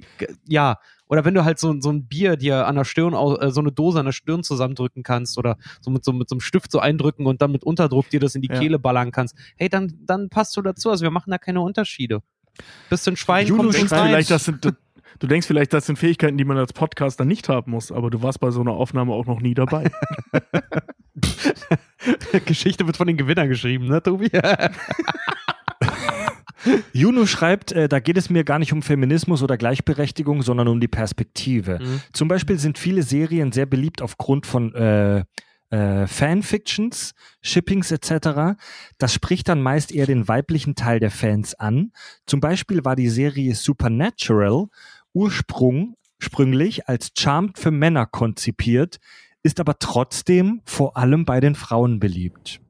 ja. 0.47 0.79
Oder 1.09 1.25
wenn 1.25 1.35
du 1.35 1.45
halt 1.45 1.59
so, 1.59 1.81
so 1.81 1.91
ein 1.91 2.07
Bier 2.07 2.37
dir 2.37 2.67
an 2.67 2.77
der 2.77 2.85
Stirn, 2.85 3.15
äh, 3.15 3.51
so 3.51 3.61
eine 3.61 3.73
Dose 3.73 4.01
an 4.01 4.07
der 4.07 4.13
Stirn 4.13 4.43
zusammendrücken 4.43 5.03
kannst 5.03 5.39
oder 5.39 5.57
so 5.81 5.91
mit 5.91 6.05
so, 6.05 6.13
mit 6.13 6.29
so 6.29 6.35
einem 6.35 6.41
Stift 6.41 6.71
so 6.73 6.79
eindrücken 6.79 7.27
und 7.27 7.43
dann 7.43 7.53
mit 7.53 7.65
Unterdruck 7.65 8.09
dir 8.11 8.21
das 8.21 8.35
in 8.35 8.43
die 8.43 8.49
Ja. 8.49 8.59
Kehle 8.59 8.79
ballern 8.79 9.13
kannst, 9.13 9.37
hey, 9.57 9.69
dann, 9.69 9.93
dann 10.05 10.29
passt 10.29 10.57
du 10.57 10.63
dazu. 10.63 10.91
Also 10.91 11.03
wir 11.03 11.11
machen 11.11 11.31
da 11.31 11.39
keine 11.39 11.61
Unterschiede. 11.61 12.23
Bist 12.91 13.07
du 13.07 13.13
ein 13.13 13.17
Schwein, 13.17 13.47
Juno 13.47 13.65
kommt 13.65 13.75
vielleicht, 13.75 14.31
das 14.31 14.45
sind, 14.47 14.65
du 14.65 15.27
denkst 15.27 15.47
vielleicht, 15.47 15.73
das 15.73 15.87
sind 15.87 15.99
Fähigkeiten, 15.99 16.39
die 16.39 16.45
man 16.45 16.57
als 16.57 16.73
Podcaster 16.73 17.25
nicht 17.25 17.49
haben 17.49 17.71
muss, 17.73 17.93
aber 17.93 18.11
du 18.11 18.23
warst 18.23 18.41
bei 18.41 18.51
so 18.51 18.61
einer 18.61 18.73
Aufnahme 18.73 19.13
auch 19.13 19.27
noch 19.27 19.41
nie 19.41 19.55
dabei. 19.55 19.91
Geschichte 22.47 22.87
wird 22.87 22.97
von 22.97 23.07
den 23.07 23.17
Gewinnern 23.17 23.49
geschrieben, 23.49 23.87
ne, 23.89 24.03
Tobi? 24.03 24.31
Juno 26.93 27.27
schreibt, 27.27 27.73
äh, 27.73 27.89
da 27.89 28.01
geht 28.01 28.17
es 28.17 28.31
mir 28.31 28.45
gar 28.45 28.59
nicht 28.59 28.73
um 28.73 28.83
Feminismus 28.83 29.43
oder 29.43 29.57
Gleichberechtigung, 29.57 30.43
sondern 30.43 30.69
um 30.69 30.81
die 30.81 30.89
Perspektive. 30.89 31.79
Mhm. 31.81 32.01
Zum 32.13 32.29
Beispiel 32.29 32.59
sind 32.59 32.79
viele 32.79 33.03
Serien 33.03 33.53
sehr 33.53 33.67
beliebt 33.67 34.03
aufgrund 34.03 34.47
von 34.47 34.75
äh, 34.75 35.25
äh, 35.71 36.07
Fanfictions, 36.07 37.15
Shippings 37.43 37.91
etc. 37.91 38.59
Das 38.99 39.13
spricht 39.13 39.49
dann 39.49 39.63
meist 39.63 39.93
eher 39.93 40.07
den 40.07 40.29
weiblichen 40.29 40.75
Teil 40.75 41.01
der 41.01 41.11
Fans 41.11 41.55
an. 41.55 41.93
Zum 42.27 42.41
Beispiel 42.41 42.85
war 42.85 42.97
die 42.97 43.09
Serie 43.09 43.55
Supernatural 43.55 44.67
Ursprung, 45.13 45.97
sprünglich 46.19 46.89
als 46.89 47.11
Charmed 47.17 47.59
für 47.59 47.71
Männer 47.71 48.07
konzipiert, 48.07 48.99
ist 49.43 49.61
aber 49.61 49.79
trotzdem 49.79 50.61
vor 50.65 50.97
allem 50.97 51.25
bei 51.25 51.41
den 51.41 51.55
Frauen 51.55 52.01
beliebt. 52.01 52.61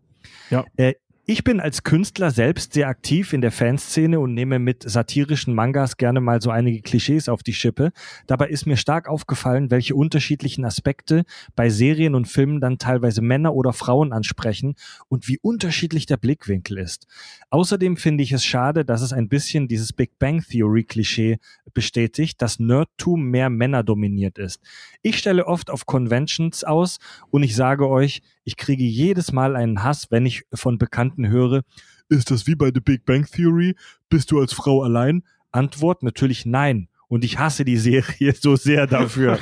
Ja. 0.51 0.65
Äh, 0.77 0.95
ich 1.29 1.43
bin 1.43 1.59
als 1.59 1.83
Künstler 1.83 2.31
selbst 2.31 2.75
sehr 2.75 2.87
aktiv 2.87 3.33
in 3.33 3.41
der 3.41 3.51
Fanszene 3.51 4.21
und 4.21 4.33
nehme 4.33 4.61
mit 4.61 4.89
satirischen 4.89 5.57
Mangas 5.57 5.97
gerne 5.97 6.21
mal 6.21 6.41
so 6.41 6.51
einige 6.51 6.83
Klischees 6.83 7.29
auf 7.29 7.43
die 7.43 7.53
Schippe. 7.53 7.91
Dabei 8.29 8.47
ist 8.47 8.65
mir 8.65 8.77
stark 8.77 9.09
aufgefallen, 9.09 9.73
welche 9.73 9.97
unterschiedlichen 9.97 10.65
Aspekte 10.65 11.25
bei 11.57 11.69
Serien 11.69 12.15
und 12.15 12.27
Filmen 12.27 12.61
dann 12.61 12.79
teilweise 12.79 13.23
Männer 13.23 13.55
oder 13.55 13.73
Frauen 13.73 14.13
ansprechen 14.13 14.77
und 15.09 15.27
wie 15.27 15.41
unterschiedlich 15.43 16.07
der 16.07 16.17
Blickwinkel 16.17 16.79
ist. 16.79 17.09
Außerdem 17.51 17.97
finde 17.97 18.23
ich 18.23 18.31
es 18.31 18.45
schade, 18.45 18.85
dass 18.85 19.03
es 19.03 19.13
ein 19.13 19.29
bisschen 19.29 19.67
dieses 19.67 19.93
Big 19.93 20.21
Bang 20.21 20.45
Theory 20.49 20.85
Klischee 20.85 21.39
bestätigt, 21.75 22.41
dass 22.41 22.61
Nerdtum 22.61 23.25
mehr 23.25 23.51
Männer 23.51 23.83
dominiert 23.83 24.39
ist. 24.39 24.61
Ich 25.03 25.19
stelle 25.19 25.49
oft 25.49 25.71
auf 25.71 25.87
Conventions 25.87 26.63
aus 26.63 26.99
und 27.31 27.43
ich 27.43 27.57
sage 27.57 27.89
euch, 27.89 28.23
ich 28.47 28.57
kriege 28.57 28.85
jedes 28.85 29.33
Mal 29.33 29.57
einen 29.57 29.83
Hass, 29.83 30.07
wenn 30.11 30.25
ich 30.25 30.45
von 30.55 30.79
Bekannten 30.79 31.29
höre, 31.29 31.63
ist 32.09 32.31
das 32.31 32.47
wie 32.47 32.55
bei 32.55 32.71
The 32.73 32.81
Big 32.81 33.05
Bang 33.05 33.27
Theory? 33.27 33.75
Bist 34.09 34.31
du 34.31 34.39
als 34.41 34.53
Frau 34.53 34.83
allein? 34.83 35.25
Antwort 35.51 36.03
natürlich 36.05 36.47
nein. 36.47 36.89
Und 37.09 37.25
ich 37.25 37.39
hasse 37.39 37.65
die 37.65 37.77
Serie 37.77 38.33
so 38.41 38.55
sehr 38.57 38.87
dafür. 38.87 39.37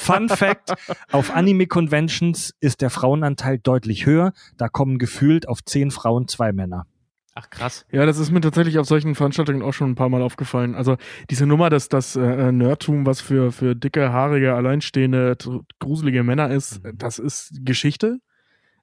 Fun 0.00 0.28
Fact, 0.30 0.74
auf 1.12 1.30
Anime-Conventions 1.34 2.54
ist 2.60 2.80
der 2.80 2.90
Frauenanteil 2.90 3.58
deutlich 3.58 4.06
höher. 4.06 4.32
Da 4.56 4.68
kommen 4.68 4.98
gefühlt 4.98 5.46
auf 5.48 5.62
zehn 5.64 5.90
Frauen 5.90 6.26
zwei 6.28 6.52
Männer. 6.52 6.86
Ach, 7.34 7.50
krass. 7.50 7.84
Ja, 7.92 8.06
das 8.06 8.16
ist 8.18 8.30
mir 8.30 8.40
tatsächlich 8.40 8.78
auf 8.78 8.86
solchen 8.86 9.14
Veranstaltungen 9.14 9.60
auch 9.60 9.74
schon 9.74 9.90
ein 9.90 9.94
paar 9.94 10.08
Mal 10.08 10.22
aufgefallen. 10.22 10.74
Also 10.74 10.96
diese 11.28 11.44
Nummer, 11.46 11.68
dass 11.68 11.90
das 11.90 12.16
äh, 12.16 12.50
Nerdtum, 12.50 13.04
was 13.04 13.20
für, 13.20 13.52
für 13.52 13.76
dicke, 13.76 14.10
haarige, 14.10 14.54
alleinstehende, 14.54 15.36
gruselige 15.78 16.22
Männer 16.22 16.50
ist, 16.50 16.82
Mhm. 16.82 16.96
das 16.96 17.18
ist 17.18 17.60
Geschichte. 17.62 18.20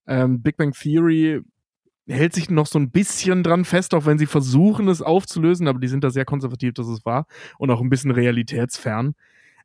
Ähm, 0.07 0.41
Big 0.41 0.57
Bang 0.57 0.73
Theory 0.73 1.41
hält 2.07 2.33
sich 2.33 2.49
noch 2.49 2.67
so 2.67 2.79
ein 2.79 2.91
bisschen 2.91 3.43
dran 3.43 3.65
fest, 3.65 3.93
auch 3.93 4.05
wenn 4.05 4.17
sie 4.17 4.25
versuchen, 4.25 4.87
es 4.87 5.01
aufzulösen, 5.01 5.67
aber 5.67 5.79
die 5.79 5.87
sind 5.87 6.03
da 6.03 6.09
sehr 6.09 6.25
konservativ, 6.25 6.73
dass 6.73 6.87
es 6.87 7.05
war 7.05 7.27
und 7.57 7.71
auch 7.71 7.81
ein 7.81 7.89
bisschen 7.89 8.11
realitätsfern. 8.11 9.15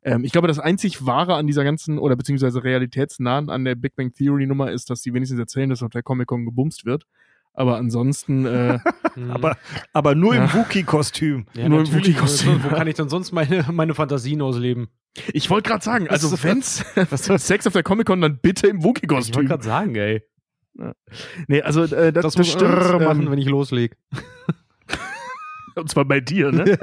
Ähm, 0.03 0.23
ich 0.23 0.31
glaube, 0.31 0.47
das 0.47 0.59
einzig 0.59 1.05
Wahre 1.05 1.35
an 1.35 1.47
dieser 1.47 1.63
ganzen, 1.63 1.99
oder 1.99 2.15
beziehungsweise 2.15 2.63
realitätsnahen 2.63 3.49
an 3.49 3.65
der 3.65 3.75
Big 3.75 3.95
Bang 3.95 4.13
Theory 4.13 4.47
Nummer 4.47 4.71
ist, 4.71 4.89
dass 4.89 5.01
sie 5.01 5.13
wenigstens 5.13 5.39
erzählen, 5.39 5.69
dass 5.69 5.83
auf 5.83 5.91
der 5.91 6.03
Comic-Con 6.03 6.45
gebumst 6.45 6.85
wird. 6.85 7.05
Aber 7.59 7.75
ansonsten, 7.75 8.45
äh. 8.45 8.79
Aber, 9.33 9.57
aber 9.91 10.15
nur 10.15 10.33
im 10.33 10.43
Ja. 10.43 10.53
Wookie-Kostüm. 10.53 11.45
ja, 11.55 11.67
nur 11.67 11.81
im. 11.81 11.93
Wookie-Kostüm. 11.93 12.63
Wo 12.63 12.69
kann 12.69 12.87
ich 12.87 12.95
denn 12.95 13.09
sonst 13.09 13.33
meine, 13.33 13.65
meine 13.69 13.93
Fantasien 13.93 14.41
ausleben? 14.41 14.87
Ich 15.33 15.49
wollte 15.49 15.67
gerade 15.69 15.83
sagen, 15.83 16.07
also 16.07 16.31
Was- 16.31 16.43
wenn's 16.45 16.85
Sex 17.47 17.67
auf 17.67 17.73
der 17.73 17.83
Comic-Con, 17.83 18.21
dann 18.21 18.39
bitte 18.41 18.67
im 18.67 18.77
Ich 18.77 18.83
wollte 18.85 19.01
Wookie-Kostüm. 19.01 19.45
gerade 19.45 19.63
sagen, 19.63 19.95
ey. 19.95 20.21
Nee, 21.47 21.61
also 21.61 21.83
äh, 21.83 22.13
das, 22.13 22.23
Das, 22.23 22.33
das, 22.35 22.37
muss 22.37 22.51
stimmt. 22.53 22.71
Machen, 23.01 23.23
ähm, 23.23 23.31
wenn 23.31 23.39
ich 23.39 23.47
loslege. 23.49 23.97
und 25.75 25.89
zwar 25.89 26.05
bei 26.05 26.21
dir, 26.21 26.53
ne? 26.53 26.79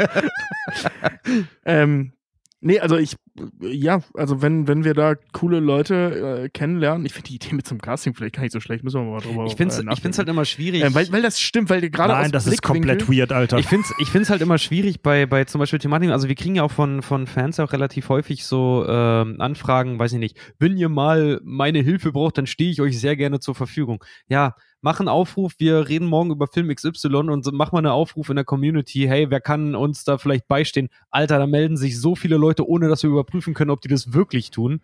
ähm, 1.64 2.12
nee, 2.60 2.80
also 2.80 2.96
ich, 2.96 3.16
ja, 3.60 4.00
also 4.14 4.42
wenn, 4.42 4.68
wenn 4.68 4.84
wir 4.84 4.94
da 4.94 5.14
coole 5.32 5.60
Leute 5.60 6.44
äh, 6.44 6.48
kennenlernen, 6.48 7.06
ich 7.06 7.12
finde 7.12 7.28
die 7.28 7.36
Idee 7.36 7.54
mit 7.54 7.66
zum 7.66 7.80
Casting 7.80 8.14
vielleicht 8.14 8.34
gar 8.36 8.42
nicht 8.42 8.52
so 8.52 8.60
schlecht, 8.60 8.84
müssen 8.84 9.00
wir 9.00 9.10
mal 9.10 9.20
drüber 9.20 9.46
Ich 9.46 9.56
finde 9.56 9.74
es 9.74 9.80
äh, 9.80 9.84
ich 9.92 10.00
find's 10.00 10.18
halt 10.18 10.28
immer 10.28 10.44
schwierig. 10.44 10.82
äh, 10.82 10.94
weil, 10.94 11.10
weil 11.12 11.22
das 11.22 11.40
stimmt, 11.40 11.70
weil 11.70 11.88
gerade 11.90 12.12
Nein, 12.12 12.26
aus 12.26 12.32
das 12.32 12.46
ist 12.46 12.62
komplett 12.62 13.08
weird, 13.08 13.32
Alter. 13.32 13.58
Ich 13.58 13.66
finde 13.66 13.86
es 13.88 13.94
ich 13.98 14.08
find's 14.08 14.30
halt 14.30 14.42
immer 14.42 14.58
schwierig 14.58 15.02
bei, 15.02 15.26
bei 15.26 15.44
zum 15.44 15.58
Beispiel 15.58 15.78
Thematiken. 15.78 16.12
Also, 16.12 16.28
wir 16.28 16.34
kriegen 16.34 16.54
ja 16.56 16.62
auch 16.62 16.70
von, 16.70 17.02
von 17.02 17.26
Fans 17.26 17.60
auch 17.60 17.72
relativ 17.72 18.08
häufig 18.08 18.44
so 18.44 18.84
ähm, 18.88 19.40
Anfragen, 19.40 19.98
weiß 19.98 20.12
ich 20.12 20.18
nicht. 20.18 20.38
Wenn 20.58 20.76
ihr 20.76 20.88
mal 20.88 21.40
meine 21.44 21.80
Hilfe 21.80 22.12
braucht, 22.12 22.38
dann 22.38 22.46
stehe 22.46 22.70
ich 22.70 22.80
euch 22.80 22.98
sehr 22.98 23.16
gerne 23.16 23.40
zur 23.40 23.54
Verfügung. 23.54 24.02
Ja, 24.28 24.54
mach 24.80 25.00
einen 25.00 25.08
Aufruf. 25.08 25.54
Wir 25.58 25.88
reden 25.88 26.06
morgen 26.06 26.30
über 26.30 26.46
Film 26.46 26.74
XY 26.74 27.16
und 27.30 27.50
mach 27.52 27.72
mal 27.72 27.78
einen 27.78 27.88
Aufruf 27.88 28.28
in 28.28 28.36
der 28.36 28.44
Community. 28.44 29.06
Hey, 29.08 29.30
wer 29.30 29.40
kann 29.40 29.74
uns 29.74 30.04
da 30.04 30.18
vielleicht 30.18 30.48
beistehen? 30.48 30.88
Alter, 31.10 31.38
da 31.38 31.46
melden 31.46 31.76
sich 31.76 32.00
so 32.00 32.14
viele 32.14 32.36
Leute, 32.36 32.68
ohne 32.68 32.88
dass 32.88 33.02
wir 33.02 33.10
überprüfen 33.10 33.54
können, 33.54 33.70
ob 33.70 33.80
die 33.80 33.88
das 33.88 34.12
wirklich 34.12 34.50
tun. 34.50 34.80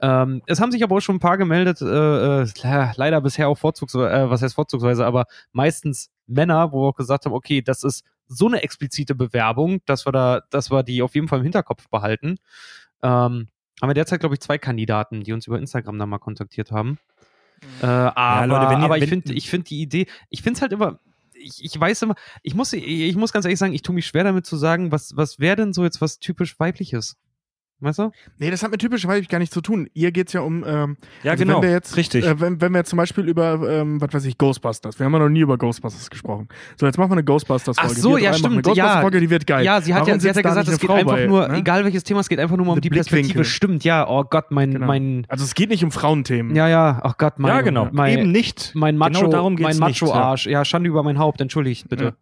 Ähm, 0.00 0.42
es 0.46 0.60
haben 0.60 0.72
sich 0.72 0.82
aber 0.82 0.96
auch 0.96 1.00
schon 1.00 1.16
ein 1.16 1.20
paar 1.20 1.38
gemeldet, 1.38 1.80
äh, 1.80 2.42
äh, 2.42 2.92
leider 2.96 3.20
bisher 3.20 3.48
auch 3.48 3.58
vorzugsweise, 3.58 4.10
äh, 4.10 4.30
was 4.30 4.42
heißt 4.42 4.54
vorzugsweise, 4.54 5.06
aber 5.06 5.26
meistens 5.52 6.10
Männer, 6.26 6.72
wo 6.72 6.82
wir 6.82 6.88
auch 6.88 6.96
gesagt 6.96 7.24
haben, 7.24 7.32
okay, 7.32 7.62
das 7.62 7.82
ist 7.82 8.04
so 8.28 8.46
eine 8.46 8.62
explizite 8.62 9.14
Bewerbung, 9.14 9.80
dass 9.86 10.06
wir 10.06 10.12
da, 10.12 10.42
dass 10.50 10.70
wir 10.70 10.82
die 10.82 11.02
auf 11.02 11.14
jeden 11.14 11.28
Fall 11.28 11.38
im 11.38 11.44
Hinterkopf 11.44 11.88
behalten. 11.88 12.38
Ähm, 13.02 13.48
haben 13.80 13.90
wir 13.90 13.94
derzeit, 13.94 14.20
glaube 14.20 14.34
ich, 14.34 14.40
zwei 14.40 14.58
Kandidaten, 14.58 15.22
die 15.22 15.32
uns 15.32 15.46
über 15.46 15.58
Instagram 15.58 15.98
dann 15.98 16.08
mal 16.08 16.18
kontaktiert 16.18 16.72
haben. 16.72 16.98
Äh, 17.82 17.86
aber, 17.86 18.46
Leute, 18.46 18.70
wenn 18.70 18.78
ihr- 18.80 18.84
aber 18.84 18.98
ich 18.98 19.02
finde 19.08 19.32
ich 19.34 19.50
find 19.50 19.70
die 19.70 19.80
Idee, 19.80 20.06
ich 20.30 20.42
finde 20.42 20.56
es 20.58 20.62
halt 20.62 20.72
immer, 20.72 20.98
ich, 21.34 21.64
ich 21.64 21.78
weiß 21.78 22.02
immer, 22.02 22.14
ich 22.42 22.54
muss, 22.54 22.72
ich 22.72 23.16
muss 23.16 23.32
ganz 23.32 23.44
ehrlich 23.44 23.58
sagen, 23.58 23.72
ich 23.72 23.82
tue 23.82 23.94
mich 23.94 24.06
schwer 24.06 24.24
damit 24.24 24.46
zu 24.46 24.56
sagen, 24.56 24.90
was, 24.92 25.16
was 25.16 25.38
wäre 25.38 25.56
denn 25.56 25.72
so 25.72 25.84
jetzt 25.84 26.00
was 26.00 26.18
typisch 26.18 26.58
weibliches? 26.58 27.16
Weißt 27.80 27.98
du? 27.98 28.10
Nee, 28.38 28.50
das 28.50 28.62
hat 28.62 28.70
mit 28.70 28.80
typisch 28.80 29.06
weiblich 29.06 29.28
gar 29.28 29.38
nichts 29.38 29.52
zu 29.52 29.60
tun. 29.60 29.90
Ihr 29.92 30.10
geht's 30.10 30.32
ja 30.32 30.40
um, 30.40 30.64
ähm, 30.66 30.96
Ja, 31.22 31.32
also 31.32 31.44
genau. 31.44 31.56
wenn 31.56 31.68
wir 31.68 31.74
jetzt, 31.74 31.94
Richtig. 31.98 32.24
Äh, 32.24 32.40
wenn, 32.40 32.58
wenn 32.62 32.72
wir 32.72 32.78
jetzt 32.78 32.88
zum 32.88 32.96
Beispiel 32.96 33.28
über, 33.28 33.60
ähm, 33.68 34.00
was 34.00 34.14
weiß 34.14 34.24
ich, 34.24 34.38
Ghostbusters, 34.38 34.98
wir 34.98 35.04
haben 35.04 35.12
ja 35.12 35.18
noch 35.18 35.28
nie 35.28 35.40
über 35.40 35.58
Ghostbusters 35.58 36.08
gesprochen. 36.08 36.48
So, 36.80 36.86
jetzt 36.86 36.96
machen 36.96 37.10
wir 37.10 37.16
eine 37.16 37.24
Ghostbusters-Folge. 37.24 37.92
Ach 37.94 38.00
so, 38.00 38.16
ja, 38.16 38.30
machen 38.30 38.44
Eine 38.46 38.60
stimmt, 38.62 38.66
ja. 38.78 38.84
Ghostbusters-Folge, 38.84 39.20
die 39.20 39.30
wird 39.30 39.46
geil. 39.46 39.64
Ja, 39.66 39.82
sie 39.82 39.92
hat 39.92 40.00
Warum 40.00 40.14
ja, 40.14 40.20
sie 40.20 40.28
hat 40.30 40.36
ja 40.36 40.42
gesagt, 40.42 40.68
es 40.68 40.78
geht 40.78 40.88
einfach 40.90 41.12
bei, 41.12 41.26
nur, 41.26 41.48
ne? 41.48 41.58
egal 41.58 41.84
welches 41.84 42.02
Thema, 42.04 42.20
es 42.20 42.30
geht 42.30 42.38
einfach 42.38 42.56
nur 42.56 42.64
mal 42.64 42.72
um 42.72 42.80
die 42.80 42.88
Perspektive. 42.88 43.44
Stimmt, 43.44 43.84
ja, 43.84 44.08
oh 44.08 44.24
Gott, 44.24 44.50
mein, 44.50 44.72
Genau. 44.72 44.86
mein, 44.86 45.26
Also 45.28 45.44
es 45.44 45.54
geht 45.54 45.68
nicht 45.68 45.84
um 45.84 45.90
Frauenthemen. 45.90 46.56
ja, 46.56 46.68
ja, 46.68 47.00
ach 47.02 47.18
Gott, 47.18 47.38
mein, 47.38 47.54
ja, 47.54 47.60
genau. 47.60 47.88
mein, 47.92 48.20
Eben 48.20 48.32
nicht. 48.32 48.72
mein 48.74 48.96
Macho, 48.96 49.20
genau 49.20 49.30
darum 49.30 49.56
geht's 49.56 49.78
mein 49.78 49.88
nicht, 49.88 50.00
ja. 50.00 50.06
Macho-Arsch. 50.06 50.46
Ja. 50.46 50.64
Schande 50.64 50.88
über 50.88 51.02
mein 51.02 51.18
Haupt, 51.18 51.42
entschuldigt 51.42 51.90
bitte. 51.90 52.04
Ja, 52.04 52.12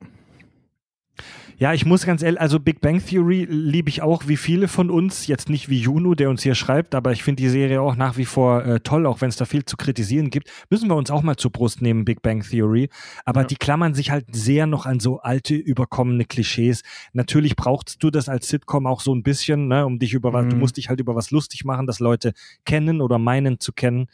ich 1.72 1.86
muss 1.86 2.04
ganz 2.04 2.22
ehrlich, 2.22 2.40
also 2.40 2.58
Big 2.58 2.80
Bang 2.80 3.04
Theory 3.04 3.46
liebe 3.48 3.88
ich 3.88 4.02
auch 4.02 4.26
wie 4.26 4.36
viele 4.36 4.68
von 4.68 4.90
uns, 4.90 5.26
jetzt 5.26 5.48
nicht 5.48 5.68
wie 5.68 5.78
Juno, 5.80 6.14
der 6.14 6.28
uns 6.30 6.42
hier 6.42 6.54
schreibt, 6.54 6.94
aber 6.94 7.12
ich 7.12 7.22
finde 7.22 7.42
die 7.42 7.48
Serie 7.48 7.80
auch 7.80 7.96
nach 7.96 8.16
wie 8.16 8.24
vor 8.24 8.64
äh, 8.64 8.80
toll, 8.80 9.06
auch 9.06 9.20
wenn 9.20 9.28
es 9.28 9.36
da 9.36 9.44
viel 9.44 9.64
zu 9.64 9.76
kritisieren 9.76 10.30
gibt. 10.30 10.50
Müssen 10.70 10.88
wir 10.88 10.96
uns 10.96 11.10
auch 11.10 11.22
mal 11.22 11.36
zur 11.36 11.52
Brust 11.52 11.80
nehmen, 11.82 12.04
Big 12.04 12.22
Bang 12.22 12.42
Theory. 12.42 12.88
Aber 13.24 13.42
Ja. 13.42 13.46
die 13.46 13.56
klammern 13.56 13.94
sich 13.94 14.10
halt 14.10 14.26
sehr 14.34 14.66
noch 14.66 14.84
an 14.86 15.00
so 15.00 15.20
alte, 15.20 15.54
überkommene 15.54 16.24
Klischees. 16.24 16.82
Natürlich 17.12 17.56
brauchst 17.56 18.02
du 18.02 18.10
das 18.10 18.28
als 18.28 18.48
Sitcom 18.48 18.86
auch 18.86 19.00
so 19.00 19.14
ein 19.14 19.22
bisschen, 19.22 19.68
ne, 19.68 19.86
um 19.86 19.98
dich 19.98 20.12
über 20.14 20.32
was, 20.32 20.48
du 20.48 20.54
Mhm. 20.56 20.60
musst 20.60 20.76
dich 20.76 20.88
halt 20.88 21.00
über 21.00 21.14
was 21.14 21.30
lustig 21.30 21.64
machen, 21.64 21.86
das 21.86 22.00
Leute 22.00 22.32
kennen 22.64 23.00
oder 23.00 23.18
meinen 23.18 23.60
zu 23.60 23.72
kennen. 23.72 24.06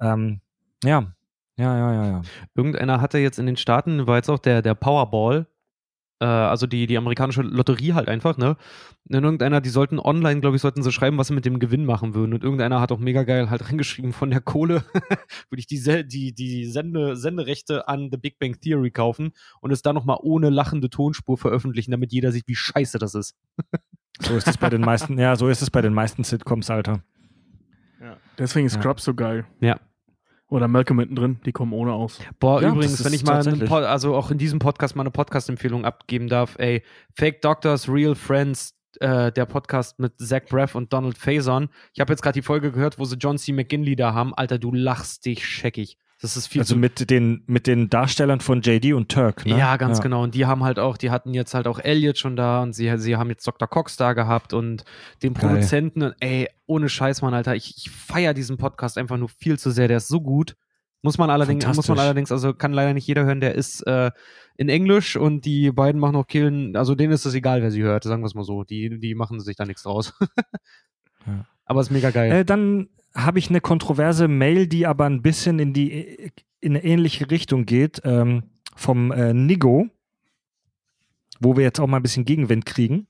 Ähm, 0.00 0.40
ja. 0.82 1.12
Ja, 1.58 1.76
ja, 1.78 1.92
ja, 1.94 2.06
ja. 2.10 2.22
Irgendeiner 2.54 3.00
hatte 3.00 3.16
jetzt 3.18 3.38
in 3.38 3.46
den 3.46 3.56
Staaten, 3.56 4.06
war 4.06 4.16
jetzt 4.16 4.28
auch 4.28 4.38
der, 4.38 4.60
der 4.60 4.74
Powerball, 4.74 5.46
also 6.24 6.66
die, 6.66 6.86
die 6.86 6.96
amerikanische 6.96 7.42
Lotterie 7.42 7.92
halt 7.92 8.08
einfach, 8.08 8.36
ne? 8.38 8.56
Und 9.08 9.22
irgendeiner, 9.22 9.60
die 9.60 9.68
sollten 9.68 9.98
online, 9.98 10.40
glaube 10.40 10.56
ich, 10.56 10.62
sollten 10.62 10.82
sie 10.82 10.90
schreiben, 10.90 11.18
was 11.18 11.28
sie 11.28 11.34
mit 11.34 11.44
dem 11.44 11.58
Gewinn 11.58 11.84
machen 11.84 12.14
würden. 12.14 12.34
Und 12.34 12.42
irgendeiner 12.42 12.80
hat 12.80 12.90
auch 12.90 12.98
mega 12.98 13.22
geil 13.22 13.50
halt 13.50 13.68
reingeschrieben, 13.68 14.12
von 14.12 14.30
der 14.30 14.40
Kohle 14.40 14.82
würde 15.50 15.60
ich 15.60 15.66
die, 15.66 16.06
die, 16.06 16.32
die 16.32 16.64
Sende, 16.64 17.16
Senderechte 17.16 17.86
an 17.88 18.08
The 18.10 18.16
Big 18.18 18.38
Bang 18.38 18.60
Theory 18.60 18.90
kaufen 18.90 19.32
und 19.60 19.70
es 19.70 19.82
dann 19.82 19.94
nochmal 19.94 20.18
ohne 20.22 20.50
lachende 20.50 20.90
Tonspur 20.90 21.36
veröffentlichen, 21.38 21.90
damit 21.90 22.12
jeder 22.12 22.32
sieht, 22.32 22.48
wie 22.48 22.56
scheiße 22.56 22.98
das 22.98 23.14
ist. 23.14 23.36
So 24.18 24.34
ist 24.34 24.48
es 24.48 24.56
bei 24.56 24.70
den 24.70 24.80
meisten, 24.80 25.18
ja, 25.18 25.36
so 25.36 25.46
ist 25.46 25.60
es 25.60 25.68
bei 25.70 25.82
den 25.82 25.92
meisten 25.92 26.24
Sitcoms, 26.24 26.70
Alter. 26.70 27.02
Deswegen 28.38 28.66
ist 28.66 28.76
Ja. 28.76 28.80
Scrubs 28.80 29.04
so 29.04 29.14
geil. 29.14 29.46
Ja. 29.60 29.78
Oder 30.48 30.68
Malcolm 30.68 30.98
mittendrin, 30.98 31.40
die 31.44 31.52
kommen 31.52 31.72
ohne 31.72 31.92
aus. 31.92 32.20
Boah, 32.38 32.62
Ja, 32.62 32.70
übrigens, 32.70 33.04
wenn 33.04 33.12
ich 33.12 33.24
mal, 33.24 33.42
Pod, 33.42 33.82
also 33.82 34.14
auch 34.14 34.30
in 34.30 34.38
diesem 34.38 34.60
Podcast 34.60 34.94
mal 34.94 35.02
eine 35.02 35.10
Podcast-Empfehlung 35.10 35.84
abgeben 35.84 36.28
darf, 36.28 36.56
ey, 36.58 36.82
Fake 37.14 37.42
Doctors, 37.42 37.88
Real 37.88 38.14
Friends, 38.14 38.74
äh, 39.00 39.32
der 39.32 39.44
Podcast 39.46 39.98
mit 39.98 40.18
Zach 40.18 40.42
Braff 40.48 40.74
und 40.74 40.92
Donald 40.92 41.18
Faison. 41.18 41.68
Ich 41.94 42.00
habe 42.00 42.12
jetzt 42.12 42.22
gerade 42.22 42.34
die 42.38 42.42
Folge 42.42 42.70
gehört, 42.70 42.98
wo 42.98 43.04
sie 43.04 43.16
John 43.16 43.38
C. 43.38 43.52
McGinley 43.52 43.96
da 43.96 44.14
haben. 44.14 44.34
Alter, 44.34 44.58
du 44.58 44.72
lachst 44.72 45.26
dich 45.26 45.44
scheckig. 45.46 45.98
Das 46.26 46.36
ist 46.36 46.48
viel 46.48 46.60
Also 46.60 46.74
mit 46.74 47.08
den, 47.08 47.44
mit 47.46 47.68
den 47.68 47.88
Darstellern 47.88 48.40
von 48.40 48.60
JD 48.60 48.94
und 48.94 49.08
Turk, 49.08 49.46
ne? 49.46 49.56
Ja, 49.56 49.76
ganz 49.76 50.00
genau. 50.00 50.24
Und 50.24 50.34
die 50.34 50.44
haben 50.44 50.64
halt 50.64 50.80
auch, 50.80 50.96
die 50.96 51.12
hatten 51.12 51.34
jetzt 51.34 51.54
halt 51.54 51.68
auch 51.68 51.78
Elliot 51.78 52.18
schon 52.18 52.34
da 52.34 52.64
und 52.64 52.72
sie, 52.72 52.92
sie 52.98 53.14
haben 53.14 53.30
jetzt 53.30 53.46
Dr. 53.46 53.68
Cox 53.68 53.96
da 53.96 54.12
gehabt 54.12 54.52
und 54.52 54.84
den 55.22 55.34
Geil. 55.34 55.50
Produzenten. 55.50 56.02
Und 56.02 56.16
ey, 56.18 56.48
ohne 56.66 56.88
Scheiß, 56.88 57.22
Mann, 57.22 57.32
Alter, 57.32 57.54
ich, 57.54 57.74
ich 57.76 57.90
feiere 57.90 58.34
diesen 58.34 58.56
Podcast 58.56 58.98
einfach 58.98 59.16
nur 59.18 59.28
viel 59.28 59.56
zu 59.56 59.70
sehr. 59.70 59.86
Der 59.86 59.98
ist 59.98 60.08
so 60.08 60.20
gut. 60.20 60.56
Muss 61.00 61.16
man 61.16 61.30
allerdings, 61.30 61.64
muss 61.64 61.86
man 61.86 62.00
allerdings, 62.00 62.32
also 62.32 62.52
kann 62.52 62.72
leider 62.72 62.92
nicht 62.92 63.06
jeder 63.06 63.24
hören, 63.24 63.40
der 63.40 63.54
ist 63.54 63.86
äh, 63.86 64.10
in 64.56 64.68
Englisch 64.68 65.16
und 65.16 65.44
die 65.44 65.70
beiden 65.70 66.00
machen 66.00 66.16
auch 66.16 66.26
Killen, 66.26 66.74
also 66.74 66.96
denen 66.96 67.12
ist 67.12 67.24
es 67.24 67.34
egal, 67.34 67.62
wer 67.62 67.70
sie 67.70 67.84
hört, 67.84 68.02
sagen 68.02 68.22
wir 68.22 68.26
es 68.26 68.34
mal 68.34 68.42
so. 68.42 68.64
Die, 68.64 68.98
die 68.98 69.14
machen 69.14 69.38
sich 69.38 69.54
da 69.54 69.64
nichts 69.64 69.84
draus. 69.84 70.12
Ja. 71.28 71.44
Aber 71.64 71.80
ist 71.80 71.90
mega 71.90 72.10
geil. 72.10 72.30
Äh, 72.30 72.44
dann 72.44 72.88
habe 73.16 73.38
ich 73.38 73.48
eine 73.48 73.60
kontroverse 73.60 74.28
Mail, 74.28 74.66
die 74.66 74.86
aber 74.86 75.06
ein 75.06 75.22
bisschen 75.22 75.58
in 75.58 75.72
die 75.72 76.32
in 76.60 76.74
eine 76.74 76.84
ähnliche 76.84 77.30
Richtung 77.30 77.64
geht, 77.66 78.00
ähm, 78.04 78.44
vom 78.74 79.12
äh, 79.12 79.32
Nigo, 79.32 79.88
wo 81.40 81.56
wir 81.56 81.64
jetzt 81.64 81.80
auch 81.80 81.86
mal 81.86 81.98
ein 81.98 82.02
bisschen 82.02 82.24
Gegenwind 82.24 82.66
kriegen. 82.66 83.08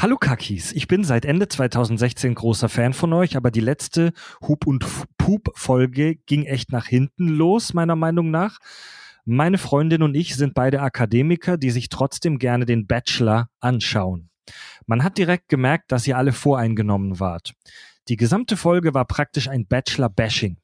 Hallo 0.00 0.16
Kakis, 0.16 0.72
ich 0.72 0.86
bin 0.86 1.02
seit 1.02 1.24
Ende 1.24 1.48
2016 1.48 2.34
großer 2.34 2.68
Fan 2.68 2.92
von 2.92 3.12
euch, 3.12 3.36
aber 3.36 3.50
die 3.50 3.60
letzte 3.60 4.12
Hub 4.46 4.66
und 4.66 4.84
F- 4.84 5.06
Pup 5.16 5.50
Folge 5.54 6.16
ging 6.26 6.44
echt 6.44 6.70
nach 6.70 6.86
hinten 6.86 7.26
los, 7.26 7.74
meiner 7.74 7.96
Meinung 7.96 8.30
nach. 8.30 8.58
Meine 9.24 9.58
Freundin 9.58 10.02
und 10.02 10.14
ich 10.14 10.36
sind 10.36 10.54
beide 10.54 10.80
Akademiker, 10.80 11.56
die 11.58 11.70
sich 11.70 11.88
trotzdem 11.88 12.38
gerne 12.38 12.64
den 12.64 12.86
Bachelor 12.86 13.50
anschauen. 13.60 14.30
Man 14.86 15.02
hat 15.02 15.18
direkt 15.18 15.48
gemerkt, 15.48 15.90
dass 15.92 16.06
ihr 16.06 16.16
alle 16.16 16.32
voreingenommen 16.32 17.18
wart. 17.20 17.52
Die 18.08 18.16
gesamte 18.16 18.56
Folge 18.56 18.94
war 18.94 19.04
praktisch 19.04 19.48
ein 19.48 19.66
Bachelor-Bashing. 19.66 20.56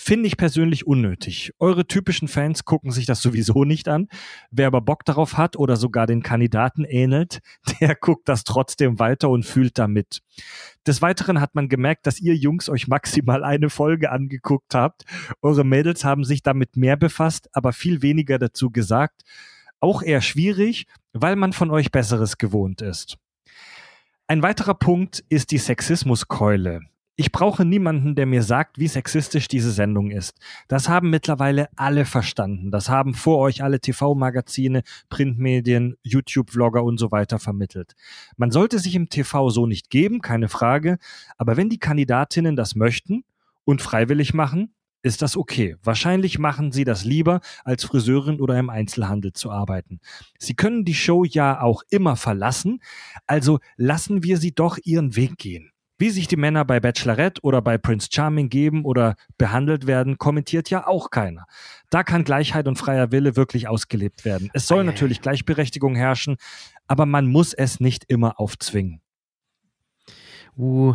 Finde 0.00 0.28
ich 0.28 0.36
persönlich 0.36 0.86
unnötig. 0.86 1.52
Eure 1.58 1.86
typischen 1.86 2.28
Fans 2.28 2.64
gucken 2.64 2.92
sich 2.92 3.04
das 3.04 3.20
sowieso 3.20 3.64
nicht 3.64 3.88
an. 3.88 4.08
Wer 4.50 4.68
aber 4.68 4.80
Bock 4.80 5.04
darauf 5.04 5.36
hat 5.36 5.56
oder 5.56 5.76
sogar 5.76 6.06
den 6.06 6.22
Kandidaten 6.22 6.84
ähnelt, 6.84 7.40
der 7.80 7.96
guckt 7.96 8.28
das 8.28 8.44
trotzdem 8.44 9.00
weiter 9.00 9.28
und 9.28 9.44
fühlt 9.44 9.76
damit. 9.76 10.22
Des 10.86 11.02
Weiteren 11.02 11.40
hat 11.40 11.56
man 11.56 11.68
gemerkt, 11.68 12.06
dass 12.06 12.20
ihr 12.20 12.36
Jungs 12.36 12.68
euch 12.68 12.86
maximal 12.86 13.42
eine 13.42 13.70
Folge 13.70 14.10
angeguckt 14.10 14.74
habt. 14.74 15.02
Eure 15.42 15.64
Mädels 15.64 16.04
haben 16.04 16.24
sich 16.24 16.42
damit 16.42 16.76
mehr 16.76 16.96
befasst, 16.96 17.50
aber 17.52 17.72
viel 17.72 18.00
weniger 18.00 18.38
dazu 18.38 18.70
gesagt. 18.70 19.24
Auch 19.80 20.02
eher 20.02 20.22
schwierig, 20.22 20.86
weil 21.12 21.36
man 21.36 21.52
von 21.52 21.70
euch 21.70 21.90
Besseres 21.90 22.38
gewohnt 22.38 22.80
ist. 22.80 23.18
Ein 24.30 24.42
weiterer 24.42 24.74
Punkt 24.74 25.24
ist 25.30 25.52
die 25.52 25.58
Sexismuskeule. 25.58 26.82
Ich 27.16 27.32
brauche 27.32 27.64
niemanden, 27.64 28.14
der 28.14 28.26
mir 28.26 28.42
sagt, 28.42 28.78
wie 28.78 28.86
sexistisch 28.86 29.48
diese 29.48 29.72
Sendung 29.72 30.10
ist. 30.10 30.36
Das 30.68 30.90
haben 30.90 31.08
mittlerweile 31.08 31.70
alle 31.76 32.04
verstanden. 32.04 32.70
Das 32.70 32.90
haben 32.90 33.14
vor 33.14 33.38
euch 33.38 33.62
alle 33.62 33.80
TV-Magazine, 33.80 34.82
Printmedien, 35.08 35.96
YouTube-Vlogger 36.02 36.84
und 36.84 36.98
so 36.98 37.10
weiter 37.10 37.38
vermittelt. 37.38 37.94
Man 38.36 38.50
sollte 38.50 38.78
sich 38.78 38.94
im 38.96 39.08
TV 39.08 39.48
so 39.48 39.66
nicht 39.66 39.88
geben, 39.88 40.20
keine 40.20 40.50
Frage. 40.50 40.98
Aber 41.38 41.56
wenn 41.56 41.70
die 41.70 41.78
Kandidatinnen 41.78 42.54
das 42.54 42.74
möchten 42.74 43.24
und 43.64 43.80
freiwillig 43.80 44.34
machen, 44.34 44.74
ist 45.08 45.22
das 45.22 45.36
okay. 45.36 45.76
Wahrscheinlich 45.82 46.38
machen 46.38 46.70
sie 46.70 46.84
das 46.84 47.04
lieber, 47.04 47.40
als 47.64 47.84
Friseurin 47.84 48.40
oder 48.40 48.58
im 48.58 48.70
Einzelhandel 48.70 49.32
zu 49.32 49.50
arbeiten. 49.50 50.00
Sie 50.38 50.54
können 50.54 50.84
die 50.84 50.94
Show 50.94 51.24
ja 51.24 51.60
auch 51.60 51.82
immer 51.90 52.14
verlassen, 52.14 52.80
also 53.26 53.58
lassen 53.76 54.22
wir 54.22 54.36
sie 54.36 54.54
doch 54.54 54.78
ihren 54.84 55.16
Weg 55.16 55.38
gehen. 55.38 55.72
Wie 56.00 56.10
sich 56.10 56.28
die 56.28 56.36
Männer 56.36 56.64
bei 56.64 56.78
Bachelorette 56.78 57.40
oder 57.42 57.60
bei 57.60 57.76
Prince 57.76 58.08
Charming 58.12 58.48
geben 58.50 58.84
oder 58.84 59.16
behandelt 59.36 59.88
werden, 59.88 60.16
kommentiert 60.16 60.70
ja 60.70 60.86
auch 60.86 61.10
keiner. 61.10 61.46
Da 61.90 62.04
kann 62.04 62.22
Gleichheit 62.22 62.68
und 62.68 62.78
freier 62.78 63.10
Wille 63.10 63.34
wirklich 63.34 63.66
ausgelebt 63.66 64.24
werden. 64.24 64.48
Es 64.52 64.68
soll 64.68 64.84
natürlich 64.84 65.22
Gleichberechtigung 65.22 65.96
herrschen, 65.96 66.36
aber 66.86 67.04
man 67.04 67.26
muss 67.26 67.52
es 67.52 67.80
nicht 67.80 68.04
immer 68.06 68.38
aufzwingen. 68.38 69.00
Uh, 70.58 70.94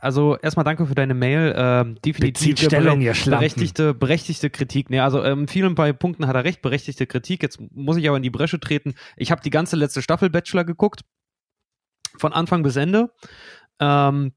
also 0.00 0.36
erstmal 0.38 0.64
danke 0.64 0.86
für 0.86 0.96
deine 0.96 1.14
Mail. 1.14 1.54
Ähm, 1.56 1.96
definitiv 2.04 2.58
Stellung, 2.58 2.98
berechtigte, 2.98 3.94
berechtigte 3.94 4.50
Kritik. 4.50 4.90
Nee, 4.90 4.98
also 4.98 5.22
ähm, 5.22 5.46
vielen 5.46 5.76
bei 5.76 5.92
Punkten 5.92 6.26
hat 6.26 6.34
er 6.34 6.42
recht, 6.42 6.62
berechtigte 6.62 7.06
Kritik. 7.06 7.42
Jetzt 7.42 7.60
muss 7.70 7.96
ich 7.96 8.08
aber 8.08 8.16
in 8.16 8.24
die 8.24 8.30
Bresche 8.30 8.58
treten. 8.58 8.94
Ich 9.16 9.30
habe 9.30 9.40
die 9.40 9.50
ganze 9.50 9.76
letzte 9.76 10.02
Staffel 10.02 10.30
Bachelor 10.30 10.64
geguckt. 10.64 11.02
Von 12.18 12.32
Anfang 12.32 12.64
bis 12.64 12.74
Ende. 12.74 13.12
Ähm, 13.78 14.32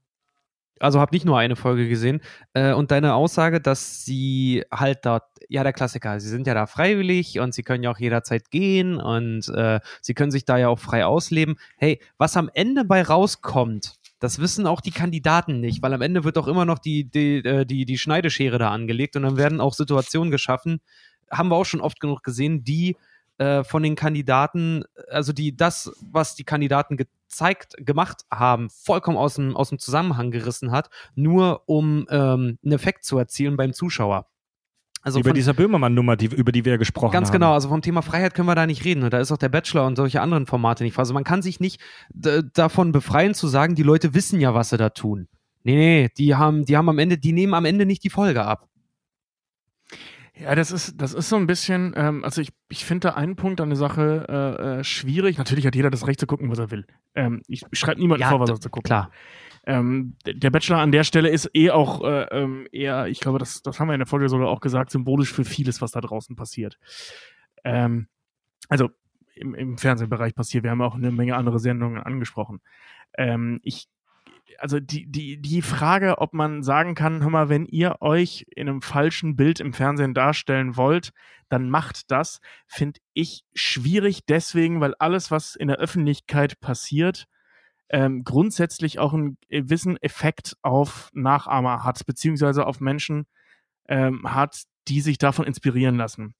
also 0.80 1.00
habe 1.00 1.14
nicht 1.14 1.24
nur 1.24 1.38
eine 1.38 1.56
Folge 1.56 1.88
gesehen. 1.88 2.20
Äh, 2.54 2.72
und 2.72 2.90
deine 2.90 3.14
Aussage, 3.14 3.60
dass 3.60 4.04
sie 4.04 4.64
halt 4.72 5.04
dort, 5.04 5.24
ja, 5.48 5.62
der 5.62 5.72
Klassiker, 5.72 6.20
sie 6.20 6.28
sind 6.28 6.46
ja 6.46 6.54
da 6.54 6.66
freiwillig 6.66 7.40
und 7.40 7.54
sie 7.54 7.62
können 7.62 7.82
ja 7.82 7.90
auch 7.90 7.98
jederzeit 7.98 8.50
gehen 8.50 8.96
und 8.96 9.48
äh, 9.48 9.80
sie 10.00 10.14
können 10.14 10.30
sich 10.30 10.44
da 10.44 10.56
ja 10.56 10.68
auch 10.68 10.78
frei 10.78 11.04
ausleben. 11.04 11.56
Hey, 11.76 12.00
was 12.16 12.36
am 12.36 12.50
Ende 12.52 12.84
bei 12.84 13.02
rauskommt, 13.02 13.97
das 14.18 14.38
wissen 14.38 14.66
auch 14.66 14.80
die 14.80 14.90
Kandidaten 14.90 15.60
nicht, 15.60 15.82
weil 15.82 15.94
am 15.94 16.02
Ende 16.02 16.24
wird 16.24 16.38
auch 16.38 16.48
immer 16.48 16.64
noch 16.64 16.78
die, 16.78 17.04
die, 17.04 17.36
äh, 17.36 17.64
die, 17.64 17.84
die 17.84 17.98
Schneideschere 17.98 18.58
da 18.58 18.70
angelegt 18.70 19.16
und 19.16 19.22
dann 19.22 19.36
werden 19.36 19.60
auch 19.60 19.74
Situationen 19.74 20.30
geschaffen, 20.30 20.80
haben 21.30 21.50
wir 21.50 21.56
auch 21.56 21.64
schon 21.64 21.80
oft 21.80 22.00
genug 22.00 22.22
gesehen, 22.22 22.64
die 22.64 22.96
äh, 23.38 23.62
von 23.62 23.82
den 23.82 23.94
Kandidaten, 23.94 24.84
also 25.08 25.32
die 25.32 25.56
das, 25.56 25.92
was 26.00 26.34
die 26.34 26.44
Kandidaten 26.44 26.96
gezeigt, 26.96 27.74
gemacht 27.78 28.22
haben, 28.30 28.68
vollkommen 28.70 29.16
aus 29.16 29.36
dem, 29.36 29.56
aus 29.56 29.68
dem 29.68 29.78
Zusammenhang 29.78 30.30
gerissen 30.30 30.72
hat, 30.72 30.90
nur 31.14 31.62
um 31.66 32.06
ähm, 32.10 32.58
einen 32.64 32.72
Effekt 32.72 33.04
zu 33.04 33.18
erzielen 33.18 33.56
beim 33.56 33.72
Zuschauer. 33.72 34.26
Also 35.02 35.20
über 35.20 35.30
von, 35.30 35.34
dieser 35.34 35.54
Böhmermann-Nummer, 35.54 36.16
die, 36.16 36.26
über 36.26 36.52
die 36.52 36.64
wir 36.64 36.78
gesprochen 36.78 37.12
Ganz 37.12 37.28
haben. 37.28 37.34
genau, 37.34 37.52
also 37.54 37.68
vom 37.68 37.82
Thema 37.82 38.02
Freiheit 38.02 38.34
können 38.34 38.48
wir 38.48 38.54
da 38.54 38.66
nicht 38.66 38.84
reden. 38.84 39.02
Und 39.04 39.12
da 39.12 39.20
ist 39.20 39.30
auch 39.32 39.38
der 39.38 39.48
Bachelor 39.48 39.86
und 39.86 39.96
solche 39.96 40.20
anderen 40.20 40.46
Formate 40.46 40.84
nicht. 40.84 40.98
Also 40.98 41.14
man 41.14 41.24
kann 41.24 41.42
sich 41.42 41.60
nicht 41.60 41.80
davon 42.10 42.92
befreien 42.92 43.34
zu 43.34 43.46
sagen, 43.46 43.74
die 43.74 43.82
Leute 43.82 44.14
wissen 44.14 44.40
ja, 44.40 44.54
was 44.54 44.70
sie 44.70 44.76
da 44.76 44.90
tun. 44.90 45.28
Nee, 45.62 45.76
nee, 45.76 46.08
die 46.16 46.34
haben, 46.34 46.64
die 46.64 46.76
haben 46.76 46.88
am 46.88 46.98
Ende, 46.98 47.18
die 47.18 47.32
nehmen 47.32 47.54
am 47.54 47.64
Ende 47.64 47.86
nicht 47.86 48.02
die 48.04 48.10
Folge 48.10 48.44
ab. 48.44 48.68
Ja, 50.40 50.54
das 50.54 50.70
ist, 50.70 51.00
das 51.00 51.14
ist 51.14 51.28
so 51.28 51.36
ein 51.36 51.46
bisschen, 51.46 51.94
ähm, 51.96 52.24
also 52.24 52.40
ich, 52.40 52.50
ich 52.68 52.84
finde 52.84 53.08
da 53.08 53.14
einen 53.14 53.34
Punkt 53.34 53.60
an 53.60 53.70
der 53.70 53.76
Sache 53.76 54.26
äh, 54.28 54.78
äh, 54.78 54.84
schwierig. 54.84 55.36
Natürlich 55.36 55.66
hat 55.66 55.74
jeder 55.74 55.90
das 55.90 56.06
Recht 56.06 56.20
zu 56.20 56.26
gucken, 56.26 56.48
was 56.50 56.58
er 56.58 56.70
will. 56.70 56.86
Ähm, 57.16 57.42
ich 57.48 57.64
schreibe 57.72 58.00
niemandem 58.00 58.22
Ja, 58.22 58.30
vor, 58.30 58.40
was 58.40 58.50
er 58.50 58.60
zu 58.60 58.70
gucken. 58.70 58.86
Klar. 58.86 59.10
Ähm, 59.68 60.16
der 60.24 60.48
Bachelor 60.48 60.78
an 60.78 60.92
der 60.92 61.04
Stelle 61.04 61.28
ist 61.28 61.50
eh 61.52 61.70
auch 61.70 62.02
äh, 62.02 62.22
ähm, 62.30 62.66
eher, 62.72 63.06
ich 63.08 63.20
glaube, 63.20 63.38
das, 63.38 63.60
das 63.60 63.78
haben 63.78 63.88
wir 63.88 63.94
in 63.94 64.00
der 64.00 64.06
Folge 64.06 64.30
sogar 64.30 64.48
auch 64.48 64.60
gesagt, 64.60 64.90
symbolisch 64.90 65.30
für 65.30 65.44
vieles, 65.44 65.82
was 65.82 65.90
da 65.90 66.00
draußen 66.00 66.36
passiert. 66.36 66.78
Ähm, 67.64 68.08
also 68.70 68.88
im, 69.34 69.54
im 69.54 69.76
Fernsehbereich 69.76 70.34
passiert. 70.34 70.64
Wir 70.64 70.70
haben 70.70 70.80
auch 70.80 70.94
eine 70.94 71.10
Menge 71.10 71.36
andere 71.36 71.58
Sendungen 71.58 72.02
angesprochen. 72.02 72.62
Ähm, 73.18 73.60
ich, 73.62 73.90
also 74.56 74.80
die, 74.80 75.04
die, 75.04 75.38
die 75.38 75.60
Frage, 75.60 76.16
ob 76.16 76.32
man 76.32 76.62
sagen 76.62 76.94
kann, 76.94 77.20
hör 77.20 77.28
mal, 77.28 77.50
wenn 77.50 77.66
ihr 77.66 77.96
euch 78.00 78.46
in 78.56 78.70
einem 78.70 78.80
falschen 78.80 79.36
Bild 79.36 79.60
im 79.60 79.74
Fernsehen 79.74 80.14
darstellen 80.14 80.78
wollt, 80.78 81.12
dann 81.50 81.68
macht 81.68 82.10
das, 82.10 82.40
finde 82.66 83.00
ich 83.12 83.44
schwierig 83.52 84.24
deswegen, 84.24 84.80
weil 84.80 84.94
alles, 84.98 85.30
was 85.30 85.56
in 85.56 85.68
der 85.68 85.76
Öffentlichkeit 85.76 86.58
passiert, 86.58 87.28
ähm, 87.90 88.24
grundsätzlich 88.24 88.98
auch 88.98 89.14
einen 89.14 89.38
gewissen 89.48 89.96
Effekt 90.02 90.56
auf 90.62 91.10
Nachahmer 91.12 91.84
hat, 91.84 92.04
beziehungsweise 92.06 92.66
auf 92.66 92.80
Menschen 92.80 93.26
ähm, 93.88 94.22
hat, 94.24 94.64
die 94.88 95.00
sich 95.00 95.18
davon 95.18 95.46
inspirieren 95.46 95.96
lassen. 95.96 96.34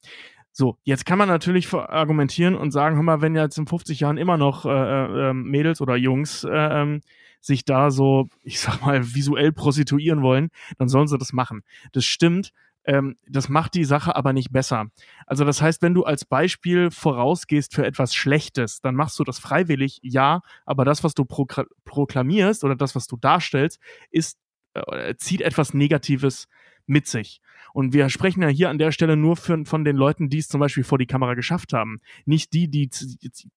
So, 0.53 0.76
jetzt 0.82 1.07
kann 1.07 1.18
man 1.18 1.28
natürlich 1.28 1.72
argumentieren 1.72 2.57
und 2.57 2.72
sagen, 2.72 2.96
hör 2.96 3.03
mal, 3.03 3.20
wenn 3.20 3.36
jetzt 3.36 3.59
in 3.59 3.66
50 3.66 4.01
Jahren 4.01 4.16
immer 4.16 4.36
noch 4.36 4.64
äh, 4.64 5.28
äh, 5.30 5.32
Mädels 5.32 5.80
oder 5.80 5.96
Jungs 5.96 6.42
äh, 6.44 6.51
ähm, 6.51 7.01
sich 7.40 7.64
da 7.64 7.90
so, 7.90 8.28
ich 8.42 8.59
sag 8.59 8.80
mal, 8.82 9.14
visuell 9.14 9.53
prostituieren 9.53 10.22
wollen, 10.22 10.51
dann 10.76 10.88
sollen 10.88 11.07
sie 11.07 11.18
das 11.18 11.32
machen. 11.32 11.62
Das 11.92 12.05
stimmt. 12.05 12.53
Ähm, 12.89 13.16
das 13.28 13.51
macht 13.51 13.74
die 13.74 13.84
Sache 13.84 14.16
aber 14.16 14.32
nicht 14.32 14.51
besser. 14.51 14.86
Also 15.26 15.45
das 15.45 15.61
heißt, 15.61 15.82
wenn 15.82 15.93
du 15.93 16.05
als 16.05 16.24
Beispiel 16.24 16.91
vorausgehst 16.91 17.74
für 17.74 17.84
etwas 17.84 18.14
Schlechtes, 18.14 18.80
dann 18.80 18.95
machst 18.95 19.18
du 19.18 19.24
das 19.24 19.39
freiwillig, 19.39 19.99
ja, 20.03 20.41
aber 20.64 20.86
das, 20.86 21.05
was 21.05 21.12
du 21.12 21.26
proklamierst 21.26 22.64
oder 22.64 22.76
das, 22.76 22.95
was 22.95 23.07
du 23.07 23.18
darstellst, 23.18 23.78
ist, 24.11 24.39
äh, 24.72 25.14
zieht 25.16 25.43
etwas 25.43 25.74
Negatives 25.74 26.49
mit 26.89 27.07
sich. 27.07 27.41
Und 27.72 27.93
wir 27.93 28.09
sprechen 28.09 28.43
ja 28.43 28.49
hier 28.49 28.70
an 28.70 28.78
der 28.78 28.93
Stelle 28.93 29.16
nur 29.16 29.36
für, 29.36 29.64
von 29.64 29.84
den 29.84 29.97
Leuten, 29.97 30.28
die 30.28 30.39
es 30.39 30.49
zum 30.49 30.59
Beispiel 30.59 30.84
vor 30.84 30.99
die 30.99 31.07
Kamera 31.07 31.34
geschafft 31.34 31.72
haben. 31.72 31.99
Nicht 32.24 32.53
die, 32.53 32.68
die 32.68 32.91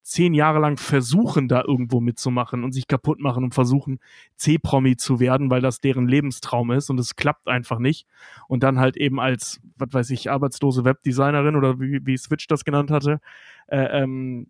zehn 0.03 0.33
Jahre 0.33 0.59
lang 0.59 0.77
versuchen, 0.77 1.47
da 1.47 1.63
irgendwo 1.65 2.01
mitzumachen 2.01 2.63
und 2.63 2.73
sich 2.73 2.87
kaputt 2.87 3.19
machen 3.19 3.43
und 3.43 3.53
versuchen, 3.53 3.99
C-Promi 4.35 4.97
zu 4.97 5.19
werden, 5.19 5.49
weil 5.49 5.61
das 5.61 5.79
deren 5.79 6.07
Lebenstraum 6.07 6.71
ist 6.71 6.89
und 6.89 6.99
es 6.99 7.15
klappt 7.15 7.47
einfach 7.47 7.79
nicht. 7.79 8.05
Und 8.47 8.63
dann 8.63 8.79
halt 8.79 8.97
eben 8.97 9.19
als, 9.19 9.61
was 9.77 9.93
weiß 9.93 10.09
ich, 10.11 10.29
arbeitslose 10.29 10.83
Webdesignerin 10.83 11.55
oder 11.55 11.79
wie, 11.79 12.05
wie 12.05 12.17
Switch 12.17 12.47
das 12.47 12.65
genannt 12.65 12.91
hatte, 12.91 13.21
äh, 13.67 14.03
ähm, 14.03 14.47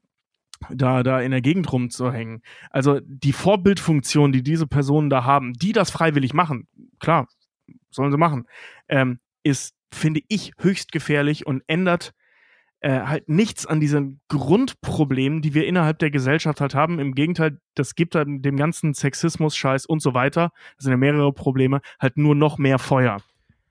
da, 0.70 1.04
da 1.04 1.22
in 1.22 1.32
der 1.32 1.42
Gegend 1.42 1.72
rumzuhängen. 1.72 2.42
Also 2.70 3.00
die 3.04 3.34
Vorbildfunktion, 3.34 4.32
die 4.32 4.44
diese 4.44 4.68
Personen 4.68 5.10
da 5.10 5.24
haben, 5.24 5.54
die 5.54 5.72
das 5.72 5.92
freiwillig 5.92 6.34
machen, 6.34 6.68
klar, 7.00 7.28
sollen 7.92 8.12
sie 8.12 8.18
machen, 8.18 8.48
ähm, 8.88 9.20
ist, 9.44 9.76
finde 9.94 10.22
ich, 10.28 10.54
höchst 10.60 10.92
gefährlich 10.92 11.46
und 11.46 11.64
ändert 11.68 12.14
äh, 12.82 13.02
halt 13.02 13.30
nichts 13.30 13.66
an 13.66 13.80
diesen 13.80 14.22
Grundproblemen, 14.28 15.42
die 15.42 15.54
wir 15.54 15.68
innerhalb 15.68 16.00
der 16.00 16.10
Gesellschaft 16.10 16.62
halt 16.62 16.74
haben. 16.74 17.00
Im 17.00 17.14
Gegenteil, 17.14 17.60
das 17.76 17.96
gibt 17.96 18.16
halt 18.16 18.28
dem 18.28 18.58
ganzen 18.58 18.94
Sexismus, 18.94 19.56
Scheiß 19.56 19.86
und 19.86 20.02
so 20.02 20.14
weiter, 20.14 20.52
das 20.78 20.86
sind 20.86 20.92
ja 20.92 20.98
mehrere 20.98 21.32
Probleme, 21.32 21.82
halt 22.00 22.18
nur 22.18 22.36
noch 22.36 22.58
mehr 22.58 22.80
Feuer. 22.80 23.22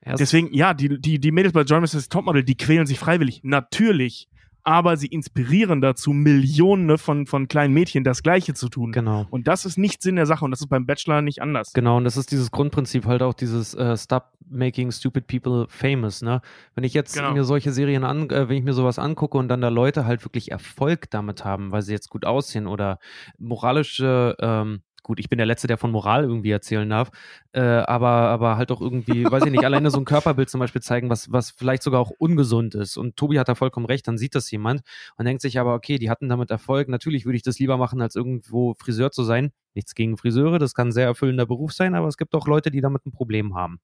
Erst, 0.03 0.19
Deswegen, 0.19 0.53
ja, 0.53 0.73
die, 0.73 0.99
die, 0.99 1.19
die 1.19 1.31
Mädels 1.31 1.53
bei 1.53 1.63
Germany's 1.63 2.09
Topmodel, 2.09 2.43
die 2.43 2.55
quälen 2.55 2.87
sich 2.87 2.97
freiwillig, 2.97 3.41
natürlich. 3.43 4.29
Aber 4.63 4.97
sie 4.97 5.07
inspirieren 5.07 5.81
dazu, 5.81 6.11
Millionen 6.11 6.97
von, 6.97 7.25
von 7.25 7.47
kleinen 7.47 7.73
Mädchen 7.73 8.03
das 8.03 8.23
Gleiche 8.23 8.53
zu 8.53 8.69
tun. 8.69 8.91
genau. 8.91 9.25
Und 9.29 9.47
das 9.47 9.65
ist 9.65 9.77
nicht 9.77 10.01
Sinn 10.01 10.15
der 10.15 10.25
Sache 10.25 10.45
und 10.45 10.51
das 10.51 10.61
ist 10.61 10.67
beim 10.67 10.85
Bachelor 10.85 11.21
nicht 11.21 11.41
anders. 11.41 11.73
Genau, 11.73 11.97
und 11.97 12.03
das 12.03 12.17
ist 12.17 12.31
dieses 12.31 12.51
Grundprinzip 12.51 13.05
halt 13.05 13.21
auch 13.23 13.33
dieses 13.33 13.73
äh, 13.73 13.97
Stop 13.97 14.25
making 14.49 14.91
stupid 14.91 15.27
people 15.27 15.65
famous, 15.69 16.21
ne? 16.21 16.41
Wenn 16.75 16.83
ich 16.83 16.93
jetzt 16.93 17.13
Genau. 17.15 17.31
mir 17.31 17.43
solche 17.45 17.71
Serien 17.71 18.03
an, 18.03 18.29
äh, 18.29 18.49
wenn 18.49 18.57
ich 18.57 18.63
mir 18.63 18.73
sowas 18.73 18.99
angucke 18.99 19.37
und 19.37 19.47
dann 19.47 19.61
da 19.61 19.69
Leute 19.69 20.05
halt 20.05 20.25
wirklich 20.25 20.51
Erfolg 20.51 21.09
damit 21.09 21.45
haben, 21.45 21.71
weil 21.71 21.81
sie 21.83 21.93
jetzt 21.93 22.09
gut 22.09 22.25
aussehen 22.25 22.67
oder 22.67 22.99
moralische, 23.39 24.35
ähm, 24.39 24.81
gut, 25.03 25.19
ich 25.19 25.29
bin 25.29 25.37
der 25.37 25.45
Letzte, 25.45 25.67
der 25.67 25.77
von 25.77 25.91
Moral 25.91 26.23
irgendwie 26.23 26.51
erzählen 26.51 26.89
darf, 26.89 27.11
äh, 27.53 27.61
aber, 27.61 28.07
aber 28.07 28.57
halt 28.57 28.71
auch 28.71 28.81
irgendwie, 28.81 29.25
weiß 29.25 29.45
ich 29.45 29.51
nicht, 29.51 29.65
alleine 29.65 29.89
so 29.89 29.99
ein 29.99 30.05
Körperbild 30.05 30.49
zum 30.49 30.59
Beispiel 30.59 30.81
zeigen, 30.81 31.09
was, 31.09 31.31
was 31.31 31.51
vielleicht 31.51 31.83
sogar 31.83 31.99
auch 31.99 32.11
ungesund 32.11 32.75
ist. 32.75 32.97
Und 32.97 33.15
Tobi 33.17 33.39
hat 33.39 33.49
da 33.49 33.55
vollkommen 33.55 33.85
recht, 33.85 34.07
dann 34.07 34.17
sieht 34.17 34.35
das 34.35 34.51
jemand 34.51 34.81
und 35.17 35.25
denkt 35.25 35.41
sich 35.41 35.59
aber, 35.59 35.73
okay, 35.73 35.97
die 35.97 36.09
hatten 36.09 36.29
damit 36.29 36.51
Erfolg, 36.51 36.87
natürlich 36.87 37.25
würde 37.25 37.37
ich 37.37 37.43
das 37.43 37.59
lieber 37.59 37.77
machen, 37.77 38.01
als 38.01 38.15
irgendwo 38.15 38.73
Friseur 38.75 39.11
zu 39.11 39.23
sein. 39.23 39.51
Nichts 39.73 39.95
gegen 39.95 40.17
Friseure, 40.17 40.59
das 40.59 40.73
kann 40.73 40.89
ein 40.89 40.91
sehr 40.91 41.05
erfüllender 41.05 41.45
Beruf 41.45 41.73
sein, 41.73 41.95
aber 41.95 42.07
es 42.07 42.17
gibt 42.17 42.35
auch 42.35 42.47
Leute, 42.47 42.71
die 42.71 42.81
damit 42.81 43.05
ein 43.05 43.11
Problem 43.11 43.55
haben. 43.55 43.79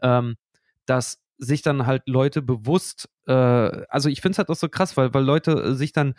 Ähm, 0.00 0.36
dass 0.86 1.20
sich 1.38 1.62
dann 1.62 1.86
halt 1.86 2.02
Leute 2.06 2.42
bewusst, 2.42 3.08
äh, 3.26 3.32
also 3.32 4.08
ich 4.08 4.20
finde 4.20 4.32
es 4.32 4.38
halt 4.38 4.48
auch 4.48 4.56
so 4.56 4.68
krass, 4.68 4.96
weil, 4.96 5.12
weil 5.12 5.24
Leute 5.24 5.74
sich 5.74 5.92
dann 5.92 6.14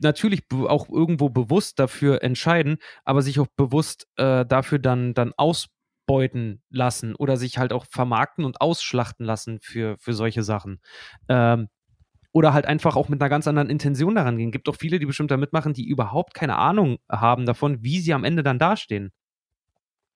natürlich 0.00 0.42
auch 0.52 0.88
irgendwo 0.88 1.28
bewusst 1.28 1.78
dafür 1.78 2.22
entscheiden, 2.22 2.78
aber 3.04 3.22
sich 3.22 3.40
auch 3.40 3.48
bewusst 3.56 4.06
äh, 4.16 4.44
dafür 4.46 4.78
dann, 4.78 5.14
dann 5.14 5.32
ausbeuten 5.36 6.62
lassen 6.70 7.14
oder 7.14 7.36
sich 7.36 7.58
halt 7.58 7.72
auch 7.72 7.86
vermarkten 7.86 8.44
und 8.44 8.60
ausschlachten 8.60 9.24
lassen 9.24 9.58
für, 9.60 9.96
für 9.98 10.12
solche 10.12 10.42
Sachen. 10.42 10.80
Ähm, 11.28 11.68
oder 12.32 12.52
halt 12.52 12.66
einfach 12.66 12.94
auch 12.94 13.08
mit 13.08 13.20
einer 13.20 13.30
ganz 13.30 13.48
anderen 13.48 13.70
Intention 13.70 14.14
daran 14.14 14.36
gehen. 14.36 14.52
Gibt 14.52 14.68
auch 14.68 14.76
viele, 14.76 14.98
die 14.98 15.06
bestimmt 15.06 15.30
da 15.30 15.36
mitmachen, 15.36 15.72
die 15.72 15.86
überhaupt 15.86 16.34
keine 16.34 16.56
Ahnung 16.56 16.98
haben 17.10 17.46
davon, 17.46 17.82
wie 17.82 18.00
sie 18.00 18.14
am 18.14 18.24
Ende 18.24 18.42
dann 18.42 18.58
dastehen. 18.58 19.12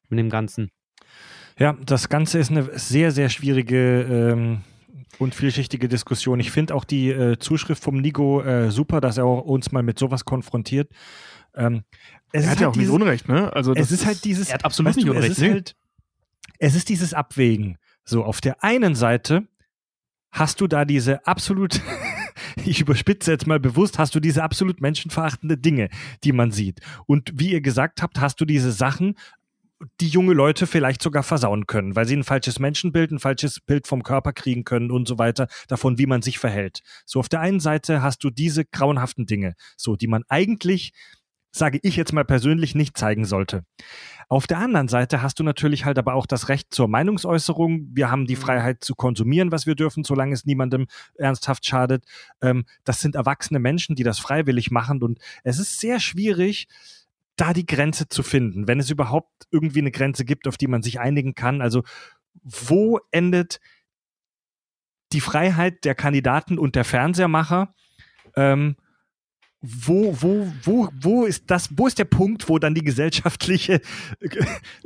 Mit 0.08 0.18
dem 0.18 0.28
Ganzen. 0.28 0.70
Ja, 1.58 1.76
das 1.84 2.08
Ganze 2.08 2.38
ist 2.38 2.50
eine 2.50 2.78
sehr, 2.78 3.12
sehr 3.12 3.28
schwierige 3.28 4.02
ähm, 4.02 4.62
und 5.18 5.34
vielschichtige 5.34 5.88
Diskussion. 5.88 6.40
Ich 6.40 6.50
finde 6.50 6.74
auch 6.74 6.84
die 6.84 7.10
äh, 7.10 7.38
Zuschrift 7.38 7.82
vom 7.82 7.96
Nico 8.00 8.42
äh, 8.42 8.70
super, 8.70 9.00
dass 9.00 9.18
er 9.18 9.24
auch 9.26 9.42
uns 9.42 9.72
mal 9.72 9.82
mit 9.82 9.98
sowas 9.98 10.24
konfrontiert. 10.24 10.90
Ähm, 11.54 11.84
es 12.32 12.44
Er 12.44 12.44
ist 12.44 12.50
hat 12.50 12.60
ja 12.60 12.66
halt 12.66 12.68
auch 12.72 12.76
nicht 12.76 12.80
dieses- 12.88 12.94
Unrecht, 12.94 13.28
ne? 13.28 13.52
Also 13.52 13.74
es 13.74 13.90
ist 13.92 14.06
halt 14.06 14.24
dieses, 14.24 14.48
Er 14.48 14.54
hat 14.54 14.64
absolut 14.64 14.96
nicht 14.96 15.08
Unrecht, 15.08 15.32
Es 15.32 15.38
ist 15.38 15.50
halt, 15.50 15.76
es 16.58 16.74
ist 16.74 16.88
dieses 16.88 17.12
Abwägen. 17.14 17.78
So, 18.04 18.24
auf 18.24 18.40
der 18.40 18.64
einen 18.64 18.94
Seite 18.94 19.46
hast 20.30 20.60
du 20.60 20.66
da 20.66 20.84
diese 20.86 21.26
absolut, 21.26 21.80
ich 22.64 22.80
überspitze 22.80 23.30
jetzt 23.32 23.46
mal 23.46 23.60
bewusst, 23.60 23.98
hast 23.98 24.14
du 24.14 24.20
diese 24.20 24.42
absolut 24.42 24.80
menschenverachtende 24.80 25.58
Dinge, 25.58 25.88
die 26.24 26.32
man 26.32 26.50
sieht. 26.50 26.80
Und 27.06 27.30
wie 27.34 27.52
ihr 27.52 27.60
gesagt 27.60 28.02
habt, 28.02 28.18
hast 28.20 28.40
du 28.40 28.44
diese 28.46 28.72
Sachen, 28.72 29.14
die 30.00 30.08
junge 30.08 30.34
Leute 30.34 30.66
vielleicht 30.66 31.02
sogar 31.02 31.22
versauen 31.22 31.66
können, 31.66 31.96
weil 31.96 32.06
sie 32.06 32.16
ein 32.16 32.24
falsches 32.24 32.58
Menschenbild, 32.58 33.10
ein 33.10 33.18
falsches 33.18 33.60
Bild 33.60 33.86
vom 33.86 34.02
Körper 34.02 34.32
kriegen 34.32 34.64
können 34.64 34.90
und 34.90 35.08
so 35.08 35.18
weiter, 35.18 35.48
davon, 35.68 35.98
wie 35.98 36.06
man 36.06 36.22
sich 36.22 36.38
verhält. 36.38 36.80
So, 37.04 37.20
auf 37.20 37.28
der 37.28 37.40
einen 37.40 37.60
Seite 37.60 38.02
hast 38.02 38.24
du 38.24 38.30
diese 38.30 38.64
grauenhaften 38.64 39.26
Dinge, 39.26 39.54
so, 39.76 39.96
die 39.96 40.06
man 40.06 40.24
eigentlich, 40.28 40.92
sage 41.50 41.78
ich 41.82 41.96
jetzt 41.96 42.12
mal 42.12 42.24
persönlich, 42.24 42.74
nicht 42.74 42.96
zeigen 42.96 43.24
sollte. 43.24 43.64
Auf 44.28 44.46
der 44.46 44.58
anderen 44.58 44.88
Seite 44.88 45.20
hast 45.20 45.38
du 45.38 45.42
natürlich 45.42 45.84
halt 45.84 45.98
aber 45.98 46.14
auch 46.14 46.26
das 46.26 46.48
Recht 46.48 46.72
zur 46.72 46.88
Meinungsäußerung. 46.88 47.90
Wir 47.92 48.10
haben 48.10 48.26
die 48.26 48.36
Freiheit 48.36 48.82
zu 48.82 48.94
konsumieren, 48.94 49.52
was 49.52 49.66
wir 49.66 49.74
dürfen, 49.74 50.04
solange 50.04 50.32
es 50.32 50.46
niemandem 50.46 50.86
ernsthaft 51.16 51.66
schadet. 51.66 52.04
Ähm, 52.40 52.64
das 52.84 53.00
sind 53.00 53.14
erwachsene 53.14 53.58
Menschen, 53.58 53.94
die 53.94 54.04
das 54.04 54.18
freiwillig 54.18 54.70
machen 54.70 55.02
und 55.02 55.18
es 55.44 55.58
ist 55.58 55.80
sehr 55.80 56.00
schwierig, 56.00 56.68
da 57.42 57.52
die 57.52 57.66
Grenze 57.66 58.08
zu 58.08 58.22
finden, 58.22 58.68
wenn 58.68 58.78
es 58.78 58.88
überhaupt 58.88 59.48
irgendwie 59.50 59.80
eine 59.80 59.90
Grenze 59.90 60.24
gibt, 60.24 60.46
auf 60.46 60.56
die 60.56 60.68
man 60.68 60.80
sich 60.80 61.00
einigen 61.00 61.34
kann. 61.34 61.60
Also 61.60 61.82
wo 62.44 63.00
endet 63.10 63.58
die 65.12 65.20
Freiheit 65.20 65.84
der 65.84 65.96
Kandidaten 65.96 66.56
und 66.56 66.76
der 66.76 66.84
Fernsehermacher? 66.84 67.74
Ähm, 68.36 68.76
wo, 69.60 70.16
wo, 70.20 70.46
wo, 70.62 70.88
wo 71.00 71.24
ist 71.24 71.50
das, 71.50 71.68
wo 71.76 71.88
ist 71.88 71.98
der 71.98 72.04
Punkt, 72.04 72.48
wo 72.48 72.60
dann 72.60 72.76
die 72.76 72.84
gesellschaftliche 72.84 73.80
äh, 74.20 74.44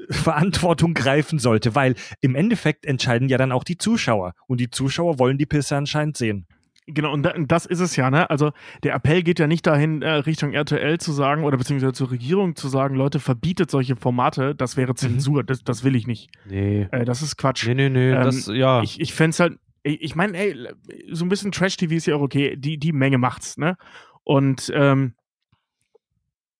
Verantwortung 0.08 0.94
greifen 0.94 1.38
sollte? 1.38 1.74
Weil 1.74 1.94
im 2.22 2.34
Endeffekt 2.34 2.86
entscheiden 2.86 3.28
ja 3.28 3.36
dann 3.36 3.52
auch 3.52 3.64
die 3.64 3.76
Zuschauer. 3.76 4.32
Und 4.46 4.60
die 4.60 4.70
Zuschauer 4.70 5.18
wollen 5.18 5.36
die 5.36 5.46
Pisse 5.46 5.76
anscheinend 5.76 6.16
sehen. 6.16 6.46
Genau, 6.88 7.12
und 7.12 7.24
da, 7.24 7.34
das 7.36 7.66
ist 7.66 7.80
es 7.80 7.96
ja, 7.96 8.10
ne? 8.10 8.30
Also 8.30 8.52
der 8.84 8.94
Appell 8.94 9.24
geht 9.24 9.40
ja 9.40 9.48
nicht 9.48 9.66
dahin, 9.66 10.02
äh, 10.02 10.10
Richtung 10.10 10.52
RTL 10.52 10.98
zu 10.98 11.10
sagen 11.12 11.42
oder 11.42 11.56
beziehungsweise 11.56 11.92
zur 11.92 12.12
Regierung 12.12 12.54
zu 12.54 12.68
sagen, 12.68 12.94
Leute, 12.94 13.18
verbietet 13.18 13.72
solche 13.72 13.96
Formate, 13.96 14.54
das 14.54 14.76
wäre 14.76 14.94
Zensur, 14.94 15.42
das, 15.42 15.64
das 15.64 15.82
will 15.82 15.96
ich 15.96 16.06
nicht. 16.06 16.30
Nee. 16.48 16.86
Äh, 16.92 17.04
das 17.04 17.22
ist 17.22 17.36
Quatsch. 17.36 17.66
Nee, 17.66 17.74
nee, 17.74 17.88
nee. 17.88 18.12
Ähm, 18.12 18.22
das, 18.22 18.46
ja. 18.46 18.82
Ich, 18.82 19.00
ich 19.00 19.14
fände 19.14 19.30
es 19.30 19.40
halt, 19.40 19.58
ich, 19.82 20.00
ich 20.00 20.14
meine, 20.14 20.38
ey, 20.38 20.68
so 21.10 21.24
ein 21.24 21.28
bisschen 21.28 21.50
Trash-TV 21.50 21.94
ist 21.94 22.06
ja 22.06 22.14
auch 22.14 22.20
okay, 22.20 22.56
die, 22.56 22.78
die 22.78 22.92
Menge 22.92 23.18
macht's, 23.18 23.56
ne? 23.56 23.76
Und 24.22 24.70
ähm, 24.74 25.14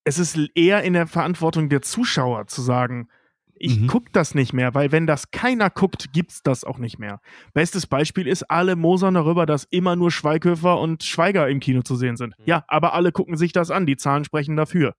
es 0.03 0.19
ist 0.19 0.39
eher 0.55 0.83
in 0.83 0.93
der 0.93 1.07
Verantwortung 1.07 1.69
der 1.69 1.83
Zuschauer 1.83 2.47
zu 2.47 2.63
sagen, 2.63 3.09
ich 3.59 3.81
Mhm. 3.81 3.87
guck 3.87 4.13
das 4.13 4.35
nicht 4.35 4.53
mehr, 4.53 4.75
weil 4.75 4.93
wenn 4.93 5.07
das 5.07 5.31
keiner 5.31 5.71
guckt, 5.71 6.13
gibt's 6.13 6.43
das 6.43 6.65
auch 6.65 6.79
nicht 6.79 6.99
mehr. 6.99 7.21
Bestes 7.55 7.87
Beispiel 7.87 8.27
ist, 8.27 8.45
alle 8.51 8.77
mosern 8.77 9.15
darüber, 9.15 9.47
dass 9.47 9.65
immer 9.65 9.97
nur 9.97 10.11
Schweighöfer 10.11 10.79
und 10.81 11.03
Schweiger 11.03 11.49
im 11.49 11.61
Kino 11.61 11.83
zu 11.83 11.97
sehen 11.97 12.17
sind. 12.17 12.35
Ja, 12.45 12.65
aber 12.69 12.95
alle 12.95 13.13
gucken 13.13 13.37
sich 13.37 13.53
das 13.53 13.71
an, 13.71 13.87
die 13.87 13.97
Zahlen 13.97 14.25
sprechen 14.25 14.57
dafür. 14.57 14.95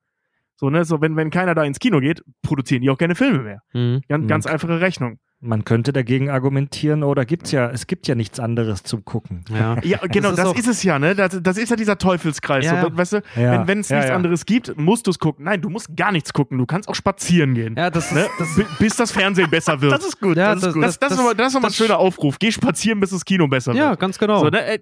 So, 0.55 0.70
ne, 0.72 0.86
so 0.86 1.01
wenn, 1.01 1.16
wenn 1.16 1.30
keiner 1.30 1.53
da 1.53 1.64
ins 1.64 1.78
Kino 1.80 1.99
geht, 1.99 2.24
produzieren 2.41 2.82
die 2.82 2.89
auch 2.89 2.97
keine 2.97 3.14
Filme 3.16 3.43
mehr. 3.43 3.62
Mhm. 3.74 4.01
Ganz, 4.08 4.24
Mhm. 4.24 4.28
ganz 4.28 4.45
einfache 4.47 4.82
Rechnung. 4.82 5.20
Man 5.40 5.64
könnte 5.66 5.94
dagegen 5.94 6.32
argumentieren, 6.32 7.04
oder 7.04 7.24
gibt's 7.24 7.52
ja, 7.52 7.70
es 7.70 7.86
gibt 7.86 8.08
ja 8.08 8.16
nichts 8.16 8.40
anderes 8.40 8.82
zum 8.82 9.06
Gucken. 9.06 9.46
Ja. 9.52 9.78
Ja, 9.84 10.00
genau, 10.00 10.32
ist 10.32 10.40
das 10.40 10.54
ist, 10.58 10.68
es 10.68 10.82
ja, 10.84 10.98
ne? 10.98 11.14
Das, 11.14 11.38
das 11.44 11.58
ist 11.60 11.70
ja 11.70 11.76
dieser 11.76 12.00
Teufelskreis. 12.00 12.66
Ja, 12.66 12.82
so, 12.82 12.88
ja. 12.88 12.98
weißt 12.98 13.14
du, 13.14 13.22
Ja, 13.36 13.68
wenn 13.68 13.82
es 13.82 13.90
ja, 13.90 13.98
nichts 13.98 14.10
ja. 14.10 14.16
anderes 14.16 14.46
gibt, 14.48 14.76
musst 14.80 15.06
du 15.06 15.12
es 15.12 15.20
gucken. 15.20 15.46
Nein, 15.46 15.62
du 15.62 15.70
musst 15.70 15.96
gar 15.96 16.12
nichts 16.12 16.34
gucken. 16.34 16.58
Du 16.58 16.66
kannst 16.66 16.90
auch 16.90 16.96
spazieren 16.96 17.54
gehen. 17.54 17.76
ja, 17.78 17.92
das 17.92 18.08
ist, 18.08 18.14
Ne? 18.14 18.26
das, 18.40 18.56
Bi- 18.56 18.66
bis 18.80 18.96
das 18.96 19.12
Fernsehen 19.12 19.48
besser 19.52 19.80
wird. 19.80 20.00
ist 20.04 20.20
gut. 20.20 20.38
Ja, 20.38 20.56
das 20.56 20.62
das- 20.62 20.70
ist 20.70 20.74
gut. 20.74 20.84
Das, 20.84 20.98
das, 21.00 21.12
ist 21.12 21.18
nochmal, 21.18 21.36
das 21.36 21.48
ist 21.50 21.54
nochmal 21.54 21.70
ein 21.70 21.72
das- 21.72 21.78
schöner 21.78 21.98
Aufruf. 22.00 22.40
Geh 22.40 22.52
spazieren, 22.52 23.00
bis 23.00 23.12
das 23.12 23.24
Kino 23.24 23.48
besser 23.48 23.74
ja, 23.74 23.92
wird. 23.92 24.00
ganz 24.00 24.18
genau. 24.18 24.40
So, 24.40 24.50
ne? 24.50 24.66
äh, 24.66 24.80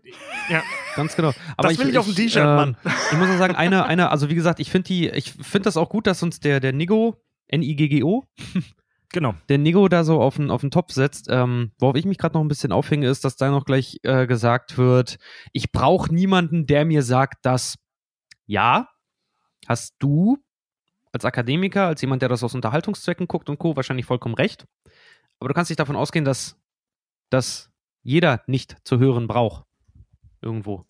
ja. 0.49 0.63
Ganz 0.95 1.17
genau. 1.17 1.33
Aber 1.57 1.67
Das 1.67 1.77
will 1.79 1.89
ich 1.89 1.97
auf 1.97 2.05
dem 2.05 2.15
T-Shirt, 2.15 2.41
ähm, 2.41 2.55
Mann. 2.55 2.77
Ich 3.11 3.17
muss 3.17 3.27
auch 3.29 3.37
sagen, 3.37 3.55
eine, 3.55 3.85
eine, 3.87 4.09
also 4.09 4.29
wie 4.29 4.35
gesagt, 4.35 4.61
ich 4.61 4.71
finde 4.71 4.87
die, 4.87 5.09
ich 5.09 5.33
finde 5.33 5.65
das 5.65 5.75
auch 5.75 5.89
gut, 5.89 6.07
dass 6.07 6.23
uns 6.23 6.39
der, 6.39 6.61
der 6.61 6.71
Nigo, 6.71 7.17
N-I-G-G-O, 7.49 8.23
Genau. 9.11 9.33
der 9.49 9.57
Nigo 9.57 9.87
da 9.87 10.03
so 10.03 10.21
auf 10.21 10.35
den, 10.35 10.51
auf 10.51 10.61
den 10.61 10.71
Topf 10.71 10.91
setzt. 10.91 11.27
Ähm, 11.29 11.71
worauf 11.79 11.95
ich 11.95 12.05
mich 12.05 12.17
gerade 12.17 12.33
noch 12.35 12.41
ein 12.41 12.47
bisschen 12.47 12.71
aufhänge, 12.71 13.07
ist, 13.07 13.23
dass 13.23 13.37
da 13.37 13.49
noch 13.49 13.65
gleich 13.65 13.99
äh, 14.03 14.27
gesagt 14.27 14.77
wird, 14.77 15.17
ich 15.53 15.71
brauche 15.71 16.13
niemanden, 16.13 16.65
der 16.65 16.85
mir 16.85 17.03
sagt, 17.03 17.45
dass 17.45 17.77
ja, 18.45 18.89
hast 19.67 19.95
du 19.99 20.37
als 21.11 21.25
Akademiker, 21.25 21.87
als 21.87 22.01
jemand, 22.01 22.21
der 22.21 22.29
das 22.29 22.43
aus 22.43 22.55
Unterhaltungszwecken 22.55 23.27
guckt 23.27 23.49
und 23.49 23.57
Co., 23.57 23.75
wahrscheinlich 23.75 24.05
vollkommen 24.05 24.35
recht. 24.35 24.65
Aber 25.39 25.47
du 25.47 25.53
kannst 25.53 25.69
nicht 25.69 25.79
davon 25.79 25.95
ausgehen, 25.95 26.25
dass, 26.25 26.57
dass 27.29 27.71
jeder 28.03 28.43
nicht 28.47 28.75
zu 28.83 28.99
hören 28.99 29.27
braucht. 29.27 29.65
Irgendwo. 30.41 30.85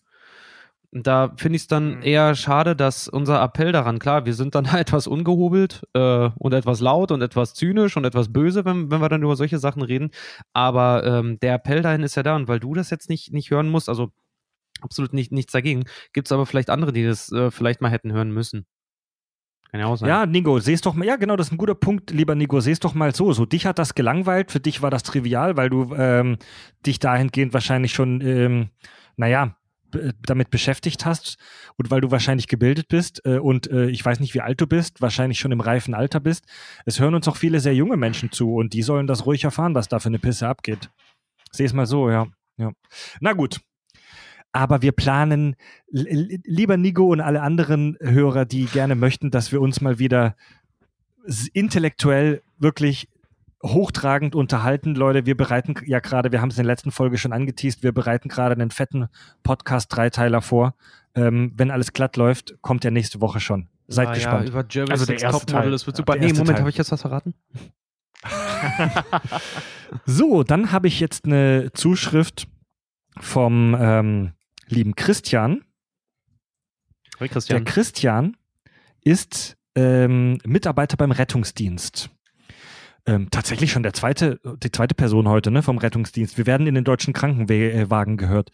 Und 0.95 1.07
da 1.07 1.33
finde 1.35 1.57
ich 1.57 1.63
es 1.63 1.67
dann 1.67 1.97
Mhm. 1.97 2.03
eher 2.03 2.35
schade, 2.35 2.73
dass 2.73 3.09
unser 3.09 3.43
Appell 3.43 3.73
daran, 3.73 3.99
klar, 3.99 4.25
wir 4.25 4.33
sind 4.33 4.55
dann 4.55 4.63
etwas 4.79 5.07
ungehobelt 5.07 5.85
äh, 5.93 6.29
und 6.39 6.53
etwas 6.53 6.79
laut 6.79 7.11
und 7.11 7.21
etwas 7.21 7.53
zynisch 7.53 7.97
und 7.97 8.05
etwas 8.05 8.31
böse, 8.31 8.63
wenn, 8.63 8.89
wenn 8.89 9.01
wir 9.01 9.09
dann 9.09 9.21
über 9.21 9.35
solche 9.35 9.59
Sachen 9.59 9.81
reden. 9.81 10.11
Aber 10.53 11.03
ähm, 11.03 11.37
der 11.41 11.55
Appell 11.55 11.81
dahin 11.81 12.01
ist 12.01 12.15
ja 12.15 12.23
da. 12.23 12.37
Und 12.37 12.47
weil 12.47 12.61
du 12.61 12.73
das 12.73 12.91
jetzt 12.91 13.09
nicht, 13.09 13.33
nicht 13.33 13.51
hören 13.51 13.67
musst, 13.67 13.89
also 13.89 14.13
absolut 14.79 15.11
nicht, 15.11 15.33
nichts 15.33 15.51
dagegen, 15.51 15.83
gibt 16.13 16.29
es 16.29 16.31
aber 16.31 16.45
vielleicht 16.45 16.69
andere, 16.69 16.93
die 16.93 17.03
das 17.03 17.29
äh, 17.29 17.51
vielleicht 17.51 17.81
mal 17.81 17.91
hätten 17.91 18.13
hören 18.13 18.31
müssen. 18.31 18.65
Kann 19.71 19.81
ja 19.81 19.87
auch 19.87 19.97
sein. 19.97 20.07
Ja, 20.07 20.25
Nico, 20.25 20.59
seh's 20.59 20.79
doch 20.79 20.93
mal, 20.93 21.05
ja 21.05 21.17
genau, 21.17 21.35
das 21.35 21.47
ist 21.47 21.51
ein 21.53 21.57
guter 21.57 21.75
Punkt, 21.75 22.11
lieber 22.11 22.35
Nico, 22.35 22.61
seh's 22.61 22.79
doch 22.79 22.93
mal 22.93 23.13
so. 23.13 23.33
So, 23.33 23.45
dich 23.45 23.65
hat 23.65 23.79
das 23.79 23.95
gelangweilt, 23.95 24.49
für 24.49 24.61
dich 24.61 24.81
war 24.81 24.91
das 24.91 25.03
trivial, 25.03 25.57
weil 25.57 25.69
du 25.69 25.93
ähm, 25.93 26.37
dich 26.85 26.99
dahingehend 26.99 27.53
wahrscheinlich 27.53 27.91
schon, 27.93 28.21
ähm, 28.21 28.69
naja, 29.17 29.57
damit 30.21 30.49
beschäftigt 30.49 31.05
hast 31.05 31.37
und 31.77 31.91
weil 31.91 32.01
du 32.01 32.11
wahrscheinlich 32.11 32.47
gebildet 32.47 32.87
bist 32.87 33.21
äh, 33.25 33.37
und 33.37 33.69
äh, 33.71 33.87
ich 33.89 34.03
weiß 34.03 34.19
nicht, 34.19 34.33
wie 34.33 34.41
alt 34.41 34.59
du 34.61 34.67
bist, 34.67 35.01
wahrscheinlich 35.01 35.39
schon 35.39 35.51
im 35.51 35.61
reifen 35.61 35.93
Alter 35.93 36.19
bist. 36.19 36.45
Es 36.85 36.99
hören 36.99 37.15
uns 37.15 37.27
auch 37.27 37.37
viele 37.37 37.59
sehr 37.59 37.75
junge 37.75 37.97
Menschen 37.97 38.31
zu 38.31 38.55
und 38.55 38.73
die 38.73 38.81
sollen 38.81 39.07
das 39.07 39.25
ruhig 39.25 39.43
erfahren, 39.43 39.75
was 39.75 39.87
da 39.87 39.99
für 39.99 40.09
eine 40.09 40.19
Pisse 40.19 40.47
abgeht. 40.47 40.89
Seh's 41.51 41.73
mal 41.73 41.85
so, 41.85 42.09
ja. 42.09 42.27
ja. 42.57 42.71
Na 43.19 43.33
gut. 43.33 43.61
Aber 44.51 44.81
wir 44.81 44.93
planen, 44.93 45.57
lieber 45.89 46.77
Nico 46.77 47.11
und 47.11 47.19
alle 47.19 47.41
anderen 47.41 47.97
Hörer, 47.99 48.45
die 48.45 48.65
gerne 48.65 48.95
möchten, 48.95 49.29
dass 49.29 49.51
wir 49.51 49.59
uns 49.59 49.81
mal 49.81 49.99
wieder 49.99 50.37
intellektuell 51.53 52.41
wirklich 52.57 53.09
hochtragend 53.65 54.35
unterhalten. 54.35 54.95
Leute, 54.95 55.25
wir 55.25 55.35
bereiten 55.35 55.75
ja 55.85 55.99
gerade, 55.99 56.31
wir 56.31 56.41
haben 56.41 56.49
es 56.49 56.57
in 56.57 56.63
der 56.63 56.71
letzten 56.73 56.91
Folge 56.91 57.17
schon 57.17 57.33
angeteased, 57.33 57.83
wir 57.83 57.91
bereiten 57.91 58.29
gerade 58.29 58.53
einen 58.53 58.71
fetten 58.71 59.07
Podcast-Dreiteiler 59.43 60.41
vor. 60.41 60.75
Ähm, 61.15 61.53
wenn 61.55 61.71
alles 61.71 61.93
glatt 61.93 62.17
läuft, 62.17 62.55
kommt 62.61 62.83
der 62.83 62.91
nächste 62.91 63.21
Woche 63.21 63.39
schon. 63.39 63.69
Seid 63.87 64.07
Ah, 64.09 64.13
gespannt. 64.13 64.43
Ja, 64.45 64.49
über 64.51 64.65
Jerry's 64.69 64.91
Also 64.91 65.05
der 65.05 65.21
erste 65.21 65.39
Topmodel, 65.45 65.61
Teil. 65.63 65.71
das 65.71 65.85
wird 65.87 65.95
Ja, 65.95 65.97
super. 65.97 66.13
der 66.17 66.21
Nee, 66.27 66.33
Moment, 66.37 66.59
habe 66.59 66.69
ich 66.69 66.77
jetzt 66.77 66.91
was 66.91 67.01
verraten? 67.01 67.33
So, 70.05 70.43
dann 70.43 70.71
habe 70.71 70.87
ich 70.87 70.99
jetzt 70.99 71.25
eine 71.25 71.71
Zuschrift 71.73 72.47
vom 73.19 73.75
ähm, 73.79 74.33
lieben 74.67 74.95
Christian. 74.95 75.63
Hey, 77.17 77.27
Der 77.27 77.29
Christian. 77.29 77.65
Christian 77.65 78.37
ist 79.01 79.55
ähm, 79.75 80.39
Mitarbeiter 80.45 80.97
beim 80.97 81.11
Rettungsdienst. 81.11 82.09
Ähm, 83.07 83.29
tatsächlich 83.29 83.71
schon 83.71 83.83
der 83.83 83.93
zweite, 83.93 84.39
die 84.63 84.71
zweite 84.71 84.95
Person 84.95 85.29
heute 85.29 85.51
ne, 85.51 85.61
vom 85.61 85.77
Rettungsdienst. 85.77 86.39
Wir 86.39 86.47
werden 86.47 86.65
in 86.65 86.73
den 86.73 86.83
deutschen 86.83 87.13
Krankenwagen 87.13 88.17
gehört. 88.17 88.49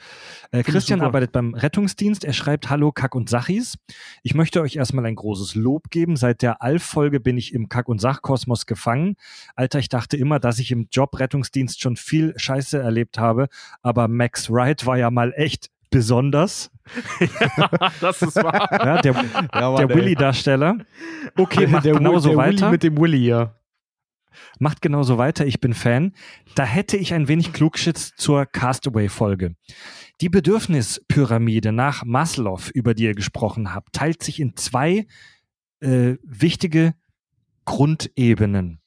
Äh, 0.52 0.64
Christian 0.64 0.99
arbeitet 0.99 1.32
beim 1.32 1.54
Rettungsdienst. 1.54 2.26
Er 2.26 2.34
schreibt 2.34 2.70
Hallo 2.70 2.91
Kack 2.91 3.16
und 3.16 3.30
Sachis. 3.30 3.78
Ich 4.24 4.34
möchte 4.34 4.62
euch 4.62 4.76
erstmal 4.76 5.06
ein 5.06 5.16
großes 5.16 5.56
Lob 5.56 5.89
geben. 5.89 6.18
Seit 6.18 6.41
der 6.41 6.62
Alf-Folge 6.62 7.22
bin 7.22 7.38
ich 7.38 7.54
im 7.54 7.70
Kack- 7.70 7.88
und 7.88 8.02
Sachkosmos 8.02 8.66
gefangen. 8.66 9.16
Alter, 9.56 9.80
ich 9.80 9.88
dachte 9.88 10.18
immer, 10.18 10.39
dass 10.39 10.60
ich 10.60 10.72
im 10.72 10.89
Job 10.91 11.18
Rettungsdienst 11.18 11.82
schon 11.82 11.95
viel 11.95 12.34
Scheiße 12.36 12.78
erlebt 12.78 13.20
habe. 13.20 13.47
Aber 13.82 14.10
Max 14.10 14.49
Wright 14.52 14.86
war 14.86 14.97
ja 14.97 15.12
mal 15.12 15.32
echt 15.34 15.70
besonders. 15.91 16.72
das 18.02 18.22
ist 18.22 18.36
wahr. 18.36 18.68
Ja, 18.72 19.02
der, 19.02 19.14
der 19.14 19.89
Willy-Darsteller. 19.89 20.78
Okay, 21.38 21.68
macht 21.68 21.86
der, 21.86 21.93
genauso 21.93 22.30
der 22.30 22.38
weiter. 22.38 22.62
Willy 22.62 22.72
mit 22.72 22.84
dem 22.84 22.97
Willy, 22.97 23.28
ja. 23.28 23.54
Macht 24.59 24.82
genauso 24.82 25.17
weiter. 25.17 25.45
Ich 25.45 25.59
bin 25.59 25.73
Fan. 25.73 26.13
Da 26.55 26.65
hätte 26.65 26.97
ich 26.97 27.13
ein 27.13 27.27
wenig 27.27 27.53
Klugschitz 27.53 28.13
zur 28.15 28.45
Castaway-Folge. 28.45 29.55
Die 30.21 30.29
Bedürfnispyramide 30.29 31.71
nach 31.71 32.03
Maslow, 32.05 32.59
über 32.73 32.93
die 32.93 33.03
ihr 33.03 33.15
gesprochen 33.15 33.73
habt, 33.73 33.93
teilt 33.93 34.21
sich 34.23 34.39
in 34.39 34.55
zwei 34.55 35.07
äh, 35.79 36.15
wichtige 36.23 36.93
Grundebenen. 37.65 38.80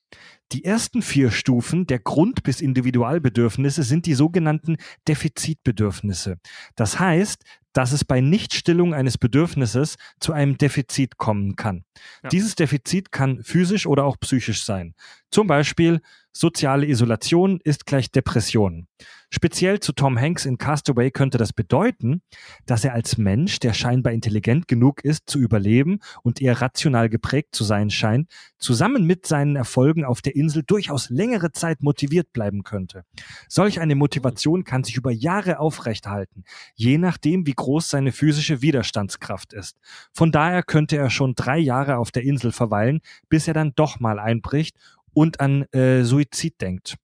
Die 0.52 0.64
ersten 0.64 1.02
vier 1.02 1.30
Stufen 1.30 1.86
der 1.86 1.98
Grund- 1.98 2.42
bis 2.42 2.60
Individualbedürfnisse 2.60 3.82
sind 3.82 4.06
die 4.06 4.14
sogenannten 4.14 4.76
Defizitbedürfnisse. 5.08 6.38
Das 6.76 7.00
heißt, 7.00 7.44
dass 7.72 7.92
es 7.92 8.04
bei 8.04 8.20
Nichtstillung 8.20 8.94
eines 8.94 9.18
Bedürfnisses 9.18 9.96
zu 10.20 10.32
einem 10.32 10.56
Defizit 10.56 11.16
kommen 11.16 11.56
kann. 11.56 11.84
Ja. 12.22 12.28
Dieses 12.28 12.54
Defizit 12.54 13.10
kann 13.10 13.42
physisch 13.42 13.86
oder 13.86 14.04
auch 14.04 14.16
psychisch 14.20 14.64
sein. 14.64 14.94
Zum 15.30 15.48
Beispiel 15.48 16.00
soziale 16.32 16.86
Isolation 16.86 17.60
ist 17.62 17.84
gleich 17.84 18.10
Depression. 18.12 18.86
Speziell 19.34 19.80
zu 19.80 19.92
Tom 19.92 20.16
Hanks 20.16 20.46
in 20.46 20.58
Castaway 20.58 21.10
könnte 21.10 21.38
das 21.38 21.52
bedeuten, 21.52 22.22
dass 22.66 22.84
er 22.84 22.92
als 22.92 23.18
Mensch, 23.18 23.58
der 23.58 23.72
scheinbar 23.72 24.12
intelligent 24.12 24.68
genug 24.68 25.02
ist, 25.02 25.28
zu 25.28 25.40
überleben 25.40 25.98
und 26.22 26.40
eher 26.40 26.60
rational 26.60 27.08
geprägt 27.08 27.48
zu 27.56 27.64
sein 27.64 27.90
scheint, 27.90 28.30
zusammen 28.58 29.08
mit 29.08 29.26
seinen 29.26 29.56
Erfolgen 29.56 30.04
auf 30.04 30.22
der 30.22 30.36
Insel 30.36 30.62
durchaus 30.64 31.10
längere 31.10 31.50
Zeit 31.50 31.82
motiviert 31.82 32.32
bleiben 32.32 32.62
könnte. 32.62 33.04
Solch 33.48 33.80
eine 33.80 33.96
Motivation 33.96 34.62
kann 34.62 34.84
sich 34.84 34.94
über 34.94 35.10
Jahre 35.10 35.58
aufrechthalten, 35.58 36.44
je 36.76 36.96
nachdem, 36.96 37.44
wie 37.44 37.54
groß 37.54 37.90
seine 37.90 38.12
physische 38.12 38.62
Widerstandskraft 38.62 39.52
ist. 39.52 39.80
Von 40.12 40.30
daher 40.30 40.62
könnte 40.62 40.96
er 40.96 41.10
schon 41.10 41.34
drei 41.34 41.58
Jahre 41.58 41.96
auf 41.96 42.12
der 42.12 42.22
Insel 42.22 42.52
verweilen, 42.52 43.00
bis 43.28 43.48
er 43.48 43.54
dann 43.54 43.72
doch 43.74 43.98
mal 43.98 44.20
einbricht 44.20 44.76
und 45.12 45.40
an 45.40 45.64
äh, 45.72 46.04
Suizid 46.04 46.60
denkt. 46.60 46.98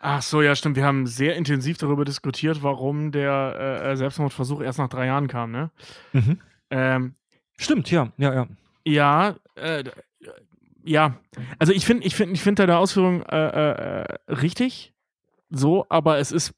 Ach 0.00 0.22
so, 0.22 0.42
ja, 0.42 0.54
stimmt. 0.54 0.76
Wir 0.76 0.84
haben 0.84 1.06
sehr 1.06 1.36
intensiv 1.36 1.78
darüber 1.78 2.04
diskutiert, 2.04 2.62
warum 2.62 3.12
der 3.12 3.82
äh, 3.84 3.96
Selbstmordversuch 3.96 4.60
erst 4.60 4.78
nach 4.78 4.88
drei 4.88 5.06
Jahren 5.06 5.28
kam, 5.28 5.50
ne? 5.50 5.70
Mhm. 6.12 6.40
Ähm, 6.70 7.14
Stimmt, 7.56 7.90
ja, 7.90 8.12
ja, 8.16 8.34
ja. 8.34 8.48
ja, 8.84 9.36
äh, 9.54 9.84
ja. 10.82 11.16
Also 11.58 11.72
ich 11.72 11.86
finde, 11.86 12.06
ich 12.06 12.14
finde, 12.14 12.34
ich 12.34 12.42
finde 12.42 12.62
deine 12.66 12.78
Ausführung 12.78 13.22
äh, 13.22 14.02
äh, 14.02 14.06
richtig, 14.28 14.92
so, 15.50 15.86
aber 15.88 16.18
es 16.18 16.32
ist 16.32 16.52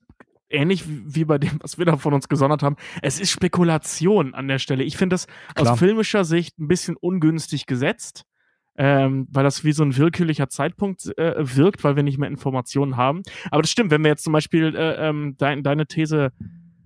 ähnlich 0.48 0.88
wie 0.88 1.02
wie 1.14 1.24
bei 1.24 1.38
dem, 1.38 1.58
was 1.60 1.78
wir 1.78 1.84
da 1.84 1.96
von 1.96 2.14
uns 2.14 2.28
gesondert 2.28 2.62
haben. 2.62 2.76
Es 3.02 3.20
ist 3.20 3.30
Spekulation 3.30 4.34
an 4.34 4.48
der 4.48 4.58
Stelle. 4.58 4.84
Ich 4.84 4.96
finde 4.96 5.14
das 5.14 5.26
Klar. 5.54 5.72
aus 5.72 5.78
filmischer 5.78 6.24
Sicht 6.24 6.58
ein 6.58 6.68
bisschen 6.68 6.96
ungünstig 6.96 7.66
gesetzt. 7.66 8.24
Ähm, 8.78 9.26
weil 9.30 9.42
das 9.44 9.64
wie 9.64 9.72
so 9.72 9.82
ein 9.84 9.96
willkürlicher 9.96 10.48
Zeitpunkt 10.48 11.16
äh, 11.18 11.34
wirkt, 11.56 11.82
weil 11.82 11.96
wir 11.96 12.02
nicht 12.02 12.18
mehr 12.18 12.28
Informationen 12.28 12.96
haben. 12.96 13.22
Aber 13.50 13.62
das 13.62 13.70
stimmt, 13.70 13.90
wenn 13.90 14.02
wir 14.02 14.10
jetzt 14.10 14.24
zum 14.24 14.32
Beispiel 14.34 14.74
äh, 14.76 15.08
ähm, 15.08 15.34
dein, 15.38 15.62
deine 15.62 15.86
These 15.86 16.32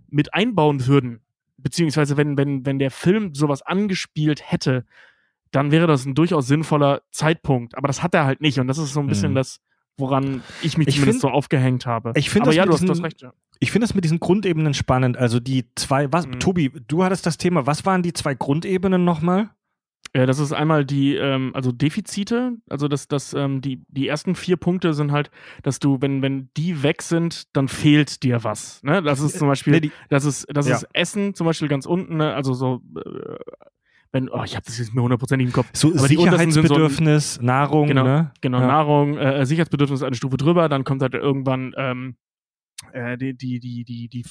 mit 0.08 0.32
einbauen 0.34 0.86
würden, 0.86 1.20
beziehungsweise 1.58 2.16
wenn, 2.16 2.36
wenn, 2.38 2.64
wenn 2.64 2.78
der 2.78 2.90
Film 2.90 3.34
sowas 3.34 3.62
angespielt 3.62 4.40
hätte, 4.44 4.84
dann 5.50 5.72
wäre 5.72 5.86
das 5.88 6.06
ein 6.06 6.14
durchaus 6.14 6.46
sinnvoller 6.46 7.02
Zeitpunkt. 7.10 7.76
Aber 7.76 7.88
das 7.88 8.02
hat 8.04 8.14
er 8.14 8.24
halt 8.24 8.40
nicht. 8.40 8.58
Und 8.60 8.68
das 8.68 8.78
ist 8.78 8.92
so 8.92 9.00
ein 9.00 9.08
bisschen 9.08 9.32
Mhm. 9.32 9.36
das, 9.36 9.58
woran 9.98 10.42
ich 10.62 10.78
mich 10.78 10.86
Ich 10.88 10.94
zumindest 10.94 11.20
find- 11.20 11.20
so 11.22 11.28
aufgehängt 11.30 11.86
habe. 11.86 12.12
Ich 12.14 12.30
finde 12.30 12.50
Aber 12.50 12.56
das 12.56 12.56
ja, 12.56 12.66
diesen- 12.86 13.04
recht. 13.04 13.20
Ja. 13.22 13.32
Ich 13.58 13.72
finde 13.72 13.84
es 13.84 13.94
mit 13.94 14.04
diesen 14.04 14.20
Grundebenen 14.20 14.74
spannend. 14.74 15.16
Also 15.18 15.38
die 15.40 15.64
zwei, 15.74 16.10
was, 16.12 16.26
Mhm. 16.28 16.38
Tobi, 16.38 16.70
du 16.88 17.02
hattest 17.04 17.26
das 17.26 17.36
Thema, 17.36 17.66
was 17.66 17.84
waren 17.84 18.02
die 18.02 18.12
zwei 18.12 18.34
Grundebenen 18.34 19.04
nochmal? 19.04 19.50
Ja, 20.14 20.27
das 20.27 20.40
ist 20.40 20.52
einmal 20.52 20.85
die, 20.85 21.14
ähm, 21.14 21.52
also 21.55 21.70
Defizite, 21.70 22.56
also 22.68 22.89
das, 22.89 23.06
das, 23.06 23.32
ähm, 23.32 23.60
die, 23.60 23.85
die 23.89 24.09
ersten 24.09 24.35
vier 24.35 24.56
Punkte 24.56 24.93
sind 24.93 25.12
halt, 25.12 25.31
dass 25.62 25.78
du, 25.78 25.98
wenn, 26.01 26.20
wenn 26.20 26.51
die 26.56 26.82
weg 26.82 27.01
sind, 27.02 27.55
dann 27.56 27.68
fehlt 27.68 28.24
dir 28.24 28.43
was. 28.43 28.82
Ne? 28.82 29.02
Das 29.02 29.20
ist 29.20 29.39
zum 29.39 29.47
Beispiel, 29.47 29.72
Nee, 29.74 29.81
die, 29.82 29.93
das 30.09 30.24
ist, 30.24 30.48
das 30.52 30.66
Ja. 30.66 30.77
ist 30.77 30.86
Essen 30.94 31.35
zum 31.35 31.47
Beispiel 31.47 31.68
ganz 31.68 31.86
unten, 31.86 32.16
ne? 32.16 32.35
also 32.35 32.55
so, 32.55 32.82
äh, 32.97 33.36
wenn, 34.10 34.28
oh, 34.28 34.43
ich 34.43 34.56
habe 34.56 34.66
das 34.66 34.78
jetzt 34.78 34.93
mir 34.93 35.02
hundertprozentig 35.02 35.47
im 35.47 35.52
Kopf. 35.52 35.68
so 35.74 35.90
Aber 35.90 35.98
sind 36.01 36.16
so- 36.16 36.24
Sicherheitsbedürfnis, 36.24 37.40
Nahrung, 37.40 37.86
Genau, 37.86 38.02
ne? 38.02 38.32
Genau, 38.40 38.59
Ja. 38.59 38.66
Nahrung, 38.66 39.16
äh, 39.16 39.47
Sicherheitsbedürfnis 39.47 40.02
eine 40.02 40.16
Stufe 40.16 40.36
drüber, 40.36 40.68
dann 40.68 40.82
kommt 40.82 41.02
halt 41.02 41.14
irgendwann 41.14 41.72
ähm, 41.77 42.16
äh, 42.93 43.16
die, 43.16 43.36
die, 43.36 43.60
die, 43.60 43.85
die, 43.85 44.09
die 44.09 44.24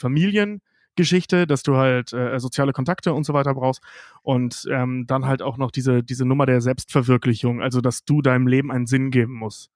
Familiengeschichte, 0.99 1.47
dass 1.47 1.63
du 1.63 1.75
halt 1.77 2.13
äh, 2.13 2.39
soziale 2.39 2.73
Kontakte 2.73 3.13
und 3.13 3.23
so 3.25 3.33
weiter 3.33 3.53
brauchst. 3.53 3.81
Und 4.21 4.67
ähm, 4.71 5.05
dann 5.07 5.25
halt 5.25 5.41
auch 5.41 5.57
noch 5.57 5.71
diese, 5.71 6.03
diese 6.03 6.25
Nummer 6.25 6.45
der 6.45 6.61
Selbstverwirklichung, 6.61 7.61
also 7.61 7.81
dass 7.81 8.03
du 8.05 8.21
deinem 8.21 8.47
Leben 8.47 8.71
einen 8.71 8.85
Sinn 8.85 9.11
geben 9.11 9.33
musst. 9.33 9.69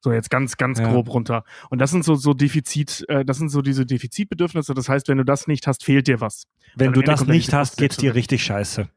So 0.00 0.12
jetzt 0.12 0.30
ganz, 0.30 0.56
ganz 0.56 0.78
Ja. 0.80 0.90
grob 0.90 1.08
runter. 1.08 1.44
Und 1.70 1.78
das 1.80 1.90
sind 1.90 2.04
so, 2.04 2.14
so 2.14 2.34
Defizit, 2.34 3.04
äh, 3.08 3.24
das 3.24 3.38
sind 3.38 3.48
so 3.48 3.62
diese 3.62 3.86
Defizitbedürfnisse. 3.86 4.74
Das 4.74 4.88
heißt, 4.88 5.08
wenn 5.08 5.18
du 5.18 5.24
das 5.24 5.46
nicht 5.46 5.66
hast, 5.66 5.84
fehlt 5.84 6.06
dir 6.08 6.20
was. 6.20 6.44
Wenn 6.74 6.92
du 6.92 7.00
Ende 7.00 7.12
das 7.12 7.26
nicht 7.26 7.52
hast, 7.52 7.76
geht's 7.78 7.96
dir 7.96 8.12
Selbstverwirklichung. 8.12 8.16
richtig 8.16 8.44
scheiße. 8.44 8.88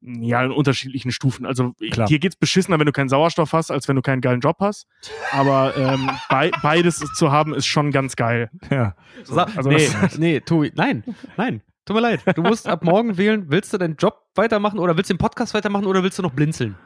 Ja, 0.00 0.44
in 0.44 0.52
unterschiedlichen 0.52 1.10
Stufen. 1.10 1.44
Also 1.44 1.74
Klar. 1.90 2.06
dir 2.06 2.18
geht's 2.18 2.36
beschissener, 2.36 2.78
wenn 2.78 2.86
du 2.86 2.92
keinen 2.92 3.08
Sauerstoff 3.08 3.52
hast, 3.52 3.70
als 3.70 3.88
wenn 3.88 3.96
du 3.96 4.02
keinen 4.02 4.20
geilen 4.20 4.40
Job 4.40 4.58
hast. 4.60 4.86
Aber 5.32 5.76
ähm, 5.76 6.10
bei, 6.28 6.50
beides 6.62 6.98
zu 7.16 7.32
haben, 7.32 7.52
ist 7.52 7.66
schon 7.66 7.90
ganz 7.90 8.14
geil. 8.14 8.50
Ja. 8.70 8.94
Sa 9.24 9.44
Also 9.56 9.70
nee, 9.70 9.88
nee, 10.18 10.40
Tobi, 10.40 10.72
nein, 10.74 11.02
nein. 11.36 11.62
Tut 11.84 11.96
mir 11.96 12.02
leid. 12.02 12.20
Du 12.36 12.42
musst 12.42 12.68
ab 12.68 12.84
morgen 12.84 13.16
wählen, 13.16 13.46
willst 13.48 13.72
du 13.72 13.78
deinen 13.78 13.96
Job 13.96 14.26
weitermachen 14.34 14.78
oder 14.78 14.96
willst 14.96 15.08
du 15.10 15.14
den 15.14 15.18
Podcast 15.18 15.54
weitermachen 15.54 15.86
oder 15.86 16.02
willst 16.02 16.18
du 16.18 16.22
noch 16.22 16.32
blinzeln? 16.32 16.76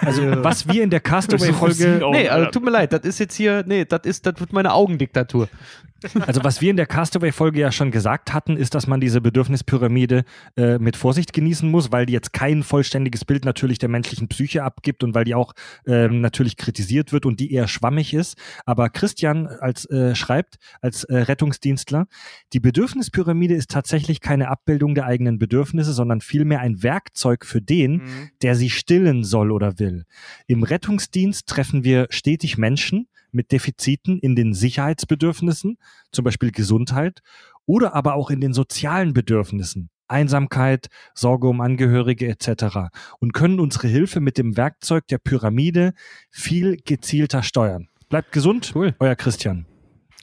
Also, 0.00 0.22
was 0.44 0.68
wir 0.68 0.82
in 0.82 0.90
der 0.90 1.00
Castaway-Folge, 1.00 2.00
nee, 2.12 2.28
also 2.28 2.50
tut 2.50 2.64
mir 2.64 2.70
leid, 2.70 2.92
das 2.92 3.02
ist 3.02 3.18
jetzt 3.18 3.34
hier, 3.34 3.64
nee, 3.66 3.84
das 3.84 4.00
ist, 4.04 4.26
das 4.26 4.38
wird 4.40 4.52
meine 4.52 4.72
Augendiktatur. 4.72 5.48
also 6.26 6.44
was 6.44 6.60
wir 6.60 6.70
in 6.70 6.76
der 6.76 6.86
Castaway-Folge 6.86 7.58
ja 7.58 7.72
schon 7.72 7.90
gesagt 7.90 8.34
hatten, 8.34 8.56
ist, 8.56 8.74
dass 8.74 8.86
man 8.86 9.00
diese 9.00 9.20
Bedürfnispyramide 9.22 10.24
äh, 10.56 10.78
mit 10.78 10.94
Vorsicht 10.96 11.32
genießen 11.32 11.68
muss, 11.70 11.90
weil 11.90 12.06
die 12.06 12.12
jetzt 12.12 12.32
kein 12.32 12.62
vollständiges 12.62 13.24
Bild 13.24 13.44
natürlich 13.44 13.78
der 13.78 13.88
menschlichen 13.88 14.28
Psyche 14.28 14.62
abgibt 14.62 15.02
und 15.02 15.14
weil 15.14 15.24
die 15.24 15.34
auch 15.34 15.54
ähm, 15.86 16.20
natürlich 16.20 16.56
kritisiert 16.58 17.12
wird 17.12 17.24
und 17.26 17.40
die 17.40 17.52
eher 17.52 17.66
schwammig 17.66 18.12
ist. 18.14 18.36
Aber 18.66 18.90
Christian 18.90 19.46
als 19.46 19.88
äh, 19.90 20.14
schreibt, 20.14 20.56
als 20.80 21.04
äh, 21.04 21.16
Rettungsdienstler, 21.16 22.06
die 22.52 22.60
Bedürfnispyramide 22.60 23.54
ist 23.54 23.70
tatsächlich 23.70 24.20
keine 24.20 24.48
Abbildung 24.48 24.94
der 24.94 25.06
eigenen 25.06 25.38
Bedürfnisse, 25.38 25.92
sondern 25.92 26.20
vielmehr 26.20 26.60
ein 26.60 26.82
Werkzeug 26.82 27.44
für 27.44 27.62
den, 27.62 27.96
Mhm. 27.96 28.30
der 28.42 28.54
sie 28.54 28.68
stillen 28.70 29.24
soll 29.24 29.50
oder 29.50 29.65
will. 29.78 30.04
Im 30.46 30.62
Rettungsdienst 30.62 31.46
treffen 31.46 31.84
wir 31.84 32.06
stetig 32.10 32.58
Menschen 32.58 33.08
mit 33.32 33.52
Defiziten 33.52 34.18
in 34.18 34.34
den 34.36 34.54
Sicherheitsbedürfnissen, 34.54 35.78
zum 36.12 36.24
Beispiel 36.24 36.50
Gesundheit, 36.52 37.20
oder 37.66 37.94
aber 37.94 38.14
auch 38.14 38.30
in 38.30 38.40
den 38.40 38.52
sozialen 38.52 39.12
Bedürfnissen, 39.12 39.90
Einsamkeit, 40.08 40.86
Sorge 41.14 41.48
um 41.48 41.60
Angehörige 41.60 42.28
etc. 42.28 42.90
und 43.18 43.32
können 43.32 43.60
unsere 43.60 43.88
Hilfe 43.88 44.20
mit 44.20 44.38
dem 44.38 44.56
Werkzeug 44.56 45.06
der 45.08 45.18
Pyramide 45.18 45.92
viel 46.30 46.76
gezielter 46.76 47.42
steuern. 47.42 47.88
Bleibt 48.08 48.32
gesund, 48.32 48.72
Cool. 48.74 48.94
euer 49.00 49.16
Christian. 49.16 49.66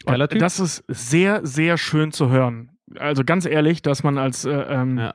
Das 0.05 0.59
ist 0.59 0.83
sehr, 0.87 1.45
sehr 1.45 1.77
schön 1.77 2.11
zu 2.11 2.29
hören. 2.29 2.71
Also 2.97 3.23
ganz 3.23 3.45
ehrlich, 3.45 3.81
dass 3.81 4.03
man 4.03 4.17
als 4.17 4.45
äh, 4.45 4.51
ähm, 4.51 4.97
Ja. 4.97 5.13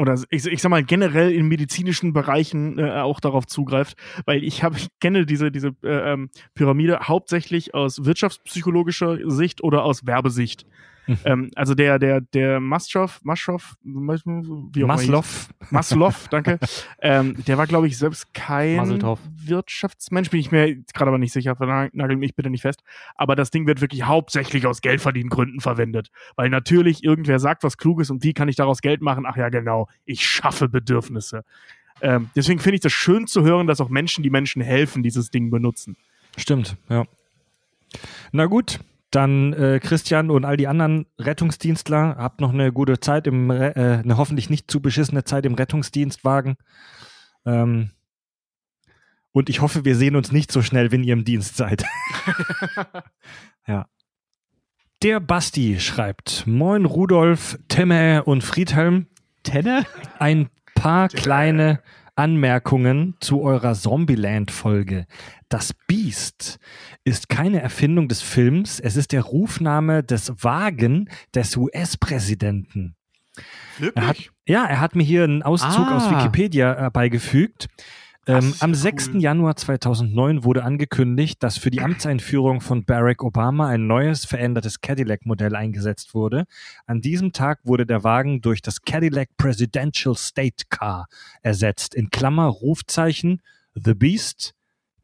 Oder 0.00 0.20
ich, 0.30 0.46
ich 0.46 0.62
sag 0.62 0.70
mal 0.70 0.82
generell 0.82 1.30
in 1.30 1.46
medizinischen 1.46 2.12
Bereichen 2.12 2.78
äh, 2.78 2.90
auch 2.90 3.20
darauf 3.20 3.46
zugreift, 3.46 3.96
weil 4.24 4.42
ich 4.42 4.62
habe 4.62 4.76
ich 4.76 4.88
kenne 5.00 5.26
diese 5.26 5.50
diese 5.50 5.68
äh, 5.84 6.12
ähm, 6.12 6.30
Pyramide 6.54 7.00
hauptsächlich 7.02 7.74
aus 7.74 8.04
wirtschaftspsychologischer 8.04 9.18
Sicht 9.30 9.62
oder 9.62 9.84
aus 9.84 10.06
Werbesicht. 10.06 10.66
Ähm, 11.24 11.50
also 11.54 11.74
der 11.74 11.98
der 11.98 12.20
der 12.20 12.60
Maslow 12.60 13.10
Maslow 13.22 13.60
wie 13.82 14.84
auch. 14.84 14.88
Maslow. 14.88 15.24
Maslow, 15.70 16.14
danke. 16.30 16.58
ähm, 17.02 17.36
der 17.46 17.58
war, 17.58 17.66
glaube 17.66 17.86
ich, 17.86 17.98
selbst 17.98 18.32
kein 18.32 18.76
Maseltoff. 18.76 19.20
Wirtschaftsmensch, 19.44 20.30
bin 20.30 20.40
ich 20.40 20.50
mir 20.50 20.76
gerade 20.94 21.08
aber 21.08 21.18
nicht 21.18 21.32
sicher, 21.32 21.56
nagel 21.92 22.16
mich 22.16 22.34
bitte 22.34 22.50
nicht 22.50 22.62
fest. 22.62 22.82
Aber 23.16 23.36
das 23.36 23.50
Ding 23.50 23.66
wird 23.66 23.80
wirklich 23.80 24.04
hauptsächlich 24.04 24.66
aus 24.66 24.80
Geldverdiengründen 24.80 25.60
verwendet. 25.60 26.10
Weil 26.36 26.48
natürlich 26.48 27.04
irgendwer 27.04 27.38
sagt 27.38 27.64
was 27.64 27.76
Kluges 27.76 28.10
und 28.10 28.22
wie 28.24 28.32
kann 28.32 28.48
ich 28.48 28.56
daraus 28.56 28.80
Geld 28.80 29.02
machen? 29.02 29.26
Ach 29.26 29.36
ja, 29.36 29.48
genau, 29.48 29.88
ich 30.04 30.26
schaffe 30.26 30.68
Bedürfnisse. 30.68 31.44
Ähm, 32.02 32.30
deswegen 32.34 32.60
finde 32.60 32.76
ich 32.76 32.80
das 32.80 32.92
schön 32.92 33.26
zu 33.26 33.42
hören, 33.42 33.66
dass 33.66 33.80
auch 33.80 33.88
Menschen, 33.90 34.22
die 34.22 34.30
Menschen 34.30 34.62
helfen, 34.62 35.02
dieses 35.02 35.30
Ding 35.30 35.50
benutzen. 35.50 35.96
Stimmt, 36.36 36.76
ja. 36.88 37.04
Na 38.32 38.46
gut, 38.46 38.80
dann 39.10 39.52
äh, 39.52 39.80
Christian 39.80 40.30
und 40.30 40.44
all 40.44 40.56
die 40.56 40.68
anderen 40.68 41.06
Rettungsdienstler, 41.18 42.16
habt 42.16 42.40
noch 42.40 42.52
eine 42.52 42.72
gute 42.72 43.00
Zeit 43.00 43.26
im, 43.26 43.50
Re 43.50 43.74
äh, 43.76 43.98
eine 44.02 44.16
hoffentlich 44.16 44.50
nicht 44.50 44.70
zu 44.70 44.80
beschissene 44.80 45.24
Zeit 45.24 45.46
im 45.46 45.54
Rettungsdienstwagen. 45.54 46.56
Ähm, 47.44 47.90
und 49.32 49.48
ich 49.48 49.60
hoffe, 49.60 49.84
wir 49.84 49.96
sehen 49.96 50.16
uns 50.16 50.32
nicht 50.32 50.50
so 50.50 50.62
schnell, 50.62 50.92
wenn 50.92 51.04
ihr 51.04 51.12
im 51.12 51.24
Dienst 51.24 51.56
seid. 51.56 51.84
ja. 53.66 53.86
Der 55.02 55.20
Basti 55.20 55.80
schreibt: 55.80 56.46
Moin 56.46 56.84
Rudolf, 56.84 57.58
Timme 57.68 58.24
und 58.24 58.42
Friedhelm. 58.42 59.06
Tenne? 59.42 59.86
Ein 60.18 60.50
paar 60.74 61.08
kleine 61.08 61.80
Anmerkungen 62.20 63.14
zu 63.20 63.40
eurer 63.40 63.72
Zombieland-Folge. 63.74 65.06
Das 65.48 65.72
Biest 65.86 66.58
ist 67.02 67.30
keine 67.30 67.62
Erfindung 67.62 68.08
des 68.08 68.20
Films, 68.20 68.78
es 68.78 68.96
ist 68.96 69.12
der 69.12 69.22
Rufname 69.22 70.02
des 70.04 70.30
Wagen 70.44 71.08
des 71.34 71.56
US-Präsidenten. 71.56 72.94
Er 73.94 74.06
hat, 74.08 74.18
ja, 74.46 74.66
er 74.66 74.80
hat 74.80 74.94
mir 74.96 75.02
hier 75.02 75.24
einen 75.24 75.42
Auszug 75.42 75.86
Ah. 75.86 75.96
aus 75.96 76.10
Wikipedia 76.10 76.86
äh, 76.86 76.90
beigefügt. 76.90 77.68
Ähm, 78.30 78.54
am 78.60 78.70
cool. 78.70 78.76
6. 78.76 79.10
Januar 79.14 79.56
2009 79.56 80.44
wurde 80.44 80.62
angekündigt, 80.62 81.42
dass 81.42 81.58
für 81.58 81.70
die 81.70 81.80
Amtseinführung 81.80 82.60
von 82.60 82.84
Barack 82.84 83.22
Obama 83.22 83.68
ein 83.68 83.86
neues, 83.86 84.24
verändertes 84.24 84.80
Cadillac-Modell 84.80 85.56
eingesetzt 85.56 86.14
wurde. 86.14 86.44
An 86.86 87.00
diesem 87.00 87.32
Tag 87.32 87.60
wurde 87.64 87.86
der 87.86 88.04
Wagen 88.04 88.40
durch 88.40 88.62
das 88.62 88.82
Cadillac 88.82 89.28
Presidential 89.36 90.14
State 90.16 90.66
Car 90.68 91.08
ersetzt. 91.42 91.94
In 91.94 92.10
Klammer 92.10 92.46
Rufzeichen 92.46 93.42
The 93.74 93.94
Beast, 93.94 94.54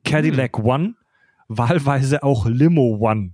Cadillac 0.05 0.59
One, 0.59 0.95
wahlweise 1.49 2.23
auch 2.23 2.47
Limo 2.47 2.97
One. 3.01 3.33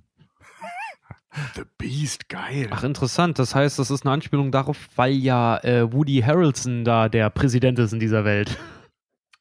The 1.55 1.63
Beast, 1.77 2.29
geil. 2.29 2.69
Ach, 2.71 2.85
interessant. 2.85 3.39
Das 3.39 3.55
heißt, 3.55 3.79
das 3.79 3.91
ist 3.91 4.07
eine 4.07 4.13
Anspielung 4.13 4.53
darauf, 4.53 4.89
weil 4.97 5.13
ja 5.13 5.59
äh, 5.59 5.93
Woody 5.93 6.23
Harrelson 6.23 6.85
da 6.85 7.09
der 7.09 7.29
Präsident 7.31 7.79
ist 7.79 7.93
in 7.93 8.01
dieser 8.01 8.25
Welt. 8.25 8.57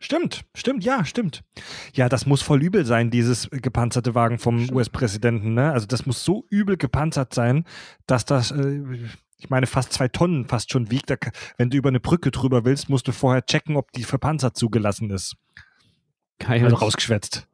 Stimmt, 0.03 0.45
stimmt, 0.55 0.83
ja, 0.83 1.05
stimmt. 1.05 1.43
Ja, 1.93 2.09
das 2.09 2.25
muss 2.25 2.41
voll 2.41 2.63
übel 2.63 2.85
sein, 2.85 3.11
dieses 3.11 3.47
gepanzerte 3.51 4.15
Wagen 4.15 4.39
vom 4.39 4.67
US-Präsidenten. 4.71 5.53
Ne? 5.53 5.71
Also 5.71 5.85
das 5.85 6.07
muss 6.07 6.23
so 6.25 6.45
übel 6.49 6.75
gepanzert 6.75 7.35
sein, 7.35 7.65
dass 8.07 8.25
das, 8.25 8.49
äh, 8.49 8.81
ich 9.37 9.51
meine, 9.51 9.67
fast 9.67 9.93
zwei 9.93 10.07
Tonnen 10.07 10.47
fast 10.47 10.71
schon 10.71 10.89
wiegt. 10.89 11.11
Da, 11.11 11.17
wenn 11.57 11.69
du 11.69 11.77
über 11.77 11.89
eine 11.89 11.99
Brücke 11.99 12.31
drüber 12.31 12.65
willst, 12.65 12.89
musst 12.89 13.07
du 13.07 13.11
vorher 13.11 13.45
checken, 13.45 13.75
ob 13.75 13.91
die 13.91 14.03
für 14.03 14.17
Panzer 14.17 14.55
zugelassen 14.55 15.11
ist. 15.11 15.35
Geil. 16.39 16.63
Also 16.63 16.77
rausgeschwätzt. 16.77 17.47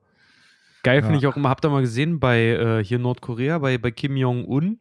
Geil 0.83 1.01
finde 1.01 1.15
Ja. 1.15 1.19
ich 1.19 1.27
auch 1.27 1.35
immer, 1.35 1.49
habt 1.49 1.65
ihr 1.65 1.69
mal 1.69 1.81
gesehen 1.81 2.21
bei 2.21 2.39
äh, 2.39 2.81
hier 2.83 2.97
Nordkorea, 2.97 3.57
bei, 3.59 3.77
bei 3.77 3.91
Kim 3.91 4.15
Jong-un? 4.15 4.79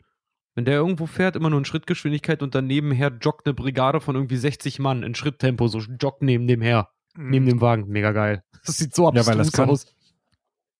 Wenn 0.54 0.64
der 0.64 0.74
irgendwo 0.74 1.06
fährt, 1.06 1.34
immer 1.34 1.50
nur 1.50 1.58
in 1.58 1.64
Schrittgeschwindigkeit 1.64 2.42
und 2.44 2.54
dann 2.54 2.68
nebenher 2.68 3.12
joggt 3.20 3.44
eine 3.46 3.54
Brigade 3.54 4.00
von 4.00 4.14
irgendwie 4.14 4.36
60 4.36 4.78
Mann 4.78 5.02
in 5.02 5.16
Schritttempo, 5.16 5.66
so 5.66 5.80
joggt 5.80 6.22
neben 6.22 6.46
dem 6.46 6.62
her, 6.62 6.88
neben 7.16 7.46
dem 7.46 7.60
Wagen. 7.60 7.88
Mega 7.88 8.12
geil. 8.12 8.42
Das 8.66 8.78
sieht 8.78 8.94
so 8.96 9.04
Ja, 9.04 9.08
abstrus 9.10 9.26
weil 9.28 9.36
das 9.38 9.52
kann. 9.52 9.70
aus. 9.70 9.94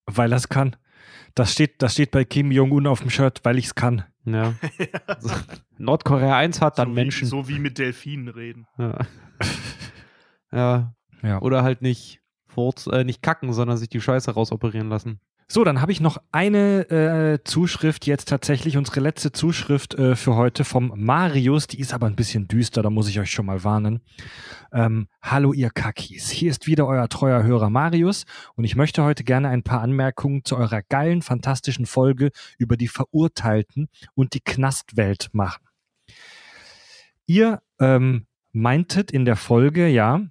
Weil 0.06 0.32
er 0.32 0.36
es 0.38 0.48
kann. 0.48 0.74
Das 1.36 1.52
steht, 1.52 1.80
das 1.82 1.92
steht 1.92 2.10
bei 2.10 2.24
Kim 2.24 2.50
Jong-un 2.50 2.86
auf 2.88 3.00
dem 3.00 3.10
Shirt, 3.10 3.40
weil 3.44 3.58
ich 3.58 3.66
es 3.66 3.74
kann. 3.76 4.04
Ja. 4.24 4.54
So, 5.20 5.30
Nordkorea 5.78 6.36
1 6.36 6.60
hat 6.60 6.78
dann 6.78 6.88
so 6.88 6.94
Menschen. 6.94 7.26
Wie, 7.26 7.30
so 7.30 7.48
wie 7.48 7.58
mit 7.60 7.78
Delfinen 7.78 8.28
reden. 8.28 8.66
Ja. 8.78 8.98
ja. 10.52 10.94
Ja. 11.22 11.40
Oder 11.42 11.62
halt 11.62 11.82
nicht 11.82 12.20
furz, 12.46 12.86
äh, 12.88 13.04
nicht 13.04 13.22
kacken, 13.22 13.52
sondern 13.52 13.76
sich 13.76 13.88
die 13.88 14.00
Scheiße 14.00 14.32
rausoperieren 14.32 14.88
lassen. 14.88 15.20
So, 15.48 15.62
dann 15.62 15.80
habe 15.80 15.92
ich 15.92 16.00
noch 16.00 16.18
eine 16.32 16.90
äh, 16.90 17.44
Zuschrift 17.44 18.04
jetzt 18.04 18.28
tatsächlich, 18.28 18.76
unsere 18.76 18.98
letzte 18.98 19.30
Zuschrift 19.30 19.94
äh, 19.94 20.16
für 20.16 20.34
heute 20.34 20.64
vom 20.64 20.92
Marius. 20.96 21.68
Die 21.68 21.78
ist 21.78 21.94
aber 21.94 22.08
ein 22.08 22.16
bisschen 22.16 22.48
düster, 22.48 22.82
da 22.82 22.90
muss 22.90 23.08
ich 23.08 23.20
euch 23.20 23.30
schon 23.30 23.46
mal 23.46 23.62
warnen. 23.62 24.00
Ähm, 24.72 25.06
Hallo 25.22 25.52
ihr 25.52 25.70
Kakis, 25.70 26.30
hier 26.30 26.50
ist 26.50 26.66
wieder 26.66 26.88
euer 26.88 27.08
treuer 27.08 27.44
Hörer 27.44 27.70
Marius 27.70 28.24
und 28.56 28.64
ich 28.64 28.74
möchte 28.74 29.04
heute 29.04 29.22
gerne 29.22 29.48
ein 29.48 29.62
paar 29.62 29.82
Anmerkungen 29.82 30.44
zu 30.44 30.56
eurer 30.56 30.82
geilen, 30.82 31.22
fantastischen 31.22 31.86
Folge 31.86 32.32
über 32.58 32.76
die 32.76 32.88
Verurteilten 32.88 33.88
und 34.14 34.34
die 34.34 34.40
Knastwelt 34.40 35.28
machen. 35.32 35.62
Ihr 37.26 37.62
ähm, 37.78 38.26
meintet 38.50 39.12
in 39.12 39.24
der 39.24 39.36
Folge, 39.36 39.86
ja, 39.86 40.22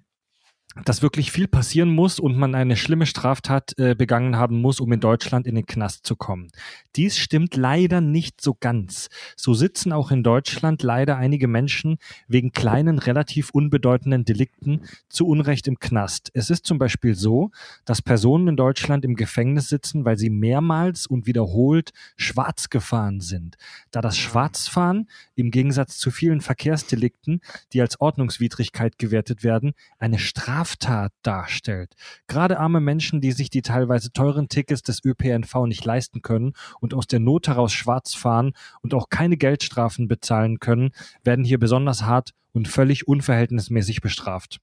dass 0.84 1.02
wirklich 1.02 1.32
viel 1.32 1.48
passieren 1.48 1.90
muss 1.90 2.20
und 2.20 2.36
man 2.36 2.54
eine 2.54 2.76
schlimme 2.76 3.06
Straftat 3.06 3.78
äh, 3.78 3.94
begangen 3.94 4.36
haben 4.36 4.60
muss, 4.60 4.80
um 4.80 4.92
in 4.92 5.00
Deutschland 5.00 5.46
in 5.46 5.54
den 5.54 5.66
Knast 5.66 6.06
zu 6.06 6.16
kommen. 6.16 6.48
Dies 6.96 7.16
stimmt 7.16 7.56
leider 7.56 8.00
nicht 8.00 8.40
so 8.40 8.54
ganz. 8.58 9.08
So 9.36 9.54
sitzen 9.54 9.92
auch 9.92 10.10
in 10.10 10.22
Deutschland 10.22 10.82
leider 10.82 11.16
einige 11.16 11.48
Menschen 11.48 11.98
wegen 12.28 12.52
kleinen, 12.52 12.98
relativ 12.98 13.50
unbedeutenden 13.50 14.24
Delikten 14.24 14.82
zu 15.08 15.26
Unrecht 15.26 15.66
im 15.66 15.78
Knast. 15.78 16.30
Es 16.34 16.50
ist 16.50 16.66
zum 16.66 16.78
Beispiel 16.78 17.14
so, 17.14 17.50
dass 17.84 18.02
Personen 18.02 18.48
in 18.48 18.56
Deutschland 18.56 19.04
im 19.04 19.14
Gefängnis 19.14 19.68
sitzen, 19.68 20.04
weil 20.04 20.18
sie 20.18 20.30
mehrmals 20.30 21.06
und 21.06 21.26
wiederholt 21.26 21.92
schwarz 22.16 22.68
gefahren 22.68 23.20
sind. 23.20 23.56
Da 23.90 24.00
das 24.00 24.18
Schwarzfahren 24.18 25.08
im 25.34 25.50
Gegensatz 25.50 25.98
zu 25.98 26.10
vielen 26.10 26.40
Verkehrsdelikten, 26.40 27.40
die 27.72 27.80
als 27.80 28.00
Ordnungswidrigkeit 28.00 28.98
gewertet 28.98 29.42
werden, 29.42 29.72
eine 29.98 30.18
Straftat 30.66 31.12
darstellt. 31.22 31.94
Gerade 32.26 32.58
arme 32.58 32.80
Menschen, 32.80 33.20
die 33.20 33.32
sich 33.32 33.50
die 33.50 33.62
teilweise 33.62 34.12
teuren 34.12 34.48
Tickets 34.48 34.82
des 34.82 35.04
ÖPNV 35.04 35.66
nicht 35.66 35.84
leisten 35.84 36.22
können 36.22 36.54
und 36.80 36.92
aus 36.92 37.06
der 37.06 37.20
Not 37.20 37.48
heraus 37.48 37.72
schwarz 37.72 38.14
fahren 38.14 38.52
und 38.82 38.92
auch 38.94 39.08
keine 39.08 39.36
Geldstrafen 39.36 40.08
bezahlen 40.08 40.58
können, 40.58 40.90
werden 41.22 41.44
hier 41.44 41.58
besonders 41.58 42.02
hart 42.02 42.32
und 42.52 42.68
völlig 42.68 43.06
unverhältnismäßig 43.06 44.00
bestraft. 44.00 44.58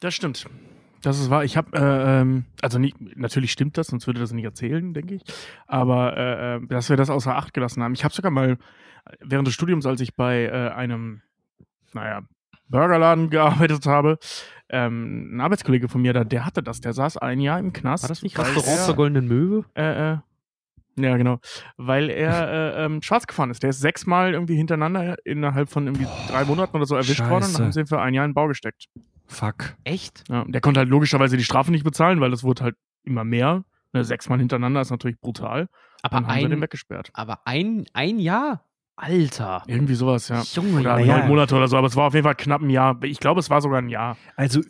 Das 0.00 0.14
stimmt. 0.14 0.46
Das 1.02 1.20
ist 1.20 1.30
wahr. 1.30 1.44
Ich 1.44 1.56
habe, 1.56 1.76
äh, 1.78 2.20
ähm, 2.20 2.46
also 2.60 2.80
nie, 2.80 2.92
natürlich 3.14 3.52
stimmt 3.52 3.78
das, 3.78 3.88
sonst 3.88 4.08
würde 4.08 4.18
das 4.18 4.32
nicht 4.32 4.44
erzählen, 4.44 4.92
denke 4.92 5.14
ich. 5.14 5.22
Aber 5.68 6.16
äh, 6.16 6.56
äh, 6.56 6.66
dass 6.66 6.88
wir 6.88 6.96
das 6.96 7.10
außer 7.10 7.36
Acht 7.36 7.54
gelassen 7.54 7.82
haben. 7.82 7.94
Ich 7.94 8.02
habe 8.02 8.14
sogar 8.14 8.32
mal 8.32 8.58
während 9.20 9.46
des 9.46 9.54
Studiums, 9.54 9.86
als 9.86 10.00
ich 10.00 10.16
bei 10.16 10.46
äh, 10.46 10.70
einem, 10.70 11.22
naja, 11.92 12.22
Burgerladen 12.68 13.30
gearbeitet 13.30 13.86
habe, 13.86 14.18
ähm, 14.70 15.36
ein 15.36 15.40
Arbeitskollege 15.40 15.88
von 15.88 16.02
mir, 16.02 16.12
da, 16.12 16.24
der 16.24 16.44
hatte 16.44 16.62
das. 16.62 16.80
Der 16.80 16.92
saß 16.92 17.16
ein 17.18 17.40
Jahr 17.40 17.58
im 17.58 17.72
Knast. 17.72 18.04
War 18.04 18.08
das 18.08 18.22
nicht 18.22 18.38
Restaurant 18.38 18.66
er- 18.78 18.84
zur 18.84 18.96
Goldenen 18.96 19.26
Möwe? 19.28 19.64
äh, 19.74 20.12
äh, 20.12 20.18
ja, 21.00 21.16
genau. 21.16 21.38
Weil 21.76 22.10
er 22.10 22.50
äh, 22.76 22.84
ähm, 22.84 23.00
schwarz 23.02 23.26
gefahren 23.26 23.50
ist. 23.50 23.62
Der 23.62 23.70
ist 23.70 23.80
sechsmal 23.80 24.32
irgendwie 24.34 24.56
hintereinander 24.56 25.16
innerhalb 25.24 25.68
von 25.70 25.86
irgendwie 25.86 26.06
drei 26.28 26.44
Monaten 26.44 26.76
oder 26.76 26.86
so 26.86 26.96
erwischt 26.96 27.20
worden 27.20 27.34
und 27.34 27.40
Scheiße. 27.42 27.52
dann 27.54 27.64
haben 27.66 27.72
sie 27.72 27.80
ihn 27.80 27.86
für 27.86 28.00
ein 28.00 28.14
Jahr 28.14 28.24
in 28.24 28.30
den 28.30 28.34
Bau 28.34 28.48
gesteckt. 28.48 28.86
Fuck. 29.26 29.74
Echt? 29.84 30.24
Ja, 30.28 30.44
der 30.48 30.60
konnte 30.60 30.80
halt 30.80 30.88
logischerweise 30.88 31.36
die 31.36 31.44
Strafe 31.44 31.70
nicht 31.70 31.84
bezahlen, 31.84 32.20
weil 32.20 32.32
es 32.32 32.42
wurde 32.42 32.64
halt 32.64 32.76
immer 33.04 33.24
mehr. 33.24 33.64
Ne, 33.92 34.04
sechsmal 34.04 34.38
hintereinander 34.38 34.80
ist 34.82 34.90
natürlich 34.90 35.18
brutal. 35.20 35.68
Aber 36.02 36.16
Dann 36.20 36.26
haben 36.28 36.34
sie 36.36 36.42
den 36.48 36.52
ein, 36.54 36.60
weggesperrt. 36.62 37.10
aber 37.14 37.40
ein, 37.46 37.86
ein 37.94 38.18
Jahr? 38.18 38.64
Alter. 38.98 39.62
Irgendwie 39.66 39.94
sowas, 39.94 40.28
ja. 40.28 40.42
Junge, 40.54 40.80
Oder. 40.80 40.94
Naja. 40.96 41.18
neun 41.18 41.28
Monate 41.28 41.54
oder 41.54 41.68
so, 41.68 41.76
aber 41.76 41.86
es 41.86 41.96
war 41.96 42.06
auf 42.08 42.14
jeden 42.14 42.24
Fall 42.24 42.34
knapp 42.34 42.60
ein 42.62 42.70
Jahr. 42.70 42.98
Ich 43.02 43.20
glaube, 43.20 43.38
es 43.40 43.48
war 43.48 43.60
sogar 43.60 43.80
ein 43.80 43.88
Jahr. 43.88 44.16
Also, 44.36 44.60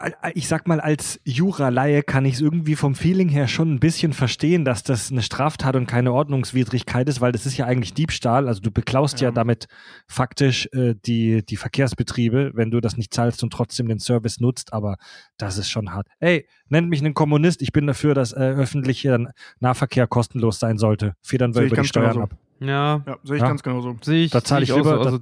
äh, 0.00 0.10
ich 0.34 0.48
sag 0.48 0.68
mal, 0.68 0.80
als 0.80 1.18
Jura-Laie 1.24 2.02
kann 2.02 2.24
ich 2.24 2.34
es 2.34 2.40
irgendwie 2.40 2.76
vom 2.76 2.94
Feeling 2.94 3.28
her 3.30 3.48
schon 3.48 3.72
ein 3.74 3.80
bisschen 3.80 4.12
verstehen, 4.12 4.64
dass 4.64 4.82
das 4.82 5.10
eine 5.10 5.22
Straftat 5.22 5.76
und 5.76 5.86
keine 5.86 6.12
Ordnungswidrigkeit 6.12 7.08
ist, 7.08 7.20
weil 7.20 7.32
das 7.32 7.46
ist 7.46 7.56
ja 7.56 7.66
eigentlich 7.66 7.94
Diebstahl. 7.94 8.48
Also 8.48 8.60
du 8.60 8.70
beklaust 8.70 9.20
ja, 9.20 9.28
Ja. 9.28 9.32
damit 9.32 9.66
faktisch 10.06 10.68
äh, 10.72 10.94
die, 11.06 11.44
die 11.44 11.56
Verkehrsbetriebe, 11.56 12.50
wenn 12.54 12.70
du 12.70 12.80
das 12.80 12.96
nicht 12.96 13.14
zahlst 13.14 13.42
und 13.42 13.52
trotzdem 13.52 13.88
den 13.88 13.98
Service 13.98 14.40
nutzt, 14.40 14.72
aber 14.72 14.96
das 15.38 15.56
ist 15.58 15.70
schon 15.70 15.92
hart. 15.92 16.06
Ey, 16.18 16.46
nennt 16.68 16.88
mich 16.90 17.00
einen 17.00 17.14
Kommunist, 17.14 17.62
ich 17.62 17.72
bin 17.72 17.86
dafür, 17.86 18.14
dass 18.14 18.32
äh, 18.32 18.36
öffentlicher 18.40 19.18
Nahverkehr 19.60 20.06
kostenlos 20.06 20.58
sein 20.58 20.76
sollte. 20.78 21.14
Federn 21.22 21.54
wir 21.54 21.62
über 21.62 21.76
die 21.80 21.88
Steuern 21.88 22.12
genauso. 22.12 22.22
ab. 22.34 22.38
Ja, 22.60 23.02
Ja, 23.06 23.16
sehe 23.22 23.36
ich 23.36 23.42
Ja. 23.42 23.48
ganz 23.48 23.62
genauso. 23.62 23.96
sehe 24.02 24.24
ich. 24.24 24.30
Da 24.30 24.44
zahle 24.44 24.64
ich 24.64 24.72
auch 24.72 24.76
lieber- 24.78 24.94
so. 24.96 25.00
Also, 25.00 25.18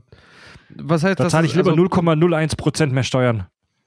was 0.76 1.02
heißt 1.04 1.18
Da 1.18 1.24
das? 1.24 1.32
zahle 1.32 1.46
ich 1.46 1.54
lieber 1.54 1.70
also, 1.70 1.82
0,01 1.82 2.56
Prozent 2.56 2.92
mehr 2.92 3.04
Steuern. 3.04 3.46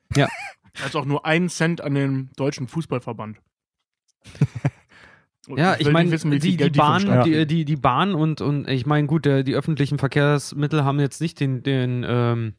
Als 0.83 0.95
auch 0.95 1.05
nur 1.05 1.25
einen 1.25 1.49
Cent 1.49 1.81
an 1.81 1.93
den 1.93 2.29
deutschen 2.37 2.67
Fußballverband. 2.67 3.37
Ja, 5.55 5.73
ich 5.73 5.79
nicht 5.87 5.91
meine, 5.91 6.15
die, 6.15 6.39
die, 6.39 6.55
die 6.55 6.69
Bahn, 6.69 7.23
die, 7.23 7.47
die, 7.47 7.65
die 7.65 7.75
Bahn 7.75 8.13
und, 8.13 8.41
und 8.41 8.69
ich 8.69 8.85
meine, 8.85 9.07
gut, 9.07 9.25
der, 9.25 9.43
die 9.43 9.55
öffentlichen 9.55 9.97
Verkehrsmittel 9.97 10.85
haben 10.85 10.99
jetzt 10.99 11.19
nicht 11.19 11.39
den, 11.39 11.63
den, 11.63 12.05
ähm, 12.07 12.53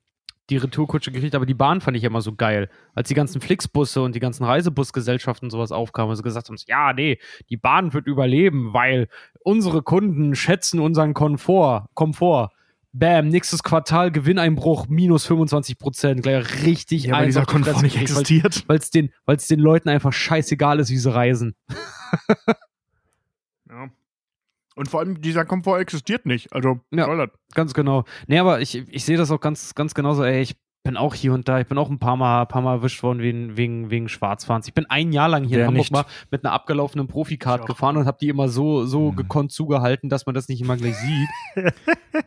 die 0.50 0.56
Retourkutsche 0.56 1.12
gekriegt, 1.12 1.34
aber 1.34 1.46
die 1.46 1.54
Bahn 1.54 1.80
fand 1.80 1.96
ich 1.96 2.04
immer 2.04 2.20
so 2.20 2.34
geil. 2.34 2.68
Als 2.94 3.08
die 3.08 3.14
ganzen 3.14 3.40
Flixbusse 3.40 4.02
und 4.02 4.14
die 4.14 4.20
ganzen 4.20 4.44
Reisebusgesellschaften 4.44 5.46
und 5.46 5.50
sowas 5.50 5.72
aufkamen, 5.72 6.10
also 6.10 6.22
gesagt 6.22 6.48
haben, 6.48 6.56
ja, 6.66 6.92
nee, 6.92 7.18
die 7.48 7.56
Bahn 7.56 7.92
wird 7.92 8.06
überleben, 8.06 8.72
weil 8.72 9.08
unsere 9.40 9.82
Kunden 9.82 10.34
schätzen 10.34 10.80
unseren 10.80 11.14
Komfort. 11.14 11.86
Komfort. 11.94 12.50
Bam, 12.94 13.28
nächstes 13.28 13.62
Quartal 13.62 14.12
Gewinneinbruch 14.12 14.86
minus 14.88 15.24
25 15.24 15.78
Prozent. 15.78 16.22
Gleich 16.22 16.64
richtig 16.64 17.04
Ja, 17.04 17.14
weil 17.14 17.26
dieser 17.26 17.46
Komfort 17.46 17.80
nicht 17.80 17.96
existiert. 17.96 18.64
Weil 18.66 18.78
es 18.78 18.90
den, 18.90 19.10
weil's 19.24 19.46
den 19.46 19.60
Leuten 19.60 19.88
einfach 19.88 20.12
scheißegal 20.12 20.78
ist, 20.78 20.90
wie 20.90 20.98
sie 20.98 21.12
reisen. 21.12 21.54
Und 24.74 24.88
vor 24.88 25.00
allem, 25.00 25.20
dieser 25.20 25.44
Komfort 25.44 25.78
existiert 25.80 26.24
nicht. 26.26 26.52
Also, 26.52 26.80
Ja. 26.92 27.04
soll 27.06 27.18
das? 27.18 27.28
Ganz 27.54 27.74
genau. 27.74 28.04
Nee, 28.26 28.38
aber 28.38 28.60
ich, 28.60 28.74
ich 28.88 29.04
sehe 29.04 29.16
das 29.16 29.30
auch 29.30 29.40
ganz, 29.40 29.74
ganz 29.74 29.94
genauso. 29.94 30.24
Ey, 30.24 30.40
ich 30.42 30.56
bin 30.84 30.96
auch 30.96 31.14
hier 31.14 31.32
und 31.32 31.46
da, 31.48 31.60
ich 31.60 31.66
bin 31.68 31.78
auch 31.78 31.90
ein 31.90 32.00
paar 32.00 32.16
Mal, 32.16 32.44
paar 32.46 32.60
Mal 32.60 32.72
erwischt 32.78 33.04
worden 33.04 33.20
wegen, 33.20 33.56
wegen, 33.56 33.90
wegen 33.90 34.08
Schwarzfahrens. 34.08 34.66
Ich 34.66 34.74
bin 34.74 34.84
ein 34.90 35.12
Jahr 35.12 35.28
lang 35.28 35.44
hier 35.44 35.58
Wer 35.58 35.64
in 35.64 35.68
Hamburg 35.68 35.78
nicht? 35.84 35.92
mal 35.92 36.04
mit 36.32 36.44
einer 36.44 36.52
abgelaufenen 36.52 37.06
Profikart 37.06 37.66
gefahren 37.66 37.96
und 37.98 38.06
habe 38.06 38.18
die 38.20 38.28
immer 38.28 38.48
so, 38.48 38.84
so 38.84 39.10
Hm. 39.10 39.16
gekonnt 39.16 39.52
zugehalten, 39.52 40.08
dass 40.08 40.26
man 40.26 40.34
das 40.34 40.48
nicht 40.48 40.60
immer 40.60 40.76
gleich 40.76 40.96
sieht. 40.96 41.28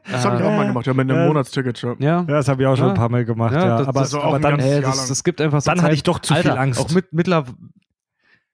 Das 0.10 0.24
habe 0.26 0.38
ich 0.38 0.42
Äh, 0.42 0.46
auch 0.46 0.52
mal 0.56 0.68
gemacht, 0.68 0.86
ja, 0.88 0.94
mit 0.94 1.10
einem 1.10 1.20
Ja. 1.20 1.28
Monatsticket 1.28 1.78
schon. 1.78 1.96
Ja. 2.00 2.20
Ja, 2.22 2.24
das 2.24 2.48
habe 2.48 2.62
ich 2.62 2.68
auch 2.68 2.76
schon 2.78 2.86
Ja. 2.88 2.92
ein 2.94 2.98
paar 2.98 3.10
Mal 3.10 3.26
gemacht. 3.26 3.54
Ja, 3.54 3.66
Ja, 3.66 3.78
das- 3.80 3.88
aber, 3.88 4.00
das 4.00 4.14
aber 4.16 4.40
dann, 4.40 4.60
Ey, 4.60 4.82
das, 4.82 5.08
das 5.10 5.24
gibt 5.24 5.42
einfach 5.42 5.62
so 5.62 5.70
dann 5.70 5.80
hatte 5.80 5.90
Zeit- 5.90 5.94
ich 5.96 6.04
doch 6.04 6.20
zu 6.20 6.34
Alter, 6.34 6.52
viel 6.52 6.60
Angst. 6.60 6.80
Auch 6.80 6.92
mit 6.92 7.12
mittler, 7.12 7.46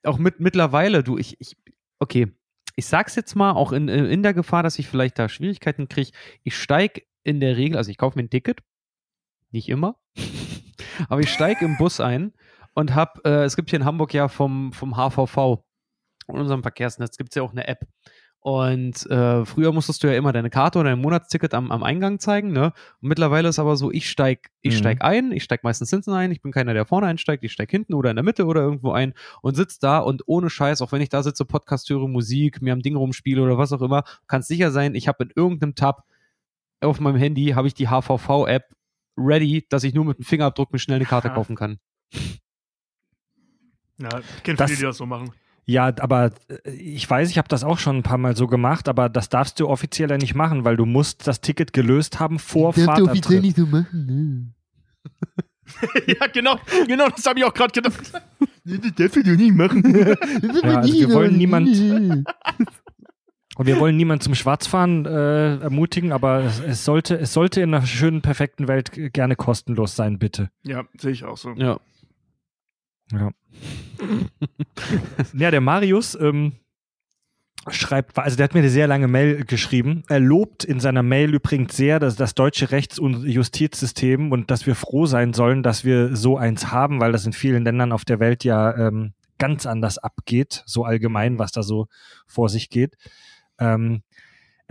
auch 0.04 0.18
mit 0.18 0.40
mittlerweile, 0.40 1.04
du, 1.04 1.18
ich, 1.18 1.40
ich, 1.40 1.56
okay, 2.00 2.28
ich 2.82 2.88
sag's 2.88 3.16
jetzt 3.16 3.36
mal, 3.36 3.52
auch 3.52 3.74
in, 3.74 3.88
in 3.88 4.24
der 4.24 4.34
Gefahr, 4.34 4.64
dass 4.64 4.80
ich 4.80 4.88
vielleicht 4.88 5.20
da 5.20 5.30
Schwierigkeiten 5.30 5.88
kriege. 5.88 6.10
Ich 6.42 6.58
steig 6.58 7.04
in 7.22 7.40
der 7.40 7.56
Regel, 7.56 7.78
also 7.78 7.92
ich 7.92 7.98
kaufe 8.00 8.18
mir 8.18 8.24
ein 8.24 8.32
Ticket, 8.32 8.62
nicht 9.52 9.70
immer, 9.70 9.98
aber 11.08 11.22
ich 11.22 11.30
steig 11.30 11.62
im 11.62 11.78
Bus 11.78 12.00
ein 12.00 12.34
und 12.74 12.96
hab, 12.96 13.24
äh, 13.24 13.44
es 13.44 13.56
gibt 13.56 13.70
hier 13.70 13.78
in 13.78 13.86
Hamburg 13.86 14.16
ja 14.16 14.28
vom, 14.30 14.74
vom 14.74 14.96
HVV, 14.96 15.64
in 16.28 16.40
unserem 16.40 16.64
Verkehrsnetz, 16.64 17.18
gibt's 17.18 17.36
ja 17.36 17.44
auch 17.44 17.52
eine 17.52 17.68
App. 17.68 17.86
Und 18.44 19.06
äh, 19.06 19.46
früher 19.46 19.72
musstest 19.72 20.02
du 20.04 20.08
ja 20.08 20.16
immer 20.18 20.34
deine 20.34 20.50
Karte 20.50 20.80
oder 20.80 20.90
dein 20.90 21.00
Monatsticket 21.00 21.54
am, 21.54 21.72
am 21.72 21.84
Eingang 21.84 22.18
zeigen, 22.18 22.52
ne? 22.52 22.74
Und 23.00 23.08
mittlerweile 23.10 23.48
ist 23.50 23.60
aber 23.60 23.76
so, 23.78 23.92
ich 23.92 24.10
steig, 24.10 24.50
ich 24.62 24.74
Mhm. 24.74 24.78
steig 24.80 25.04
ein, 25.04 25.32
ich 25.32 25.44
steig 25.44 25.64
meistens 25.64 25.92
hinten 25.92 26.12
ein, 26.14 26.32
ich 26.32 26.42
bin 26.42 26.52
keiner, 26.52 26.74
der 26.74 26.86
vorne 26.88 27.06
einsteigt, 27.06 27.44
ich 27.44 27.52
steig 27.52 27.70
hinten 27.70 27.94
oder 27.94 28.10
in 28.10 28.16
der 28.16 28.24
Mitte 28.24 28.46
oder 28.48 28.62
irgendwo 28.62 28.94
ein 28.94 29.14
und 29.44 29.54
sitz 29.56 29.78
da 29.78 30.00
und 30.00 30.24
ohne 30.26 30.50
Scheiß, 30.50 30.82
auch 30.82 30.92
wenn 30.92 31.02
ich 31.02 31.10
da 31.10 31.22
sitze, 31.22 31.46
Podcast 31.46 31.88
höre, 31.92 32.08
Musik, 32.08 32.64
mir 32.64 32.74
am 32.74 32.82
Ding 32.82 32.96
rumspiele 32.96 33.44
oder 33.44 33.60
was 33.60 33.74
auch 33.74 33.82
immer, 33.84 34.04
kannst 34.28 34.48
sicher 34.48 34.72
sein, 34.72 34.96
ich 34.96 35.08
habe 35.08 35.24
in 35.26 35.32
irgendeinem 35.36 35.76
Tab 35.76 36.04
auf 36.82 37.00
meinem 37.00 37.18
Handy 37.18 37.50
habe 37.50 37.68
ich 37.68 37.76
die 37.76 37.90
HVV-App 37.90 38.64
ready, 39.18 39.68
dass 39.70 39.84
ich 39.84 39.94
nur 39.94 40.06
mit 40.06 40.18
dem 40.18 40.26
Fingerabdruck 40.26 40.74
mir 40.74 40.80
schnell 40.80 40.96
eine 40.96 41.06
Karte 41.06 41.30
kaufen 41.30 41.56
kann. 41.56 41.78
Ja, 44.00 44.10
ich 44.18 44.44
kenne 44.44 44.58
Das- 44.58 44.72
viele, 44.72 44.80
die 44.80 44.86
das 44.86 44.98
so 44.98 45.06
machen. 45.06 45.32
Ja, 45.66 45.94
aber 46.00 46.32
äh, 46.66 46.72
ich 46.72 47.10
weiß, 47.10 47.30
ich 47.30 47.38
habe 47.38 47.48
das 47.48 47.64
auch 47.64 47.78
schon 47.78 47.98
ein 47.98 48.04
paar 48.04 48.18
Mal 48.18 48.36
so 48.36 48.48
gemacht, 48.48 48.90
aber 48.90 49.10
das 49.10 49.30
darfst 49.30 49.60
du 49.60 49.68
offiziell 49.70 50.10
ja 50.10 50.18
nicht 50.18 50.36
machen, 50.36 50.66
weil 50.66 50.76
du 50.78 50.86
musst 50.86 51.28
das 51.28 51.40
Ticket 51.42 51.72
gelöst 51.74 52.20
haben 52.20 52.40
vor 52.40 52.74
Fahrtantritt. 52.74 53.42
nicht 53.42 53.58
so 53.58 53.66
machen. 53.68 54.54
ja, 56.08 56.28
genau, 56.34 56.56
genau, 56.88 57.08
das 57.10 57.26
habe 57.26 57.40
ich 57.40 57.46
auch 57.46 57.54
gerade 57.54 57.72
gedacht. 57.74 58.12
Ne? 58.64 58.78
Das 58.78 58.94
darfst 58.94 59.16
du 59.16 59.36
nicht 59.36 59.56
machen. 59.56 59.82
Ja, 60.64 60.78
also 60.78 60.94
wir 60.94 61.12
wollen 61.14 61.36
niemand- 61.36 61.68
Und 63.58 63.66
wir 63.66 63.80
wollen 63.80 63.98
niemanden 63.98 64.22
zum 64.24 64.36
Schwarzfahren 64.36 65.06
äh, 65.08 65.58
ermutigen, 65.58 66.12
aber 66.12 66.44
es, 66.44 66.60
es, 66.60 66.86
sollte, 66.86 67.18
es 67.18 67.34
sollte 67.34 67.62
in 67.62 67.74
einer 67.74 67.86
schönen, 67.88 68.22
perfekten 68.22 68.68
Welt 68.68 68.92
g- 68.92 69.10
gerne 69.10 69.36
kostenlos 69.36 69.96
sein, 69.96 70.20
bitte. 70.20 70.52
Ja, 70.64 70.84
sehe 70.98 71.12
ich 71.12 71.24
auch 71.24 71.38
so. 71.38 71.54
Ja. 71.54 71.80
Ja. 73.12 73.32
ja, 75.34 75.52
der 75.52 75.62
Marius 75.62 76.16
ähm, 76.20 76.54
schreibt, 77.70 78.18
also 78.18 78.38
der 78.38 78.46
hat 78.46 78.54
mir 78.54 78.62
eine 78.62 78.70
sehr 78.70 78.88
lange 78.88 79.08
Mail 79.08 79.46
geschrieben. 79.46 80.04
Er 80.08 80.20
lobt 80.20 80.64
in 80.64 80.80
seiner 80.80 81.04
Mail 81.04 81.34
übrigens 81.34 81.76
sehr 81.76 82.00
das, 82.00 82.16
das 82.16 82.34
deutsche 82.34 82.72
Rechts- 82.72 83.00
und 83.00 83.24
Justizsystem 83.24 84.32
und 84.32 84.50
dass 84.50 84.66
wir 84.66 84.76
froh 84.76 85.06
sein 85.06 85.34
sollen, 85.34 85.62
dass 85.62 85.86
wir 85.86 86.16
so 86.16 86.38
eins 86.38 86.72
haben, 86.72 87.00
weil 87.00 87.12
das 87.12 87.26
in 87.26 87.34
vielen 87.34 87.64
Ländern 87.64 87.92
auf 87.92 88.06
der 88.06 88.20
Welt 88.20 88.44
ja 88.44 88.76
ähm, 88.76 89.14
ganz 89.38 89.66
anders 89.66 89.98
abgeht, 89.98 90.64
so 90.66 90.86
allgemein, 90.86 91.40
was 91.40 91.52
da 91.52 91.64
so 91.64 91.88
vor 92.28 92.50
sich 92.50 92.70
geht. 92.70 92.96
Ähm, 93.60 94.04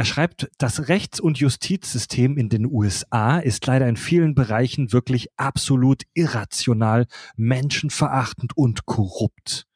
er 0.01 0.07
schreibt, 0.07 0.51
das 0.57 0.89
Rechts- 0.89 1.21
und 1.21 1.39
Justizsystem 1.41 2.39
in 2.39 2.49
den 2.49 2.65
USA 2.65 3.39
ist 3.39 3.67
leider 3.67 3.87
in 3.87 3.97
vielen 3.97 4.35
Bereichen 4.35 4.95
wirklich 4.95 5.29
absolut 5.37 6.05
irrational, 6.15 7.07
menschenverachtend 7.37 8.57
und 8.57 8.87
korrupt. 8.87 9.67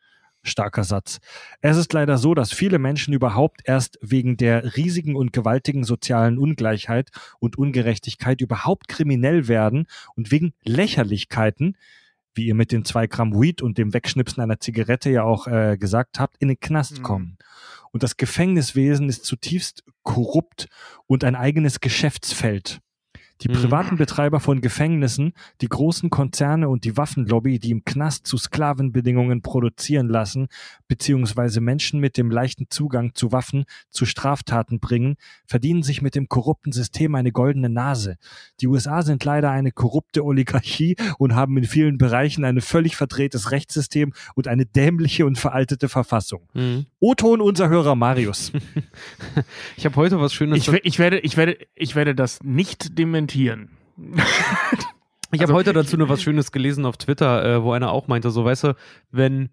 Starker 0.42 0.84
Satz. 0.84 1.18
Es 1.60 1.76
ist 1.76 1.92
leider 1.92 2.16
so, 2.16 2.32
dass 2.32 2.52
viele 2.54 2.78
Menschen 2.78 3.12
überhaupt 3.12 3.60
erst 3.66 3.98
wegen 4.00 4.38
der 4.38 4.76
riesigen 4.76 5.14
und 5.14 5.34
gewaltigen 5.34 5.84
sozialen 5.84 6.38
Ungleichheit 6.38 7.10
und 7.38 7.58
Ungerechtigkeit 7.58 8.40
überhaupt 8.40 8.88
kriminell 8.88 9.46
werden 9.46 9.86
und 10.16 10.30
wegen 10.30 10.54
Lächerlichkeiten, 10.62 11.76
wie 12.34 12.46
ihr 12.46 12.54
mit 12.54 12.72
den 12.72 12.86
zwei 12.86 13.06
Gramm 13.06 13.38
Weed 13.38 13.60
und 13.60 13.76
dem 13.76 13.92
Wegschnipsen 13.92 14.42
einer 14.42 14.58
Zigarette 14.58 15.10
ja 15.10 15.22
auch 15.22 15.46
äh, 15.46 15.76
gesagt 15.78 16.18
habt, 16.18 16.38
in 16.38 16.48
den 16.48 16.60
Knast 16.60 17.00
Mhm. 17.00 17.02
kommen. 17.02 17.38
Und 17.94 18.02
das 18.02 18.16
Gefängniswesen 18.16 19.08
ist 19.08 19.24
zutiefst 19.24 19.84
korrupt 20.02 20.66
und 21.06 21.22
ein 21.22 21.36
eigenes 21.36 21.78
Geschäftsfeld. 21.78 22.80
Die 23.42 23.48
Mhm. 23.48 23.54
privaten 23.54 23.96
Betreiber 23.96 24.38
von 24.40 24.60
Gefängnissen, 24.60 25.32
die 25.60 25.66
großen 25.68 26.08
Konzerne 26.08 26.68
und 26.68 26.84
die 26.84 26.96
Waffenlobby, 26.96 27.58
die 27.58 27.70
im 27.72 27.84
Knast 27.84 28.26
zu 28.26 28.36
Sklavenbedingungen 28.36 29.42
produzieren 29.42 30.08
lassen, 30.08 30.46
beziehungsweise 30.88 31.60
Menschen 31.60 31.98
mit 32.00 32.16
dem 32.16 32.30
leichten 32.30 32.66
Zugang 32.70 33.12
zu 33.14 33.32
Waffen 33.32 33.64
zu 33.90 34.06
Straftaten 34.06 34.78
bringen, 34.78 35.16
verdienen 35.46 35.82
sich 35.82 36.00
mit 36.00 36.14
dem 36.14 36.28
korrupten 36.28 36.70
System 36.72 37.14
eine 37.16 37.32
goldene 37.32 37.68
Nase. 37.68 38.16
Die 38.60 38.68
USA 38.68 39.02
sind 39.02 39.24
leider 39.24 39.50
eine 39.50 39.72
korrupte 39.72 40.24
Oligarchie 40.24 40.96
und 41.18 41.34
haben 41.34 41.58
in 41.58 41.64
vielen 41.64 41.98
Bereichen 41.98 42.44
ein 42.44 42.60
völlig 42.60 42.94
verdrehtes 42.96 43.50
Rechtssystem 43.50 44.12
und 44.36 44.46
eine 44.46 44.64
dämliche 44.64 45.26
und 45.26 45.38
veraltete 45.38 45.88
Verfassung. 45.88 46.48
Mhm. 46.54 46.86
O-Ton 47.00 47.40
unser 47.40 47.68
Hörer 47.68 47.96
Marius. 47.96 48.52
Ich 49.76 49.84
habe 49.84 49.96
heute 49.96 50.20
was 50.20 50.32
Schönes. 50.32 50.58
Ich, 50.58 50.68
ich, 50.84 50.98
werde, 50.98 51.18
ich, 51.18 51.36
werde, 51.36 51.58
ich 51.74 51.94
werde 51.96 52.14
das 52.14 52.42
nicht 52.42 52.98
dementieren. 53.24 53.70
Ich 55.32 55.42
habe 55.42 55.52
heute 55.52 55.72
dazu 55.72 55.96
noch 55.96 56.08
was 56.08 56.22
Schönes 56.22 56.52
gelesen 56.52 56.86
auf 56.86 56.96
Twitter, 56.96 57.44
äh, 57.44 57.62
wo 57.64 57.72
einer 57.72 57.90
auch 57.90 58.06
meinte, 58.06 58.30
so 58.30 58.44
weißt 58.44 58.64
du, 58.64 58.76
wenn 59.10 59.48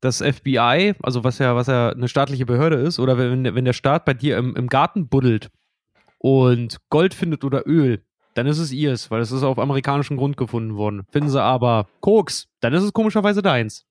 das 0.00 0.18
FBI, 0.18 0.94
also 1.02 1.24
was 1.24 1.40
ja, 1.40 1.56
was 1.56 1.66
ja 1.66 1.88
eine 1.88 2.06
staatliche 2.06 2.46
Behörde 2.46 2.76
ist, 2.76 3.00
oder 3.00 3.18
wenn, 3.18 3.42
wenn 3.52 3.64
der 3.64 3.72
Staat 3.72 4.04
bei 4.04 4.14
dir 4.14 4.38
im, 4.38 4.54
im 4.54 4.68
Garten 4.68 5.08
buddelt 5.08 5.50
und 6.18 6.78
Gold 6.88 7.14
findet 7.14 7.42
oder 7.42 7.66
Öl, 7.66 8.04
dann 8.34 8.46
ist 8.46 8.58
es 8.58 8.70
ihrs, 8.70 9.10
weil 9.10 9.20
es 9.20 9.32
ist 9.32 9.42
auf 9.42 9.58
amerikanischem 9.58 10.16
Grund 10.18 10.36
gefunden 10.36 10.76
worden. 10.76 11.04
Finden 11.10 11.30
sie 11.30 11.42
aber 11.42 11.88
Koks, 11.98 12.46
dann 12.60 12.72
ist 12.72 12.84
es 12.84 12.92
komischerweise 12.92 13.42
deins. 13.42 13.86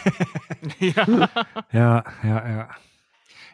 ja. 0.80 1.28
Ja, 1.70 2.04
ja, 2.24 2.48
ja. 2.48 2.68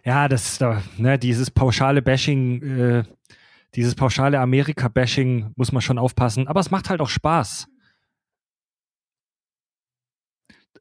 Ja, 0.03 0.29
das 0.29 0.53
ist 0.53 0.63
da, 0.63 0.83
ne, 0.97 1.19
dieses 1.19 1.51
pauschale 1.51 2.01
Bashing, 2.01 2.63
äh, 2.63 3.05
dieses 3.77 3.95
pauschale 3.95 4.41
Amerika-Bashing 4.41 5.53
muss 5.57 5.71
man 5.73 5.83
schon 5.83 5.99
aufpassen, 5.99 6.49
aber 6.49 6.61
es 6.61 6.71
macht 6.71 6.89
halt 6.91 7.01
auch 7.01 7.09
Spaß. 7.11 7.69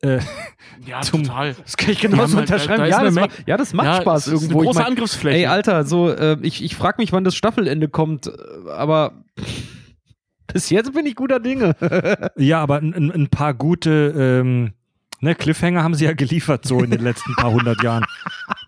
Äh, 0.02 0.20
ja, 0.86 1.02
Zum- 1.02 1.24
total. 1.24 1.54
Das 1.56 1.78
kann 1.78 1.92
ich 1.92 2.02
Ja, 2.02 2.10
genauso 2.10 2.36
da- 2.36 2.42
unterschreiben. 2.42 2.78
da 2.78 2.86
ist 3.08 3.16
ja, 3.16 3.28
das 3.28 3.38
ja, 3.46 3.58
das 3.58 3.74
macht 3.74 3.88
ja, 3.88 4.02
Spaß 4.02 4.28
ist 4.28 4.34
irgendwo. 4.34 4.60
Eine 4.60 4.62
Ich 4.62 4.66
große 4.68 4.80
mein, 4.80 4.88
Angriffsfläche. 4.88 5.38
Ey, 5.38 5.46
Alter, 5.48 5.86
so, 5.86 6.10
äh, 6.10 6.38
ich, 6.42 6.64
ich 6.64 6.76
frage 6.76 7.02
mich, 7.02 7.12
wann 7.12 7.24
das 7.24 7.36
Staffelende 7.36 7.88
kommt, 7.88 8.28
äh, 8.28 8.32
aber 8.70 9.24
bis 10.48 10.70
jetzt 10.70 10.94
bin 10.94 11.06
ich 11.06 11.16
guter 11.16 11.40
Dinge. 11.40 11.76
ja, 12.38 12.62
aber 12.62 12.78
ein, 12.78 13.12
ein, 13.12 13.28
paar 13.30 13.54
gute 13.54 14.14
ähm, 14.42 14.74
ne, 15.22 15.36
Cliffhanger 15.36 15.84
haben 15.84 15.96
sie 15.96 16.06
ja 16.06 16.14
geliefert, 16.14 16.66
so 16.66 16.82
in 16.82 16.92
den 16.92 17.02
letzten 17.02 17.36
paar 17.36 17.52
hundert 17.52 17.82
Jahren. 17.84 18.06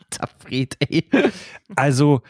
Tapfred, 0.10 0.76
ey. 0.80 1.10
Also 1.76 2.22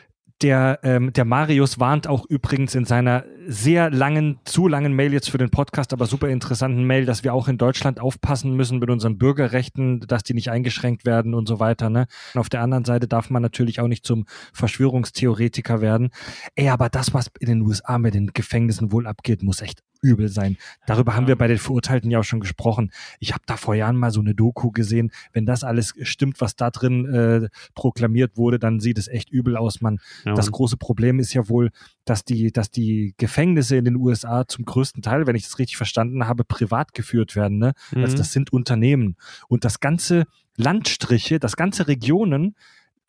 der, 0.42 0.80
ähm, 0.84 1.14
der 1.14 1.26
Marius 1.26 1.80
warnt 1.80 2.08
auch 2.08 2.26
übrigens 2.30 2.76
in 2.76 2.86
seiner 2.86 3.26
sehr 3.48 3.90
langen, 3.90 4.40
zu 4.44 4.68
langen 4.68 4.94
Mail 4.94 5.14
jetzt 5.14 5.30
für 5.30 5.38
den 5.38 5.50
Podcast, 5.50 5.94
aber 5.94 6.06
super 6.06 6.30
interessanten 6.30 6.84
Mail, 6.84 7.06
dass 7.06 7.24
wir 7.24 7.34
auch 7.34 7.48
in 7.48 7.58
Deutschland 7.58 8.00
aufpassen 8.00 8.54
müssen 8.54 8.80
mit 8.80 8.90
unseren 8.90 9.18
Bürgerrechten, 9.18 10.02
dass 10.02 10.24
die 10.24 10.34
nicht 10.34 10.52
eingeschränkt 10.52 11.06
werden 11.06 11.34
und 11.34 11.48
so 11.48 11.60
weiter. 11.60 11.90
Ne? 11.90 12.08
Auf 12.36 12.50
der 12.50 12.62
anderen 12.62 12.86
Seite 12.86 13.08
darf 13.08 13.30
man 13.30 13.42
natürlich 13.42 13.80
auch 13.80 13.88
nicht 13.88 14.06
zum 14.06 14.26
Verschwörungstheoretiker 14.54 15.82
werden. 15.82 16.12
Ey, 16.56 16.70
aber 16.70 16.90
das, 16.90 17.14
was 17.14 17.32
in 17.40 17.48
den 17.48 17.62
USA 17.62 17.98
mit 17.98 18.14
den 18.14 18.28
Gefängnissen 18.28 18.92
wohl 18.92 19.08
abgeht, 19.08 19.42
muss 19.42 19.62
echt 19.62 19.82
übel 20.02 20.30
sein. 20.30 20.58
Darüber 20.86 21.16
haben 21.16 21.28
wir 21.28 21.36
bei 21.36 21.48
den 21.48 21.58
Verurteilten 21.58 22.10
ja 22.12 22.20
auch 22.20 22.24
schon 22.24 22.40
gesprochen. 22.40 22.92
Ich 23.20 23.34
habe 23.34 23.44
da 23.46 23.58
vor 23.58 23.76
Jahren 23.76 23.98
mal 23.98 24.12
so 24.12 24.20
eine 24.20 24.36
Doku 24.36 24.72
gesehen. 24.72 25.12
Wenn 25.34 25.46
das 25.46 25.64
alles 25.64 25.94
stimmt, 26.02 26.42
was 26.42 26.56
da 26.56 26.72
drin 26.72 27.06
äh, 27.06 27.50
proklamiert 27.76 28.38
wurde, 28.38 28.60
dann 28.60 28.80
sieht 28.80 28.98
es 28.98 29.08
echt 29.08 29.30
übel 29.30 29.58
aus, 29.58 29.82
Mann. 29.82 30.00
das 30.26 30.52
große 30.52 30.78
Problem 30.78 31.20
ist 31.20 31.34
ja 31.34 31.50
wohl, 31.50 31.72
dass 32.06 32.24
die, 32.24 32.52
dass 32.52 32.72
die 32.72 33.14
Gefängnisse 33.18 33.76
in 33.76 33.86
den 33.86 33.96
USA 33.96 34.48
zum 34.48 34.66
größten 34.66 35.02
Teil, 35.02 35.28
wenn 35.28 35.36
ich 35.36 35.44
das 35.44 35.60
richtig 35.60 35.78
verstanden 35.78 36.28
habe, 36.28 36.44
privat 36.44 36.94
geführt 36.94 37.36
werden. 37.36 37.58
Ne? 37.58 37.74
Mhm. 37.92 38.04
Also 38.04 38.18
das 38.18 38.32
sind 38.32 38.54
Unternehmen. 38.54 39.16
Und 39.48 39.66
das 39.66 39.80
ganze 39.80 40.26
Landstriche, 40.56 41.40
das 41.40 41.56
ganze 41.56 41.88
Regionen 41.88 42.56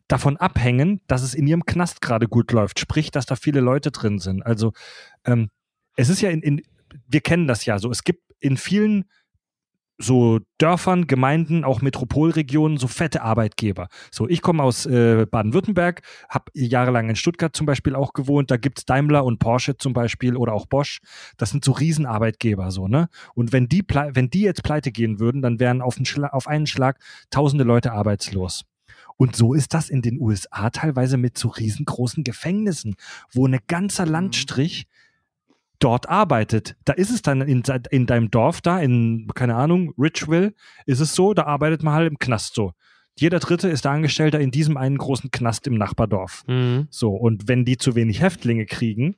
davon 0.07 0.37
abhängen, 0.37 1.01
dass 1.07 1.21
es 1.21 1.33
in 1.33 1.47
ihrem 1.47 1.65
Knast 1.65 2.01
gerade 2.01 2.27
gut 2.27 2.51
läuft. 2.51 2.79
Sprich, 2.79 3.11
dass 3.11 3.25
da 3.25 3.35
viele 3.35 3.61
Leute 3.61 3.91
drin 3.91 4.19
sind. 4.19 4.45
Also 4.45 4.73
ähm, 5.23 5.49
es 5.95 6.09
ist 6.09 6.21
ja 6.21 6.29
in, 6.29 6.41
in, 6.41 6.61
wir 7.07 7.21
kennen 7.21 7.47
das 7.47 7.65
ja 7.65 7.79
so. 7.79 7.89
Es 7.91 8.03
gibt 8.03 8.23
in 8.39 8.57
vielen 8.57 9.05
so 10.01 10.39
Dörfern, 10.57 11.07
Gemeinden, 11.07 11.65
auch 11.65 11.81
Metropolregionen, 11.81 12.77
so 12.77 12.87
fette 12.87 13.21
Arbeitgeber. 13.21 13.89
So, 14.11 14.29
ich 14.29 14.41
komme 14.41 14.63
aus 14.63 14.85
äh, 14.85 15.25
Baden-Württemberg, 15.29 16.01
habe 16.29 16.45
jahrelang 16.53 17.09
in 17.09 17.17
Stuttgart 17.17 17.53
zum 17.53 17.65
Beispiel 17.65 17.95
auch 17.95 18.13
gewohnt. 18.13 18.49
Da 18.49 18.55
gibt's 18.55 18.85
Daimler 18.85 19.25
und 19.25 19.39
Porsche 19.39 19.77
zum 19.77 19.91
Beispiel 19.91 20.37
oder 20.37 20.53
auch 20.53 20.67
Bosch. 20.67 21.01
Das 21.37 21.49
sind 21.49 21.65
so 21.65 21.73
Riesenarbeitgeber, 21.73 22.71
so, 22.71 22.87
ne? 22.87 23.09
Und 23.35 23.51
wenn 23.51 23.67
die, 23.67 23.83
wenn 23.89 24.29
die 24.29 24.41
jetzt 24.41 24.63
pleite 24.63 24.91
gehen 24.91 25.19
würden, 25.19 25.41
dann 25.41 25.59
wären 25.59 25.81
auf, 25.81 25.97
einen 25.97 26.05
Schla- 26.05 26.31
auf 26.31 26.47
einen 26.47 26.65
Schlag 26.65 26.97
tausende 27.29 27.65
Leute 27.65 27.91
arbeitslos. 27.91 28.63
Und 29.17 29.35
so 29.35 29.53
ist 29.53 29.73
das 29.73 29.89
in 29.89 30.01
den 30.01 30.19
USA 30.21 30.69
teilweise 30.69 31.17
mit 31.17 31.37
so 31.37 31.49
riesengroßen 31.49 32.23
Gefängnissen, 32.23 32.95
wo 33.33 33.45
ein 33.45 33.59
ganzer 33.67 34.05
Landstrich 34.05 34.87
dort 35.79 36.09
arbeitet. 36.09 36.75
Da 36.85 36.93
ist 36.93 37.09
es 37.09 37.21
dann 37.21 37.41
in, 37.41 37.63
in 37.89 38.05
deinem 38.05 38.29
Dorf 38.29 38.61
da, 38.61 38.79
in, 38.79 39.27
keine 39.33 39.55
Ahnung, 39.55 39.93
Richville, 39.97 40.53
ist 40.85 40.99
es 40.99 41.15
so, 41.15 41.33
da 41.33 41.43
arbeitet 41.43 41.83
man 41.83 41.93
halt 41.93 42.11
im 42.11 42.19
Knast 42.19 42.53
so. 42.53 42.73
Jeder 43.15 43.39
Dritte 43.39 43.67
ist 43.67 43.83
der 43.85 43.91
Angestellter 43.91 44.39
in 44.39 44.51
diesem 44.51 44.77
einen 44.77 44.97
großen 44.97 45.31
Knast 45.31 45.67
im 45.67 45.75
Nachbardorf. 45.75 46.43
Mhm. 46.47 46.87
So, 46.89 47.13
und 47.13 47.47
wenn 47.47 47.65
die 47.65 47.77
zu 47.77 47.95
wenig 47.95 48.21
Häftlinge 48.21 48.65
kriegen, 48.65 49.15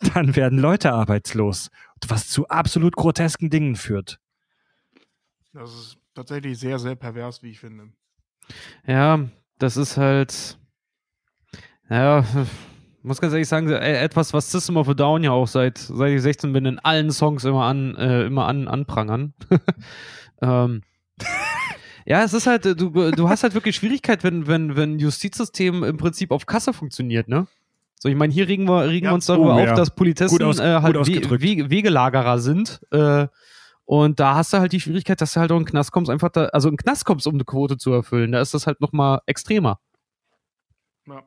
dann 0.14 0.36
werden 0.36 0.58
Leute 0.58 0.92
arbeitslos. 0.92 1.70
Was 2.06 2.28
zu 2.28 2.48
absolut 2.48 2.94
grotesken 2.94 3.50
Dingen 3.50 3.76
führt. 3.76 4.20
Das 5.52 5.72
ist 5.72 5.98
tatsächlich 6.14 6.58
sehr, 6.58 6.78
sehr 6.78 6.94
pervers, 6.94 7.42
wie 7.42 7.50
ich 7.50 7.60
finde. 7.60 7.88
Ja, 8.86 9.28
das 9.58 9.76
ist 9.76 9.96
halt. 9.96 10.58
Ja, 11.88 12.24
muss 13.06 13.20
ganz 13.20 13.32
ehrlich 13.32 13.48
sagen, 13.48 13.68
äh, 13.70 13.98
etwas, 13.98 14.32
was 14.34 14.50
System 14.50 14.76
of 14.76 14.88
a 14.88 14.94
Down 14.94 15.22
ja 15.24 15.30
auch 15.32 15.46
seit, 15.46 15.78
seit 15.78 16.12
ich 16.12 16.22
16 16.22 16.52
bin, 16.52 16.66
in 16.66 16.78
allen 16.78 17.10
Songs 17.10 17.44
immer 17.44 17.64
an, 17.64 17.94
äh, 17.96 18.24
immer 18.26 18.46
an, 18.46 18.68
anprangern. 18.68 19.34
ähm, 20.42 20.82
ja, 22.04 22.22
es 22.22 22.32
ist 22.34 22.46
halt, 22.46 22.66
äh, 22.66 22.74
du, 22.76 22.90
du 23.10 23.28
hast 23.28 23.42
halt 23.42 23.54
wirklich 23.54 23.76
Schwierigkeit, 23.76 24.22
wenn, 24.24 24.46
wenn, 24.46 24.76
wenn 24.76 24.98
Justizsystem 24.98 25.82
im 25.84 25.96
Prinzip 25.96 26.30
auf 26.30 26.46
Kasse 26.46 26.72
funktioniert, 26.72 27.28
ne? 27.28 27.46
So, 27.98 28.08
ich 28.10 28.14
meine, 28.16 28.32
hier 28.32 28.46
regen 28.46 28.64
wir, 28.68 28.88
regen 28.88 29.06
Ja. 29.06 29.12
wir 29.12 29.14
uns 29.14 29.26
darüber 29.26 29.54
Oh, 29.56 29.58
auf, 29.58 29.66
ja. 29.66 29.74
dass 29.74 29.90
Politessen 29.94 30.36
Gut 30.38 30.46
aus- 30.46 30.58
äh, 30.58 30.80
halt 30.82 30.96
We. 30.96 31.40
We 31.40 31.70
Wegelagerer 31.70 32.38
sind. 32.38 32.80
Äh, 32.90 33.26
und 33.86 34.20
da 34.20 34.34
hast 34.34 34.52
du 34.52 34.58
halt 34.58 34.72
die 34.72 34.80
Schwierigkeit, 34.80 35.20
dass 35.20 35.32
du 35.32 35.40
halt 35.40 35.50
auch 35.52 35.56
in 35.56 35.62
den 35.62 35.70
Knast 35.70 35.92
kommst, 35.92 36.10
einfach 36.10 36.28
da, 36.30 36.46
also 36.46 36.68
in 36.68 36.74
den 36.74 36.78
Knast 36.78 37.04
kommst, 37.04 37.26
um 37.26 37.34
eine 37.34 37.44
Quote 37.44 37.78
zu 37.78 37.92
erfüllen. 37.92 38.32
Da 38.32 38.40
ist 38.40 38.52
das 38.52 38.66
halt 38.66 38.80
nochmal 38.80 39.20
extremer. 39.26 39.78
Ja. 41.08 41.22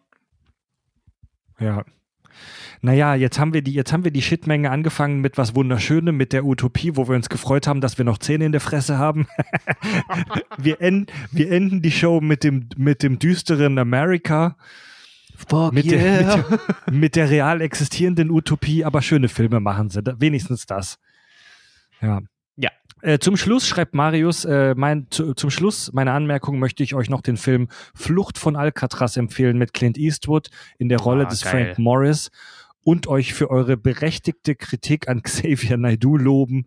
Ja. 1.60 1.84
Naja, 2.81 3.15
jetzt 3.15 3.40
haben 3.40 3.53
wir 3.53 3.61
die, 3.61 3.73
jetzt 3.73 3.91
haben 3.91 4.06
wir 4.06 4.11
die 4.11 4.22
Shitmenge 4.22 4.72
angefangen 4.72 5.19
mit 5.19 5.38
was 5.38 5.53
Wunderschönem, 5.53 6.15
mit 6.15 6.31
der 6.31 6.45
Utopie, 6.45 6.95
wo 6.95 7.10
wir 7.10 7.15
uns 7.15 7.27
gefreut 7.27 7.68
haben, 7.68 7.81
dass 7.81 7.98
wir 7.98 8.06
noch 8.06 8.19
Zähne 8.19 8.45
in 8.45 8.53
der 8.53 8.61
Fresse 8.61 8.98
haben. 8.98 9.27
wir, 10.57 10.80
enden, 10.81 11.07
wir 11.31 11.52
enden 11.52 11.81
die 11.81 11.91
Show 11.91 12.22
mit 12.22 12.44
dem, 12.45 12.69
mit 12.77 13.03
dem 13.03 13.19
düsteren 13.19 13.77
Amerika, 13.77 14.56
Fuck 15.36 15.73
mit, 15.73 15.90
der, 15.90 16.02
mit, 16.02 16.27
der, 16.27 16.94
mit 16.94 17.15
der 17.15 17.30
real 17.30 17.61
existierenden 17.61 18.30
Utopie, 18.30 18.84
aber 18.84 19.02
schöne 19.02 19.30
Filme 19.30 19.60
machen 19.60 19.90
sie, 19.90 20.02
wenigstens 20.19 20.65
das. 20.65 20.99
Ja. 22.02 22.22
Ja. 22.60 22.69
Äh, 23.02 23.19
zum 23.19 23.38
Schluss 23.38 23.68
schreibt 23.68 23.94
Marius, 23.95 24.44
äh, 24.45 24.76
mein, 24.76 25.07
zu, 25.10 25.34
zum 25.34 25.49
Schluss 25.49 25.91
meiner 25.94 26.14
Anmerkung 26.14 26.60
möchte 26.60 26.84
ich 26.84 26.94
euch 26.95 27.10
noch 27.10 27.22
den 27.22 27.38
Film 27.38 27.69
Flucht 27.95 28.38
von 28.38 28.56
Alcatraz 28.56 29.15
empfehlen 29.15 29.57
mit 29.57 29.73
Clint 29.73 29.98
Eastwood 29.98 30.49
in 30.77 30.90
der 30.90 30.99
Rolle 30.99 31.26
Ah, 31.26 31.30
des 31.30 31.41
geil. 31.44 31.65
Frank 31.65 31.80
Morris 31.80 32.30
und 32.84 33.07
euch 33.07 33.34
für 33.34 33.49
eure 33.49 33.77
berechtigte 33.77 34.56
Kritik 34.56 35.07
an 35.07 35.22
Xavier 35.23 35.77
Naidoo 35.77 36.18
loben. 36.18 36.65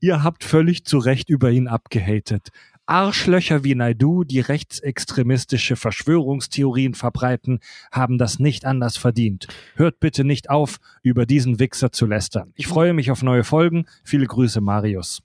Ihr 0.00 0.22
habt 0.22 0.44
völlig 0.44 0.84
zu 0.84 0.98
Recht 0.98 1.30
über 1.30 1.50
ihn 1.50 1.68
abgehatet. 1.68 2.48
Arschlöcher 2.86 3.62
wie 3.62 3.76
Naidu, 3.76 4.24
die 4.24 4.40
rechtsextremistische 4.40 5.76
Verschwörungstheorien 5.76 6.94
verbreiten, 6.94 7.60
haben 7.92 8.18
das 8.18 8.40
nicht 8.40 8.64
anders 8.64 8.96
verdient. 8.96 9.46
Hört 9.76 10.00
bitte 10.00 10.24
nicht 10.24 10.50
auf, 10.50 10.78
über 11.02 11.24
diesen 11.24 11.60
Wichser 11.60 11.92
zu 11.92 12.06
lästern. 12.06 12.52
Ich 12.56 12.66
freue 12.66 12.92
mich 12.92 13.12
auf 13.12 13.22
neue 13.22 13.44
Folgen. 13.44 13.84
Viele 14.02 14.26
Grüße, 14.26 14.60
Marius. 14.60 15.22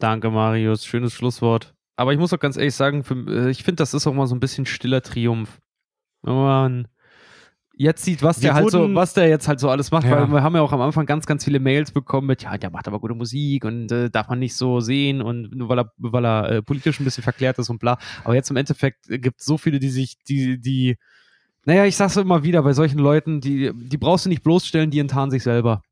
Danke, 0.00 0.30
Marius. 0.30 0.84
Schönes 0.84 1.12
Schlusswort. 1.14 1.74
Aber 1.96 2.12
ich 2.12 2.18
muss 2.18 2.32
auch 2.32 2.38
ganz 2.40 2.56
ehrlich 2.56 2.74
sagen, 2.74 3.04
für, 3.04 3.14
äh, 3.28 3.50
ich 3.50 3.62
finde, 3.62 3.76
das 3.76 3.94
ist 3.94 4.06
auch 4.06 4.14
mal 4.14 4.26
so 4.26 4.34
ein 4.34 4.40
bisschen 4.40 4.66
stiller 4.66 5.02
Triumph. 5.02 5.60
Wenn 6.22 6.34
man 6.34 6.88
jetzt 7.76 8.04
sieht, 8.04 8.22
was 8.22 8.40
der 8.40 8.52
halt 8.54 8.70
so, 8.70 8.94
was 8.94 9.14
der 9.14 9.28
jetzt 9.28 9.48
halt 9.48 9.58
so 9.60 9.70
alles 9.70 9.90
macht, 9.90 10.04
Ja. 10.04 10.12
weil 10.20 10.28
wir 10.28 10.42
haben 10.42 10.54
ja 10.54 10.60
auch 10.60 10.72
am 10.72 10.82
Anfang 10.82 11.06
ganz, 11.06 11.24
ganz 11.26 11.44
viele 11.44 11.60
Mails 11.60 11.92
bekommen 11.92 12.26
mit, 12.26 12.42
ja, 12.42 12.58
der 12.58 12.70
macht 12.70 12.86
aber 12.88 13.00
gute 13.00 13.14
Musik 13.14 13.64
und 13.64 13.90
äh, 13.90 14.10
darf 14.10 14.28
man 14.28 14.38
nicht 14.38 14.54
so 14.54 14.80
sehen 14.80 15.22
und 15.22 15.54
nur 15.54 15.68
weil 15.70 15.78
er, 15.80 15.92
weil 15.96 16.24
er 16.26 16.50
äh, 16.50 16.62
politisch 16.62 17.00
ein 17.00 17.04
bisschen 17.04 17.22
verklärt 17.24 17.58
ist 17.58 17.70
und 17.70 17.78
bla. 17.78 17.98
Aber 18.24 18.34
jetzt 18.34 18.50
im 18.50 18.56
Endeffekt 18.56 19.06
gibt 19.08 19.40
es 19.40 19.46
so 19.46 19.56
viele, 19.56 19.78
die 19.78 19.88
sich, 19.88 20.18
die, 20.28 20.58
die, 20.60 20.96
naja, 21.64 21.86
ich 21.86 21.96
sag's 21.96 22.16
immer 22.16 22.42
wieder, 22.42 22.62
bei 22.62 22.74
solchen 22.74 22.98
Leuten, 22.98 23.40
die, 23.40 23.70
die 23.74 23.98
brauchst 23.98 24.26
du 24.26 24.28
nicht 24.28 24.42
bloßstellen, 24.42 24.90
die 24.90 24.98
enttarnen 24.98 25.30
sich 25.30 25.42
selber. 25.42 25.82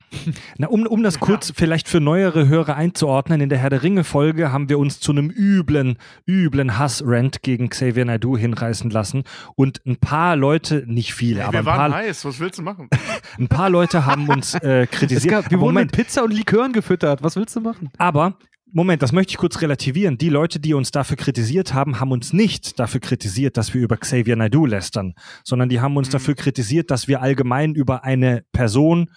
Na, 0.56 0.68
um, 0.68 0.86
um 0.86 1.02
das 1.02 1.20
kurz 1.20 1.52
vielleicht 1.54 1.88
für 1.88 2.00
neuere 2.00 2.48
Hörer 2.48 2.76
einzuordnen, 2.76 3.40
in 3.40 3.48
der 3.48 3.58
Herr 3.58 3.70
der 3.70 3.82
Ringe-Folge 3.82 4.52
haben 4.52 4.68
wir 4.68 4.78
uns 4.78 5.00
zu 5.00 5.12
einem 5.12 5.30
üblen, 5.30 5.98
üblen 6.26 6.78
Hass-Rant 6.78 7.42
gegen 7.42 7.68
Xavier 7.68 8.04
Naidoo 8.04 8.36
hinreißen 8.36 8.90
lassen. 8.90 9.24
Und 9.54 9.80
ein 9.86 9.96
paar 9.96 10.36
Leute, 10.36 10.84
nicht 10.86 11.14
viele, 11.14 11.44
aber 11.44 11.52
wir 11.52 11.58
ein 11.60 11.66
waren 11.66 11.92
paar, 11.92 12.00
heiß, 12.00 12.24
was 12.24 12.40
willst 12.40 12.58
du 12.58 12.62
machen? 12.62 12.88
ein 13.38 13.48
paar 13.48 13.70
Leute 13.70 14.06
haben 14.06 14.28
uns 14.28 14.54
äh, 14.54 14.86
kritisiert. 14.86 15.30
gab, 15.30 15.50
wir 15.50 15.58
wurden 15.60 15.74
Moment, 15.74 15.96
mit 15.96 16.06
Pizza 16.06 16.24
und 16.24 16.32
Likören 16.32 16.72
gefüttert. 16.72 17.22
Was 17.22 17.36
willst 17.36 17.54
du 17.56 17.60
machen? 17.60 17.90
Aber, 17.98 18.38
Moment, 18.72 19.02
das 19.02 19.12
möchte 19.12 19.30
ich 19.32 19.36
kurz 19.38 19.60
relativieren. 19.60 20.18
Die 20.18 20.28
Leute, 20.28 20.60
die 20.60 20.74
uns 20.74 20.90
dafür 20.90 21.16
kritisiert 21.16 21.74
haben, 21.74 22.00
haben 22.00 22.12
uns 22.12 22.32
nicht 22.32 22.78
dafür 22.78 23.00
kritisiert, 23.00 23.56
dass 23.56 23.72
wir 23.74 23.80
über 23.82 23.96
Xavier 23.96 24.36
Naidoo 24.36 24.66
lästern, 24.66 25.14
sondern 25.44 25.68
die 25.68 25.80
haben 25.80 25.96
uns 25.96 26.08
Mhm. 26.08 26.12
dafür 26.12 26.34
kritisiert, 26.34 26.90
dass 26.90 27.08
wir 27.08 27.22
allgemein 27.22 27.74
über 27.74 28.04
eine 28.04 28.44
Person 28.52 29.10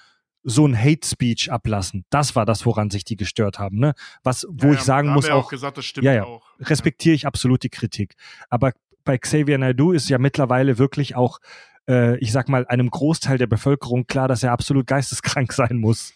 so 0.44 0.66
ein 0.68 0.78
Hate 0.78 1.08
Speech 1.08 1.52
ablassen. 1.52 2.06
Das 2.10 2.36
war 2.36 2.46
das, 2.46 2.66
woran 2.66 2.90
sich 2.90 3.04
die 3.04 3.16
gestört 3.16 3.60
haben. 3.60 3.78
Ne? 3.80 3.94
Was, 4.24 4.46
wo 4.50 4.68
Ja, 4.68 4.74
ich 4.74 4.80
sagen 4.82 5.10
da 5.10 5.14
muss, 5.14 5.26
haben 5.26 5.34
wir 5.34 5.36
auch, 5.38 5.50
gesagt, 5.50 5.78
das 5.78 5.86
stimmt 5.86 6.06
Ja, 6.06 6.14
ja. 6.14 6.24
auch. 6.24 6.44
respektiere 6.60 7.16
ich 7.16 7.28
absolut 7.28 7.64
die 7.64 7.70
Kritik. 7.70 8.16
Aber 8.50 8.72
bei 9.04 9.18
Xavier 9.18 9.58
Naidoo 9.58 9.92
ist 9.92 10.10
ja 10.10 10.18
mittlerweile 10.18 10.78
wirklich 10.78 11.16
auch, 11.16 11.40
äh, 11.88 12.18
ich 12.18 12.32
sag 12.32 12.50
mal, 12.50 12.66
einem 12.68 12.90
Großteil 12.90 13.38
der 13.38 13.48
Bevölkerung 13.48 14.08
klar, 14.08 14.28
dass 14.28 14.44
er 14.44 14.52
absolut 14.52 14.88
geisteskrank 14.88 15.54
sein 15.54 15.78
muss. 15.78 16.14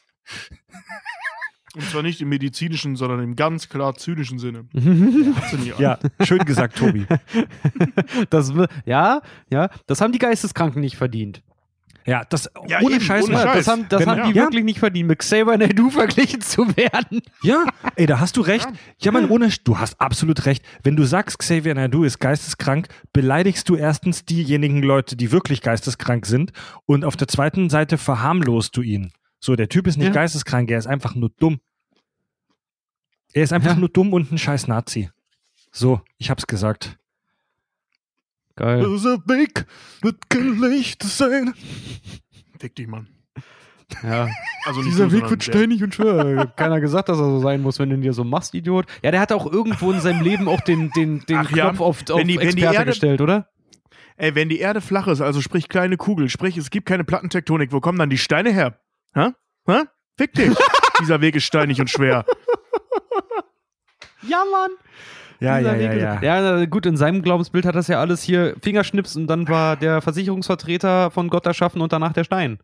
Und 1.76 1.84
zwar 1.90 2.04
nicht 2.04 2.22
im 2.22 2.30
medizinischen, 2.30 2.96
sondern 2.96 3.20
im 3.22 3.36
ganz 3.36 3.68
klar 3.68 3.96
zynischen 3.96 4.40
Sinne. 4.40 4.66
Ja 5.78 6.00
schön 6.24 6.40
gesagt, 6.46 6.78
Tobi. 6.78 7.06
Das, 8.30 8.54
ja, 8.86 9.22
ja, 9.50 9.70
das 9.88 10.02
haben 10.02 10.14
die 10.14 10.20
Geisteskranken 10.20 10.80
nicht 10.82 10.96
verdient. 10.96 11.44
Ja, 12.08 12.24
das 12.26 12.50
Ja, 12.68 12.82
ohne 12.82 12.96
eben, 12.96 13.04
Scheiß. 13.04 13.26
ohne. 13.26 13.38
Scheiß. 13.38 13.66
Das 13.66 13.68
haben, 13.68 13.86
das 13.90 14.02
Wenn- 14.02 14.10
haben 14.10 14.32
die 14.32 14.38
ja. 14.38 14.44
wirklich 14.44 14.64
nicht 14.64 14.78
verdient, 14.80 15.08
mit 15.10 15.20
Xavier 15.20 15.58
Naidoo 15.58 15.90
verglichen 15.90 16.40
zu 16.42 16.68
werden. 16.78 17.22
Ja, 17.42 17.66
ey, 17.96 18.06
da 18.06 18.20
hast 18.20 18.38
du 18.38 18.42
recht. 18.42 18.68
Ja, 19.00 19.12
man, 19.12 19.30
ohne, 19.30 19.50
du 19.64 19.78
hast 19.80 20.00
absolut 20.00 20.46
recht. 20.46 20.64
Wenn 20.84 20.96
du 20.96 21.04
sagst, 21.04 21.40
Xavier 21.40 21.74
Naidoo 21.74 22.04
ist 22.04 22.20
geisteskrank, 22.20 22.88
beleidigst 23.12 23.68
du 23.70 23.76
erstens 23.76 24.24
diejenigen 24.26 24.84
Leute, 24.84 25.16
die 25.16 25.32
wirklich 25.32 25.62
geisteskrank 25.62 26.26
sind 26.28 26.52
und 26.86 27.06
auf 27.06 27.16
der 27.16 27.28
zweiten 27.28 27.70
Seite 27.72 27.98
verharmlost 27.98 28.78
du 28.78 28.82
ihn. 28.84 29.12
So, 29.40 29.56
der 29.56 29.70
Typ 29.70 29.88
ist 29.88 29.98
nicht 29.98 30.08
Ja. 30.08 30.14
geisteskrank, 30.14 30.70
er 30.72 30.78
ist 30.80 30.88
einfach 30.88 31.16
nur 31.16 31.30
dumm. 31.40 31.60
Er 33.34 33.44
ist 33.44 33.52
einfach 33.54 33.72
Ja. 33.74 33.80
nur 33.80 33.90
dumm 33.90 34.14
und 34.14 34.32
ein 34.32 34.38
scheiß 34.38 34.68
Nazi. 34.68 35.10
So, 35.72 36.02
ich 36.18 36.30
hab's 36.30 36.48
gesagt. 36.48 36.98
Geil. 38.56 38.84
ist 38.96 39.06
ein 39.06 39.22
Weg, 39.28 39.66
wird 40.02 40.30
kein 40.30 40.60
Licht 40.62 41.04
sein. 41.04 41.54
Fick 42.60 42.76
dich, 42.76 42.88
Mann. 42.88 43.08
Ja. 44.02 44.28
Also 44.66 44.82
nicht 44.82 44.94
du, 44.94 44.98
sondern 45.10 45.40
der. 45.40 45.84
und 45.84 45.94
schwer. 45.94 46.48
Keiner 46.56 46.80
gesagt, 46.80 47.10
dass 47.10 47.20
er 47.20 47.26
so 47.26 47.40
sein 47.40 47.62
muss, 47.62 47.78
wenn 47.80 47.90
du 47.90 47.96
ihn 47.96 48.02
dir 48.02 48.14
so 48.14 48.24
machst, 48.24 48.54
Idiot. 48.56 48.86
Ja, 49.04 49.12
der 49.12 49.20
hat 49.20 49.32
auch 49.32 49.52
irgendwo 49.52 49.92
in 49.92 50.00
seinem 50.00 50.22
Leben 50.24 50.48
auch 50.48 50.62
den, 50.62 50.90
den, 50.92 51.20
den 51.28 51.38
Ach 51.38 51.52
ja, 51.52 51.66
Knopf 51.70 51.82
auf, 51.82 52.10
auf 52.10 52.18
wenn 52.20 52.28
die- 52.28 52.38
wenn 52.38 52.44
die 52.50 52.64
Experte 52.64 52.76
Erde- 52.76 52.86
gestellt, 52.92 53.22
oder? 53.22 53.50
Ey, 54.18 54.34
wenn 54.34 54.48
die 54.50 54.60
Erde 54.60 54.80
flach 54.82 55.08
ist, 55.08 55.20
also 55.22 55.42
sprich 55.42 55.68
kleine 55.68 55.98
Kugel, 55.98 56.30
sprich 56.30 56.56
es 56.58 56.70
gibt 56.70 56.86
keine 56.88 57.04
Plattentektonik, 57.04 57.74
wo 57.74 57.82
kommen 57.82 58.00
dann 58.00 58.10
die 58.10 58.18
Steine 58.18 58.52
her? 58.54 58.80
Hä? 59.14 59.32
Hä? 59.68 59.82
Fick 60.18 60.34
dich. 60.34 60.56
Dieser 61.02 61.20
Weg 61.20 61.36
ist 61.36 61.44
steinig 61.44 61.82
und 61.82 61.90
schwer. 61.90 62.26
Ja, 64.28 64.44
Mann. 64.52 64.72
Ja, 65.40 65.60
ja, 65.60 65.76
ja, 65.76 65.94
ja. 65.94 66.22
Ja, 66.22 66.66
gut, 66.66 66.86
in 66.86 66.96
seinem 66.98 67.22
Glaubensbild 67.22 67.66
hat 67.66 67.76
das 67.76 67.88
ja 67.88 68.00
alles 68.00 68.24
hier 68.24 68.56
Fingerschnips 68.62 69.16
und 69.16 69.28
dann 69.28 69.48
war 69.50 69.76
der 69.76 70.02
Versicherungsvertreter 70.02 71.12
von 71.12 71.28
Gott 71.30 71.46
erschaffen 71.46 71.82
und 71.82 71.92
danach 71.92 72.14
der 72.14 72.24
Stein. 72.24 72.60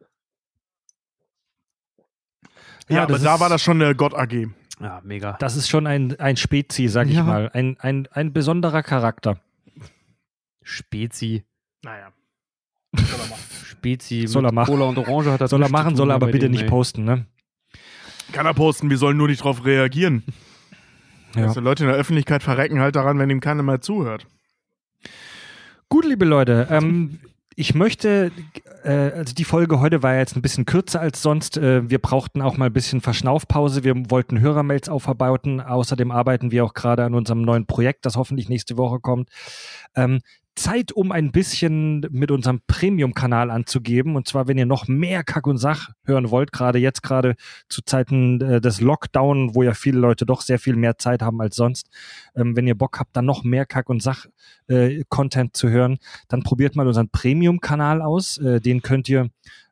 Ja, 2.90 2.98
Ja, 2.98 3.04
aber 3.04 3.20
da 3.20 3.40
war 3.40 3.50
das 3.50 3.62
schon 3.62 3.82
eine 3.82 3.96
Gott 3.96 4.14
AG. 4.14 4.48
Ja, 4.80 5.02
mega. 5.04 5.34
Das 5.40 5.56
ist 5.56 5.70
schon 5.70 5.86
ein, 5.86 6.20
ein 6.20 6.38
Spezi, 6.38 6.88
sag 6.88 7.08
ich 7.08 7.16
Ja. 7.16 7.24
mal. 7.24 7.50
Ein, 7.54 7.78
ein, 7.80 8.08
ein 8.12 8.34
besonderer 8.34 8.84
Charakter. 8.84 9.38
Spezi. 10.64 11.44
Naja. 11.84 12.12
Spezi. 13.66 14.28
Soll 14.28 14.46
er 14.46 14.52
machen. 14.54 14.72
Cola 14.72 14.86
und 14.86 14.98
Orange 14.98 15.32
hat 15.32 15.42
das 15.42 15.50
Soll 15.52 15.62
er 15.62 15.70
machen, 15.70 15.90
tun 15.90 15.98
soll 15.98 16.10
er 16.12 16.16
aber 16.16 16.28
bitte 16.28 16.40
dem, 16.48 16.52
nicht 16.52 16.64
ey. 16.64 16.70
posten, 16.70 17.04
ne? 17.04 17.26
Kann 18.32 18.46
er 18.46 18.54
posten, 18.54 18.90
wir 18.90 18.98
sollen 18.98 19.18
nur 19.18 19.28
nicht 19.28 19.44
drauf 19.44 19.66
reagieren. 19.66 20.24
Ja. 21.36 21.48
Also 21.48 21.62
Leute 21.62 21.84
in 21.84 21.90
der 21.90 21.98
Öffentlichkeit 21.98 22.44
verrecken 22.44 22.80
halt 22.80 22.96
daran, 22.96 23.20
wenn 23.20 23.30
ihm 23.30 23.40
keiner 23.40 23.64
mehr 23.64 23.82
zuhört. 23.82 24.26
Gut, 25.90 26.06
liebe 26.06 26.26
Leute, 26.26 26.68
ähm, 26.70 27.20
ich 27.56 27.76
möchte, 27.76 28.32
äh, 28.84 29.12
also 29.12 29.34
die 29.34 29.44
Folge 29.44 29.80
heute 29.80 30.02
war 30.04 30.14
ja 30.14 30.20
jetzt 30.20 30.36
ein 30.36 30.42
bisschen 30.42 30.66
kürzer 30.66 31.02
als 31.02 31.22
sonst. 31.22 31.58
Äh, 31.58 31.90
wir 31.90 32.00
brauchten 32.00 32.42
auch 32.42 32.58
mal 32.58 32.68
ein 32.68 32.74
bisschen 32.74 33.02
Verschnaufpause. 33.02 33.84
Wir 33.84 34.10
wollten 34.10 34.40
Hörermails 34.40 34.88
aufarbeiten. 34.90 35.60
Außerdem 35.60 36.12
arbeiten 36.12 36.52
wir 36.52 36.64
auch 36.64 36.74
gerade 36.74 37.04
an 37.04 37.14
unserem 37.14 37.42
neuen 37.42 37.66
Projekt, 37.66 38.06
das 38.06 38.16
hoffentlich 38.16 38.48
nächste 38.48 38.78
Woche 38.78 39.00
kommt. 39.00 39.30
Ähm, 39.96 40.22
Zeit, 40.56 40.92
um 40.92 41.12
ein 41.12 41.32
bisschen 41.32 42.02
mit 42.12 42.30
unserem 42.30 42.62
Premium-Kanal 42.68 43.50
anzugeben. 43.50 44.16
Und 44.16 44.28
zwar, 44.28 44.48
wenn 44.48 44.58
ihr 44.58 44.66
noch 44.66 44.88
mehr 44.88 45.24
Kack 45.24 45.48
und 45.48 45.58
Sach 45.58 45.90
hören 46.04 46.30
wollt, 46.30 46.52
gerade 46.52 46.80
jetzt, 46.80 47.04
gerade 47.04 47.36
zu 47.70 47.82
Zeiten 47.82 48.42
äh, 48.42 48.62
des 48.62 48.82
Lockdown, 48.82 49.56
wo 49.56 49.64
ja 49.64 49.74
viele 49.74 50.00
Leute 50.00 50.26
doch 50.26 50.42
sehr 50.42 50.60
viel 50.60 50.76
mehr 50.76 50.98
Zeit 50.98 51.22
haben 51.22 51.42
als 51.42 51.56
sonst. 51.56 51.90
Ähm, 52.36 52.56
wenn 52.56 52.68
ihr 52.68 52.76
Bock 52.76 53.00
habt, 53.00 53.16
dann 53.16 53.26
noch 53.26 53.44
mehr 53.44 53.66
Kack 53.66 53.90
und 53.90 54.04
Sach 54.04 54.26
äh, 54.68 55.04
zu 55.54 55.70
hören, 55.70 55.98
dann 56.28 56.44
probiert 56.44 56.76
mal 56.76 56.88
unseren 56.88 57.10
Premium-Kanal 57.10 58.02
aus. 58.02 58.38
Äh, 58.38 58.60
den 58.60 58.82
könnt 58.82 59.08
ihr 59.10 59.30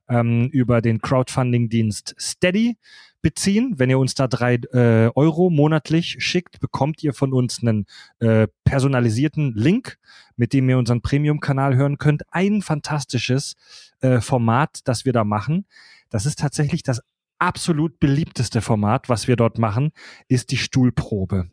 ähm, 0.07 0.47
über 0.51 0.81
den 0.81 1.01
Crowdfunding-Dienst 1.01 2.15
Steady 2.19 2.77
beziehen. 3.21 3.75
Wenn 3.77 3.89
ihr 3.89 3.99
uns 3.99 4.15
da 4.15 4.27
drei 4.27 4.55
äh, 4.55 5.09
Euro 5.15 5.49
monatlich 5.49 6.17
schickt, 6.19 6.59
bekommt 6.59 7.03
ihr 7.03 7.13
von 7.13 7.33
uns 7.33 7.61
einen 7.61 7.85
äh, 8.19 8.47
personalisierten 8.63 9.53
Link, 9.55 9.97
mit 10.35 10.53
dem 10.53 10.69
ihr 10.69 10.77
unseren 10.77 11.01
Premium-Kanal 11.01 11.75
hören 11.75 11.97
könnt. 11.97 12.23
Ein 12.31 12.61
fantastisches 12.61 13.55
äh, 14.01 14.21
Format, 14.21 14.81
das 14.85 15.05
wir 15.05 15.13
da 15.13 15.23
machen. 15.23 15.65
Das 16.09 16.25
ist 16.25 16.39
tatsächlich 16.39 16.83
das 16.83 17.01
absolut 17.37 17.99
beliebteste 17.99 18.61
Format, 18.61 19.09
was 19.09 19.27
wir 19.27 19.35
dort 19.35 19.59
machen, 19.59 19.91
ist 20.27 20.51
die 20.51 20.57
Stuhlprobe 20.57 21.49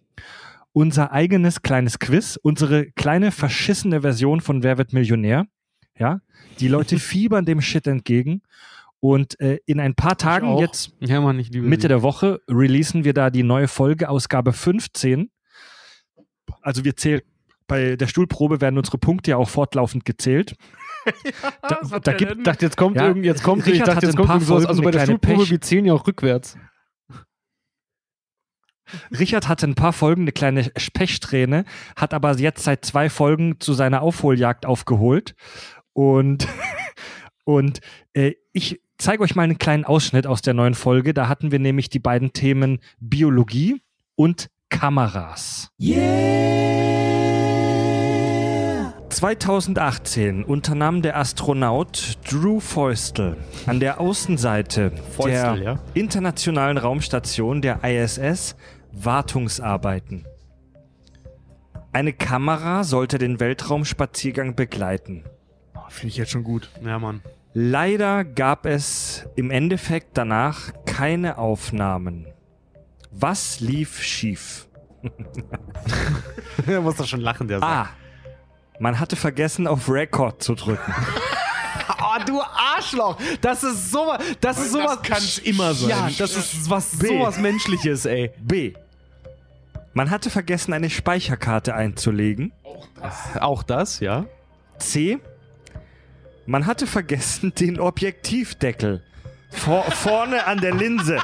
unser 0.76 1.10
eigenes 1.10 1.62
kleines 1.62 1.98
Quiz, 1.98 2.38
unsere 2.42 2.90
kleine 2.90 3.32
verschissene 3.32 4.02
Version 4.02 4.42
von 4.42 4.62
Wer 4.62 4.76
wird 4.76 4.92
Millionär. 4.92 5.46
Ja, 5.98 6.20
die 6.60 6.68
Leute 6.68 6.98
fiebern 6.98 7.46
dem 7.46 7.62
Shit 7.62 7.86
entgegen. 7.86 8.42
Und 9.00 9.38
äh, 9.40 9.58
in 9.66 9.78
ein 9.78 9.94
paar 9.94 10.16
Tagen, 10.16 10.58
jetzt 10.58 10.92
Ja, 11.00 11.20
Mann, 11.20 11.38
ich 11.38 11.50
liebe 11.50 11.66
Mitte 11.66 11.82
sie. 11.82 11.88
der 11.88 12.02
Woche, 12.02 12.40
releasen 12.48 13.04
wir 13.04 13.12
da 13.14 13.30
die 13.30 13.42
neue 13.42 13.68
Folge, 13.68 14.08
Ausgabe 14.08 14.52
15. 14.52 15.30
Also 16.62 16.84
wir 16.84 16.96
zählen, 16.96 17.20
bei 17.68 17.96
der 17.96 18.06
Stuhlprobe 18.06 18.60
werden 18.60 18.78
unsere 18.78 18.98
Punkte 18.98 19.32
ja 19.32 19.36
auch 19.36 19.48
fortlaufend 19.48 20.04
gezählt. 20.04 20.56
Da, 21.62 21.78
hat 21.82 21.92
da 21.92 21.98
der 21.98 22.14
gibt? 22.14 22.36
Ich 22.38 22.42
dachte, 22.42 22.64
jetzt 22.64 22.76
kommt 22.76 22.96
Ja, 22.96 23.06
irgend, 23.06 23.24
jetzt 23.24 23.44
kommt, 23.44 23.64
ich 23.64 23.74
Richard 23.74 23.88
dachte, 23.88 23.96
hat 23.98 24.02
jetzt 24.02 24.14
ein 24.14 24.16
kommt 24.16 24.26
paar 24.26 24.36
irgend 24.38 24.48
sowas. 24.48 24.64
Folgen 24.64 24.68
Also 24.70 24.82
bei 24.82 24.88
eine 24.88 24.96
der 24.96 25.04
kleine 25.04 25.18
Stuhlprobe, 25.18 25.42
Pech. 25.42 25.50
wir 25.52 25.60
zählen 25.60 25.84
ja 25.84 25.92
auch 25.94 26.06
rückwärts. 26.08 26.58
Richard 29.16 29.48
hatte 29.48 29.66
ein 29.66 29.74
paar 29.76 29.92
Folgen 29.92 30.22
eine 30.22 30.32
kleine 30.32 30.64
Pechsträhne, 30.92 31.64
hat 31.96 32.14
aber 32.14 32.36
jetzt 32.38 32.64
seit 32.64 32.84
zwei 32.84 33.08
Folgen 33.10 33.60
zu 33.60 33.72
seiner 33.72 34.02
Aufholjagd 34.02 34.66
aufgeholt. 34.66 35.34
Und, 35.92 36.48
und 37.44 37.80
äh, 38.12 38.32
ich 38.52 38.80
zeige 38.98 39.22
euch 39.22 39.34
mal 39.34 39.42
einen 39.42 39.58
kleinen 39.58 39.84
Ausschnitt 39.84 40.26
aus 40.26 40.42
der 40.42 40.54
neuen 40.54 40.74
Folge. 40.74 41.14
Da 41.14 41.28
hatten 41.28 41.52
wir 41.52 41.58
nämlich 41.58 41.88
die 41.88 41.98
beiden 41.98 42.32
Themen 42.32 42.78
Biologie 43.00 43.82
und 44.14 44.48
Kameras. 44.68 45.70
2018 49.08 50.44
unternahm 50.44 51.00
der 51.00 51.16
Astronaut 51.16 52.18
Drew 52.30 52.60
Feustel 52.60 53.36
an 53.64 53.80
der 53.80 53.98
Außenseite 54.00 54.90
Feustel, 54.90 55.30
der 55.32 55.56
ja. 55.56 55.78
internationalen 55.94 56.76
Raumstation 56.76 57.62
der 57.62 57.82
ISS 57.82 58.56
Wartungsarbeiten. 58.92 60.26
Eine 61.92 62.12
Kamera 62.12 62.84
sollte 62.84 63.16
den 63.16 63.40
Weltraumspaziergang 63.40 64.54
begleiten. 64.54 65.24
Finde 65.88 66.08
ich 66.08 66.18
jetzt 66.18 66.30
schon 66.32 66.44
gut. 66.44 66.68
Ja, 66.84 66.98
Mann. 66.98 67.22
Leider 67.58 68.22
gab 68.22 68.66
es 68.66 69.24
im 69.34 69.50
Endeffekt 69.50 70.18
danach 70.18 70.74
keine 70.84 71.38
Aufnahmen. 71.38 72.26
Was 73.10 73.60
lief 73.60 74.02
schief? 74.02 74.68
Er 76.66 76.82
muss 76.82 76.96
doch 76.96 77.06
schon 77.06 77.22
lachen, 77.22 77.48
der 77.48 77.62
A. 77.62 77.88
Man 78.78 79.00
hatte 79.00 79.16
vergessen, 79.16 79.66
auf 79.66 79.88
Record 79.88 80.42
zu 80.42 80.54
drücken. 80.54 80.92
Oh, 81.98 82.22
du 82.26 82.40
Arschloch! 82.40 83.16
Das 83.40 83.64
ist 83.64 83.90
sowas. 83.90 84.22
Das 84.40 84.58
ist 84.58 84.72
sowas. 84.72 84.98
kann's 85.02 85.38
immer 85.38 85.72
sein. 85.72 85.88
Ja, 85.88 86.10
das 86.18 86.36
ist 86.36 86.68
was 86.68 86.98
B. 86.98 87.08
sowas 87.08 87.38
Menschliches, 87.38 88.04
ey. 88.04 88.32
B. 88.38 88.74
Man 89.94 90.10
hatte 90.10 90.28
vergessen, 90.30 90.72
eine 90.72 90.90
Speicherkarte 90.90 91.74
einzulegen. 91.74 92.52
Auch 93.40 93.62
das, 93.62 94.00
ja. 94.00 94.26
C. 94.78 95.18
Man 96.46 96.66
hatte 96.66 96.86
vergessen, 96.86 97.52
den 97.54 97.80
Objektivdeckel 97.80 99.02
vor, 99.50 99.82
vorne 99.90 100.46
an 100.46 100.60
der 100.60 100.74
Linse 100.74 101.18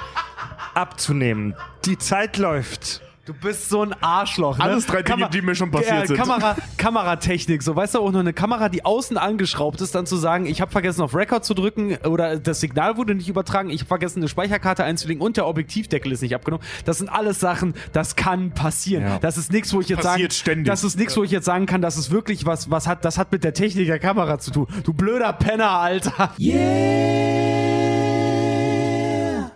abzunehmen. 0.74 1.54
Die 1.84 1.96
Zeit 1.96 2.38
läuft. 2.38 3.02
Du 3.24 3.32
bist 3.32 3.68
so 3.68 3.82
ein 3.82 3.94
Arschloch. 4.00 4.58
Ne? 4.58 4.64
Alles 4.64 4.84
drei 4.84 5.02
Dinge, 5.02 5.30
die 5.30 5.42
mir 5.42 5.54
schon 5.54 5.70
passiert 5.70 6.08
sind. 6.08 6.16
Kamera, 6.16 6.56
Kameratechnik, 6.76 7.62
so 7.62 7.76
weißt 7.76 7.94
du 7.94 8.00
auch 8.00 8.10
nur 8.10 8.20
eine 8.20 8.32
Kamera, 8.32 8.68
die 8.68 8.84
außen 8.84 9.16
angeschraubt 9.16 9.80
ist, 9.80 9.94
dann 9.94 10.06
zu 10.06 10.16
sagen, 10.16 10.44
ich 10.46 10.60
habe 10.60 10.72
vergessen 10.72 11.02
auf 11.02 11.14
Record 11.14 11.44
zu 11.44 11.54
drücken 11.54 11.96
oder 12.04 12.40
das 12.40 12.58
Signal 12.58 12.96
wurde 12.96 13.14
nicht 13.14 13.28
übertragen, 13.28 13.70
ich 13.70 13.82
habe 13.82 13.88
vergessen 13.88 14.18
eine 14.18 14.28
Speicherkarte 14.28 14.82
einzulegen 14.82 15.22
und 15.22 15.36
der 15.36 15.46
Objektivdeckel 15.46 16.10
ist 16.10 16.22
nicht 16.22 16.34
abgenommen. 16.34 16.66
Das 16.84 16.98
sind 16.98 17.08
alles 17.10 17.38
Sachen, 17.38 17.74
das 17.92 18.16
kann 18.16 18.50
passieren. 18.50 19.04
Ja. 19.04 19.18
Das 19.20 19.38
ist 19.38 19.52
nichts, 19.52 19.72
wo 19.72 19.80
ich 19.80 19.88
jetzt 19.88 20.02
Passiert 20.02 20.32
sagen, 20.32 20.40
ständig. 20.40 20.66
das 20.66 20.82
ist 20.82 20.98
nichts, 20.98 21.16
wo 21.16 21.22
ich 21.22 21.30
jetzt 21.30 21.44
sagen 21.44 21.66
kann, 21.66 21.80
das 21.80 21.96
ist 21.96 22.10
wirklich 22.10 22.44
was, 22.44 22.72
was 22.72 22.88
hat, 22.88 23.04
das 23.04 23.18
hat 23.18 23.30
mit 23.30 23.44
der 23.44 23.54
Technik 23.54 23.86
der 23.86 24.00
Kamera 24.00 24.40
zu 24.40 24.50
tun. 24.50 24.66
Du 24.82 24.94
blöder 24.94 25.32
Penner, 25.32 25.70
Alter. 25.70 26.32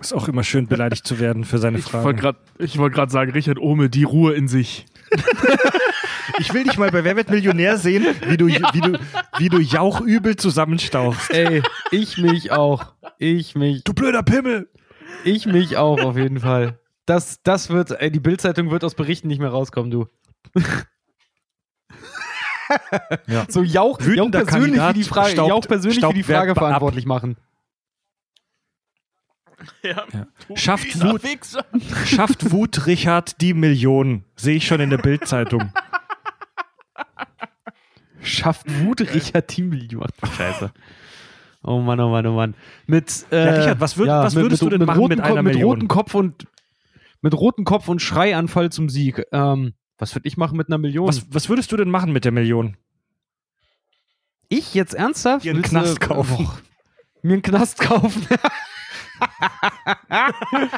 Ist 0.06 0.12
auch 0.12 0.28
immer 0.28 0.44
schön 0.44 0.66
beleidigt 0.68 1.06
zu 1.06 1.18
werden 1.18 1.44
für 1.44 1.58
seine 1.58 1.78
Ich 1.78 1.92
wollte 1.92 2.02
Fragen. 2.04 2.18
gerade 2.18 2.38
wollt 2.78 2.94
grad 2.94 3.10
sagen, 3.10 3.32
Richard 3.32 3.58
Ohme, 3.58 3.88
die 3.90 4.04
Ruhe 4.04 4.34
in 4.34 4.48
sich. 4.48 4.86
Ich 6.38 6.52
will 6.52 6.64
dich 6.64 6.76
mal 6.76 6.90
bei 6.90 7.02
Wer 7.02 7.16
wird 7.16 7.30
Millionär 7.30 7.78
sehen, 7.78 8.04
wie 8.28 8.36
du, 8.36 8.46
wie 8.48 8.80
du, 8.82 8.98
wie 9.38 9.48
du 9.48 9.58
jauchübel 9.58 10.36
zusammenstauchst. 10.36 11.30
Ey, 11.32 11.62
ich 11.92 12.18
mich 12.18 12.52
auch. 12.52 12.92
Ich 13.18 13.54
mich. 13.54 13.84
Du 13.84 13.94
blöder 13.94 14.22
Pimmel! 14.22 14.68
Ich 15.24 15.46
mich 15.46 15.78
auch, 15.78 15.98
auf 16.02 16.18
jeden 16.18 16.40
Fall. 16.40 16.78
Das, 17.06 17.40
das 17.42 17.70
wird, 17.70 17.92
ey, 17.92 18.10
die 18.10 18.20
Bildzeitung 18.20 18.70
wird 18.70 18.84
aus 18.84 18.94
Berichten 18.94 19.28
nicht 19.28 19.38
mehr 19.38 19.48
rauskommen, 19.48 19.90
du. 19.90 20.08
Ja. 23.28 23.46
So 23.48 23.62
Jauch, 23.62 24.00
Jauch 24.00 24.30
persönlich, 24.30 24.46
Kandidat 24.46 24.88
für 24.88 24.94
die 24.94 25.04
Frage, 25.04 25.30
staubt- 25.32 25.48
Jauch 25.48 25.66
persönlich 25.66 26.00
für 26.04 26.12
die 26.12 26.22
Frage 26.22 26.48
Werk 26.48 26.50
ab. 26.50 26.58
verantwortlich 26.58 27.06
machen. 27.06 27.36
Ja. 29.82 30.04
Schafft 30.54 31.00
Wut, 31.02 31.22
schafft 32.06 32.50
Wut 32.52 32.86
Richard 32.86 33.40
die 33.40 33.54
Million. 33.54 34.24
Sehe 34.36 34.56
ich 34.56 34.66
schon 34.66 34.80
in 34.80 34.90
der 34.90 34.98
Bildzeitung. 34.98 35.72
Schafft 38.22 38.66
Wut 38.82 39.00
Richard 39.00 39.48
Teammillion. 39.48 40.08
Ach, 40.20 40.32
Scheiße. 40.34 40.72
Oh 41.62 41.80
Mann, 41.80 42.00
oh 42.00 42.10
Mann, 42.10 42.26
oh 42.26 42.32
Mann. 42.34 42.54
Mit, 42.86 43.26
äh, 43.30 43.44
Ja, 43.44 43.50
Richard, 43.60 43.80
was 43.80 43.96
würd- 43.96 44.08
was 44.22 44.34
würdest 44.34 44.62
du 44.62 44.68
denn 44.70 44.84
machen 44.84 44.98
roten 45.00 45.16
mit 45.16 45.20
einer 45.24 45.42
mit 45.42 45.54
Million? 45.54 45.70
rotem 45.70 45.88
Kopf 45.88 46.14
und 46.14 46.46
mit 47.22 47.34
rotem 47.34 47.64
Kopf 47.64 47.88
und 47.88 48.00
Schreianfall 48.00 48.70
zum 48.70 48.88
Sieg. 48.88 49.24
Ähm, 49.32 49.74
was 49.98 50.14
würde 50.14 50.28
ich 50.28 50.36
machen 50.36 50.56
mit 50.56 50.68
einer 50.68 50.78
Million? 50.78 51.06
Was, 51.08 51.26
was 51.32 51.48
würdest 51.48 51.70
du 51.72 51.76
denn 51.76 51.90
machen 51.90 52.12
mit 52.12 52.24
der 52.24 52.32
Million? 52.32 52.76
ich 54.48 54.74
jetzt 54.74 54.94
ernsthaft? 54.94 55.44
Dir 55.44 55.52
einen 55.52 55.62
Knast 55.62 56.00
kaufen. 56.00 56.48
Mir 57.22 57.32
einen 57.34 57.42
Knast 57.42 57.80
kaufen. 57.80 58.24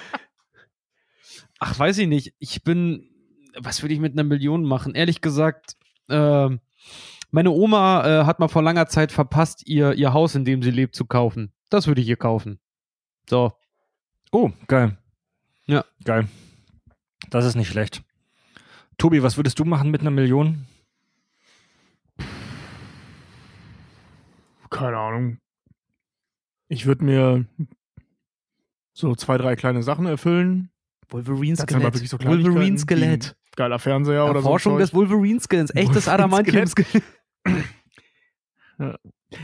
Ach, 1.61 1.79
weiß 1.79 1.99
ich 1.99 2.09
nicht. 2.09 2.35
Ich 2.39 2.63
bin. 2.63 3.11
Was 3.59 3.83
würde 3.83 3.95
ich 3.95 4.01
mit 4.01 4.13
einer 4.13 4.25
Million 4.25 4.65
machen? 4.65 4.95
Ehrlich 4.95 5.21
gesagt, 5.21 5.77
ähm, 6.09 6.61
meine 7.31 7.51
Oma 7.51 8.05
äh, 8.05 8.25
hat 8.25 8.39
mal 8.39 8.49
vor 8.49 8.63
langer 8.63 8.87
Zeit 8.87 9.13
verpasst, 9.13 9.67
ihr, 9.67 9.95
ihr 9.95 10.13
Haus, 10.13 10.35
in 10.35 10.45
dem 10.45 10.63
sie 10.63 10.71
lebt, 10.71 10.95
zu 10.95 11.05
kaufen. 11.05 11.53
Das 11.71 11.87
würde 11.87 12.01
ich 12.01 12.09
ihr 12.09 12.17
kaufen. 12.17 12.61
So. 13.29 13.53
Oh, 14.33 14.51
geil. 14.67 14.97
Ja. 15.67 15.85
Geil. 16.05 16.29
Das 17.31 17.45
ist 17.45 17.57
nicht 17.57 17.69
schlecht. 17.69 18.03
Tobi, 18.97 19.23
was 19.23 19.37
würdest 19.37 19.59
du 19.59 19.65
machen 19.65 19.91
mit 19.91 20.01
einer 20.01 20.11
Million? 20.11 20.67
Keine 24.71 24.97
Ahnung. 24.97 25.39
Ich 26.69 26.87
würde 26.87 27.05
mir 27.05 27.47
so 28.99 29.15
zwei, 29.15 29.39
drei 29.39 29.55
kleine 29.55 29.83
Sachen 29.83 30.07
erfüllen. 30.07 30.71
Wolverine-Skelett. 31.11 31.97
So 32.09 32.19
Wolverine-Skelett. 32.19 33.29
ein 33.29 33.57
Geiler 33.57 33.79
Fernseher 33.79 34.25
oder 34.25 34.35
so. 34.35 34.39
Erforschung 34.39 34.79
des 34.79 34.93
Wolverine-Skeletts. 34.93 35.75
Echtes 35.75 36.09
Adamantium-Skelett. 36.09 37.03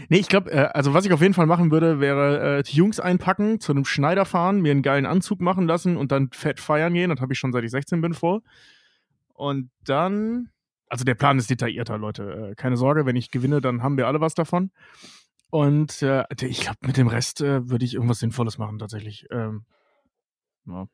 Nee, 0.09 0.17
ich 0.17 0.29
glaube, 0.29 0.51
äh, 0.51 0.71
also 0.73 0.95
was 0.95 1.05
ich 1.05 1.13
auf 1.13 1.21
jeden 1.21 1.35
Fall 1.35 1.45
machen 1.45 1.71
würde, 1.71 2.01
wäre 2.01 2.59
äh, 2.59 2.63
die 2.63 2.75
Jungs 2.75 3.01
einpacken, 3.01 3.61
zu 3.61 3.73
einem 3.73 3.85
Schneider 3.85 4.25
fahren, 4.25 4.63
mir 4.63 4.71
einen 4.71 4.81
geilen 4.81 5.05
Anzug 5.05 5.43
machen 5.43 5.67
lassen 5.67 5.99
und 5.99 6.11
dann 6.11 6.31
fett 6.33 6.59
feiern 6.59 6.95
gehen. 6.95 7.11
Das 7.11 7.21
habe 7.21 7.35
ich 7.35 7.39
schon 7.39 7.53
seit 7.53 7.65
ich 7.65 7.71
16 7.71 8.01
bin 8.01 8.15
vor. 8.15 8.41
Und 9.35 9.71
dann, 9.85 10.49
also 10.89 11.05
der 11.05 11.17
Plan 11.17 11.39
ist 11.39 11.51
detaillierter, 11.51 11.99
Leute. 11.99 12.53
Äh, 12.53 12.55
keine 12.55 12.79
Sorge, 12.79 13.05
wenn 13.05 13.17
ich 13.17 13.31
gewinne, 13.31 13.61
dann 13.61 13.83
haben 13.83 13.99
wir 13.99 14.07
alle 14.07 14.23
was 14.23 14.35
davon. 14.35 14.71
Und 15.55 16.03
äh, 16.03 16.25
ich 16.43 16.63
glaube, 16.63 16.79
mit 16.81 16.97
dem 16.97 17.07
Rest 17.07 17.41
äh, 17.41 17.71
würde 17.71 17.85
ich 17.85 17.95
irgendwas 17.95 18.19
Sinnvolles 18.19 18.59
machen, 18.59 18.81
tatsächlich. 18.81 19.27
Ähm, 19.31 19.65
ja. 20.67 20.89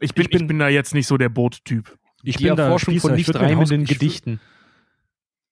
ich, 0.00 0.14
bin, 0.14 0.24
ich, 0.24 0.30
bin- 0.30 0.46
bin, 0.46 0.58
da 0.58 0.68
jetzt 0.70 0.94
nicht 0.94 1.06
so 1.06 1.18
der 1.18 1.28
Boot-Typ. 1.28 1.98
Ich 2.22 2.36
Die 2.38 2.46
Erforschung 2.46 2.94
Spießer. 2.94 3.08
von 3.08 3.18
Ich 3.18 3.26
nicht 3.28 3.36
reimenden 3.36 3.82
ich 3.82 3.90
Gedichten. 3.90 4.40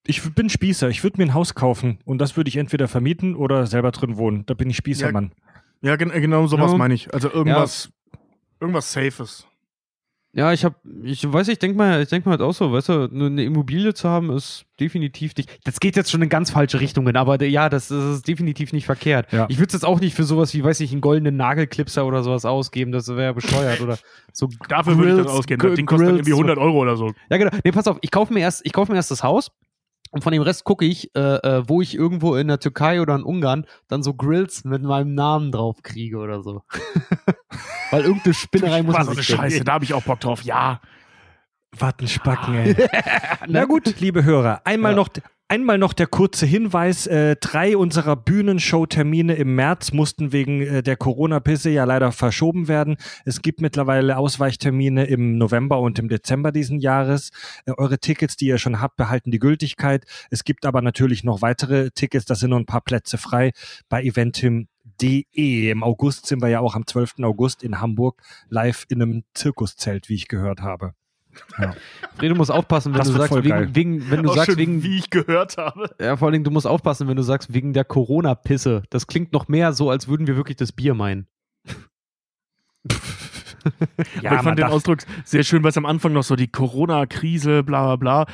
Ich 0.07 0.23
bin 0.35 0.49
Spießer. 0.49 0.89
Ich 0.89 1.03
würde 1.05 1.19
mir 1.19 1.25
ein 1.25 1.35
Haus 1.35 1.55
kaufen 1.55 1.99
und 2.07 2.17
das 2.23 2.39
würde 2.39 2.49
ich 2.49 2.57
entweder 2.57 2.89
vermieten 2.89 3.37
oder 3.37 3.67
selber 3.67 3.91
drin 3.91 4.17
wohnen. 4.17 4.47
Da 4.47 4.55
bin 4.55 4.71
ich 4.71 4.77
Spießermann. 4.79 5.33
Ja, 5.83 5.93
äh, 5.93 6.21
genau 6.21 6.47
sowas 6.47 6.73
Ja. 6.73 6.79
meine 6.79 6.95
ich. 6.95 7.13
Also 7.13 7.31
irgendwas, 7.31 7.91
irgendwas 8.61 8.91
Safes. 8.91 9.47
Ja, 10.35 10.53
ich 10.53 10.65
habe, 10.65 10.77
ich 11.05 11.31
weiß, 11.31 11.49
ich 11.49 11.59
denke 11.59 11.79
mal, 11.79 12.03
ich 12.03 12.11
denke 12.11 12.29
mal 12.29 12.33
halt 12.33 12.43
auch 12.43 12.53
so, 12.53 12.71
weißt 12.71 12.91
du, 12.91 13.09
nur 13.11 13.29
eine 13.29 13.45
Immobilie 13.45 13.95
zu 13.95 14.09
haben 14.09 14.31
ist 14.31 14.67
definitiv 14.79 15.35
nicht. 15.37 15.59
Das 15.65 15.81
geht 15.81 15.97
jetzt 15.97 16.11
schon 16.11 16.21
in 16.21 16.29
ganz 16.29 16.51
falsche 16.51 16.81
Richtungen, 16.81 17.17
aber 17.17 17.43
ja, 17.43 17.71
das, 17.71 17.89
das 17.89 18.17
ist 18.17 18.29
definitiv 18.29 18.73
nicht 18.75 18.85
verkehrt. 18.85 19.33
Ja. 19.33 19.47
Ich 19.49 19.59
würde 19.59 19.69
es 19.69 19.73
jetzt 19.73 19.87
auch 19.87 20.01
nicht 20.01 20.15
für 20.15 20.25
sowas 20.25 20.53
wie, 20.53 20.63
weiß 20.63 20.81
ich, 20.81 20.93
einen 20.93 21.01
goldenen 21.01 21.37
Nagelklipser 21.37 22.07
oder 22.07 22.23
sowas 22.23 22.45
ausgeben, 22.45 22.93
das 22.93 23.09
wäre 23.09 23.33
bescheuert 23.33 23.81
oder 23.81 23.99
so. 24.33 24.49
Dafür 24.69 24.99
würde 24.99 25.11
ich 25.11 25.17
das 25.17 25.27
Grills, 25.27 25.39
ausgeben. 25.39 25.63
Das 25.63 25.75
Ding 25.75 25.87
kostet 25.87 26.07
Grills, 26.09 26.19
irgendwie 26.19 26.33
100 26.33 26.59
Euro 26.59 26.79
oder 26.79 26.97
so. 26.97 27.13
Ja, 27.31 27.39
genau. 27.39 27.51
Nee, 27.65 27.73
pass 27.73 27.89
auf, 27.89 27.97
ich 28.03 28.11
kaufe 28.11 28.33
mir 28.35 28.41
erst, 28.41 28.67
ich 28.67 28.75
kaufe 28.75 28.93
mir 28.93 28.97
erst 28.97 29.11
das 29.11 29.23
Haus 29.23 29.51
und 30.11 30.23
von 30.23 30.33
dem 30.33 30.43
Rest 30.43 30.65
gucke 30.65 30.85
ich, 30.85 31.15
äh, 31.15 31.21
äh, 31.21 31.69
wo 31.69 31.81
ich 31.81 31.95
irgendwo 31.95 32.37
in 32.37 32.49
der 32.49 32.61
Türkei 32.61 33.01
oder 33.01 33.15
in 33.15 33.23
Ungarn 33.23 33.67
dann 33.89 34.03
so 34.03 34.15
Grills 34.15 34.65
mit 34.65 34.83
meinem 34.83 35.15
Namen 35.15 35.53
drauf 35.53 35.83
kriege 35.83 36.19
oder 36.19 36.43
so. 36.43 36.63
Weil 37.91 38.03
irgendeine 38.03 38.35
Spinnerei 38.35 38.83
muss 38.83 38.95
man 38.95 39.05
so 39.07 39.13
eine. 39.13 39.23
Scheiße, 39.23 39.65
da 39.65 39.73
habe 39.75 39.85
ich 39.85 39.95
auch 39.95 40.03
Bock 40.03 40.21
drauf. 40.21 40.43
Ja. 40.43 40.81
Wattenspacken, 41.79 42.55
ey. 42.55 42.77
Na 43.47 43.65
gut, 43.67 44.01
liebe 44.01 44.25
Hörer, 44.25 44.63
einmal, 44.65 44.93
Ja. 44.93 44.97
noch, 44.97 45.09
einmal 45.49 45.77
noch 45.77 45.93
der 45.93 46.07
kurze 46.07 46.47
Hinweis. 46.47 47.07
Äh, 47.07 47.37
drei 47.37 47.77
unserer 47.77 48.17
Bühnenshow-Termine 48.17 49.35
im 49.35 49.55
März 49.55 49.93
mussten 49.93 50.33
wegen 50.33 50.63
äh, 50.63 50.83
der 50.83 50.97
Corona-Pisse 50.97 51.69
ja 51.69 51.85
leider 51.85 52.11
verschoben 52.11 52.69
werden. 52.69 52.97
Es 53.27 53.43
gibt 53.43 53.61
mittlerweile 53.61 54.17
Ausweichtermine 54.17 55.05
im 55.05 55.37
November 55.37 55.81
und 55.81 55.99
im 55.99 56.09
Dezember 56.09 56.53
diesen 56.53 56.81
Jahres. 56.81 57.31
Äh, 57.67 57.73
eure 57.77 57.99
Tickets, 57.99 58.37
die 58.37 58.47
ihr 58.47 58.59
schon 58.59 58.81
habt, 58.81 58.97
behalten 58.97 59.31
die 59.31 59.39
Gültigkeit. 59.39 60.05
Es 60.31 60.45
gibt 60.45 60.65
aber 60.65 60.81
natürlich 60.81 61.23
noch 61.23 61.43
weitere 61.43 61.91
Tickets, 61.91 62.25
da 62.25 62.35
sind 62.35 62.51
noch 62.51 62.59
ein 62.59 62.67
paar 62.67 62.81
Plätze 62.81 63.19
frei 63.19 63.53
bei 63.91 64.03
eventim.de. 65.01 65.71
Im 65.71 65.83
August 65.83 66.27
sind 66.27 66.43
wir 66.43 66.49
ja 66.49 66.61
auch 66.61 66.75
am 66.75 66.87
12. 66.87 67.17
August 67.23 67.63
in 67.63 67.81
Hamburg 67.81 68.23
live 68.49 68.85
in 68.89 69.03
einem 69.03 69.25
Zirkuszelt, 69.35 70.09
wie 70.09 70.15
ich 70.15 70.29
gehört 70.29 70.63
habe. 70.63 70.95
Fredo 72.17 72.35
muss 72.35 72.51
aufpassen, 72.51 72.93
wenn 72.93 72.99
Das 72.99 73.09
du 73.09 73.15
sagst, 73.17 73.45
wegen, 73.45 73.75
wegen, 73.75 74.11
wenn 74.11 74.23
du 74.25 74.31
Auch 74.31 74.35
sagst, 74.35 74.51
schön, 74.51 74.59
wegen, 74.59 74.83
wie 74.83 74.99
ich 74.99 75.11
gehört 75.11 75.57
habe. 75.57 75.95
ja, 76.01 76.17
vor 76.17 76.27
allen 76.27 76.33
Dingen, 76.33 76.45
du 76.45 76.51
musst 76.51 76.67
aufpassen, 76.67 77.07
wenn 77.07 77.17
du 77.17 77.23
sagst, 77.23 77.53
wegen 77.55 77.73
der 77.73 77.85
Corona-Pisse. 77.85 78.83
Das 78.91 79.07
klingt 79.07 79.33
noch 79.33 79.47
mehr 79.47 79.73
so, 79.73 79.91
als 79.91 80.09
würden 80.09 80.27
wir 80.27 80.37
wirklich 80.37 80.57
das 80.57 80.73
Bier 80.73 80.95
meinen. 80.95 81.29
Aber 84.25 84.37
ich 84.37 84.43
fand 84.43 84.59
den 84.59 84.67
Ausdruck 84.67 85.01
sehr 85.25 85.43
schön, 85.45 85.63
weil 85.63 85.71
es 85.71 85.77
am 85.77 85.87
Anfang 85.87 86.13
noch 86.13 86.23
so 86.23 86.37
die 86.37 86.49
Corona-Krise, 86.49 87.63
bla 87.63 87.85
bla 87.85 87.97
bla. 87.97 88.27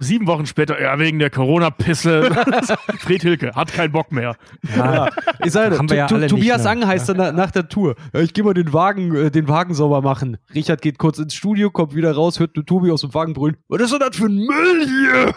Sieben 0.00 0.26
Wochen 0.28 0.46
später, 0.46 0.80
ja, 0.80 0.98
wegen 0.98 1.18
der 1.18 1.28
Corona-Pisse. 1.30 2.30
Fred 3.00 3.22
Hilke 3.22 3.52
hat 3.54 3.72
keinen 3.72 3.90
Bock 3.92 4.12
mehr. 4.12 4.36
Ja, 4.76 5.08
Ich 5.44 5.52
sage, 5.52 5.76
Haben 5.76 5.90
wir 5.90 5.96
ja 5.96 6.06
alle 6.06 6.28
Tobias 6.28 6.62
ne? 6.64 6.70
Ang 6.70 6.86
heißt 6.86 7.08
dann 7.08 7.16
na- 7.16 7.32
nach 7.32 7.50
der 7.50 7.68
Tour. 7.68 7.96
Ich 8.12 8.32
gehe 8.32 8.44
mal 8.44 8.54
den 8.54 8.72
Wagen, 8.72 9.14
äh, 9.16 9.30
den 9.30 9.48
Wagen 9.48 9.74
sauber 9.74 10.00
machen. 10.00 10.36
Richard 10.54 10.82
geht 10.82 10.98
kurz 10.98 11.18
ins 11.18 11.34
Studio, 11.34 11.70
kommt 11.70 11.94
wieder 11.96 12.12
raus, 12.14 12.38
hört 12.38 12.54
nur 12.54 12.64
Tobi 12.64 12.92
aus 12.92 13.00
dem 13.00 13.12
Wagen 13.12 13.32
brüllen. 13.32 13.56
Was 13.68 13.80
ist 13.82 13.92
denn 13.92 13.98
das 14.00 14.16
für 14.16 14.26
ein 14.26 14.36
Müll 14.36 14.86
hier? 14.86 15.34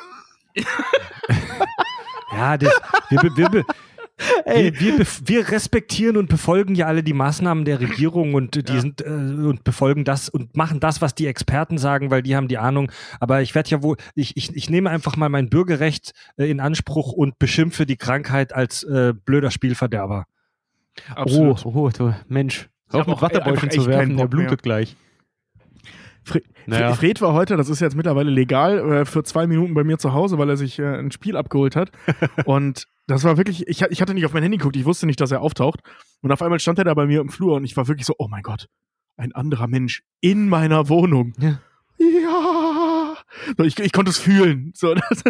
ja 2.33 2.57
das, 2.57 2.73
wir, 3.09 3.19
be- 3.19 3.31
wir, 3.37 3.49
be- 3.49 3.65
Ey, 4.45 4.73
wir, 4.79 4.97
wir, 4.97 5.05
wir 5.25 5.49
respektieren 5.49 6.17
und 6.17 6.29
befolgen 6.29 6.75
ja 6.75 6.87
alle 6.87 7.03
die 7.03 7.13
Maßnahmen 7.13 7.65
der 7.65 7.79
Regierung 7.79 8.33
und 8.33 8.67
die 8.69 8.79
sind 8.79 9.01
äh, 9.01 9.09
und 9.09 9.63
befolgen 9.63 10.03
das 10.03 10.29
und 10.29 10.55
machen 10.55 10.79
das, 10.79 11.01
was 11.01 11.15
die 11.15 11.27
Experten 11.27 11.77
sagen, 11.77 12.11
weil 12.11 12.21
die 12.21 12.35
haben 12.35 12.47
die 12.47 12.57
Ahnung. 12.57 12.91
Aber 13.19 13.41
ich 13.41 13.55
werde 13.55 13.69
ja 13.69 13.83
wohl, 13.83 13.97
ich, 14.15 14.37
ich, 14.37 14.55
ich 14.55 14.69
nehme 14.69 14.89
einfach 14.89 15.15
mal 15.15 15.29
mein 15.29 15.49
Bürgerrecht 15.49 16.13
äh, 16.37 16.49
in 16.49 16.59
Anspruch 16.59 17.13
und 17.13 17.39
beschimpfe 17.39 17.85
die 17.85 17.97
Krankheit 17.97 18.53
als 18.53 18.83
äh, 18.83 19.13
blöder 19.13 19.51
Spielverderber. 19.51 20.25
oh, 21.25 21.55
oh, 21.63 21.89
du, 21.89 22.13
Mensch. 22.27 22.69
Hör 22.89 23.01
auf 23.01 23.07
mit 23.07 23.21
Wattebäuschen 23.21 23.71
zu 23.71 23.85
werfen, 23.85 24.17
der 24.17 24.23
Bock 24.25 24.33
mehr. 24.33 24.45
blutet 24.45 24.63
gleich. 24.63 24.95
Fre 26.23 26.41
Naja. 26.67 26.93
Fred 26.93 27.19
war 27.21 27.33
heute, 27.33 27.57
das 27.57 27.67
ist 27.69 27.79
jetzt 27.79 27.95
mittlerweile 27.95 28.29
legal, 28.29 28.79
äh, 28.91 29.05
für 29.05 29.23
zwei 29.23 29.47
Minuten 29.47 29.73
bei 29.73 29.83
mir 29.83 29.97
zu 29.97 30.13
Hause, 30.13 30.37
weil 30.37 30.49
er 30.49 30.57
sich 30.57 30.77
äh, 30.79 30.99
ein 30.99 31.11
Spiel 31.11 31.35
abgeholt 31.35 31.75
hat. 31.75 31.91
und 32.45 32.85
das 33.07 33.23
war 33.23 33.37
wirklich, 33.37 33.67
ich, 33.67 33.81
ich 33.81 34.01
hatte 34.01 34.13
nicht 34.13 34.25
auf 34.25 34.33
mein 34.33 34.43
Handy 34.43 34.57
geguckt, 34.57 34.75
ich 34.75 34.85
wusste 34.85 35.05
nicht, 35.07 35.19
dass 35.19 35.31
er 35.31 35.41
auftaucht. 35.41 35.79
Und 36.21 36.31
auf 36.31 36.41
einmal 36.41 36.59
stand 36.59 36.77
er 36.77 36.85
da 36.85 36.93
bei 36.93 37.07
mir 37.07 37.21
im 37.21 37.29
Flur 37.29 37.55
und 37.55 37.63
ich 37.63 37.75
war 37.75 37.87
wirklich 37.87 38.05
so, 38.05 38.13
oh 38.19 38.27
mein 38.29 38.43
Gott, 38.43 38.67
ein 39.17 39.33
anderer 39.33 39.67
Mensch 39.67 40.03
in 40.19 40.47
meiner 40.47 40.87
Wohnung. 40.89 41.33
Ja. 41.39 41.59
Ja. 41.97 43.15
So, 43.57 43.63
ich, 43.63 43.79
ich 43.79 43.91
konnte 43.91 44.11
es 44.11 44.17
fühlen. 44.17 44.71
So, 44.75 44.93
das, 45.09 45.23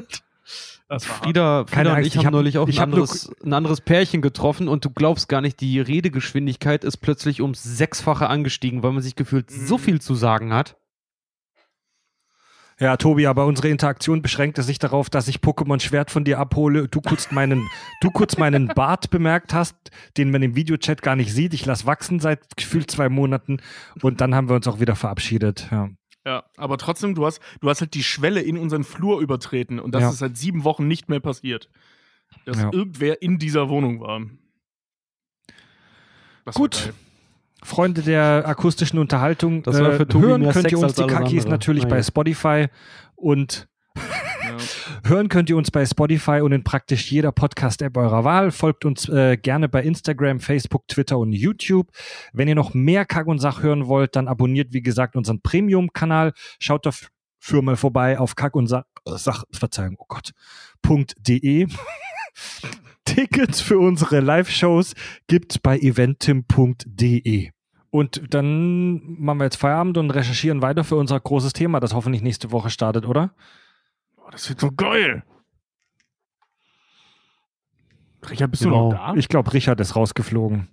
das 0.87 1.05
Frieda, 1.05 1.65
Frieda 1.67 1.95
und 1.95 2.05
ich 2.05 2.17
haben 2.17 2.25
hab- 2.25 2.33
neulich 2.33 2.57
auch 2.57 2.67
ein 2.67 2.73
hab 2.75 2.83
anderes, 2.83 3.31
ein 3.43 3.53
anderes 3.53 3.81
Pärchen 3.81 4.21
getroffen 4.21 4.67
und 4.67 4.83
du 4.85 4.89
glaubst 4.89 5.29
gar 5.29 5.41
nicht, 5.41 5.61
die 5.61 5.79
Redegeschwindigkeit 5.79 6.83
ist 6.83 6.97
plötzlich 6.97 7.41
ums 7.41 7.63
Sechsfache 7.63 8.27
angestiegen, 8.27 8.83
weil 8.83 8.91
man 8.91 9.01
sich 9.01 9.15
gefühlt 9.15 9.49
so 9.49 9.77
Mhm. 9.77 9.81
viel 9.81 10.01
zu 10.01 10.15
sagen 10.15 10.53
hat. 10.53 10.75
Ja, 12.81 12.97
Tobi, 12.97 13.27
aber 13.27 13.45
unsere 13.45 13.69
Interaktion 13.69 14.23
beschränkte 14.23 14.63
sich 14.63 14.79
darauf, 14.79 15.11
dass 15.11 15.27
ich 15.27 15.37
Pokémon 15.37 15.79
Schwert 15.79 16.09
von 16.09 16.23
dir 16.23 16.39
abhole. 16.39 16.87
Du 16.87 16.99
kurz 16.99 17.31
meinen, 17.31 17.69
du 18.01 18.09
kurz 18.09 18.37
meinen 18.37 18.67
Bart 18.69 19.11
bemerkt 19.11 19.53
hast, 19.53 19.75
den 20.17 20.31
man 20.31 20.41
im 20.41 20.55
Videochat 20.55 21.03
gar 21.03 21.15
nicht 21.15 21.31
sieht. 21.31 21.53
Ich 21.53 21.63
lass 21.67 21.85
wachsen 21.85 22.19
seit 22.19 22.57
gefühlt 22.57 22.89
zwei 22.89 23.07
Monaten 23.07 23.61
und 24.01 24.19
dann 24.19 24.33
haben 24.33 24.49
wir 24.49 24.55
uns 24.55 24.67
auch 24.67 24.79
wieder 24.79 24.95
verabschiedet. 24.95 25.67
Ja. 25.71 25.89
Ja, 26.25 26.43
aber 26.57 26.77
trotzdem, 26.77 27.13
du 27.13 27.25
hast, 27.25 27.39
du 27.61 27.69
hast 27.69 27.81
halt 27.81 27.93
die 27.93 28.03
Schwelle 28.03 28.41
in 28.41 28.57
unseren 28.57 28.83
Flur 28.83 29.21
übertreten 29.21 29.79
und 29.79 29.93
das 29.93 30.01
Ja. 30.01 30.09
ist 30.09 30.17
seit 30.17 30.35
sieben 30.37 30.63
Wochen 30.63 30.87
nicht 30.87 31.07
mehr 31.07 31.19
passiert. 31.19 31.69
Dass 32.45 32.57
Ja. 32.61 32.71
irgendwer 32.73 33.21
in 33.21 33.37
dieser 33.37 33.69
Wohnung 33.69 33.99
war. 33.99 34.21
Das 36.45 36.55
war 36.55 36.61
Gut. 36.61 36.83
geil. 36.85 36.93
Freunde 37.63 38.01
der 38.01 38.43
akustischen 38.47 38.97
Unterhaltung, 38.99 39.63
Das 39.63 39.79
war 39.79 39.93
äh, 39.99 40.05
hören 40.13 40.43
könnt 40.43 40.53
Sex 40.63 40.71
ihr 40.71 40.79
uns 40.79 40.93
die 40.93 41.05
Kakis 41.07 41.43
andere. 41.43 41.49
natürlich 41.49 41.83
Naja. 41.83 41.95
bei 41.95 42.03
Spotify 42.03 42.67
und 43.15 43.67
Ja. 43.95 44.01
hören 45.09 45.29
könnt 45.29 45.49
ihr 45.49 45.57
uns 45.57 45.69
bei 45.71 45.85
Spotify 45.85 46.41
und 46.41 46.51
in 46.53 46.63
praktisch 46.63 47.11
jeder 47.11 47.31
Podcast-App 47.31 47.95
eurer 47.97 48.23
Wahl. 48.23 48.51
Folgt 48.51 48.85
uns 48.85 49.07
äh, 49.09 49.37
gerne 49.37 49.69
bei 49.69 49.83
Instagram, 49.83 50.39
Facebook, 50.39 50.87
Twitter 50.87 51.17
und 51.19 51.33
YouTube. 51.33 51.89
Wenn 52.33 52.47
ihr 52.47 52.55
noch 52.55 52.73
mehr 52.73 53.05
Kack 53.05 53.27
und 53.27 53.39
Sach 53.39 53.61
hören 53.61 53.87
wollt, 53.87 54.15
dann 54.15 54.27
abonniert, 54.27 54.73
wie 54.73 54.81
gesagt, 54.81 55.15
unseren 55.15 55.41
Premium-Kanal. 55.41 56.33
Schaut 56.59 56.85
dafür 56.85 57.61
mal 57.61 57.75
vorbei 57.75 58.17
auf 58.19 58.35
Kack 58.35 58.55
und 58.55 58.67
Sach, 58.67 58.83
äh, 59.05 59.11
Sach 59.17 59.43
Verzeihung, 59.51 59.95
oh 59.99 60.05
Gott, 60.07 60.31
.de. 61.19 61.67
Tickets 63.05 63.61
für 63.61 63.79
unsere 63.79 64.19
Live-Shows 64.19 64.93
gibt's 65.27 65.57
bei 65.59 65.77
eventim.de. 65.79 67.51
Und 67.89 68.33
dann 68.33 69.19
machen 69.21 69.39
wir 69.39 69.43
jetzt 69.45 69.57
Feierabend 69.57 69.97
und 69.97 70.11
recherchieren 70.11 70.61
weiter 70.61 70.83
für 70.83 70.95
unser 70.95 71.19
großes 71.19 71.51
Thema, 71.53 71.79
das 71.79 71.93
hoffentlich 71.93 72.21
nächste 72.21 72.51
Woche 72.51 72.69
startet, 72.69 73.05
oder? 73.05 73.33
Oh, 74.17 74.29
das 74.31 74.47
wird 74.47 74.59
so 74.61 74.71
geil. 74.71 75.23
Richard, 78.29 78.51
bist 78.51 78.63
Genau. 78.63 78.91
du 78.91 78.95
noch 78.95 79.13
da? 79.13 79.15
Ich 79.15 79.27
glaube, 79.27 79.51
Richard 79.53 79.79
ist 79.81 79.95
rausgeflogen. 79.95 80.67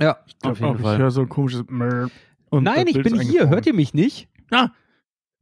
Ja, 0.00 0.18
auf 0.42 0.58
jeden 0.58 0.76
Ich 0.76 0.82
Fall. 0.82 0.98
höre 0.98 1.10
so 1.10 1.20
ein 1.20 1.28
komisches. 1.28 1.60
Und 1.68 2.64
Nein, 2.64 2.86
ich 2.86 3.00
bin 3.02 3.20
hier. 3.20 3.48
Hört 3.50 3.66
ihr 3.66 3.74
mich 3.74 3.92
nicht? 3.94 4.28
Ah, 4.50 4.70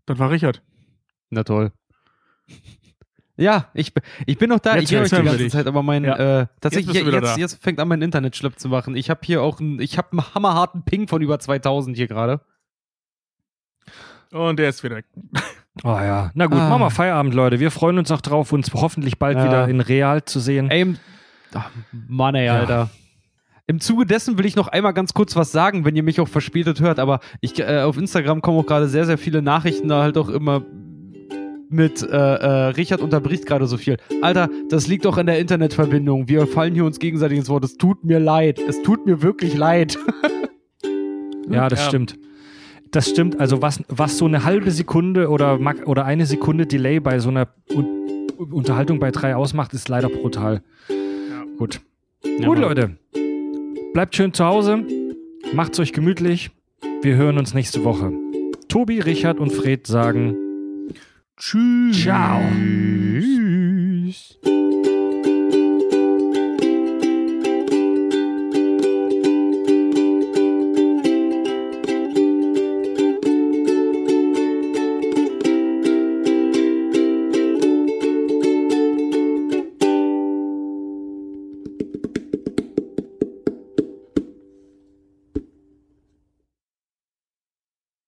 das 0.07 0.19
war 0.19 0.31
Richard. 0.31 0.63
Na 1.31 1.45
toll. 1.45 1.73
Ja, 3.41 3.69
ich, 3.75 3.95
bin- 3.95 4.03
ich 4.27 4.37
bin 4.39 4.51
noch 4.51 4.59
da. 4.61 4.77
Jetzt 4.77 4.91
ich 4.91 4.97
höre 4.97 5.03
euch 5.05 5.11
die 5.11 5.23
ganze. 5.23 5.49
Zeit, 5.49 5.67
aber 5.67 5.83
mein, 5.83 6.05
Ja. 6.05 6.41
äh, 6.43 6.47
tatsächlich, 6.61 6.95
Jetzt 6.95 7.13
jetzt, 7.13 7.37
jetzt, 7.39 7.63
fängt 7.63 7.81
an, 7.81 7.89
mein 7.89 8.03
Internet 8.03 8.37
schlimm 8.37 8.57
zu 8.57 8.69
machen. 8.69 8.95
Ich 8.97 9.09
habe 9.11 9.21
hier 9.25 9.43
auch 9.43 9.61
einen, 9.61 9.81
ich 9.81 9.97
habe 9.99 10.09
einen 10.13 10.35
hammerharten 10.35 10.85
Ping 10.85 11.09
von 11.09 11.23
über 11.23 11.39
2000 11.39 11.97
hier 11.97 12.07
gerade. 12.07 12.41
Und 14.33 14.59
der 14.59 14.69
ist 14.69 14.85
wieder 14.85 14.97
weg. 14.97 15.07
Oh 15.83 15.89
ja. 15.89 16.31
Na 16.35 16.47
gut, 16.47 16.59
Ah. 16.59 16.69
machen 16.69 16.83
wir 16.83 16.91
Feierabend, 16.91 17.35
Leute. 17.35 17.59
Wir 17.59 17.71
freuen 17.71 17.99
uns 17.99 18.11
auch 18.11 18.21
drauf, 18.21 18.53
uns 18.53 18.73
hoffentlich 18.75 19.19
bald 19.19 19.39
Ja. 19.39 19.45
wieder 19.45 19.69
in 19.69 19.81
Real 19.81 20.25
zu 20.25 20.39
sehen. 20.39 20.71
Ey, 20.71 20.95
ach, 21.55 21.71
Mann, 21.93 22.35
ey, 22.35 22.47
Ja. 22.47 22.55
Alter. 22.57 22.91
Im 23.67 23.81
Zuge 23.81 24.05
dessen 24.05 24.37
will 24.37 24.47
ich 24.47 24.57
noch 24.57 24.69
einmal 24.69 24.93
ganz 24.93 25.15
kurz 25.15 25.37
was 25.37 25.53
sagen, 25.53 25.85
wenn 25.85 25.95
ihr 25.97 26.03
mich 26.03 26.21
auch 26.21 26.29
verspätet 26.29 26.81
hört, 26.81 26.99
aber 26.99 27.21
ich, 27.41 27.59
äh, 27.61 27.83
auf 27.83 27.97
Instagram 27.97 28.43
kommen 28.43 28.59
auch 28.59 28.67
gerade 28.67 28.89
sehr, 28.89 29.07
sehr 29.07 29.17
viele 29.19 29.43
Nachrichten, 29.43 29.89
da 29.89 30.03
halt 30.03 30.19
auch 30.19 30.29
immer 30.29 30.63
mit 31.71 32.03
äh, 32.03 32.07
äh, 32.07 32.47
Richard 32.71 33.01
unterbricht 33.01 33.47
gerade 33.47 33.67
so 33.67 33.77
viel. 33.77 33.97
Alter, 34.23 34.49
das 34.69 34.87
liegt 34.87 35.05
doch 35.05 35.17
an 35.19 35.27
der 35.27 35.39
Internetverbindung. 35.39 36.29
Wir 36.29 36.47
fallen 36.47 36.75
hier 36.75 36.85
uns 36.85 36.99
gegenseitig 36.99 37.39
ins 37.39 37.49
Wort. 37.49 37.65
Es 37.65 37.77
tut 37.77 38.05
mir 38.05 38.19
leid. 38.21 38.59
Es 38.59 38.83
tut 38.83 39.07
mir 39.07 39.23
wirklich 39.23 39.57
leid. 39.57 39.99
Ja, 41.49 41.69
das 41.69 41.81
Ja. 41.81 41.89
stimmt. 41.89 42.17
Das 42.93 43.09
stimmt. 43.11 43.41
Also 43.41 43.61
was, 43.61 43.83
was 43.89 44.19
so 44.19 44.25
eine 44.27 44.45
halbe 44.45 44.71
Sekunde 44.71 45.29
oder, 45.31 45.59
mag- 45.59 45.87
oder 45.89 46.05
eine 46.05 46.25
Sekunde 46.27 46.67
Delay 46.67 47.01
bei 47.01 47.19
so 47.19 47.29
einer 47.29 47.49
Un 47.75 47.87
Unterhaltung 48.53 49.01
bei 49.01 49.11
drei 49.11 49.35
ausmacht, 49.37 49.75
ist 49.75 49.89
leider 49.89 50.09
brutal. 50.09 50.63
Gut. 51.59 51.81
Gut, 52.45 52.59
Leute. 52.59 52.97
Bleibt 53.93 54.15
schön 54.17 54.33
zu 54.33 54.45
Hause. 54.45 54.85
Macht's 55.53 55.79
euch 55.81 55.93
gemütlich. 55.93 56.51
Wir 57.03 57.17
hören 57.17 57.37
uns 57.37 57.53
nächste 57.53 57.85
Woche. 57.85 58.13
Tobi, 58.69 59.01
Richard 59.01 59.41
und 59.41 59.53
Fred 59.53 59.87
sagen 59.87 60.37
Tschüss. 61.41 62.03
Ciao. 62.03 62.43